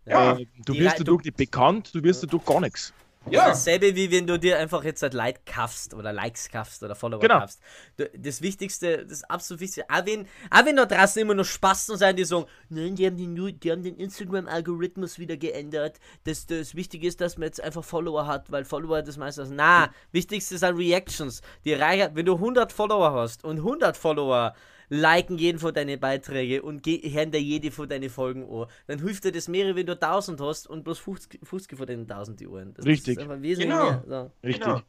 Ja. 0.06 0.38
Äh, 0.38 0.46
du 0.66 0.74
wirst 0.74 0.84
Leute- 1.00 1.04
dadurch 1.04 1.24
nicht 1.26 1.38
bekannt, 1.38 1.94
du 1.94 2.02
wirst 2.04 2.24
dadurch 2.24 2.46
gar 2.46 2.62
nichts. 2.62 2.94
Ja, 3.30 3.48
Dasselbe 3.50 3.96
wie 3.96 4.12
wenn 4.12 4.26
du 4.28 4.38
dir 4.40 4.58
einfach 4.58 4.84
jetzt 4.84 5.02
halt 5.02 5.14
Like 5.14 5.46
kaufst 5.46 5.94
oder 5.94 6.14
Likes 6.14 6.50
kaufst 6.50 6.82
oder 6.84 6.96
Follower 6.96 7.20
Genau. 7.20 7.40
kaufst. 7.42 7.60
Du- 7.98 8.10
Das 8.18 8.42
Wichtigste, 8.42 9.06
das 9.06 9.24
absolut 9.26 9.62
Wichtigste, 9.62 9.86
auch 9.94 10.06
wenn, 10.06 10.28
auch 10.50 10.66
wenn 10.66 10.76
da 10.76 10.86
draußen 10.86 11.22
immer 11.22 11.34
noch 11.34 11.46
Spasten 11.46 11.98
sein, 11.98 12.16
die 12.16 12.26
sagen, 12.26 12.46
nein, 12.70 12.96
die 12.96 13.06
haben 13.06 13.18
den, 13.18 13.36
die 13.60 13.72
haben 13.72 13.84
den 13.84 13.98
Instagram-Algorithmus 13.98 15.20
wieder 15.20 15.38
geändert. 15.38 16.00
Das, 16.24 16.46
das 16.46 16.76
Wichtige 16.76 17.08
ist, 17.08 17.22
dass 17.22 17.38
man 17.38 17.48
jetzt 17.48 17.62
einfach 17.62 17.84
Follower 17.84 18.26
hat, 18.28 18.52
weil 18.52 18.66
Follower 18.66 19.02
das 19.02 19.18
meistens. 19.18 19.50
Na, 19.52 19.90
wichtigste 20.12 20.58
sind 20.58 20.78
Reactions. 20.78 21.42
Die 21.66 21.74
Reihe, 21.74 22.12
wenn 22.14 22.26
du 22.26 22.36
100 22.36 22.72
Follower 22.72 23.12
hast 23.14 23.44
und 23.44 23.58
100 23.58 23.98
Follower 23.98 24.54
liken 24.90 25.38
jeden 25.38 25.60
von 25.60 25.74
deinen 25.74 26.00
Beiträge 26.00 26.62
und 26.62 26.86
hören 26.86 27.32
dir 27.32 27.42
jede 27.42 27.72
von 27.72 27.90
deinen 27.90 28.10
Folgen 28.10 28.50
an, 28.50 28.68
dann 28.88 29.00
hilft 29.00 29.26
dir 29.26 29.32
das 29.32 29.48
mehr, 29.48 29.76
wenn 29.76 29.86
du 29.86 29.94
1000 29.94 30.40
hast 30.42 30.68
und 30.68 30.84
bloß 30.84 31.00
50, 31.00 31.42
50 31.46 31.78
von 31.78 31.88
den 31.88 32.02
1000 32.02 32.40
die 32.40 32.48
Ohren. 32.48 32.74
Das 32.74 32.86
Richtig. 32.86 33.18
ist 33.18 33.24
einfach 33.24 33.42
wesentlich 33.42 33.70
Genau. 33.70 34.02
So. 34.08 34.32
Richtig. 34.44 34.64
genau. 34.64 34.82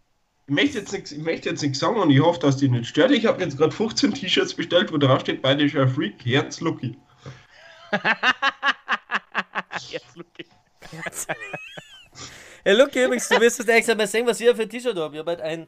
Ich 0.47 0.55
möchte 0.55 0.79
jetzt 0.79 0.93
nichts, 0.93 1.13
ich 1.13 1.23
möchte 1.23 1.51
jetzt 1.51 1.63
nichts 1.63 1.79
sagen 1.79 2.01
und 2.01 2.11
ich 2.11 2.21
hoffe, 2.21 2.41
dass 2.41 2.57
die 2.57 2.71
nicht 2.71 2.87
stört. 2.87 3.11
Ich 3.11 3.27
habe 3.27 3.43
jetzt 3.43 3.59
gerade 3.59 3.71
15 3.71 4.15
T-Shirts 4.15 4.55
bestellt, 4.55 4.91
wo 4.93 4.97
drauf 4.97 5.21
steht, 5.21 5.43
beide 5.43 5.69
schon 5.69 5.89
Freak, 5.89 6.25
Herz 6.25 6.61
Lucky. 6.61 6.97
Jetzt, 9.91 10.17
Luki. 10.17 10.47
Ja, 12.65 12.73
look, 12.73 12.95
übrigens, 12.95 13.29
du 13.29 13.41
wirst 13.41 13.59
jetzt 13.59 13.69
extra 13.69 13.95
mal 13.95 14.07
sehen, 14.07 14.27
was 14.27 14.41
ich 14.41 14.49
für 14.55 14.63
ein 14.63 14.69
T-Shirt 14.69 14.97
habe. 14.97 15.15
Ich 15.15 15.19
habe 15.21 15.31
halt 15.31 15.41
ein, 15.41 15.67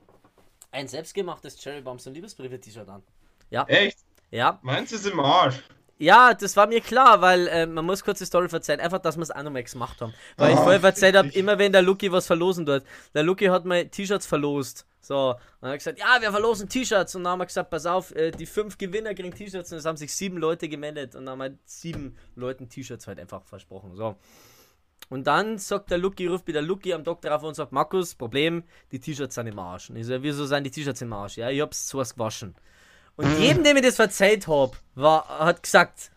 ein 0.72 0.88
selbstgemachtes 0.88 1.56
Cherry 1.58 1.80
Bombs 1.80 2.06
und 2.06 2.14
Liebesbriefe-T-Shirt 2.14 2.88
an. 2.88 3.02
Echt? 3.66 3.98
Ja. 4.30 4.58
Meins 4.62 4.92
ist 4.92 5.06
im 5.06 5.20
Arsch. 5.20 5.56
Ja, 5.98 6.32
das 6.32 6.56
war 6.56 6.66
mir 6.66 6.80
klar, 6.80 7.20
weil 7.20 7.46
äh, 7.48 7.66
man 7.66 7.84
muss 7.84 8.02
kurz 8.02 8.20
die 8.20 8.24
Story 8.24 8.48
verzeihen, 8.48 8.80
einfach, 8.80 9.00
dass 9.00 9.16
wir 9.16 9.22
es 9.22 9.30
auch 9.30 9.42
nochmal 9.42 9.64
gemacht 9.64 10.00
haben. 10.00 10.14
Weil 10.38 10.52
ich 10.52 10.56
Ah, 10.58 10.62
vorher 10.62 10.80
verzeiht 10.80 11.14
habe, 11.14 11.28
immer 11.28 11.58
wenn 11.58 11.72
der 11.72 11.82
Lucky 11.82 12.10
was 12.10 12.26
verlosen 12.26 12.64
tut. 12.64 12.84
Der 13.12 13.22
Lucky 13.22 13.46
hat 13.46 13.66
mal 13.66 13.84
T-Shirts 13.86 14.24
verlost. 14.24 14.86
So, 15.02 15.32
und 15.32 15.36
dann 15.60 15.72
hat 15.72 15.78
gesagt, 15.78 15.98
ja, 15.98 16.16
wir 16.20 16.30
verlosen 16.30 16.70
T-Shirts. 16.70 17.14
Und 17.16 17.24
dann 17.24 17.32
haben 17.32 17.40
wir 17.40 17.46
gesagt, 17.46 17.68
pass 17.68 17.84
auf, 17.84 18.14
äh, 18.14 18.30
die 18.30 18.46
fünf 18.46 18.78
Gewinner 18.78 19.14
kriegen 19.14 19.34
T-Shirts. 19.34 19.72
Und 19.72 19.78
es 19.78 19.84
haben 19.84 19.98
sich 19.98 20.14
sieben 20.14 20.38
Leute 20.38 20.70
gemeldet. 20.70 21.14
Und 21.16 21.26
dann 21.26 21.38
haben 21.38 21.52
wir 21.52 21.58
sieben 21.66 22.16
Leuten 22.34 22.70
T-Shirts 22.70 23.06
halt 23.06 23.20
einfach 23.20 23.44
versprochen. 23.44 23.94
So. 23.94 24.16
Und 25.10 25.26
dann 25.26 25.58
sagt 25.58 25.90
der 25.90 25.98
Lucky, 25.98 26.28
ruft 26.28 26.46
wieder 26.46 26.62
Lucky 26.62 26.94
am 26.94 27.04
Doktor 27.04 27.34
auf 27.34 27.42
und 27.42 27.54
sagt, 27.54 27.72
Markus, 27.72 28.14
Problem, 28.14 28.62
die 28.90 29.00
T-Shirts 29.00 29.34
sind 29.34 29.48
im 29.48 29.58
Arsch. 29.58 29.90
Und 29.90 29.96
ich 29.96 30.06
so, 30.06 30.22
wieso 30.22 30.46
sind 30.46 30.64
die 30.64 30.70
T-Shirts 30.70 31.02
im 31.02 31.12
Arsch? 31.12 31.36
Ja, 31.36 31.50
ich 31.50 31.60
hab's 31.60 31.88
zuerst 31.88 32.14
gewaschen. 32.14 32.54
Und 33.20 33.38
jedem, 33.38 33.64
dem 33.64 33.76
ich 33.76 33.82
das 33.82 33.96
verzeiht 33.96 34.46
hab, 34.48 34.76
war, 34.94 35.28
hat 35.40 35.62
gesagt, 35.62 36.10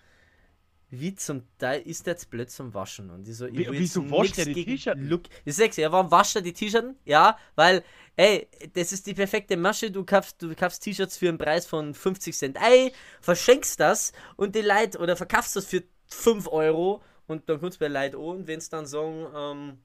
wie 0.90 1.16
zum 1.16 1.44
Teil 1.58 1.82
ist 1.82 2.06
der 2.06 2.14
jetzt 2.14 2.30
blöd 2.30 2.50
zum 2.52 2.74
Waschen? 2.74 3.10
Und 3.10 3.28
ich 3.28 3.36
so, 3.36 3.48
ich 3.48 3.58
Wie- 3.58 3.68
wieso 3.72 4.10
wascht 4.12 4.38
er 4.38 4.46
die 4.46 4.64
T-Shirts? 4.64 5.02
Ich 5.44 5.56
sag's 5.56 5.78
ja, 5.78 5.92
warum 5.92 6.12
wascht 6.12 6.36
er 6.36 6.42
die 6.44 6.54
T-Shirts? 6.54 6.96
Ja, 7.04 7.38
weil, 7.56 7.84
ey, 8.16 8.48
das 8.74 8.92
ist 8.94 9.08
die 9.08 9.14
perfekte 9.16 9.58
Masche. 9.58 9.90
Du 9.90 10.06
kaufst, 10.06 10.42
du 10.42 10.54
kaufst 10.56 10.84
T-Shirts 10.84 11.18
für 11.18 11.30
einen 11.30 11.40
Preis 11.40 11.66
von 11.66 11.94
50 11.96 12.38
Cent. 12.38 12.58
Ey, 12.62 12.94
verschenkst 13.22 13.80
das 13.80 14.14
und 14.36 14.54
die 14.56 14.62
Leute, 14.62 15.00
oder 15.00 15.18
verkaufst 15.18 15.56
das 15.56 15.66
für 15.66 15.84
5 16.08 16.48
Euro 16.50 17.02
und 17.28 17.50
dann 17.50 17.60
kommst 17.60 17.82
du 17.82 17.86
bei 17.86 17.88
Leuten 17.88 18.16
an 18.18 18.22
und 18.22 18.48
wenn's 18.48 18.70
dann 18.70 18.86
sagen, 18.86 19.26
ähm, 19.36 19.78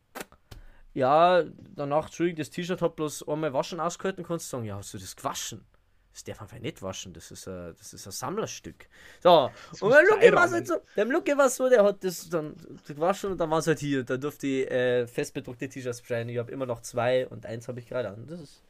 ja, 0.93 1.43
danach, 1.75 2.07
Entschuldigung, 2.07 2.39
das 2.39 2.51
T-Shirt 2.51 2.83
hat 2.83 2.97
bloß 2.97 3.27
einmal 3.27 3.53
waschen 3.55 3.81
ausgehalten, 3.81 4.25
kannst 4.25 4.47
du 4.47 4.57
sagen, 4.59 4.65
ja, 4.67 4.77
hast 4.77 4.93
du 4.93 4.99
das 4.99 5.17
gewaschen? 5.17 5.65
Das 6.13 6.25
darf 6.25 6.43
einfach 6.43 6.59
nicht 6.59 6.83
waschen, 6.83 7.13
das 7.13 7.31
ist 7.31 7.47
ein, 7.47 7.75
das 7.79 7.93
ist 7.93 8.07
ein 8.07 8.13
Sammlerstück. 8.13 8.89
So, 9.23 9.51
und 9.81 9.91
beim 9.91 10.05
Lucky 10.09 10.33
war 10.33 10.47
es 10.47 10.53
halt 10.53 10.67
so, 10.67 10.81
beim 10.97 11.11
Lucky 11.11 11.37
war 11.37 11.49
so, 11.49 11.69
der 11.69 11.85
hat 11.85 12.03
das 12.03 12.29
dann 12.29 12.57
gewaschen 12.87 13.33
und 13.33 13.39
dann 13.39 13.51
war 13.51 13.59
es 13.59 13.67
halt 13.67 13.79
hier. 13.79 14.03
Da 14.03 14.17
durfte 14.17 14.47
ich 14.47 14.71
äh, 14.71 15.07
festbedruckte 15.07 15.69
T-Shirts 15.69 16.01
bestellen. 16.01 16.29
Ich 16.29 16.39
habe 16.39 16.51
immer 16.51 16.67
noch 16.67 16.83
zwei 16.83 17.27
und 17.29 17.47
eins 17.47 17.69
habe 17.69 17.79
ich 17.79 17.89
gerade 17.89 18.09
an. 18.09 18.27
Das 18.27 18.41
ist. 18.41 18.63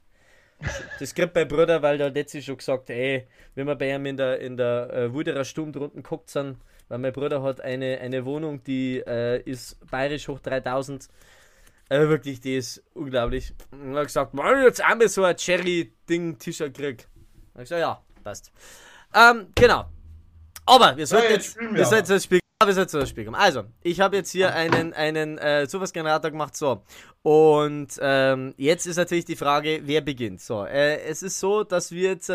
Das 0.99 1.15
kriegt 1.15 1.35
mein 1.35 1.47
Bruder, 1.47 1.83
weil 1.83 1.99
der 1.99 2.11
letzte 2.11 2.43
schon 2.43 2.57
gesagt, 2.57 2.91
ey, 2.91 3.29
wenn 3.55 3.67
wir 3.67 3.77
bei 3.77 3.95
ihm 3.95 4.07
in 4.07 4.17
der, 4.17 4.41
in 4.41 4.57
der 4.57 4.93
äh, 4.93 5.13
Wuderer 5.13 5.45
Sturm 5.45 5.73
drunten 5.73 6.03
guckt 6.03 6.31
sind, 6.31 6.59
weil 6.89 6.99
mein 6.99 7.13
Bruder 7.13 7.43
hat 7.43 7.61
eine, 7.61 7.99
eine 8.01 8.25
Wohnung, 8.25 8.63
die 8.65 8.99
äh, 9.07 9.41
ist 9.43 9.79
bayerisch 9.89 10.27
hoch 10.29 10.41
3000. 10.41 11.09
Äh, 11.91 12.01
wirklich, 12.09 12.41
die 12.41 12.57
ist 12.57 12.83
unglaublich. 12.95 13.55
Und 13.71 13.95
er 13.95 14.01
hat 14.01 14.07
gesagt, 14.07 14.35
ich 14.35 14.65
jetzt 14.65 14.85
einmal 14.85 15.09
so 15.09 15.23
ein 15.25 15.37
Cherry-Ding-T-Shirt 15.37 16.75
krieg. 16.75 17.07
Hab 17.59 17.65
ich 17.65 17.71
gesagt, 17.71 17.81
ja, 17.81 18.01
passt. 18.23 18.53
Ähm, 19.13 19.49
genau. 19.57 19.87
Aber 20.65 20.97
wir 20.97 21.09
sollten 21.09 21.25
Ja, 21.27 21.31
jetzt 21.33 21.57
jetzt, 21.57 21.61
wir 21.61 21.69
aber. 21.71 21.85
sollten 21.87 22.09
das 22.09 22.23
Spiel, 22.23 22.39
wir 22.65 22.73
sollten 22.73 23.01
das 23.01 23.09
Spiel 23.09 23.25
kommen. 23.25 23.35
Also, 23.35 23.65
ich 23.83 23.99
habe 23.99 24.15
jetzt 24.15 24.31
hier 24.31 24.55
einen, 24.55 24.93
einen 24.93 25.39
äh, 25.39 25.67
Zufallsgenerator 25.67 26.31
gemacht, 26.31 26.57
so. 26.57 26.85
Und 27.23 27.89
ähm, 28.01 28.55
jetzt 28.59 28.87
ist 28.87 28.95
natürlich 28.97 29.25
die 29.25 29.35
Frage, 29.35 29.81
wer 29.83 30.03
beginnt. 30.03 30.41
So, 30.41 30.67
äh, 30.67 31.01
es 31.01 31.25
ist 31.25 31.41
so, 31.41 31.65
dass 31.65 31.91
wir 31.91 32.11
jetzt 32.11 32.33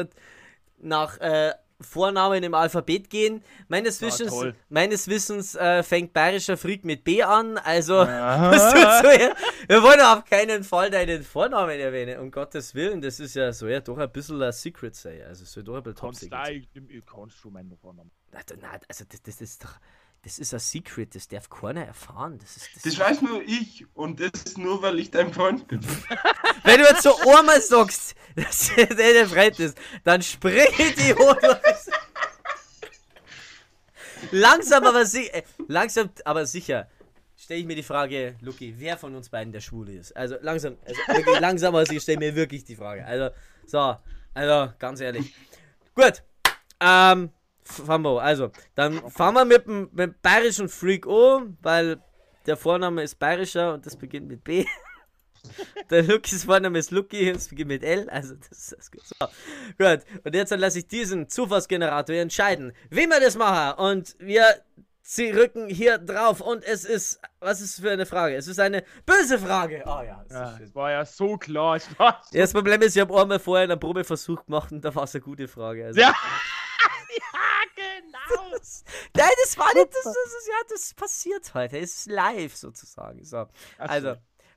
nach 0.80 1.18
äh, 1.22 1.54
Vornamen 1.84 2.44
im 2.44 2.54
Alphabet 2.54 3.10
gehen. 3.10 3.44
Meines 3.68 4.02
Wissens, 4.02 4.32
toll. 4.32 4.56
meines 4.70 5.08
Wissens 5.08 5.56
äh, 5.56 5.84
fängt 5.84 6.14
bayerischer 6.14 6.58
Freak 6.58 6.84
mit 6.86 7.04
B 7.04 7.24
an, 7.24 7.58
also 7.58 7.94
so 8.04 8.06
her? 8.06 9.36
Wir 9.68 9.84
wollen 9.84 10.02
auf 10.02 10.26
keinen 10.26 10.64
Fall 10.64 10.90
deinen 10.90 11.24
Vornamen 11.24 11.80
erwähnen, 11.80 12.20
um 12.20 12.32
Gottes 12.32 12.76
Willen. 12.76 13.02
Das 13.02 13.20
ist 13.20 13.36
ja 13.36 13.54
so 13.54 13.68
ja 13.68 13.80
doch 13.80 13.98
ein 13.98 14.12
bisschen 14.12 14.42
ein 14.42 14.52
Secret 14.52 14.96
sein. 14.96 15.22
Also 15.28 15.44
es 15.44 15.52
soll 15.52 15.64
doch 15.64 15.76
ein 15.76 15.84
bisschen 15.84 15.98
top 15.98 16.16
secret 16.16 16.68
du, 16.74 16.82
sein. 16.82 17.04
kannst 17.06 17.38
schon 17.38 17.54
meinen 17.54 17.78
Vornamen. 17.78 18.12
Na, 18.32 18.40
also 18.88 19.06
das, 19.08 19.22
das 19.22 19.42
ist 19.42 19.64
doch. 19.64 19.80
Das 20.24 20.40
ist 20.40 20.54
ein 20.54 20.60
Secret, 20.62 21.16
das 21.16 21.28
darf 21.28 21.50
keiner 21.50 21.86
erfahren. 21.86 22.40
Das 22.40 22.56
ist, 22.56 22.70
das 22.76 22.84
Das 22.84 22.94
ist, 22.94 23.00
weiß 23.00 23.22
nur 23.24 23.42
ich 23.42 23.86
und 23.94 24.22
das 24.22 24.56
nur, 24.56 24.82
weil 24.82 24.98
ich 25.00 25.12
dein 25.12 25.34
Freund 25.34 25.68
bin. 25.68 25.82
Wenn 26.64 26.80
du 26.80 26.86
jetzt 26.86 27.04
so 27.04 27.14
einmal 27.38 27.62
sagst, 27.62 28.16
dass 28.36 28.74
der 28.74 28.86
der 28.86 29.28
Freund 29.28 29.60
ist, 29.60 29.78
dann 30.06 30.22
sprich 30.22 30.96
die 30.96 31.14
Hose. 31.14 31.62
langsam 34.32 34.86
aber 34.86 35.06
sicher, 35.06 35.44
langsam 35.68 36.10
aber 36.24 36.46
sicher 36.46 36.88
stelle 37.36 37.60
ich 37.60 37.66
mir 37.66 37.76
die 37.76 37.84
Frage, 37.84 38.38
Luki, 38.40 38.76
wer 38.78 38.98
von 38.98 39.14
uns 39.16 39.28
beiden 39.28 39.52
der 39.52 39.60
Schwule 39.60 39.92
ist. 39.92 40.16
Also 40.16 40.38
langsam, 40.42 40.78
also 40.86 41.02
wirklich 41.08 41.40
langsam 41.42 41.76
aber 41.76 41.86
sicher 41.86 42.00
stelle 42.00 42.20
mir 42.20 42.34
wirklich 42.34 42.64
die 42.64 42.78
Frage. 42.78 43.06
Also, 43.06 43.36
so, 43.68 43.98
also 44.34 44.74
ganz 44.80 45.02
ehrlich. 45.02 45.36
Gut, 45.94 46.24
ähm, 46.80 47.30
An. 47.88 48.06
Also, 48.06 48.52
dann 48.76 49.10
fahren 49.10 49.36
wir 49.36 49.46
mit 49.46 49.66
dem, 49.66 49.90
mit 49.92 50.00
dem 50.00 50.16
bayerischen 50.22 50.70
Freak 50.70 51.08
an, 51.08 51.58
weil 51.62 52.02
der 52.46 52.58
Vorname 52.58 53.04
ist 53.04 53.20
bayerischer 53.20 53.74
und 53.74 53.86
das 53.86 53.96
beginnt 53.96 54.28
mit 54.28 54.44
B. 54.44 54.66
Der 55.90 56.04
Lukis 56.04 56.46
Vorname 56.46 56.80
ist 56.80 56.92
Lucky 56.92 57.30
und 57.30 57.36
es 57.36 57.50
beginnt 57.50 57.68
mit 57.68 57.84
L, 57.84 58.10
also 58.10 58.34
das 58.36 58.58
ist 58.58 58.76
das 58.78 58.92
gut. 58.92 59.02
So, 59.06 59.28
gut. 59.78 60.00
Und 60.24 60.36
jetzt 60.36 60.56
lasse 60.56 60.80
ich 60.80 60.88
diesen 60.88 61.28
Zufallsgenerator 61.28 62.16
entscheiden, 62.16 62.72
wie 62.90 63.08
wir 63.08 63.20
das 63.20 63.36
machen. 63.36 63.78
Und 63.78 64.16
wir 64.20 64.46
sie 65.04 65.32
rücken 65.32 65.68
hier 65.68 65.98
drauf 65.98 66.40
und 66.40 66.64
es 66.64 66.86
ist, 66.86 67.20
was 67.40 67.62
ist 67.62 67.82
für 67.82 67.92
eine 67.92 68.06
Frage? 68.06 68.36
Es 68.36 68.48
ist 68.48 68.60
eine 68.60 68.84
böse 69.06 69.38
Frage. 69.38 69.84
Oh 69.86 70.02
ja, 70.02 70.24
das 70.28 70.34
Ja, 70.34 70.58
das 70.60 70.74
war 70.74 70.92
ja 70.92 71.06
so 71.06 71.38
klar. 71.38 71.76
Ich 71.76 72.00
war 72.00 72.22
so 72.24 72.38
Ja, 72.38 72.44
das 72.44 72.54
Problem 72.54 72.82
ist, 72.82 72.96
ich 72.96 73.02
habe 73.02 73.20
einmal 73.22 73.40
vorher 73.40 73.70
einen 73.70 73.80
Probeversuch 73.80 74.46
gemacht 74.46 74.72
und 74.72 74.84
da 74.84 74.96
war 74.96 75.04
es 75.04 75.14
eine 75.14 75.22
gute 75.22 75.48
Frage. 75.48 75.86
Also. 75.86 76.00
Ja, 76.00 76.16
genau. 78.28 78.50
Nein, 78.52 79.32
das 79.44 79.58
war 79.58 79.74
nicht, 79.74 79.90
das, 79.90 80.04
das 80.04 80.16
ist, 80.16 80.48
ja, 80.48 80.56
das 80.70 80.94
passiert 80.94 81.54
heute. 81.54 81.78
Es 81.78 81.98
ist 81.98 82.12
live 82.12 82.56
sozusagen. 82.56 83.24
So. 83.24 83.48
Also, 83.78 84.16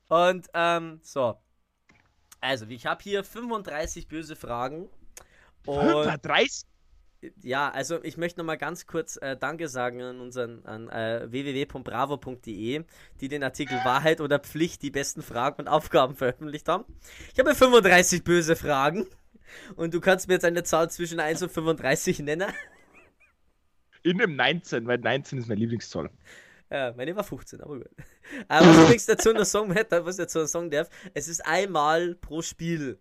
und, 0.09 0.49
ähm, 0.55 1.01
so. 1.03 1.39
Also, 2.41 2.67
ich 2.67 2.87
habe 2.87 3.03
hier 3.03 3.25
35 3.25 4.09
böse 4.09 4.37
Fragen. 4.37 4.89
Und 5.65 6.07
30? 6.23 6.67
ja, 7.43 7.71
also 7.71 8.03
ich 8.03 8.17
möchte 8.17 8.41
nochmal 8.41 8.59
ganz 8.59 8.87
kurz 8.87 9.17
äh, 9.17 9.37
Danke 9.37 9.69
sagen 9.69 10.03
an 10.03 10.21
unseren 10.21 10.65
an 10.65 10.89
äh, 10.89 11.31
www.bravo.de, 11.31 12.85
die 13.21 13.29
den 13.29 13.43
Artikel 13.43 13.79
Wahrheit 13.85 14.21
oder 14.21 14.39
Pflicht 14.39 14.83
die 14.83 14.91
besten 14.91 15.23
Fragen 15.23 15.63
und 15.63 15.69
Aufgaben 15.69 16.15
veröffentlicht 16.15 16.69
haben. 16.69 16.85
Ich 17.33 17.39
habe 17.39 17.55
35 17.55 18.25
böse 18.25 18.57
Fragen 18.57 19.07
und 19.77 19.95
du 19.95 20.01
kannst 20.01 20.29
mir 20.29 20.35
jetzt 20.35 20.45
eine 20.45 20.65
Zahl 20.65 20.91
zwischen 20.91 21.21
1 21.21 21.43
und 21.43 21.53
35 21.53 22.21
nennen. 22.21 22.53
In 24.07 24.19
dem 24.19 24.37
19, 24.37 24.87
weil 24.87 24.99
19 24.99 25.41
ist 25.41 25.49
meine 25.49 25.59
Lieblingszahl. 25.59 26.11
Ja, 26.71 26.93
meine 26.97 27.17
war 27.17 27.25
15, 27.25 27.61
aber 27.61 27.79
gut. 27.79 27.91
Aber 28.47 28.67
was 28.69 28.77
ich 28.77 28.83
übrigens 28.83 29.07
dazu 29.07 29.33
noch 29.33 29.45
sagen 29.45 29.75
was 29.75 30.17
ich 30.17 30.25
dazu 30.25 30.39
noch 30.39 30.47
sagen 30.47 30.71
darf, 30.71 30.89
es 31.13 31.27
ist 31.27 31.45
einmal 31.45 32.15
pro 32.15 32.41
Spiel 32.41 33.01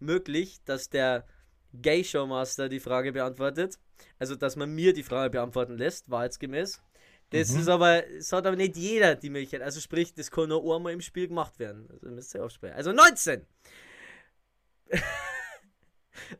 möglich, 0.00 0.58
dass 0.64 0.90
der 0.90 1.24
Gay 1.72 2.02
Showmaster 2.02 2.68
die 2.68 2.80
Frage 2.80 3.12
beantwortet. 3.12 3.78
Also, 4.18 4.34
dass 4.34 4.56
man 4.56 4.74
mir 4.74 4.92
die 4.92 5.04
Frage 5.04 5.30
beantworten 5.30 5.78
lässt, 5.78 6.10
wahrheitsgemäß. 6.10 6.82
Das 7.30 7.50
ist 7.50 7.68
aber, 7.68 8.04
es 8.08 8.32
hat 8.32 8.44
aber 8.44 8.56
nicht 8.56 8.76
jeder 8.76 9.14
die 9.14 9.30
Möglichkeit. 9.30 9.62
Also 9.62 9.78
sprich, 9.78 10.14
das 10.14 10.32
kann 10.32 10.48
nur 10.48 10.74
einmal 10.74 10.92
im 10.92 11.00
Spiel 11.00 11.28
gemacht 11.28 11.60
werden. 11.60 11.86
Also 11.92 12.08
müsst 12.08 12.34
ihr 12.34 12.44
aufspielen. 12.44 12.74
Also 12.74 12.90
19! 12.90 13.46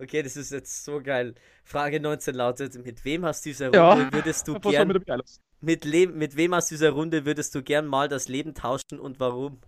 Okay, 0.01 0.23
das 0.23 0.37
ist 0.37 0.53
jetzt 0.53 0.85
so 0.85 1.01
geil. 1.03 1.35
Frage 1.65 2.01
19 2.01 2.35
lautet: 2.35 2.75
Mit 2.85 3.05
wem 3.05 3.25
hast 3.25 3.45
du 3.45 3.51
dieser 3.51 3.73
Ja, 3.75 3.93
Runde 3.93 4.13
würdest 4.13 4.49
du 4.49 4.59
gern 4.59 4.89
lassen? 5.07 5.41
mit, 5.61 5.85
Le 5.85 6.07
mit 6.07 6.37
wem 6.37 6.55
aus 6.55 6.67
dieser 6.69 6.91
Runde 6.91 7.25
würdest 7.27 7.55
du 7.55 7.63
gern 7.63 7.87
mal 7.87 8.09
das 8.09 8.29
Leben 8.29 8.55
tauschen 8.55 8.99
und 8.99 9.21
warum? 9.21 9.61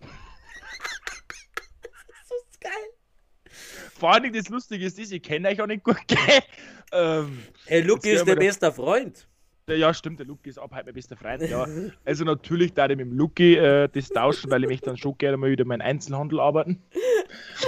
das 0.00 0.10
ist 2.50 2.60
geil. 2.60 2.72
Vor 3.98 4.12
allem 4.12 4.32
das 4.32 4.48
Lustige 4.48 4.84
ist, 4.86 4.98
ich 4.98 5.22
kenne 5.22 5.48
euch 5.48 5.60
auch 5.60 5.66
nicht 5.66 5.84
gut? 5.84 5.96
Ähm, 6.92 7.42
Hey, 7.66 7.82
Jetzt 7.82 8.06
ist 8.06 8.26
der 8.26 8.36
beste 8.36 8.70
Freund. 8.72 9.26
ja, 9.68 9.74
ja, 9.74 9.94
stimmt, 9.94 10.18
der 10.20 10.26
Luki 10.26 10.50
ist 10.50 10.58
ab 10.58 10.70
heute 10.74 10.84
mein 10.84 10.94
bester 10.94 11.16
Freund, 11.16 11.42
ja. 11.42 11.66
Also 12.04 12.24
natürlich 12.24 12.72
da 12.74 12.84
ich 12.84 12.90
mit 12.96 13.00
dem 13.06 13.16
Luki 13.16 13.56
äh, 13.56 13.88
das 13.88 14.08
tauschen, 14.10 14.50
weil 14.50 14.62
ich 14.64 14.68
möchte 14.70 14.86
dann 14.86 14.96
schon 14.96 15.16
gerne 15.18 15.36
mal 15.38 15.50
wieder 15.50 15.64
meinen 15.64 15.82
Einzelhandel 15.82 16.38
arbeiten. 16.40 16.82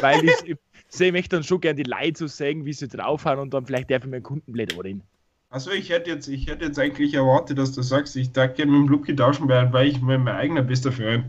Weil 0.01 0.25
ich, 0.25 0.35
ich 0.45 0.57
sehe 0.89 1.13
mich 1.13 1.29
dann 1.29 1.43
schon 1.43 1.61
gerne 1.61 1.83
die 1.83 1.89
Leute 1.89 2.19
so 2.19 2.27
sehen, 2.27 2.65
wie 2.65 2.73
sie 2.73 2.89
draufhauen 2.89 3.39
und 3.39 3.55
dann 3.55 3.67
vielleicht 3.67 3.91
darf 3.91 4.05
ich 4.05 4.11
meinen 4.11 4.23
Kundenblätter 4.23 4.83
reden. 4.83 5.03
Also 5.49 5.71
ich 5.71 5.91
hätte 5.91 6.11
jetzt, 6.11 6.29
ich 6.29 6.49
hätte 6.49 6.65
jetzt 6.65 6.79
eigentlich 6.79 7.15
erwartet, 7.15 7.59
dass 7.59 7.73
du 7.73 7.83
sagst, 7.83 8.17
ich 8.17 8.33
darf 8.33 8.55
gerne 8.55 8.73
mit 8.73 8.81
dem 8.83 8.89
Lucky 8.89 9.15
tauschen, 9.15 9.49
weil 9.49 9.73
weil 9.73 9.89
ich 9.89 10.01
mein, 10.01 10.23
mein 10.23 10.37
eigener 10.37 10.63
bester 10.63 10.93
Freund. 10.93 11.27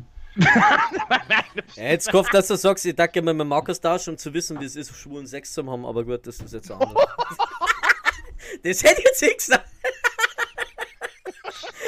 Ja, 1.75 1.83
jetzt 1.83 2.11
gehofft, 2.11 2.33
dass 2.33 2.47
du 2.47 2.55
sagst, 2.55 2.85
ich 2.85 2.95
danke 2.95 3.21
mir 3.21 3.33
mit 3.33 3.47
Markus 3.47 3.79
tauschen, 3.79 4.11
um 4.11 4.17
zu 4.17 4.33
wissen, 4.33 4.59
wie 4.59 4.65
es 4.65 4.75
ist, 4.75 4.95
schwulen 4.95 5.25
Sex 5.25 5.53
zu 5.53 5.65
haben, 5.65 5.85
aber 5.85 6.03
gut, 6.03 6.25
das 6.27 6.39
ist 6.39 6.53
jetzt 6.53 6.71
anders. 6.71 6.89
das 8.63 8.83
hätte 8.83 8.99
ich 8.99 9.05
jetzt 9.05 9.21
nicht 9.21 9.37
gesagt. 9.37 9.65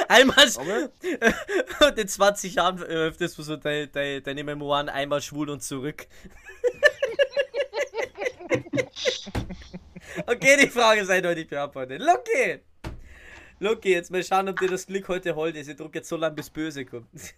Einmal 0.08 0.48
und 0.58 1.98
in 2.00 2.08
20 2.08 2.56
Jahren 2.56 2.82
äh, 2.82 3.12
das 3.12 3.34
so 3.34 3.56
deine, 3.56 3.88
deine, 3.88 4.22
deine 4.22 4.44
Memoiren 4.44 4.90
einmal 4.90 5.22
schwul 5.22 5.52
und 5.52 5.62
zurück. 5.62 6.08
Okay, 10.28 10.58
die 10.62 10.70
Frage 10.70 11.02
ist 11.02 11.10
eindeutig 11.10 11.48
beantwortet. 11.48 12.02
Lucky! 12.02 12.60
Lucky, 13.60 13.92
jetzt 13.92 14.10
mal 14.10 14.24
schauen, 14.24 14.50
ob 14.50 14.60
dir 14.60 14.70
das 14.70 14.88
Glück 14.88 15.08
heute 15.10 15.36
hold 15.36 15.56
ist. 15.56 15.68
Ich 15.68 15.76
drücke 15.76 16.00
jetzt 16.00 16.10
so 16.10 16.16
lange, 16.16 16.36
bis 16.36 16.50
böse 16.50 16.86
kommt. 16.86 17.08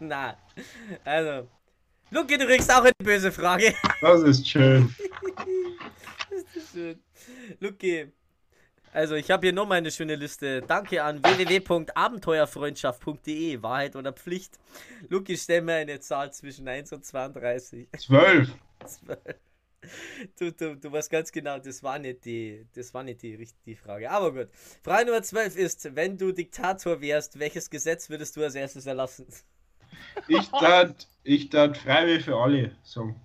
Na, 0.00 0.36
also. 1.04 1.48
Lucky, 2.10 2.38
du 2.38 2.46
kriegst 2.46 2.70
auch 2.70 2.82
eine 2.82 2.92
böse 2.98 3.32
Frage. 3.32 3.74
Das 4.00 4.22
ist 4.22 4.46
schön. 4.46 4.94
Schön. 6.72 7.02
Lucky. 7.60 8.12
Also, 8.92 9.14
ich 9.14 9.30
habe 9.30 9.46
hier 9.46 9.54
nochmal 9.54 9.78
eine 9.78 9.90
schöne 9.90 10.14
Liste. 10.14 10.60
Danke 10.62 11.02
an 11.02 11.22
www.abenteuerfreundschaft.de. 11.22 13.62
Wahrheit 13.62 13.96
oder 13.96 14.12
Pflicht. 14.12 14.58
Lucky, 15.08 15.36
stell 15.36 15.62
mir 15.62 15.74
eine 15.74 15.98
Zahl 16.00 16.32
zwischen 16.32 16.68
1 16.68 16.92
und 16.92 17.04
32. 17.04 17.88
Zwölf. 17.98 18.50
Du, 20.38 20.52
du, 20.52 20.76
du 20.76 20.92
weißt 20.92 21.10
ganz 21.10 21.32
genau, 21.32 21.58
das 21.58 21.82
war 21.82 21.98
nicht 21.98 22.24
die, 22.24 22.66
das 22.74 22.92
war 22.94 23.02
nicht 23.02 23.22
die 23.22 23.34
richtige 23.34 23.76
Frage. 23.76 24.10
Aber 24.10 24.32
gut. 24.32 24.48
Frage 24.82 25.06
Nummer 25.06 25.22
12 25.22 25.56
ist, 25.56 25.94
wenn 25.94 26.18
du 26.18 26.32
Diktator 26.32 27.00
wärst, 27.00 27.38
welches 27.38 27.70
Gesetz 27.70 28.10
würdest 28.10 28.36
du 28.36 28.42
als 28.42 28.54
erstes 28.54 28.86
erlassen? 28.86 29.26
Ich 30.28 30.48
tat, 30.48 31.08
ich 31.22 31.48
tat 31.48 31.76
Freiwillig 31.76 32.24
für 32.24 32.36
alle 32.36 32.72
sagen. 32.82 33.20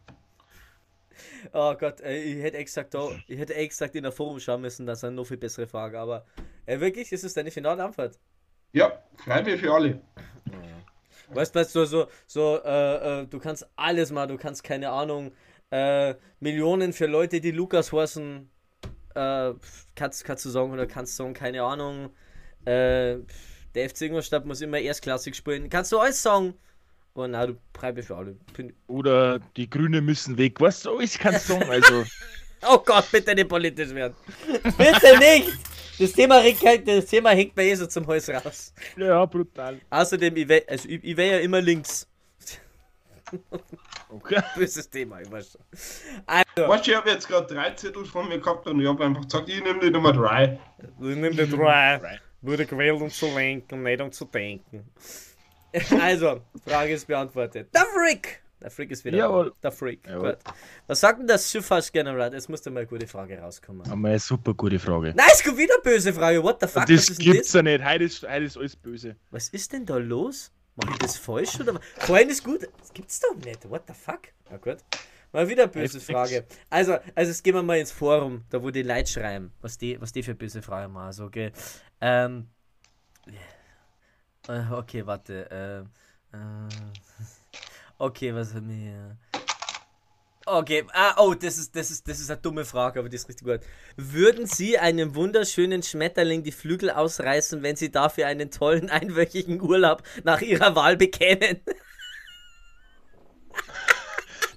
Oh 1.53 1.73
Gott, 1.75 2.01
ich 2.01 2.41
hätte 2.41 2.57
exakt, 2.57 2.95
ich 3.27 3.39
hätte 3.39 3.55
exakt 3.55 3.95
in 3.95 4.03
der 4.03 4.11
Forum 4.11 4.39
schauen 4.39 4.61
müssen, 4.61 4.85
das 4.85 4.99
ist 4.99 5.03
eine 5.03 5.15
noch 5.15 5.25
viel 5.25 5.37
bessere 5.37 5.67
Frage. 5.67 5.99
Aber 5.99 6.25
äh, 6.65 6.79
wirklich, 6.79 7.11
ist 7.11 7.23
es 7.23 7.33
deine 7.33 7.51
finale 7.51 7.83
Antwort? 7.83 8.19
Ja, 8.73 9.03
Freiwillig 9.15 9.61
für 9.61 9.73
alle. 9.73 10.01
Weißt 11.33 11.55
du, 11.55 11.63
so, 11.65 11.85
so, 11.85 12.07
so 12.27 12.59
äh, 12.63 13.21
äh, 13.21 13.27
du 13.27 13.39
kannst 13.39 13.67
alles 13.75 14.11
mal, 14.11 14.27
du 14.27 14.37
kannst 14.37 14.63
keine 14.63 14.89
Ahnung, 14.89 15.31
äh, 15.71 16.15
Millionen 16.39 16.93
für 16.93 17.07
Leute, 17.07 17.41
die 17.41 17.51
Lukas 17.51 17.91
heißen, 17.91 18.49
äh, 19.15 19.53
kannst, 19.95 20.23
kannst 20.23 20.45
du 20.45 20.49
sagen, 20.49 20.71
oder 20.71 20.85
kannst 20.85 21.17
du 21.17 21.23
sagen, 21.23 21.33
keine 21.33 21.63
Ahnung, 21.63 22.11
äh, 22.65 23.17
der 23.73 23.89
FC 23.89 24.01
Ingolstadt 24.01 24.45
muss 24.45 24.61
immer 24.61 24.79
erstklassig 24.79 25.35
spielen. 25.35 25.69
Kannst 25.69 25.91
du 25.91 25.99
alles 25.99 26.21
sagen? 26.21 26.53
Aber 27.13 27.27
nein, 27.27 27.47
du 27.47 27.57
Freiwillig 27.77 28.05
für 28.05 28.15
alle. 28.15 28.37
Oder 28.87 29.39
die 29.57 29.69
Grünen 29.69 30.05
müssen 30.05 30.37
weg. 30.37 30.59
Was 30.61 30.81
so 30.81 30.99
ich 30.99 31.17
kann 31.17 31.37
sagen, 31.37 31.69
also. 31.69 32.03
Oh 32.63 32.77
Gott, 32.77 33.11
bitte 33.11 33.33
nicht 33.33 33.49
politisch 33.49 33.89
werden. 33.89 34.13
bitte 34.77 35.17
nicht! 35.17 35.51
Das 35.97 36.13
Thema, 36.13 36.43
das 36.85 37.05
Thema 37.07 37.31
hängt 37.31 37.57
eh 37.57 37.73
so 37.73 37.87
zum 37.87 38.05
Hals 38.05 38.29
raus. 38.29 38.71
ja, 38.97 39.25
brutal. 39.25 39.81
Außerdem, 39.89 40.35
ich 40.35 40.47
wäre 40.47 40.63
also 40.67 40.87
ich, 40.87 41.03
ich 41.03 41.17
wär 41.17 41.25
ja 41.25 41.39
immer 41.39 41.59
links. 41.59 42.07
Okay. 44.11 44.41
Böses 44.55 44.89
Thema, 44.89 45.21
ich 45.21 45.31
weiß 45.31 45.53
schon. 45.53 45.61
Also, 46.25 46.69
Weißt 46.69 46.85
du, 46.87 46.91
ich 46.91 46.97
habe 46.97 47.09
jetzt 47.09 47.27
gerade 47.27 47.53
drei 47.53 47.71
Zettel 47.71 48.05
von 48.05 48.27
mir 48.27 48.39
gehabt 48.39 48.67
und 48.67 48.79
ich 48.81 48.87
habe 48.87 49.05
einfach 49.05 49.23
gesagt, 49.23 49.49
ich 49.49 49.63
nehme 49.63 49.79
die 49.79 49.89
Nummer 49.89 50.11
drei. 50.13 50.59
ich 50.79 51.15
nehme 51.15 51.31
die 51.31 51.49
drei. 51.57 52.19
Wurde 52.41 52.65
gewählt, 52.65 52.99
um 52.99 53.09
zu 53.09 53.27
lenken, 53.33 53.83
nicht 53.83 54.01
um 54.01 54.11
zu 54.11 54.25
denken. 54.25 54.89
Also, 56.01 56.41
Frage 56.67 56.91
ist 56.93 57.07
beantwortet. 57.07 57.69
Der 57.73 57.85
Freak! 57.85 58.41
Der 58.61 58.69
Freak 58.69 58.91
ist 58.91 59.05
wieder 59.05 59.17
Jawohl. 59.17 59.45
da. 59.51 59.69
Der 59.69 59.71
Freak. 59.71 60.05
Jawohl. 60.05 60.33
Gut. 60.33 60.53
Was 60.85 60.99
sagt 60.99 61.19
denn 61.19 61.27
das 61.27 61.49
Schifffahrtsgeneral? 61.49 62.33
Jetzt 62.33 62.49
muss 62.49 62.61
da 62.61 62.69
mal 62.69 62.81
eine 62.81 62.87
gute 62.87 63.07
Frage 63.07 63.39
rauskommen. 63.39 63.89
Aber 63.89 64.07
eine 64.09 64.19
super 64.19 64.53
gute 64.53 64.77
Frage. 64.79 65.13
Nein, 65.15 65.27
es 65.31 65.41
kommt 65.43 65.57
wieder 65.57 65.73
eine 65.75 65.83
böse 65.83 66.13
Frage. 66.13 66.43
What 66.43 66.57
the 66.61 66.67
fuck? 66.67 66.85
das 66.85 67.05
denn 67.05 67.15
gibt's 67.17 67.53
ja 67.53 67.63
nicht. 67.63 67.83
Heute 67.83 68.03
ist, 68.03 68.21
heute 68.21 68.43
ist 68.43 68.57
alles 68.57 68.75
böse. 68.75 69.15
Was 69.31 69.47
ist 69.49 69.71
denn 69.71 69.85
da 69.85 69.95
los? 69.97 70.51
Mach 70.75 70.89
ich 70.91 70.97
das 70.99 71.17
falsch 71.17 71.59
oder? 71.59 71.79
Vorhin 71.99 72.29
ist 72.29 72.43
gut. 72.43 72.67
Das 72.79 72.93
gibt's 72.93 73.19
doch 73.19 73.35
nicht. 73.35 73.69
What 73.69 73.83
the 73.87 73.93
fuck? 73.93 74.21
Na 74.49 74.57
gut. 74.57 74.77
Mal 75.33 75.47
wieder 75.47 75.63
eine 75.63 75.71
böse. 75.71 75.99
Frage. 75.99 76.45
Also, 76.69 76.97
also 77.15 77.29
jetzt 77.31 77.43
gehen 77.43 77.55
wir 77.55 77.63
mal 77.63 77.79
ins 77.79 77.91
Forum, 77.91 78.43
da 78.49 78.61
wo 78.61 78.69
die 78.69 78.83
Leute 78.83 79.09
schreiben, 79.09 79.53
was 79.61 79.77
die, 79.77 79.99
was 80.01 80.11
die 80.11 80.23
für 80.23 80.35
böse 80.35 80.61
Fragen 80.61 80.91
machen. 80.93 81.13
So, 81.13 81.25
okay. 81.25 81.51
Ähm. 82.01 82.49
äh, 84.47 84.63
Okay, 84.71 85.05
warte. 85.05 85.47
Ähm. 85.51 85.89
Äh, 86.33 86.69
okay, 87.97 88.33
was 88.33 88.53
haben 88.53 88.69
wir 88.69 88.75
hier? 88.75 89.17
Okay, 90.45 90.85
ah, 90.93 91.15
oh, 91.17 91.35
das 91.35 91.57
ist, 91.59 91.75
das, 91.75 91.91
ist, 91.91 92.07
das 92.07 92.19
ist 92.19 92.31
eine 92.31 92.41
dumme 92.41 92.65
Frage, 92.65 92.99
aber 92.99 93.09
die 93.09 93.15
ist 93.15 93.29
richtig 93.29 93.45
gut. 93.47 93.59
Würden 93.95 94.47
Sie 94.47 94.77
einem 94.79 95.13
wunderschönen 95.13 95.83
Schmetterling 95.83 96.43
die 96.43 96.51
Flügel 96.51 96.89
ausreißen, 96.89 97.61
wenn 97.61 97.75
Sie 97.75 97.91
dafür 97.91 98.25
einen 98.27 98.49
tollen 98.49 98.89
einwöchigen 98.89 99.61
Urlaub 99.61 100.01
nach 100.23 100.41
Ihrer 100.41 100.75
Wahl 100.75 100.97
bekämen? 100.97 101.59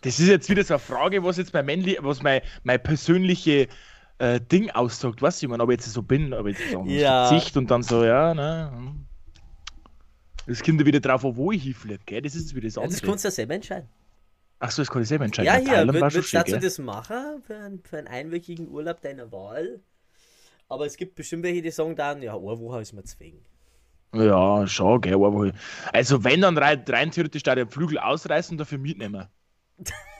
Das 0.02 0.20
ist 0.20 0.28
jetzt 0.28 0.48
wieder 0.50 0.64
so 0.64 0.74
eine 0.74 0.78
Frage, 0.80 1.24
was 1.24 1.36
jetzt 1.38 1.52
mein 1.54 1.64
männli 1.66 1.98
was 2.00 2.22
mein, 2.22 2.42
mein 2.62 2.82
persönliche, 2.82 3.68
äh, 4.18 4.40
Ding 4.40 4.70
aussagt, 4.70 5.22
was 5.22 5.42
ich 5.42 5.48
meine, 5.48 5.62
ob 5.62 5.70
ich 5.70 5.78
jetzt 5.78 5.92
so 5.92 6.02
bin, 6.02 6.32
ob 6.34 6.46
ich 6.46 6.58
jetzt 6.58 6.70
so 6.70 6.84
Ja. 6.86 7.30
Gesicht 7.30 7.56
und 7.56 7.70
dann 7.70 7.82
so, 7.82 8.04
ja, 8.04 8.34
ne. 8.34 8.70
hm. 8.74 9.06
Das 10.46 10.62
kommt 10.62 10.80
ja 10.80 10.86
wieder 10.86 11.00
drauf, 11.00 11.22
wo 11.24 11.52
ich 11.52 11.62
hinfliege, 11.62 12.00
gell? 12.04 12.22
Das 12.22 12.34
ist 12.34 12.54
wieder 12.54 12.66
das 12.68 12.76
Ja, 12.76 12.82
andere. 12.82 13.00
das 13.00 13.02
kannst 13.02 13.24
du 13.24 13.28
ja 13.28 13.32
selber 13.32 13.54
entscheiden. 13.54 13.88
Achso, 14.58 14.82
das 14.82 14.90
kann 14.90 15.02
ich 15.02 15.08
selber 15.08 15.24
entscheiden. 15.24 15.66
Ja, 15.66 15.76
hier, 15.76 15.86
würd, 15.86 16.14
würdest 16.14 16.32
du 16.32 16.44
gell? 16.44 16.60
das 16.60 16.78
machen 16.78 17.42
für 17.42 17.56
einen, 17.56 17.82
für 17.82 17.98
einen 17.98 18.06
einwöchigen 18.06 18.68
Urlaub 18.68 19.00
deiner 19.00 19.30
Wahl? 19.32 19.80
Aber 20.68 20.86
es 20.86 20.96
gibt 20.96 21.14
bestimmt 21.14 21.42
welche, 21.42 21.62
die 21.62 21.70
sagen 21.70 21.96
dann, 21.96 22.22
ja, 22.22 22.34
eine 22.34 22.42
Woche 22.42 22.80
ist 22.80 22.92
mir 22.92 23.04
zwingen. 23.04 23.44
Ja, 24.14 24.66
schon, 24.66 25.00
gell, 25.00 25.14
aber 25.14 25.52
Also, 25.92 26.22
wenn 26.22 26.40
dann 26.40 26.56
rein, 26.56 26.84
rein 26.88 27.10
theoretisch 27.10 27.42
da 27.42 27.54
den 27.54 27.68
Flügel 27.68 27.98
ausreißen 27.98 28.54
und 28.54 28.58
dafür 28.58 28.78
mitnehmen. 28.78 29.26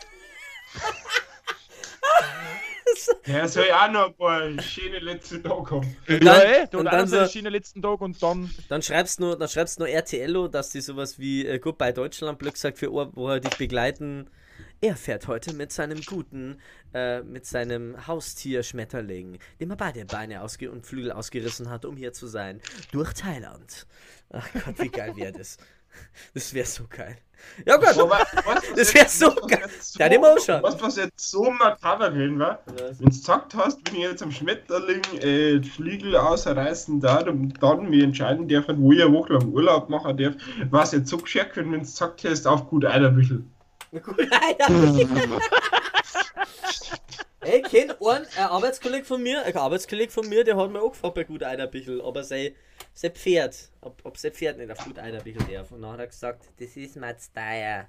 Der 3.26 3.48
soll 3.48 3.66
ja 3.68 3.86
auch 3.86 3.90
noch 3.92 4.06
ein 4.08 4.14
paar 4.16 4.62
schöne 4.62 4.98
letzte 4.98 5.42
Tage 5.42 5.70
haben. 5.70 5.96
ja, 6.08 6.18
dann- 6.18 6.40
ey, 6.42 6.62
und 6.62 6.74
und 6.76 6.84
dann 6.86 7.06
so- 7.08 7.26
Schiene 7.26 7.48
letzten 7.50 7.82
Tag 7.82 8.00
und 8.00 8.22
dann. 8.22 8.50
Dann 8.68 8.82
schreibst 8.82 9.18
du 9.18 9.24
nur, 9.24 9.38
dann 9.38 9.48
schreibst 9.48 9.78
du 9.78 9.82
nur 9.84 9.88
RTLO, 9.90 10.48
dass 10.48 10.70
die 10.70 10.80
sowas 10.80 11.18
wie 11.18 11.46
äh, 11.46 11.58
Goodbye 11.58 11.92
Deutschland 11.92 12.38
Glück 12.38 12.56
sagt 12.56 12.78
für 12.78 12.92
Ohr, 12.92 13.10
wo 13.14 13.28
er 13.28 13.40
dich 13.40 13.56
begleiten. 13.56 14.28
Er 14.80 14.96
fährt 14.96 15.26
heute 15.28 15.52
mit 15.54 15.72
seinem 15.72 16.00
guten, 16.02 16.60
äh, 16.92 17.22
mit 17.22 17.46
seinem 17.46 18.06
Haustier 18.06 18.62
Schmetterling, 18.62 19.38
dem 19.58 19.70
er 19.70 19.76
beide 19.76 20.04
Beine 20.04 20.42
ausge 20.42 20.70
und 20.70 20.86
Flügel 20.86 21.10
ausgerissen 21.12 21.70
hat, 21.70 21.84
um 21.84 21.96
hier 21.96 22.12
zu 22.12 22.26
sein, 22.26 22.60
durch 22.92 23.14
Thailand. 23.14 23.86
Ach 24.30 24.46
Gott, 24.52 24.78
wie 24.78 24.88
geil 24.90 25.16
wäre 25.16 25.32
das? 25.32 25.56
Das 26.34 26.52
wäre 26.54 26.66
so 26.66 26.84
geil. 26.88 27.16
Ja 27.66 27.76
gut, 27.76 27.88
Aber 27.88 28.08
was, 28.10 28.26
was 28.46 28.62
Das 28.74 28.92
jetzt- 28.92 29.20
wär 29.20 29.28
so 29.30 29.36
was 29.36 29.48
geil. 29.50 29.60
jetzt 29.62 29.98
Der 30.00 30.20
ausschauen. 30.20 30.62
Was, 30.62 30.80
was 30.80 30.96
jetzt 30.96 31.30
so 31.30 31.50
makaber 31.50 32.10
drin 32.10 32.38
war, 32.38 32.60
Was? 32.66 32.98
wenn 32.98 33.06
du 33.10 33.16
gesagt 33.16 33.54
hast, 33.54 33.78
wenn 33.86 33.96
ich 33.96 34.02
jetzt 34.02 34.22
am 34.22 34.32
Schmetterling 34.32 35.02
äh, 35.20 35.62
Flügel 35.62 36.16
ausreißen 36.16 37.00
darf 37.00 37.26
und 37.26 37.62
dann 37.62 37.90
mir 37.90 38.02
entscheiden 38.04 38.48
darf, 38.48 38.64
wo 38.68 38.92
ich 38.92 39.02
eine 39.02 39.12
Woche 39.12 39.34
lang 39.34 39.52
Urlaub 39.52 39.90
machen 39.90 40.16
darf, 40.16 40.34
war 40.70 40.84
es 40.84 40.92
jetzt 40.92 41.10
so 41.10 41.18
geschickt, 41.18 41.56
wenn 41.56 41.70
du 41.72 41.78
gesagt 41.80 42.24
hast, 42.24 42.46
auf 42.46 42.66
gut 42.68 42.84
einer 42.86 43.10
Büchel. 43.10 43.44
Gut, 43.92 44.18
Alter. 44.18 44.66
Ey, 47.44 47.62
kennt 47.62 47.96
einen, 48.00 48.26
ein 48.36 48.44
Arbeitskollege 48.48 49.04
von 49.04 49.22
mir, 49.22 49.42
ein 49.44 49.56
Arbeitskollege 49.56 50.10
von 50.10 50.28
mir, 50.28 50.44
der 50.44 50.56
hat 50.56 50.70
mir 50.70 50.80
auch 50.80 50.90
gefragt 50.90 51.14
bei 51.14 51.24
Gut 51.24 51.42
Eiderbichl, 51.42 52.00
ob 52.00 52.16
er 52.16 52.24
sein, 52.24 52.52
sein 52.92 53.12
Pferd, 53.12 53.70
ob, 53.80 54.00
ob 54.04 54.16
sein 54.18 54.32
Pferd 54.32 54.58
nicht 54.58 54.70
auf 54.70 54.78
Gut 54.84 54.98
Eiderbichl 54.98 55.42
darf. 55.52 55.70
Und 55.72 55.82
dann 55.82 55.92
hat 55.92 56.00
er 56.00 56.06
gesagt, 56.06 56.48
das 56.58 56.76
ist 56.76 56.96
mir 56.96 57.16
zu 57.16 57.32
teuer. 57.32 57.88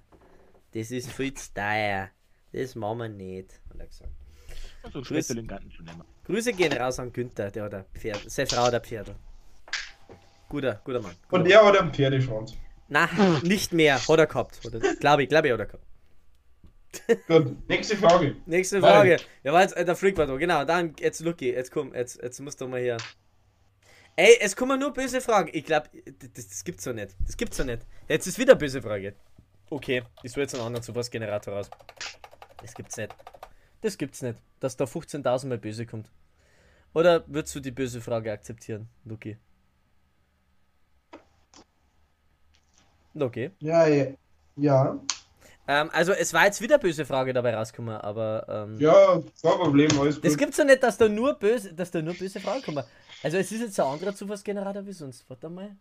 Das 0.73 0.91
ist 0.91 1.11
viel 1.11 1.33
zu 1.33 1.53
teuer. 1.53 2.09
Das 2.51 2.75
machen 2.75 2.97
wir 2.99 3.09
nicht, 3.09 3.53
hat 3.69 3.79
er 3.79 3.87
gesagt. 3.87 4.11
So 4.93 4.99
ein 4.99 5.05
Schmetterling 5.05 5.47
kann 5.47 5.65
ich 5.67 5.73
schon 5.75 5.85
nehmen. 5.85 6.03
Grüße 6.25 6.53
gehen 6.53 6.73
raus 6.73 6.99
an 6.99 7.11
Günther, 7.11 7.49
der 7.51 7.63
hat 7.63 7.73
ein 7.73 7.85
Pferd, 7.93 8.21
seine 8.27 8.47
Frau 8.47 8.63
hat 8.65 8.73
ein 8.75 8.83
Pferd. 8.83 9.15
Guter, 10.49 10.81
guter 10.83 11.01
Mann. 11.01 11.15
Guter 11.23 11.33
Und 11.35 11.41
Mann. 11.41 11.49
der 11.49 11.65
hat 11.65 11.77
einen 11.77 11.93
Pferdeschwanz. 11.93 12.53
Na, 12.87 13.09
nicht 13.43 13.73
mehr, 13.73 13.95
hat 14.07 14.19
er 14.19 14.27
gehabt. 14.27 14.59
Glaube 14.99 15.23
ich, 15.23 15.29
glaube 15.29 15.47
ich, 15.47 15.53
hat 15.53 15.59
er 15.59 15.65
gehabt. 15.65 15.83
Gut, 17.27 17.69
nächste 17.69 17.97
Frage. 17.97 18.35
Nächste 18.45 18.79
Nein. 18.79 18.91
Frage. 18.91 19.17
Ja, 19.43 19.53
war 19.53 19.61
jetzt, 19.61 19.75
äh, 19.75 19.85
der 19.85 19.95
Freak 19.95 20.17
war 20.17 20.27
da. 20.27 20.35
Genau, 20.35 20.65
dann, 20.65 20.93
jetzt 20.99 21.21
Lucky, 21.21 21.51
jetzt 21.51 21.71
komm, 21.71 21.93
jetzt, 21.93 22.21
jetzt 22.21 22.39
musst 22.39 22.61
du 22.61 22.67
mal 22.67 22.81
hier. 22.81 22.97
Ey, 24.15 24.37
es 24.39 24.55
kommen 24.55 24.79
nur 24.79 24.93
böse 24.93 25.19
Fragen. 25.21 25.49
Ich 25.53 25.65
glaube, 25.65 25.89
das, 26.33 26.47
das 26.47 26.63
gibt's 26.63 26.83
so 26.83 26.93
nicht. 26.93 27.15
Das 27.25 27.35
gibt's 27.35 27.57
so 27.57 27.63
nicht. 27.63 27.85
Jetzt 28.07 28.27
ist 28.27 28.37
wieder 28.37 28.53
eine 28.53 28.59
böse 28.59 28.81
Frage. 28.81 29.13
Okay, 29.69 30.03
ich 30.23 30.31
suche 30.31 30.41
jetzt 30.41 30.55
einen 30.55 30.63
anderen 30.63 30.83
Zufallsgenerator 30.83 31.53
raus. 31.53 31.69
Das 32.61 32.73
gibt's 32.73 32.95
nicht. 32.97 33.13
Das 33.81 33.97
gibt's 33.97 34.21
nicht, 34.21 34.39
dass 34.59 34.77
da 34.77 34.85
15.000 34.85 35.47
mal 35.47 35.57
böse 35.57 35.85
kommt. 35.85 36.09
Oder 36.93 37.25
würdest 37.27 37.53
du 37.55 37.59
die 37.59 37.71
böse 37.71 37.99
Frage 37.99 38.31
akzeptieren, 38.31 38.87
Lucky? 39.03 39.37
Lucky? 43.13 43.51
Ja, 43.59 43.87
ja. 43.87 44.07
Ja, 44.57 44.99
Ähm, 45.67 45.89
also, 45.93 46.11
es 46.11 46.33
war 46.33 46.45
jetzt 46.45 46.61
wieder 46.61 46.77
böse 46.77 47.05
Frage 47.05 47.33
dabei 47.33 47.55
rausgekommen, 47.55 47.97
aber. 47.97 48.45
Ähm, 48.47 48.79
ja 48.79 49.21
kein 49.41 49.57
Problem, 49.57 49.89
alles 49.99 50.21
gut. 50.21 50.37
gibt's 50.37 50.57
ja 50.57 50.63
nicht, 50.63 50.83
dass 50.83 50.97
da 50.97 51.07
nur 51.09 51.33
böse, 51.33 51.73
dass 51.73 51.91
da 51.91 52.01
nur 52.01 52.13
böse 52.13 52.39
Fragen 52.39 52.61
kommen. 52.61 52.83
Also 53.23 53.37
es 53.37 53.51
ist 53.51 53.61
jetzt 53.61 53.79
ein 53.79 53.87
anderer 53.87 54.13
Zufallsgenerator 54.13 54.85
wie 54.85 54.93
sonst. 54.93 55.27
Warte 55.27 55.49
mal. 55.49 55.75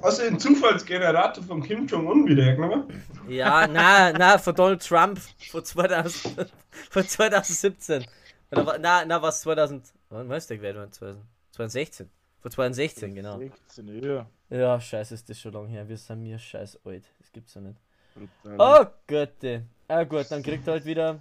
Hast 0.00 0.20
du 0.20 0.24
den 0.24 0.38
Zufallsgenerator 0.38 1.42
von 1.42 1.62
Kim 1.62 1.86
Jong-un 1.86 2.26
wieder 2.26 2.44
hergenommen? 2.44 2.84
Ja, 3.28 3.66
na, 3.66 4.12
na, 4.12 4.38
von 4.38 4.54
Donald 4.54 4.86
Trump 4.86 5.20
von 5.50 5.64
2000, 5.64 6.52
von 6.90 7.08
2017. 7.08 8.06
Oder 8.52 8.78
na, 8.78 9.04
na, 9.04 9.20
was 9.20 9.40
2000, 9.40 9.92
wann 10.10 10.30
es 10.30 10.46
der 10.46 10.58
gewählt 10.58 10.76
worden? 10.76 10.92
2000 10.92 11.24
2016. 11.58 12.10
Von 12.40 12.50
2016, 12.52 13.14
genau. 13.16 13.38
16, 13.38 14.02
ja. 14.02 14.26
Ja, 14.48 14.80
scheiße, 14.80 15.14
ist 15.14 15.28
das 15.28 15.40
schon 15.40 15.52
lange 15.52 15.68
her. 15.68 15.88
Wir 15.88 15.96
sind 15.98 16.22
mir 16.22 16.38
scheiß 16.38 16.78
alt. 16.84 17.04
Das 17.18 17.32
gibt's 17.32 17.54
ja 17.54 17.60
nicht. 17.60 17.80
Brutal. 18.18 18.56
Oh 18.58 18.86
Gott. 19.06 19.62
Ah 19.88 20.04
gut, 20.04 20.26
dann 20.30 20.42
kriegt 20.42 20.66
er 20.66 20.74
halt 20.74 20.84
wieder. 20.84 21.20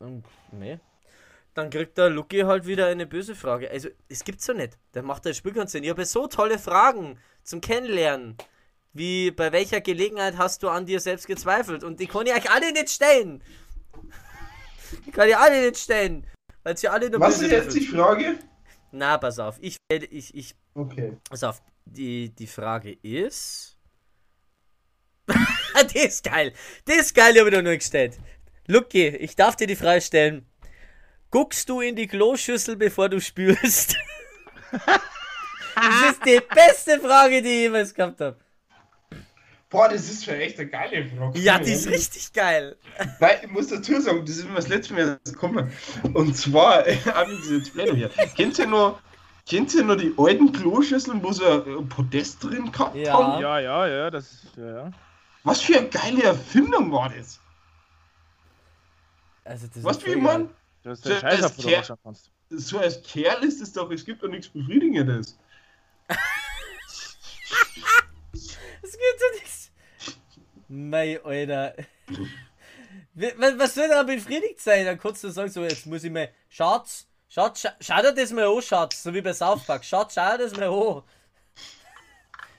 Ähm, 0.00 0.22
Nee. 0.52 0.78
Dann 1.54 1.68
kriegt 1.68 1.98
der 1.98 2.10
Lucky 2.10 2.40
halt 2.40 2.64
wieder 2.66 2.86
eine 2.86 3.06
böse 3.06 3.34
Frage. 3.34 3.70
Also, 3.70 3.88
es 4.08 4.22
gibt's 4.24 4.46
ja 4.46 4.54
nicht. 4.54 4.78
Der 4.94 5.02
macht 5.02 5.26
ein 5.26 5.34
Spielkonzert. 5.34 5.82
Ich 5.84 5.90
habe 5.90 6.04
so 6.06 6.26
tolle 6.28 6.58
Fragen 6.58 7.18
zum 7.42 7.60
Kennenlernen. 7.60 8.36
Wie 8.92 9.30
bei 9.30 9.52
welcher 9.52 9.80
Gelegenheit 9.80 10.38
hast 10.38 10.62
du 10.62 10.68
an 10.68 10.86
dir 10.86 11.00
selbst 11.00 11.26
gezweifelt? 11.26 11.84
Und 11.84 12.00
die 12.00 12.06
kann 12.06 12.26
ich 12.26 12.32
euch 12.32 12.50
alle 12.50 12.72
nicht 12.72 12.90
stellen. 12.90 13.42
Die 15.06 15.10
kann 15.12 15.28
ich 15.28 15.36
alle 15.36 15.60
nicht 15.66 15.78
stellen. 15.78 16.26
Weil 16.64 16.76
sie 16.76 16.88
alle 16.88 17.08
nur 17.10 17.20
Was 17.20 17.38
böse 17.38 17.46
ist 17.46 17.52
jetzt 17.52 17.76
die 17.76 17.86
Frage? 17.86 18.38
Na, 18.90 19.18
pass 19.18 19.38
auf. 19.38 19.56
Ich, 19.60 19.76
ich, 19.88 20.34
ich, 20.34 20.56
Okay. 20.74 21.16
Pass 21.28 21.44
auf, 21.44 21.62
die, 21.84 22.30
die 22.30 22.46
Frage 22.46 22.92
ist. 23.02 23.76
die 25.94 25.98
ist 25.98 26.24
geil. 26.24 26.52
Die 26.88 26.92
ist 26.92 27.14
geil, 27.14 27.32
die 27.32 27.40
habe 27.40 27.48
ich 27.50 27.54
doch 27.54 27.62
nur 27.62 27.76
gestellt. 27.76 28.18
Lucky, 28.66 29.08
ich 29.08 29.36
darf 29.36 29.56
dir 29.56 29.66
die 29.66 29.76
Frage 29.76 30.00
stellen. 30.00 30.46
Guckst 31.30 31.68
du 31.68 31.80
in 31.80 31.96
die 31.96 32.06
Kloschüssel, 32.06 32.76
bevor 32.76 33.08
du 33.08 33.20
spülst? 33.20 33.96
das 34.72 36.10
ist 36.10 36.24
die 36.26 36.40
beste 36.54 36.98
Frage, 37.00 37.42
die 37.42 37.48
ich 37.48 37.60
jemals 37.62 37.94
gehabt 37.94 38.20
habe. 38.20 38.36
Boah, 39.68 39.88
das 39.88 40.10
ist 40.10 40.24
schon 40.24 40.34
echt 40.34 40.58
eine 40.58 40.68
geile 40.68 41.08
Frage. 41.08 41.38
Ja, 41.38 41.58
die 41.60 41.70
ist 41.70 41.88
richtig 41.88 42.32
geil. 42.32 42.76
Nein, 43.20 43.36
ich 43.42 43.50
muss 43.50 43.68
dazu 43.68 44.00
sagen, 44.00 44.24
das 44.26 44.38
ist 44.38 44.48
mir 44.48 44.56
das 44.56 44.66
letzte 44.66 44.94
Mal 44.94 45.20
gekommen. 45.24 45.72
Und 46.12 46.36
zwar, 46.36 46.82
dieser 46.82 47.26
Let's 47.26 47.70
Play 47.70 47.94
hier. 47.94 48.10
Kennt 48.36 48.58
ihr 48.58 48.66
noch, 48.66 48.98
kennt 49.48 49.72
ihr 49.72 49.84
noch 49.84 49.94
die 49.96 50.12
alten 50.18 50.50
Kloschüsseln, 50.50 51.22
wo 51.22 51.30
sie 51.30 51.44
ein 51.46 51.88
Podest 51.88 52.42
drin 52.42 52.72
gehabt 52.72 52.96
Ja. 52.96 53.12
haben? 53.12 53.40
Ja, 53.42 53.60
ja, 53.60 53.86
ja, 53.86 54.10
das 54.10 54.42
ja, 54.56 54.66
ja. 54.66 54.90
Was 55.44 55.62
für 55.62 55.78
eine 55.78 55.88
geile 55.88 56.22
Erfindung 56.24 56.92
war 56.92 57.08
das? 57.08 57.40
Also, 59.44 59.66
das 59.74 59.82
Was 59.82 59.96
ist 59.98 60.06
wie 60.06 60.16
man? 60.16 60.50
Du 60.82 60.90
hast 60.90 61.02
So, 61.02 61.10
den 61.10 61.20
Scheiß 61.20 61.40
das 61.40 61.58
auf 61.58 61.64
Ker- 61.64 61.78
anschauen 61.78 61.98
kannst. 62.02 62.30
So 62.50 62.78
als 62.78 63.02
Kerl 63.02 63.44
ist 63.44 63.60
es 63.60 63.72
doch, 63.72 63.90
es 63.90 64.04
gibt 64.04 64.22
doch 64.22 64.28
nichts 64.28 64.48
Befriedigendes. 64.48 65.38
Das 66.08 66.18
geht 68.92 69.20
ja 69.20 69.40
nichts. 69.40 69.70
Mei, 70.68 71.20
Alter. 71.22 71.74
Was, 73.14 73.58
was 73.58 73.74
soll 73.74 73.88
da 73.88 74.02
befriedigt 74.02 74.60
sein? 74.60 74.84
Dann 74.84 74.98
kannst 74.98 75.22
du 75.24 75.30
sagen, 75.30 75.50
so, 75.50 75.62
jetzt 75.62 75.86
muss 75.86 76.04
ich 76.04 76.10
mal. 76.10 76.30
Schatz, 76.48 77.06
Schatz, 77.28 77.60
scha 77.60 77.72
schau 77.80 78.02
dir 78.02 78.14
das 78.14 78.32
mal 78.32 78.46
an, 78.46 78.62
Schatz. 78.62 79.02
So 79.02 79.12
wie 79.14 79.20
bei 79.20 79.32
South 79.32 79.64
Park. 79.64 79.84
Schatz, 79.84 80.14
schau 80.14 80.36
dir 80.36 80.44
das 80.44 80.56
mal 80.56 80.68
an. 80.68 81.02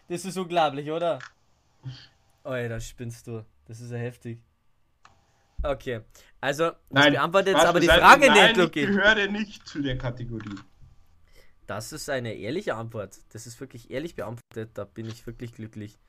Das 0.08 0.26
ist 0.26 0.38
unglaublich, 0.38 0.90
oder? 0.91 1.20
Alter, 2.43 2.80
spinnst 2.80 3.27
du. 3.27 3.45
Das 3.65 3.80
ist 3.80 3.91
ja 3.91 3.97
heftig. 3.97 4.39
Okay. 5.63 6.01
Also, 6.39 6.72
das 6.89 7.09
beantwortet 7.09 7.55
jetzt 7.55 7.65
aber 7.65 7.80
die. 7.80 7.88
Frage 7.88 8.27
Nein, 8.27 8.47
nicht, 8.47 8.57
Lucky. 8.57 8.80
Ich 8.81 8.88
gehöre 8.88 9.27
nicht 9.27 9.68
zu 9.68 9.81
der 9.81 9.97
Kategorie. 9.97 10.55
Das 11.68 11.91
ist 11.93 12.09
eine 12.09 12.34
ehrliche 12.34 12.76
Antwort. 12.76 13.19
Das 13.30 13.45
ist 13.45 13.59
wirklich 13.59 13.91
ehrlich 13.91 14.15
beantwortet. 14.15 14.72
Da 14.73 14.85
bin 14.85 15.05
ich 15.05 15.26
wirklich 15.27 15.53
glücklich. 15.53 15.99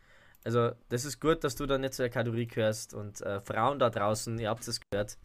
Also, 0.45 0.73
das 0.89 1.05
ist 1.05 1.21
gut, 1.21 1.45
dass 1.45 1.55
du 1.55 1.67
da 1.67 1.79
nicht 1.79 1.95
zu 1.95 2.03
der 2.03 2.11
Kategorie 2.11 2.47
gehörst. 2.47 2.95
Und 2.95 3.21
äh, 3.21 3.41
Frauen 3.41 3.79
da 3.79 3.91
draußen, 3.91 4.39
ihr 4.39 4.49
habt 4.49 4.67
es 4.67 4.81
gehört. 4.81 5.19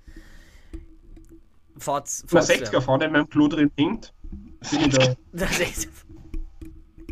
Fahrt, 1.79 2.07
ein 2.07 2.39
60er 2.39 2.81
vorne 2.81 3.05
in 3.05 3.11
meinem 3.11 3.29
Klo 3.29 3.47
drin 3.47 3.71
ich 3.77 4.89
da, 4.89 5.15
echt. 5.59 5.89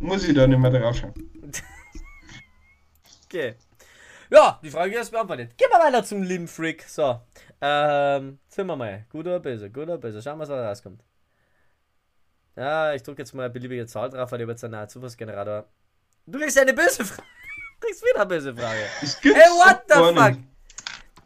muss 0.01 0.27
ich 0.27 0.33
da 0.33 0.47
nicht 0.47 0.59
mehr 0.59 0.71
draufschauen. 0.71 1.13
Okay. 3.27 3.55
Ja, 4.29 4.59
die 4.63 4.71
Frage 4.71 4.97
ist 4.97 5.11
beantwortet. 5.11 5.57
Gehen 5.57 5.69
wir 5.69 5.79
weiter 5.79 6.03
zum 6.03 6.47
Freak. 6.47 6.83
So. 6.83 7.21
Ähm, 7.61 8.39
sind 8.47 8.67
wir 8.67 8.75
mal. 8.75 9.05
Gut 9.09 9.25
oder 9.25 9.39
böse? 9.39 9.69
Gut 9.69 9.83
oder 9.83 9.97
böse? 9.97 10.21
Schauen 10.21 10.37
wir, 10.37 10.41
was 10.41 10.49
da 10.49 10.67
rauskommt. 10.67 11.03
Ja, 12.55 12.93
ich 12.93 13.03
drücke 13.03 13.21
jetzt 13.21 13.33
mal 13.33 13.43
eine 13.43 13.53
beliebige 13.53 13.85
Zahl 13.85 14.09
drauf, 14.09 14.31
weil 14.31 14.41
ich 14.41 14.47
jetzt 14.47 14.63
einen 14.63 14.87
Zufallsgenerator. 14.87 15.65
Du 16.25 16.39
kriegst 16.39 16.57
eine 16.57 16.73
böse 16.73 17.05
Frage. 17.05 17.27
Du 17.77 17.87
kriegst 17.87 18.03
wieder 18.03 18.21
eine 18.21 18.25
böse 18.25 18.55
Frage. 18.55 18.79
Hey, 19.21 19.49
what 19.49 19.83
the 19.89 19.95
fuck? 19.95 20.37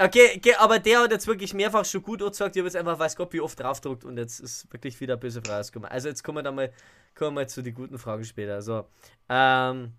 Okay, 0.02 0.34
okay, 0.38 0.56
aber 0.56 0.80
der 0.80 1.02
hat 1.02 1.12
jetzt 1.12 1.28
wirklich 1.28 1.54
mehrfach 1.54 1.86
schon 1.86 2.02
gut 2.02 2.20
gesagt. 2.20 2.56
Ich 2.56 2.60
habe 2.60 2.68
jetzt 2.68 2.76
einfach, 2.76 2.98
weiß 2.98 3.16
Gott, 3.16 3.32
wie 3.34 3.40
oft 3.40 3.60
draufgedruckt 3.60 4.04
und 4.04 4.18
jetzt 4.18 4.40
ist 4.40 4.72
wirklich 4.74 5.00
wieder 5.00 5.14
eine 5.14 5.20
böse 5.20 5.42
Frage 5.42 5.58
rausgekommen. 5.58 5.92
Also 5.92 6.10
jetzt 6.10 6.24
kommen 6.24 6.40
wir 6.40 6.44
dann 6.44 6.56
mal, 6.56 6.74
kommen 7.14 7.36
wir 7.36 7.42
mal 7.42 7.50
zu 7.50 7.62
den 7.62 7.76
guten 7.76 8.00
Fragen 8.00 8.24
später. 8.24 8.62
So, 8.62 8.88
ähm, 9.30 9.94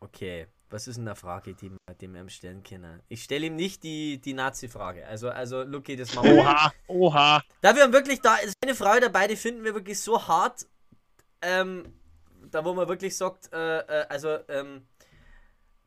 okay, 0.00 0.46
was 0.70 0.88
ist 0.88 0.96
denn 0.96 1.06
eine 1.06 1.16
Frage, 1.16 1.54
die 1.54 1.70
wir 1.70 1.94
dem 1.94 2.16
ihm 2.16 2.28
stellen 2.28 2.62
können? 2.62 3.00
Ich 3.08 3.22
stelle 3.22 3.46
ihm 3.46 3.56
nicht 3.56 3.82
die, 3.82 4.20
die 4.20 4.34
Nazi-Frage. 4.34 5.06
Also, 5.06 5.30
also, 5.30 5.62
Luki, 5.62 5.96
das 5.96 6.14
machen 6.14 6.30
wir. 6.30 6.42
Oha, 6.42 6.72
oha. 6.88 7.42
Da 7.60 7.76
wir 7.76 7.82
haben 7.84 7.92
wirklich, 7.92 8.20
da 8.20 8.36
ist 8.36 8.54
eine 8.62 8.74
Frage 8.74 9.02
dabei, 9.02 9.28
die 9.28 9.36
finden 9.36 9.62
wir 9.64 9.74
wirklich 9.74 10.00
so 10.00 10.26
hart, 10.26 10.66
ähm, 11.42 11.92
da 12.50 12.64
wo 12.64 12.74
man 12.74 12.88
wirklich 12.88 13.16
sagt, 13.16 13.52
äh, 13.52 13.78
äh, 13.78 14.06
also, 14.08 14.38
ähm, 14.48 14.86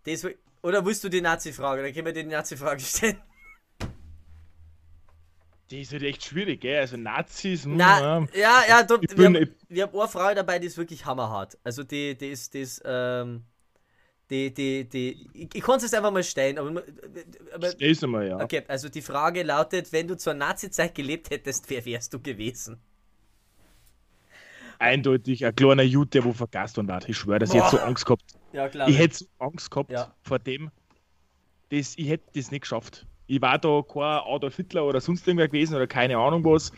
das, 0.05 0.25
oder 0.61 0.85
willst 0.85 1.03
du 1.03 1.09
die 1.09 1.21
Nazi-Frage? 1.21 1.83
Dann 1.83 1.93
können 1.93 2.05
wir 2.05 2.13
dir 2.13 2.23
die 2.23 2.29
Nazi-Frage 2.29 2.81
stellen. 2.81 3.21
Die 5.71 5.81
ist 5.81 5.91
halt 5.91 6.01
echt 6.01 6.23
schwierig, 6.23 6.61
gell? 6.61 6.79
Also 6.79 6.97
Nazis, 6.97 7.65
hm, 7.65 7.77
Na, 7.77 7.99
ja. 7.99 8.27
ja, 8.33 8.63
ja, 8.67 8.83
du, 8.83 8.95
Ich 9.01 9.09
wir, 9.11 9.15
bin, 9.15 9.25
haben, 9.25 9.35
ich, 9.35 9.49
wir 9.67 9.83
haben 9.83 9.99
eine 9.99 10.07
Frage 10.07 10.35
dabei, 10.35 10.57
die 10.57 10.65
ist 10.65 10.77
wirklich 10.77 11.05
hammerhart. 11.05 11.59
Also, 11.63 11.83
die, 11.83 12.17
die 12.17 12.29
ist, 12.29 12.53
die 12.53 12.61
ist, 12.61 12.81
ähm, 12.85 13.43
die, 14.29 14.53
die, 14.53 14.85
die, 14.87 15.27
ich, 15.33 15.49
ich 15.55 15.63
kann 15.63 15.77
es 15.77 15.83
jetzt 15.83 15.95
einfach 15.95 16.11
mal 16.11 16.23
stellen, 16.23 16.57
aber, 16.59 16.83
aber 17.53 17.71
stell's 17.71 18.01
mal, 18.01 18.27
ja. 18.27 18.39
okay, 18.39 18.63
also 18.67 18.87
die 18.89 19.01
Frage 19.01 19.43
lautet, 19.43 19.91
wenn 19.91 20.07
du 20.07 20.17
zur 20.17 20.35
Nazi-Zeit 20.35 20.93
gelebt 20.93 21.29
hättest, 21.31 21.69
wer 21.69 21.83
wärst 21.85 22.13
du 22.13 22.19
gewesen? 22.19 22.79
Eindeutig 24.77 25.45
ein 25.45 25.55
kleiner 25.55 25.83
Jute, 25.83 26.11
der 26.11 26.25
wo 26.25 26.31
vergast 26.31 26.77
und 26.77 26.89
hat. 26.89 27.09
Ich 27.09 27.17
schwöre, 27.17 27.39
dass 27.39 27.53
ich 27.53 27.61
hätte 27.61 27.77
so 27.77 27.79
Angst 27.79 28.05
gehabt. 28.05 28.23
Ja, 28.53 28.69
klar. 28.69 28.87
Ich 28.87 28.97
hätte 28.97 29.17
so 29.17 29.25
Angst 29.39 29.69
gehabt 29.69 29.91
Ja. 29.91 30.13
vor 30.21 30.39
dem. 30.39 30.71
Das, 31.69 31.95
ich 31.97 32.07
hätte 32.07 32.23
das 32.33 32.49
nicht 32.51 32.61
geschafft. 32.61 33.05
Ich 33.27 33.41
war 33.41 33.59
da 33.59 33.83
kein 33.87 34.01
Adolf 34.01 34.55
Hitler 34.55 34.85
oder 34.85 35.01
sonst 35.01 35.27
irgendwer 35.27 35.47
gewesen 35.47 35.75
oder 35.75 35.85
keine 35.85 36.17
Ahnung 36.17 36.43
was. 36.45 36.71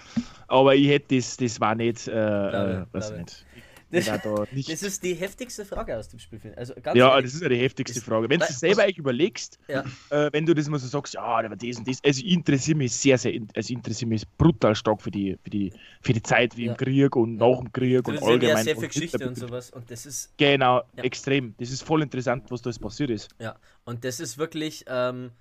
Aber 0.48 0.76
ich 0.76 0.88
hätte 0.88 1.16
das, 1.16 1.38
das 1.38 1.62
war 1.62 1.76
nicht, 1.76 2.08
äh, 2.08 2.12
äh, 2.12 2.82
ich, 2.82 2.94
weiß 2.94 3.08
glaube. 3.08 3.22
nicht. 3.22 3.46
Ich 3.56 3.64
war 3.92 4.18
da. 4.18 4.46
Das 4.72 4.84
ist 4.84 5.04
die 5.04 5.14
heftigste 5.16 5.66
Frage 5.66 5.98
aus 5.98 6.08
dem 6.10 6.20
Spielfilm. 6.20 6.54
Also 6.58 6.74
ganz 6.82 6.98
ja, 6.98 7.10
ehrlich, 7.10 7.26
das 7.26 7.34
ist 7.36 7.42
ja 7.42 7.50
die 7.50 7.58
heftigste 7.58 8.00
Das- 8.00 8.04
Frage. 8.04 8.30
Wenn 8.30 8.40
du 8.40 8.46
es 8.48 8.60
selber 8.60 8.84
eigentlich 8.84 8.98
überlegst, 8.98 9.60
Ja. 9.68 9.84
äh, 10.10 10.30
wenn 10.32 10.46
du 10.46 10.54
das 10.54 10.68
mal 10.70 10.80
so 10.80 10.88
sagst, 10.88 11.14
ja, 11.14 11.22
war 11.22 11.44
das 11.50 11.78
und 11.78 11.88
das, 11.88 12.00
also 12.04 12.22
ich 12.24 12.32
interessiere 12.32 12.78
mich 12.78 12.94
sehr, 12.94 13.18
sehr, 13.18 13.34
also 13.56 13.72
ich 13.72 13.76
interessiere 13.78 14.10
mich 14.10 14.28
brutal 14.38 14.76
stark 14.76 15.02
für 15.02 15.12
die, 15.12 15.38
für 15.44 15.50
die, 15.50 15.74
für 16.02 16.14
die 16.14 16.22
Zeit 16.24 16.56
wie 16.58 16.66
Ja. 16.66 16.72
im 16.72 16.78
Krieg 16.78 17.16
und 17.16 17.36
nach 17.38 17.58
dem 17.60 17.72
Krieg 17.72 18.08
und 18.08 18.16
hast 18.16 18.22
ja 18.22 18.40
sehr 18.40 18.56
allgemein. 18.58 18.78
viel 18.80 18.88
Geschichte 18.88 19.28
und 19.28 19.38
sowas. 19.38 19.72
Und 19.72 19.90
das 19.92 20.06
ist, 20.06 20.32
Genau, 20.38 20.82
Ja. 20.96 21.04
extrem. 21.04 21.56
Das 21.60 21.70
ist 21.72 21.84
voll 21.84 22.02
interessant, 22.02 22.50
was 22.50 22.62
da 22.62 22.70
jetzt 22.70 22.80
passiert 22.82 23.10
ist. 23.10 23.30
ja, 23.40 23.56
und 23.86 24.04
das 24.06 24.20
ist 24.20 24.38
wirklich, 24.38 24.86
ähm, 24.88 25.32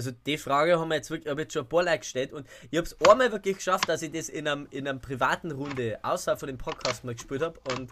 also 0.00 0.12
die 0.24 0.38
Frage 0.38 0.80
haben 0.80 0.88
wir 0.88 0.94
jetzt 0.94 1.10
wirklich, 1.10 1.30
habe 1.30 1.42
jetzt 1.42 1.52
schon 1.52 1.66
ein 1.66 1.68
paar 1.68 1.82
Leute 1.82 1.98
gestellt 1.98 2.32
und 2.32 2.46
ich 2.70 2.78
habe 2.78 2.86
es 2.86 2.98
einmal 3.06 3.30
wirklich 3.30 3.56
geschafft, 3.56 3.86
dass 3.86 4.00
ich 4.00 4.10
das 4.10 4.30
in 4.30 4.48
einem, 4.48 4.66
in 4.70 4.88
einem 4.88 4.98
privaten 4.98 5.50
Runde 5.50 5.98
außerhalb 6.00 6.40
von 6.40 6.46
dem 6.46 6.56
Podcast 6.56 7.04
mal 7.04 7.14
gespielt 7.14 7.42
habe 7.42 7.60
und 7.74 7.90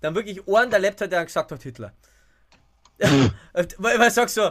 dann 0.00 0.16
wirklich 0.16 0.46
einen 0.48 0.68
der 0.72 0.82
hat, 0.82 1.00
der 1.00 1.24
gesagt 1.24 1.52
hat, 1.52 1.62
Hitler. 1.62 1.92
Und 3.52 3.76
weil 3.78 4.08
ich 4.08 4.12
sag 4.12 4.28
so, 4.28 4.50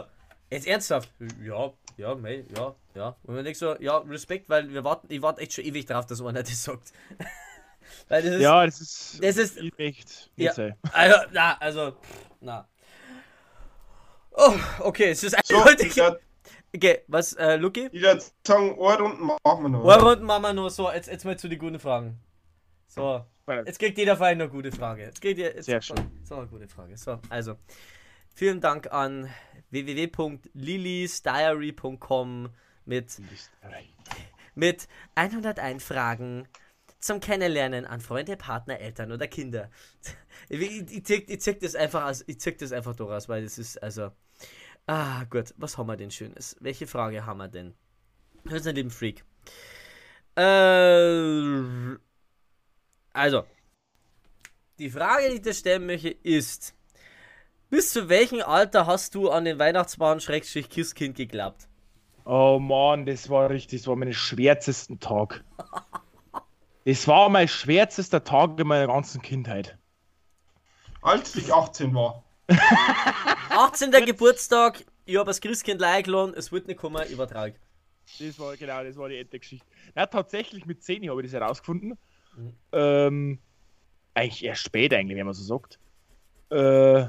jetzt 0.50 0.66
ernsthaft, 0.66 1.12
ja, 1.44 1.70
ja, 1.98 2.14
mei, 2.14 2.44
ja, 2.56 2.74
ja. 2.94 3.16
Und 3.24 3.34
dann 3.36 3.44
denk 3.44 3.52
ich 3.52 3.58
so, 3.58 3.76
ja, 3.78 3.98
Respekt, 3.98 4.48
weil 4.48 4.72
wir 4.72 4.84
warten, 4.84 5.08
ich 5.10 5.20
warte 5.20 5.42
echt 5.42 5.52
schon 5.52 5.64
ewig 5.64 5.84
drauf, 5.84 6.06
dass 6.06 6.22
einer 6.22 6.42
das 6.42 6.64
sagt. 6.64 6.94
weil 8.08 8.22
das 8.22 8.34
ist, 8.34 8.40
ja, 8.40 8.64
das 8.64 8.80
ist, 8.80 9.22
das 9.22 9.36
ist- 9.36 9.78
echt. 9.78 10.30
Ja. 10.36 10.54
sein. 10.54 10.76
Also, 10.92 11.16
na, 11.32 11.58
also, 11.58 11.96
na. 12.40 12.66
Oh, 14.32 14.54
okay, 14.78 15.10
es 15.10 15.24
ist 15.24 15.36
So, 15.44 15.56
eindeutig. 15.58 15.94
Okay, 16.74 17.02
was, 17.06 17.34
äh, 17.34 17.56
Luki? 17.56 17.88
ich 17.92 18.02
würd 18.02 18.32
sagen, 18.46 18.74
Ohrrunden 18.76 19.26
machen 19.26 19.62
wir 19.62 19.68
noch. 19.70 19.84
Runde 19.84 20.24
machen 20.24 20.42
wir 20.42 20.52
nur 20.52 20.70
so, 20.70 20.90
jetzt, 20.90 21.08
jetzt 21.08 21.24
mal 21.24 21.38
zu 21.38 21.48
den 21.48 21.58
guten 21.58 21.80
Fragen. 21.80 22.20
So, 22.86 23.24
jetzt 23.48 23.78
kriegt 23.78 23.96
jeder 23.96 24.16
Verein 24.16 24.40
eine 24.40 24.50
gute 24.50 24.72
Frage. 24.72 25.02
Jetzt 25.02 25.20
kriegt 25.20 25.38
ihr, 25.38 25.54
jetzt, 25.54 25.66
Sehr 25.66 25.80
schön. 25.80 25.96
So, 26.24 26.34
eine 26.36 26.46
gute 26.46 26.66
Frage. 26.68 26.96
So, 26.96 27.20
also, 27.30 27.56
vielen 28.34 28.60
Dank 28.60 28.92
an 28.92 29.30
www.lilysdiary.com 29.70 32.48
mit, 32.84 33.20
mit 34.54 34.88
101 35.14 35.84
Fragen 35.84 36.48
zum 37.00 37.20
Kennenlernen 37.20 37.84
an 37.84 38.00
Freunde, 38.00 38.36
Partner, 38.36 38.80
Eltern 38.80 39.12
oder 39.12 39.26
Kinder. 39.26 39.70
Ich, 40.50 40.60
ich, 40.60 41.10
ich, 41.10 41.46
ich 41.46 41.58
das 41.58 41.74
einfach 41.74 42.06
aus, 42.06 42.24
ich 42.26 42.38
das 42.38 42.72
einfach 42.72 42.96
daraus, 42.96 43.28
weil 43.28 43.42
das 43.42 43.58
ist, 43.58 43.82
also. 43.82 44.12
Ah, 44.88 45.24
gut, 45.24 45.52
was 45.58 45.76
haben 45.76 45.86
wir 45.88 45.98
denn 45.98 46.10
Schönes? 46.10 46.56
Welche 46.60 46.86
Frage 46.86 47.26
haben 47.26 47.36
wir 47.36 47.48
denn? 47.48 47.74
Hörst 48.46 48.64
du, 48.64 48.70
lieben 48.70 48.90
Freak? 48.90 49.22
Äh, 50.34 51.98
also, 53.12 53.44
die 54.78 54.88
Frage, 54.88 55.28
die 55.28 55.34
ich 55.34 55.42
dir 55.42 55.52
stellen 55.52 55.84
möchte, 55.84 56.08
ist: 56.08 56.74
Bis 57.68 57.92
zu 57.92 58.08
welchem 58.08 58.40
Alter 58.40 58.86
hast 58.86 59.14
du 59.14 59.28
an 59.28 59.44
den 59.44 59.58
Weihnachtsmann 59.58 60.20
Schrägstrich 60.20 60.70
Christkind 60.70 61.18
geglaubt? 61.18 61.68
Oh 62.24 62.58
Mann, 62.58 63.04
das 63.04 63.28
war 63.28 63.50
richtig, 63.50 63.82
das 63.82 63.88
war 63.88 63.96
mein 63.96 64.14
schwärzesten 64.14 65.00
Tag. 65.00 65.44
Das 66.86 67.06
war 67.06 67.28
mein 67.28 67.48
schwärzester 67.48 68.24
Tag 68.24 68.58
in 68.58 68.66
meiner 68.66 68.86
ganzen 68.86 69.20
Kindheit. 69.20 69.76
Als 71.02 71.36
ich 71.36 71.52
18 71.52 71.94
war. 71.94 72.24
18. 73.50 73.90
Geburtstag, 74.06 74.84
ich 75.04 75.16
habe 75.16 75.26
das 75.26 75.40
Christkind 75.40 75.82
eingeladen, 75.82 76.34
es 76.36 76.50
wird 76.52 76.66
nicht 76.66 76.78
kommen, 76.78 77.06
übertrag. 77.08 77.54
Das 78.18 78.38
war 78.38 78.56
genau, 78.56 78.82
das 78.82 78.96
war 78.96 79.08
die 79.08 79.18
ente 79.18 79.38
Geschichte. 79.38 79.66
Ja, 79.94 80.06
tatsächlich 80.06 80.64
mit 80.64 80.82
10 80.82 81.08
habe 81.10 81.20
ich 81.22 81.30
das 81.30 81.40
herausgefunden. 81.40 81.98
Mhm. 82.36 82.52
Ähm, 82.72 83.38
eigentlich 84.14 84.44
erst 84.44 84.62
spät, 84.62 84.94
eigentlich, 84.94 85.18
wenn 85.18 85.26
man 85.26 85.34
so 85.34 85.44
sagt. 85.44 85.78
Äh, 86.50 87.06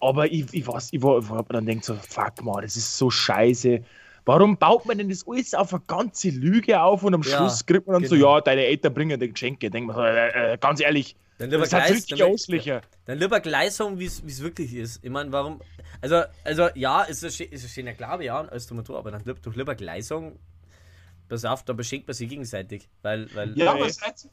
aber 0.00 0.26
ich, 0.32 0.52
ich 0.52 0.66
weiß, 0.66 0.88
ich 0.92 1.02
war, 1.02 1.18
ich 1.18 1.28
hab 1.28 1.48
mir 1.48 1.54
dann 1.54 1.66
denkt 1.66 1.84
so, 1.84 1.94
fuck 1.94 2.42
man, 2.42 2.62
das 2.62 2.76
ist 2.76 2.96
so 2.96 3.10
scheiße. 3.10 3.84
Warum 4.24 4.56
baut 4.56 4.86
man 4.86 4.98
denn 4.98 5.08
das 5.08 5.26
alles 5.26 5.52
auf 5.52 5.74
eine 5.74 5.82
ganze 5.86 6.30
Lüge 6.30 6.80
auf 6.80 7.02
und 7.02 7.14
am 7.14 7.22
Ja, 7.22 7.36
Schluss 7.36 7.66
kriegt 7.66 7.86
man 7.86 7.94
dann 8.00 8.08
so, 8.08 8.14
genau. 8.14 8.36
ja, 8.36 8.40
deine 8.40 8.64
Eltern 8.64 8.94
bringen 8.94 9.18
dir 9.18 9.28
Geschenke. 9.28 9.70
Denk 9.70 9.86
man 9.86 9.96
so, 9.96 10.02
äh, 10.02 10.54
äh, 10.54 10.58
ganz 10.58 10.80
ehrlich, 10.80 11.16
Dann 11.42 11.50
lieber 11.50 11.64
das 11.64 11.72
hat 11.72 11.90
richtig 11.90 12.18
dann, 12.20 12.32
Auslicher. 12.32 12.82
dann 13.04 13.18
lieber 13.18 13.40
gleich 13.40 13.72
sagen, 13.72 13.98
wie 13.98 14.04
es 14.04 14.42
wirklich 14.42 14.72
ist. 14.74 15.04
Ich 15.04 15.10
meine, 15.10 15.32
warum. 15.32 15.60
Also, 16.00 16.22
also 16.44 16.68
ja, 16.76 17.02
ist 17.02 17.24
schö- 17.24 17.50
ist 17.50 17.64
ein 17.64 17.68
schöner 17.68 17.94
Glaube, 17.94 18.24
ja, 18.24 18.42
als 18.42 18.68
du 18.68 18.96
aber 18.96 19.10
dann 19.10 19.24
doch 19.24 19.56
lieber 19.56 19.74
gleich 19.74 20.06
sagen, 20.06 20.38
pass 21.28 21.44
auf, 21.44 21.64
da 21.64 21.72
beschenkt 21.72 22.06
man 22.06 22.14
sich 22.14 22.28
gegenseitig. 22.28 22.88
Weil, 23.02 23.28
weil. 23.34 23.58
Ja, 23.58 23.72
aber 23.72 23.90
seid, 23.90 24.28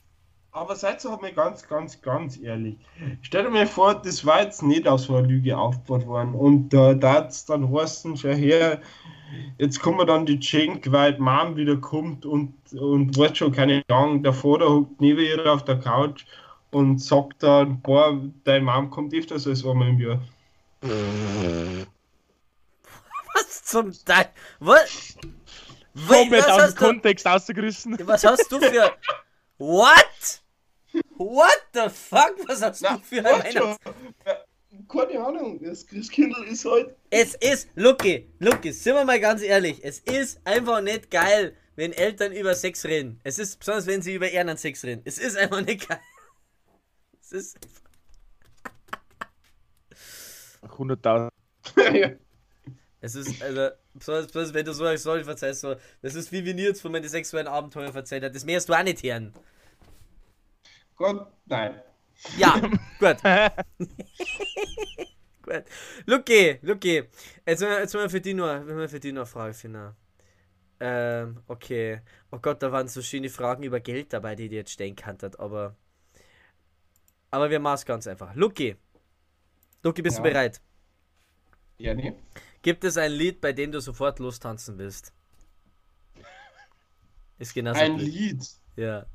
aber 0.51 0.75
seid 0.75 1.03
doch 1.03 1.19
mal 1.19 1.33
ganz, 1.33 1.67
ganz, 1.67 1.99
ganz 1.99 2.37
ehrlich. 2.37 2.75
Stell 3.23 3.43
dir 3.43 3.49
mal 3.49 3.65
vor, 3.65 3.95
das 3.99 4.23
war 4.23 4.43
jetzt 4.43 4.61
nicht 4.61 4.87
aus 4.87 5.05
so 5.05 5.15
einer 5.15 5.27
Lüge 5.27 5.57
aufgebaut 5.57 6.05
worden. 6.05 6.35
Und 6.35 6.69
da 6.69 6.93
da 6.93 7.13
hat's 7.13 7.45
dann 7.45 7.73
heißen, 7.73 8.17
schau 8.17 8.29
her, 8.29 8.81
jetzt 9.57 9.79
kommen 9.79 10.05
dann 10.05 10.27
die 10.27 10.39
Geschenke, 10.39 10.91
weil 10.91 11.15
die 11.15 11.21
Mom 11.21 11.55
wieder 11.55 11.77
kommt 11.77 12.25
und, 12.25 12.53
und 12.73 13.17
weiß 13.17 13.37
schon, 13.37 13.51
keine 13.51 13.83
Ahnung, 13.87 14.21
der 14.21 14.33
Vater 14.33 14.69
hockt 14.69 15.01
neben 15.01 15.21
ihr 15.21 15.51
auf 15.51 15.65
der 15.65 15.79
Couch 15.79 16.25
und 16.71 16.99
sagt 16.99 17.43
dann, 17.43 17.81
boah, 17.81 18.19
deine 18.43 18.65
Mom 18.65 18.89
kommt 18.89 19.13
öfters 19.13 19.47
als 19.47 19.65
einmal 19.65 19.89
im 19.89 19.99
Jahr. 19.99 20.21
Was 23.33 23.63
zum 23.65 23.91
Teil? 24.05 24.29
Was? 24.59 25.15
Komplett 26.07 26.43
was 26.43 26.49
aus 26.49 26.55
dem 26.55 26.61
hast 26.63 26.73
du, 26.79 26.85
Kontext 26.85 27.27
ausgerissen. 27.27 27.97
was 28.07 28.23
hast 28.23 28.51
du 28.51 28.59
für. 28.59 28.93
What? 29.57 30.41
What 31.17 31.61
the 31.73 31.89
fuck? 31.89 32.35
Was 32.47 32.61
hast 32.61 32.81
Na, 32.81 32.97
du 32.97 33.03
für 33.03 33.17
ein 33.19 33.25
weißt 33.25 33.57
schon, 33.57 33.61
Weihnachts... 33.61 34.47
keine 34.87 35.19
Ahnung, 35.25 35.59
das 35.61 35.85
Christkindl 35.85 36.43
ist 36.45 36.65
halt 36.65 36.95
Es 37.09 37.35
ist, 37.35 37.69
Lucky, 37.75 38.29
Lucky, 38.39 38.71
sind 38.71 38.95
wir 38.95 39.03
mal 39.03 39.19
ganz 39.19 39.41
ehrlich, 39.41 39.81
es 39.83 39.99
ist 39.99 40.39
einfach 40.45 40.81
nicht 40.81 41.11
geil, 41.11 41.55
wenn 41.75 41.91
Eltern 41.91 42.31
über 42.31 42.55
Sex 42.55 42.85
reden. 42.85 43.19
Es 43.23 43.39
ist, 43.39 43.59
besonders 43.59 43.87
wenn 43.87 44.01
sie 44.01 44.15
über 44.15 44.29
Ehren 44.29 44.57
Sex 44.57 44.83
reden. 44.83 45.01
Es 45.05 45.17
ist 45.17 45.37
einfach 45.37 45.61
nicht 45.61 45.87
geil. 45.87 45.99
Es 47.31 47.33
ist, 47.33 47.59
100.000. 50.63 51.29
ja. 51.95 52.11
es 53.01 53.13
ist, 53.13 53.39
also, 53.43 53.69
besonders, 53.93 54.25
besonders 54.27 54.53
wenn 54.55 54.65
du 54.65 54.73
so 54.73 54.85
eine 54.85 54.97
Story 54.97 55.23
verzeihst, 55.23 55.61
so, 55.61 55.75
das 56.01 56.15
ist 56.15 56.31
wie 56.31 56.39
jetzt 56.39 56.81
von 56.81 56.91
meinen 56.91 57.07
sexuellen 57.07 57.47
Abenteuern 57.47 57.93
erzählt 57.93 58.23
habe, 58.23 58.33
das 58.33 58.45
mehrst 58.45 58.67
du 58.67 58.73
auch 58.73 58.81
nicht 58.81 59.03
hören. 59.03 59.31
Gott, 60.95 61.31
nein. 61.45 61.79
Ja, 62.37 62.59
gut. 62.99 63.17
gut. 65.43 65.63
Lucky, 66.07 66.57
Lucky. 66.63 67.03
Jetzt, 67.45 67.61
wollen 67.61 67.87
wir- 67.91 68.09
für 68.09 68.21
die 68.21 68.33
nur, 68.33 68.67
wenn 68.67 68.77
wir 68.77 68.89
für 68.89 68.99
die 68.99 69.11
noch 69.11 69.21
eine 69.21 69.27
Frage 69.27 69.53
finden. 69.53 69.95
Ähm, 70.79 71.43
okay. 71.47 72.01
Oh 72.31 72.39
Gott, 72.39 72.63
da 72.63 72.71
waren 72.71 72.87
so 72.87 73.03
schöne 73.03 73.29
Fragen 73.29 73.61
über 73.61 73.79
Geld 73.79 74.13
dabei, 74.13 74.35
die 74.35 74.49
dir 74.49 74.59
jetzt 74.59 74.71
stellen 74.71 74.95
kanntet, 74.95 75.39
aber. 75.39 75.75
Aber 77.31 77.49
wir 77.49 77.59
machen 77.59 77.75
es 77.75 77.85
ganz 77.85 78.07
einfach. 78.07 78.33
Lucky. 78.35 78.75
Lucky, 79.83 80.01
bist 80.01 80.17
du 80.17 80.23
Ja. 80.23 80.29
bereit? 80.29 80.61
Ja, 81.77 81.93
nee. 81.93 82.13
Gibt 82.61 82.83
es 82.83 82.97
ein 82.97 83.11
Lied, 83.11 83.39
bei 83.39 83.53
dem 83.53 83.71
du 83.71 83.79
sofort 83.79 84.19
lostanzen 84.19 84.77
willst? 84.77 85.13
Ist 87.37 87.53
genauso 87.53 87.79
Ein 87.79 87.95
blöd. 87.97 88.07
Lied. 88.07 88.47
Ja. 88.75 89.05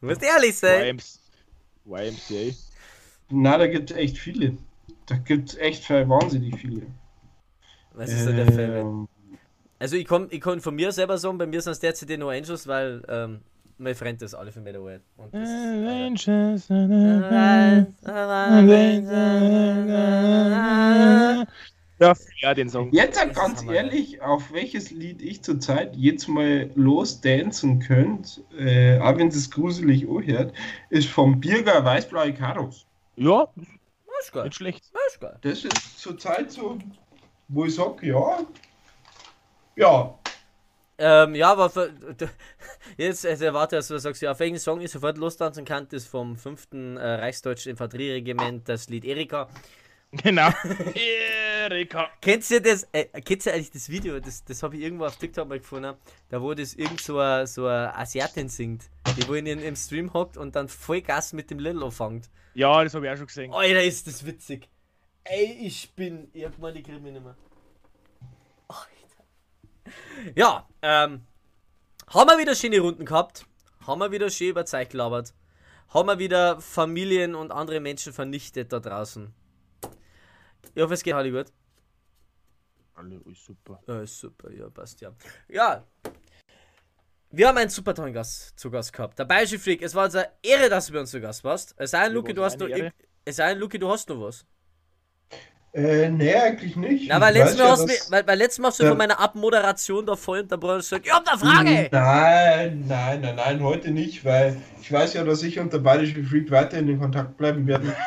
Du 0.00 0.06
musst 0.06 0.22
ehrlich 0.22 0.56
sein. 0.56 0.98
YMC 0.98 1.18
YMCA. 1.84 2.54
Na, 3.30 3.58
da 3.58 3.66
gibt 3.66 3.90
es 3.90 3.96
echt 3.96 4.18
viele. 4.18 4.56
Da 5.06 5.16
gibt 5.16 5.50
es 5.50 5.56
echt 5.56 5.88
wahnsinnig 5.90 6.58
viele. 6.58 6.86
Was 7.92 8.10
ist 8.10 8.24
so 8.24 8.32
der 8.32 8.46
Favorite? 8.46 8.78
Ähm, 8.80 9.08
Also 9.78 9.96
ich 9.96 10.06
kann, 10.06 10.26
ich 10.30 10.40
kann 10.40 10.60
von 10.60 10.74
mir 10.74 10.90
selber 10.92 11.18
sagen, 11.18 11.38
bei 11.38 11.46
mir 11.46 11.62
sind 11.62 11.72
es 11.72 11.78
derzeit 11.80 12.08
die 12.08 12.16
No 12.16 12.28
Angels, 12.30 12.66
weil 12.66 13.04
ähm, 13.08 13.42
mein 13.78 13.94
Freund 13.94 14.20
ist 14.22 14.34
alle 14.34 14.52
für 14.52 14.60
mich 14.60 14.72
der 14.72 14.82
Und 14.82 15.00
das 15.32 15.48
ist, 15.48 16.68
Ja, 22.00 22.14
ja, 22.40 22.54
den 22.54 22.70
Song. 22.70 22.92
Jetzt 22.92 23.18
halt 23.18 23.34
ganz 23.34 23.64
ehrlich, 23.64 24.22
auf 24.22 24.52
welches 24.52 24.92
Lied 24.92 25.20
ich 25.20 25.42
zurzeit 25.42 25.96
jetzt 25.96 26.28
mal 26.28 26.70
losdancen 26.76 27.80
könnt, 27.80 28.40
äh, 28.56 29.00
auch 29.00 29.16
wenn 29.16 29.28
es 29.28 29.50
gruselig 29.50 30.08
anhört, 30.08 30.54
ist 30.90 31.08
vom 31.08 31.40
Birger 31.40 31.84
Weißblaue 31.84 32.34
Karos. 32.34 32.86
Ja, 33.16 33.48
ist 34.20 34.32
geil. 34.32 34.44
nicht 34.44 34.54
schlecht. 34.54 34.84
Ist 35.08 35.20
geil. 35.20 35.38
Das 35.40 35.64
ist 35.64 35.98
zurzeit 35.98 36.52
so, 36.52 36.78
wo 37.48 37.64
ich 37.64 37.74
sage, 37.74 38.06
ja, 38.06 38.38
ja, 39.74 40.14
Ähm, 40.98 41.36
ja, 41.36 41.52
aber 41.52 41.70
für, 41.70 41.92
jetzt 42.96 43.24
also 43.24 43.44
erwarte, 43.44 43.76
dass 43.76 43.88
du 43.88 43.98
sagst, 43.98 44.20
ja, 44.20 44.32
auf 44.32 44.40
welchen 44.40 44.58
Song 44.58 44.80
ich 44.80 44.90
sofort 44.90 45.16
lostanzen 45.16 45.64
kann, 45.64 45.86
das 45.90 46.06
vom 46.06 46.36
5. 46.36 46.68
Äh, 46.72 46.98
Reichsdeutschen 46.98 47.70
Infanterieregiment, 47.70 48.68
das 48.68 48.88
Lied 48.88 49.04
Erika. 49.04 49.48
Genau. 50.10 50.48
Erika. 50.94 52.08
Kennt 52.20 52.50
ihr 52.50 52.60
das? 52.60 52.88
Äh, 52.92 53.04
kennt 53.20 53.44
ihr 53.46 53.52
eigentlich 53.54 53.70
das 53.70 53.88
Video? 53.90 54.18
Das, 54.18 54.42
das 54.44 54.62
habe 54.62 54.76
ich 54.76 54.82
irgendwo 54.82 55.04
auf 55.04 55.16
TikTok 55.16 55.48
mal 55.48 55.58
gefunden. 55.58 55.94
Da 56.30 56.40
wo 56.40 56.54
das 56.54 56.74
irgend 56.74 57.00
so 57.00 57.18
eine, 57.18 57.46
so 57.46 57.66
eine 57.66 57.94
Asiatin 57.94 58.48
singt, 58.48 58.84
die 59.16 59.28
wo 59.28 59.34
in 59.34 59.46
im 59.46 59.76
Stream 59.76 60.12
hockt 60.14 60.36
und 60.36 60.56
dann 60.56 60.68
voll 60.68 61.02
Gas 61.02 61.32
mit 61.32 61.50
dem 61.50 61.58
Little 61.58 61.84
anfängt. 61.84 62.30
Ja, 62.54 62.82
das 62.82 62.94
habe 62.94 63.06
ich 63.06 63.12
auch 63.12 63.16
schon 63.16 63.26
gesehen. 63.26 63.52
Alter, 63.52 63.84
ist 63.84 64.06
das 64.06 64.24
witzig. 64.24 64.68
Ey, 65.24 65.58
ich 65.60 65.90
bin. 65.94 66.28
Ich 66.32 66.44
hab 66.44 66.58
mal 66.58 66.72
die 66.72 66.82
krieg 66.82 67.00
mich 67.02 67.12
nicht 67.12 67.22
mehr. 67.22 67.36
Ja, 70.34 70.68
ähm. 70.82 71.24
Haben 72.08 72.30
wir 72.30 72.38
wieder 72.38 72.54
schöne 72.54 72.80
Runden 72.80 73.04
gehabt. 73.04 73.44
Haben 73.86 74.00
wir 74.00 74.10
wieder 74.10 74.30
schön 74.30 74.48
über 74.50 74.64
Zeit 74.64 74.90
gelabert. 74.90 75.34
Haben 75.88 76.08
wir 76.08 76.18
wieder 76.18 76.60
Familien 76.60 77.34
und 77.34 77.50
andere 77.50 77.80
Menschen 77.80 78.12
vernichtet 78.12 78.72
da 78.72 78.80
draußen. 78.80 79.32
Ich 80.74 80.82
hoffe, 80.82 80.94
es 80.94 81.02
geht 81.02 81.14
alle 81.14 81.30
gut. 81.30 81.52
Alle, 82.94 83.20
alles 83.24 83.44
super. 83.44 83.80
Ja, 83.86 84.00
ist 84.00 84.18
super, 84.18 84.50
ja, 84.52 84.68
passt 84.70 85.00
ja. 85.00 85.12
Ja. 85.48 85.84
Wir 87.30 87.48
haben 87.48 87.58
einen 87.58 87.70
super 87.70 87.94
tollen 87.94 88.14
Gast 88.14 88.58
zu 88.58 88.70
Gast 88.70 88.92
gehabt. 88.92 89.18
Der 89.18 89.24
Bayerische 89.26 89.58
Freak. 89.58 89.82
Es 89.82 89.94
war 89.94 90.06
uns 90.06 90.14
eine 90.14 90.30
Ehre, 90.42 90.68
dass 90.70 90.86
du 90.86 90.94
bei 90.94 91.00
uns 91.00 91.10
zu 91.10 91.20
Gast 91.20 91.44
warst. 91.44 91.74
Es 91.76 91.90
sei 91.90 92.04
denn, 92.04 92.12
Mir 92.12 92.14
Luki, 92.20 92.32
du 92.34 92.40
war's 92.40 92.54
hast 92.54 92.60
noch. 92.60 92.66
eine 92.68 92.76
Ehre. 92.78 92.88
irg- 92.88 93.04
Es 93.26 93.36
sei 93.36 93.50
denn, 93.50 93.58
Luki, 93.58 93.78
du 93.78 93.88
hast 93.90 94.08
noch 94.08 94.20
was. 94.22 94.46
Äh, 95.78 96.08
nee, 96.10 96.34
eigentlich 96.34 96.76
nicht. 96.76 97.08
Na, 97.08 97.20
weil 97.20 97.34
letztes 97.34 97.58
Mal, 97.58 97.64
ja, 97.64 97.70
hast 97.70 97.82
du 97.82 97.86
mich, 97.86 98.00
weil, 98.10 98.26
weil 98.26 98.38
letztes 98.38 98.58
Mal 98.58 98.68
hast 98.68 98.78
du 98.80 98.84
Ja. 98.84 98.88
von 98.90 98.98
meiner 98.98 99.18
Abmoderation 99.20 100.04
da 100.06 100.16
voll 100.16 100.40
unterbrochen 100.40 100.74
und 100.74 100.78
gesagt, 100.80 101.06
ich 101.06 101.12
hab 101.12 101.26
eine 101.28 101.38
Frage! 101.38 101.88
Nein, 101.92 102.84
nein, 102.86 103.20
nein, 103.20 103.36
nein, 103.36 103.62
heute 103.62 103.90
nicht, 103.90 104.24
weil 104.24 104.60
ich 104.80 104.90
weiß 104.92 105.14
ja, 105.14 105.24
dass 105.24 105.42
ich 105.42 105.58
und 105.58 105.72
der 105.72 105.78
Bayerische 105.78 106.22
Freak 106.24 106.50
weiterhin 106.50 106.88
in 106.88 106.98
Kontakt 106.98 107.36
bleiben 107.36 107.66
werden. 107.66 107.92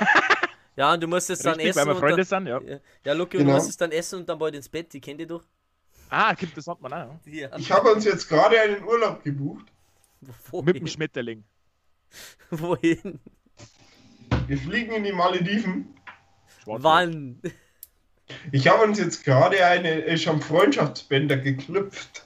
Ja, 0.78 0.94
und 0.94 1.04
du 1.04 1.08
musst 1.08 1.30
es 1.30 1.40
dann 1.40 1.60
essen. 1.60 1.76
weil 1.80 1.86
wir 1.86 1.92
und 1.96 2.00
Freunde 2.00 2.26
dann, 2.26 2.46
sind, 2.46 2.48
ja. 2.48 2.62
ja, 2.62 2.80
ja, 3.06 3.14
Luki, 3.14 3.36
und 3.38 3.44
du 3.44 3.48
Genau. 3.48 3.58
musst 3.58 3.70
es 3.70 3.78
dann 3.78 3.92
essen 3.92 4.20
und 4.20 4.30
dann 4.30 4.40
bald 4.40 4.56
ins 4.56 4.70
Bett. 4.70 4.92
Die 4.94 5.02
kennt 5.02 5.20
ihr 5.20 5.28
doch. 5.28 5.44
Ah, 6.10 6.34
gibt 6.34 6.56
das 6.58 6.66
hat 6.66 6.82
man 6.82 6.94
auch. 6.94 7.20
Ich 7.26 7.72
habe 7.72 7.92
uns 7.92 8.06
jetzt 8.06 8.28
gerade 8.28 8.60
einen 8.60 8.82
Urlaub 8.84 9.22
gebucht. 9.22 9.66
Wohin? 10.50 10.66
Mit 10.66 10.76
dem 10.78 10.88
Schmetterling. 10.88 11.44
Wohin? 12.50 13.20
Wir 14.48 14.58
fliegen 14.58 14.94
in 14.96 15.04
die 15.04 15.12
Malediven. 15.12 15.94
Schwarz. 16.80 16.84
Wann? 16.84 17.42
Ich 18.52 18.68
habe 18.68 18.84
uns 18.84 18.98
jetzt 18.98 19.26
gerade 19.26 19.66
eine 19.66 20.06
äh, 20.06 20.18
schon 20.18 20.42
Freundschaftsbänder 20.42 21.38
geknüpft. 21.38 22.26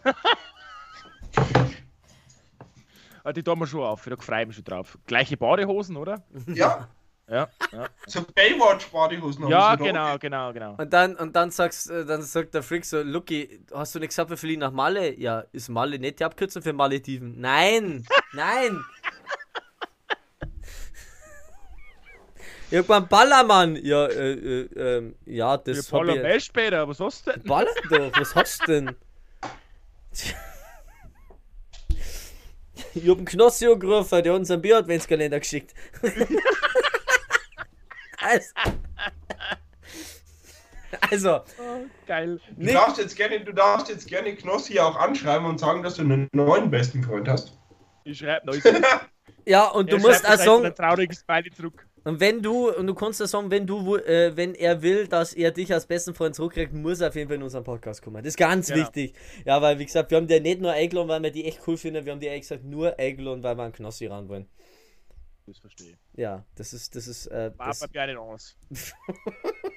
Ah, 3.23 3.34
die 3.34 3.41
tun 3.41 3.57
wir 3.59 3.65
schon 3.65 3.81
auf, 3.81 4.05
da 4.05 4.15
freue 4.17 4.41
ich 4.41 4.47
mich 4.47 4.55
schon 4.55 4.65
drauf. 4.65 4.97
Gleiche 5.07 5.35
Badehosen, 5.35 5.97
oder? 5.97 6.23
Ja, 6.53 6.88
Ja, 7.27 7.49
ja. 7.72 7.89
so 8.05 8.22
Baywatch-Badehosen 8.22 9.45
haben 9.45 9.51
ja 9.51 9.76
genau, 9.76 10.19
genau, 10.19 10.53
genau. 10.53 10.76
Und 10.77 10.93
dann, 10.93 11.15
und 11.15 11.35
dann 11.35 11.49
sagst, 11.49 11.89
äh, 11.89 12.05
dann 12.05 12.22
sagt 12.22 12.53
der 12.53 12.61
Freak 12.61 12.85
so, 12.85 13.01
Lucky, 13.01 13.61
hast 13.73 13.95
du 13.95 13.99
nicht 13.99 14.09
gesagt, 14.09 14.30
wir 14.30 14.38
fliegen 14.38 14.59
nach 14.59 14.72
Malle? 14.72 15.17
Ja, 15.19 15.43
ist 15.51 15.69
Malle 15.69 15.97
nicht 15.97 16.19
die 16.19 16.23
Abkürzung 16.23 16.61
für 16.61 16.73
Malediven? 16.73 17.39
Nein! 17.41 18.05
Nein! 18.34 18.80
Irgendwann 22.72 23.08
Ballermann! 23.08 23.76
Ja, 23.76 24.08
äh, 24.08 24.34
äh, 24.34 24.70
ähm, 24.76 25.16
ja, 25.26 25.58
das 25.58 25.78
hab 25.78 25.90
Paul 25.92 26.10
ich... 26.10 26.22
mehr 26.22 26.40
später, 26.40 26.88
was 26.88 27.00
hast 27.00 27.28
du 27.28 27.32
denn? 27.32 27.44
Ballern 27.44 27.74
doch, 27.90 28.12
was 28.20 28.36
hast 28.36 28.62
du 28.62 28.66
denn? 28.72 28.96
Ich 32.94 33.08
hab 33.08 33.18
einen 33.18 33.26
Knossi 33.26 33.68
angerufen, 33.68 34.24
der 34.24 34.34
hat 34.34 34.40
uns 34.40 34.50
einen 34.52 34.62
Bier-Adventskalender 34.62 35.40
geschickt. 35.40 35.74
also, 38.18 38.54
also, 41.12 41.42
Geil. 42.08 42.40
Du 42.58 42.74
darfst 42.74 42.98
jetzt 42.98 43.16
gerne, 43.16 43.40
du 43.42 43.52
darfst 43.54 43.90
jetzt 43.90 44.08
gerne 44.08 44.36
Knossi 44.36 44.80
auch 44.80 44.96
anschreiben 44.96 45.46
und 45.46 45.60
sagen, 45.60 45.84
dass 45.84 45.96
du 45.96 46.02
einen 46.02 46.30
neuen 46.34 46.70
besten 46.70 47.04
Freund 47.04 47.28
hast. 47.28 47.58
Ich 48.04 48.20
schreibe 48.20 48.46
neues. 48.46 48.64
ja, 49.46 49.68
und 49.68 49.92
du 49.92 49.98
Er 49.98 50.02
musst 50.02 50.28
auch 50.28 50.36
sagen, 50.36 50.66
ein 50.66 50.76
trauriges 50.76 51.20
Smiley 51.20 51.52
zurück. 51.52 51.86
Und 52.06 52.19
wenn 52.22 52.41
du, 52.41 52.72
und 52.72 52.88
du 52.88 52.95
kannst 52.95 53.22
auch 53.22 53.26
sagen, 53.26 53.52
wenn 53.52 53.68
du, 53.68 53.98
äh, 53.98 54.32
wenn 54.38 54.56
er 54.56 54.82
will, 54.82 55.07
dass 55.07 55.34
er 55.34 55.52
dich 55.52 55.73
als 55.73 55.86
besten 55.86 56.14
Freund 56.15 56.34
zurückkriegt, 56.36 56.72
muss 56.72 57.02
er 57.02 57.10
auf 57.10 57.15
jeden 57.15 57.27
Fall 57.27 57.36
in 57.36 57.44
unseren 57.44 57.64
Podcast 57.65 58.02
kommen. 58.02 58.18
Das 58.23 58.27
ist 58.27 58.38
ganz 58.38 58.68
Genau. 58.68 58.80
wichtig. 58.82 59.14
Ja, 59.45 59.61
weil, 59.61 59.77
wie 59.80 59.86
gesagt, 59.86 60.10
wir 60.11 60.18
haben 60.18 60.27
die 60.27 60.40
nicht 60.40 60.61
nur 60.61 60.72
eingeladen, 60.72 61.10
weil 61.10 61.22
wir 61.23 61.32
die 61.32 61.44
echt 61.45 61.60
cool 61.68 61.76
finden, 61.76 62.06
wir 62.06 62.14
haben 62.14 62.19
die 62.22 62.27
ehrlich 62.27 62.41
gesagt 62.44 62.64
nur 62.64 62.98
eingeladen, 62.98 63.44
weil 63.44 63.57
wir 63.57 63.64
einen 63.64 63.73
Knossi 63.73 64.06
ran 64.06 64.30
wollen. 64.30 64.48
Das 65.48 65.60
verstehe. 65.60 65.98
Ja, 66.15 66.44
das 66.56 66.73
ist, 66.73 66.95
das 66.95 67.07
ist, 67.07 67.27
äh, 67.27 67.52
War 67.57 67.68
das, 67.68 67.82
bei 67.82 67.88
mir 67.94 68.02
eine 68.02 68.19
aus. 68.19 68.56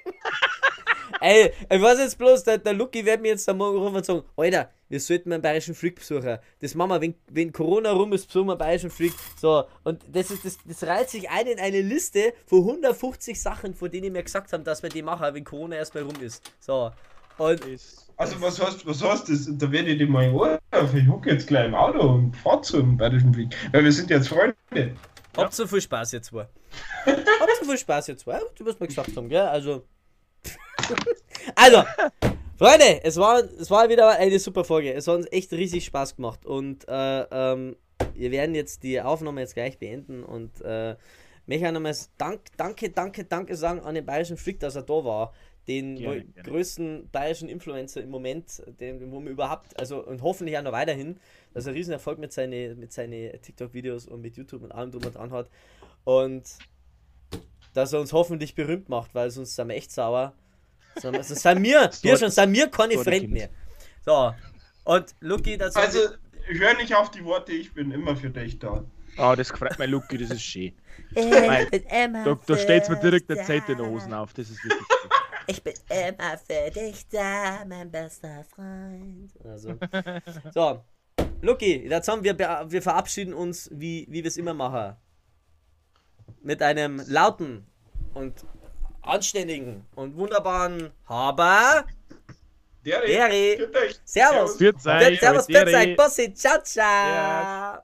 Ey, 1.21 1.51
ich 1.69 1.81
weiß 1.81 1.99
jetzt 1.99 2.17
bloß, 2.17 2.43
der, 2.43 2.57
der 2.57 2.73
Lucky 2.73 3.05
wird 3.05 3.21
mir 3.21 3.29
jetzt 3.29 3.47
am 3.49 3.57
Morgen 3.57 3.77
rufen 3.77 3.97
und 3.97 4.05
sagen, 4.05 4.23
Alter, 4.37 4.69
wir 4.87 4.99
sollten 4.99 5.31
einen 5.33 5.41
bayerischen 5.41 5.75
Freak 5.75 5.95
besuchen. 5.95 6.37
Das 6.59 6.75
machen 6.75 6.89
wir, 6.89 7.01
wenn, 7.01 7.15
wenn 7.29 7.51
Corona 7.51 7.91
rum 7.91 8.13
ist, 8.13 8.27
besuchen 8.27 8.47
wir 8.47 8.53
einen 8.53 8.59
bayerischen 8.59 8.89
Freak. 8.89 9.13
So, 9.39 9.65
und 9.83 10.01
das 10.11 10.31
ist, 10.31 10.45
das, 10.45 10.57
das 10.65 10.83
reiht 10.83 11.09
sich 11.09 11.29
ein 11.29 11.47
in 11.47 11.59
eine 11.59 11.81
Liste 11.81 12.33
von 12.45 12.59
150 12.59 13.39
Sachen, 13.39 13.73
von 13.75 13.91
denen 13.91 14.13
wir 14.13 14.23
gesagt 14.23 14.53
haben, 14.53 14.63
dass 14.63 14.81
wir 14.81 14.89
die 14.89 15.01
machen, 15.01 15.33
wenn 15.33 15.43
Corona 15.43 15.75
erstmal 15.75 16.03
rum 16.03 16.15
ist. 16.21 16.41
So. 16.59 16.91
Und 17.37 17.61
Also 18.17 18.41
was 18.41 18.61
heißt, 18.61 18.85
was 18.85 19.01
heißt 19.01 19.29
das? 19.29 19.47
Da 19.57 19.71
werde 19.71 19.91
ich 19.91 19.97
dir 19.97 20.07
mal 20.07 20.25
anrufen. 20.25 20.97
Ich 20.97 21.07
hocke 21.07 21.31
jetzt 21.31 21.47
gleich 21.47 21.67
im 21.67 21.75
Auto 21.75 21.99
und 21.99 22.35
fahr 22.35 22.61
zum 22.61 22.97
Bayerischen 22.97 23.33
Freak. 23.33 23.55
Weil 23.71 23.83
wir 23.85 23.91
sind 23.91 24.09
jetzt 24.09 24.27
Freunde. 24.27 24.55
habt 25.37 25.53
so 25.53 25.67
viel 25.67 25.81
Spaß 25.81 26.11
jetzt 26.13 26.27
zwei. 26.27 26.47
habt 27.05 27.57
so 27.59 27.65
viel 27.65 27.77
Spaß 27.77 28.07
jetzt 28.07 28.21
zwei. 28.21 28.41
Du 28.55 28.65
wirst 28.65 28.79
mal 28.79 28.87
gesagt 28.87 29.15
haben, 29.15 29.29
gell? 29.29 29.41
Also. 29.41 29.85
also, 31.55 31.83
Freunde, 32.57 33.03
es 33.03 33.17
war, 33.17 33.39
es 33.39 33.71
war 33.71 33.89
wieder 33.89 34.09
eine 34.09 34.39
super 34.39 34.63
Folge. 34.63 34.93
Es 34.93 35.07
hat 35.07 35.15
uns 35.15 35.27
echt 35.31 35.51
riesig 35.53 35.85
Spaß 35.85 36.15
gemacht. 36.15 36.45
Und 36.45 36.87
äh, 36.87 37.21
ähm, 37.31 37.75
wir 38.13 38.31
werden 38.31 38.53
jetzt 38.55 38.83
die 38.83 38.99
Aufnahme 39.01 39.41
jetzt 39.41 39.53
gleich 39.53 39.77
beenden. 39.77 40.23
Und 40.23 40.61
äh, 40.61 40.95
möchte 41.45 41.67
auch 41.67 41.71
nochmals 41.71 42.11
Dank, 42.17 42.41
danke, 42.57 42.89
danke, 42.89 43.23
danke 43.23 43.55
sagen 43.55 43.79
an 43.79 43.95
den 43.95 44.05
bayerischen 44.05 44.37
Freak, 44.37 44.59
dass 44.59 44.75
er 44.75 44.83
da 44.83 45.05
war. 45.05 45.33
Den 45.67 45.97
Gerne, 45.97 46.25
gerne. 46.25 46.49
größten 46.49 47.09
bayerischen 47.11 47.47
Influencer 47.47 48.01
im 48.01 48.09
Moment, 48.09 48.63
den 48.79 49.11
wo 49.11 49.19
wir 49.19 49.29
überhaupt, 49.29 49.79
also 49.79 50.03
und 50.03 50.23
hoffentlich 50.23 50.57
auch 50.57 50.63
noch 50.63 50.71
weiterhin, 50.71 51.19
dass 51.53 51.67
er 51.67 51.75
riesen 51.75 51.91
Erfolg 51.91 52.17
mit 52.17 52.33
seinen 52.33 52.79
mit 52.79 52.91
seine 52.91 53.39
TikTok-Videos 53.39 54.07
und 54.07 54.21
mit 54.21 54.35
YouTube 54.35 54.63
und 54.63 54.71
allem 54.71 54.89
drum 54.89 55.05
und 55.05 55.15
dran 55.15 55.31
hat. 55.31 55.49
Und 56.05 56.43
dass 57.73 57.93
er 57.93 57.99
uns 57.99 58.13
hoffentlich 58.13 58.55
berühmt 58.55 58.89
macht, 58.89 59.13
weil 59.15 59.29
sonst 59.31 59.55
sind 59.55 59.67
wir 59.67 59.75
echt 59.75 59.91
sauer. 59.91 60.33
Sonst 60.99 61.27
sonst 61.29 61.41
sind 61.43 61.63
wir, 61.63 61.89
wir 62.01 62.17
schon, 62.17 62.29
sind 62.29 62.53
wir 62.53 62.69
keine 62.69 62.95
der 63.03 63.19
Kind. 63.19 63.31
mehr. 63.33 63.49
So. 64.05 64.33
Und 64.85 65.15
Lucky, 65.19 65.57
das 65.57 65.75
Also, 65.75 65.99
hör 66.45 66.73
nicht 66.75 66.95
auf 66.95 67.11
die 67.11 67.23
Worte, 67.23 67.51
ich 67.51 67.73
bin 67.73 67.91
immer 67.91 68.15
für 68.15 68.29
dich 68.29 68.59
da. 68.59 68.83
Ah, 69.17 69.35
das 69.35 69.51
gefreut 69.51 69.77
mein 69.77 69.89
Lucky, 69.89 70.17
das 70.17 70.31
ist 70.31 70.43
schön. 70.43 70.73
Ich 71.15 71.69
bin 71.71 71.83
immer 71.83 72.23
Da, 72.23 72.39
da 72.45 72.57
steht 72.57 72.87
mir 72.89 72.97
direkt 72.97 73.31
eine 73.31 73.39
dich 73.39 73.47
Zeit 73.47 73.67
in 73.69 73.77
den 73.77 73.87
Hosen 73.87 74.13
auf, 74.13 74.33
das 74.33 74.49
ist 74.49 74.63
wirklich 74.63 74.87
schön. 75.01 75.09
Ich 75.47 75.63
bin 75.63 75.73
immer 75.89 76.37
für 76.37 76.69
dich 76.71 77.07
da, 77.09 77.65
mein 77.67 77.89
bester 77.89 78.43
Freund. 78.43 79.31
Also. 79.43 79.75
So. 80.53 80.83
Lucky, 81.41 81.87
jetzt 81.87 82.07
haben 82.07 82.23
wir, 82.23 82.37
wir 82.37 82.81
verabschieden 82.81 83.33
uns, 83.33 83.69
wie, 83.73 84.05
wie 84.09 84.23
wir 84.23 84.27
es 84.27 84.37
immer 84.37 84.53
machen. 84.53 84.95
Mit 86.41 86.61
einem 86.61 87.01
lauten 87.07 87.65
und 88.13 88.45
anständigen 89.01 89.85
und 89.95 90.15
wunderbaren 90.17 90.91
Haber. 91.07 91.85
Dere. 92.85 93.05
Dere. 93.05 93.57
Grüß 93.57 93.75
euch. 93.75 93.99
Servus. 94.05 94.57
Für 94.57 94.75
Zeit. 94.75 95.19
Servus, 95.19 95.45
Servus, 95.45 95.95
Bussi, 95.97 96.33
ciao, 96.33 96.61
ciao. 96.63 96.85
Ja. 96.85 97.83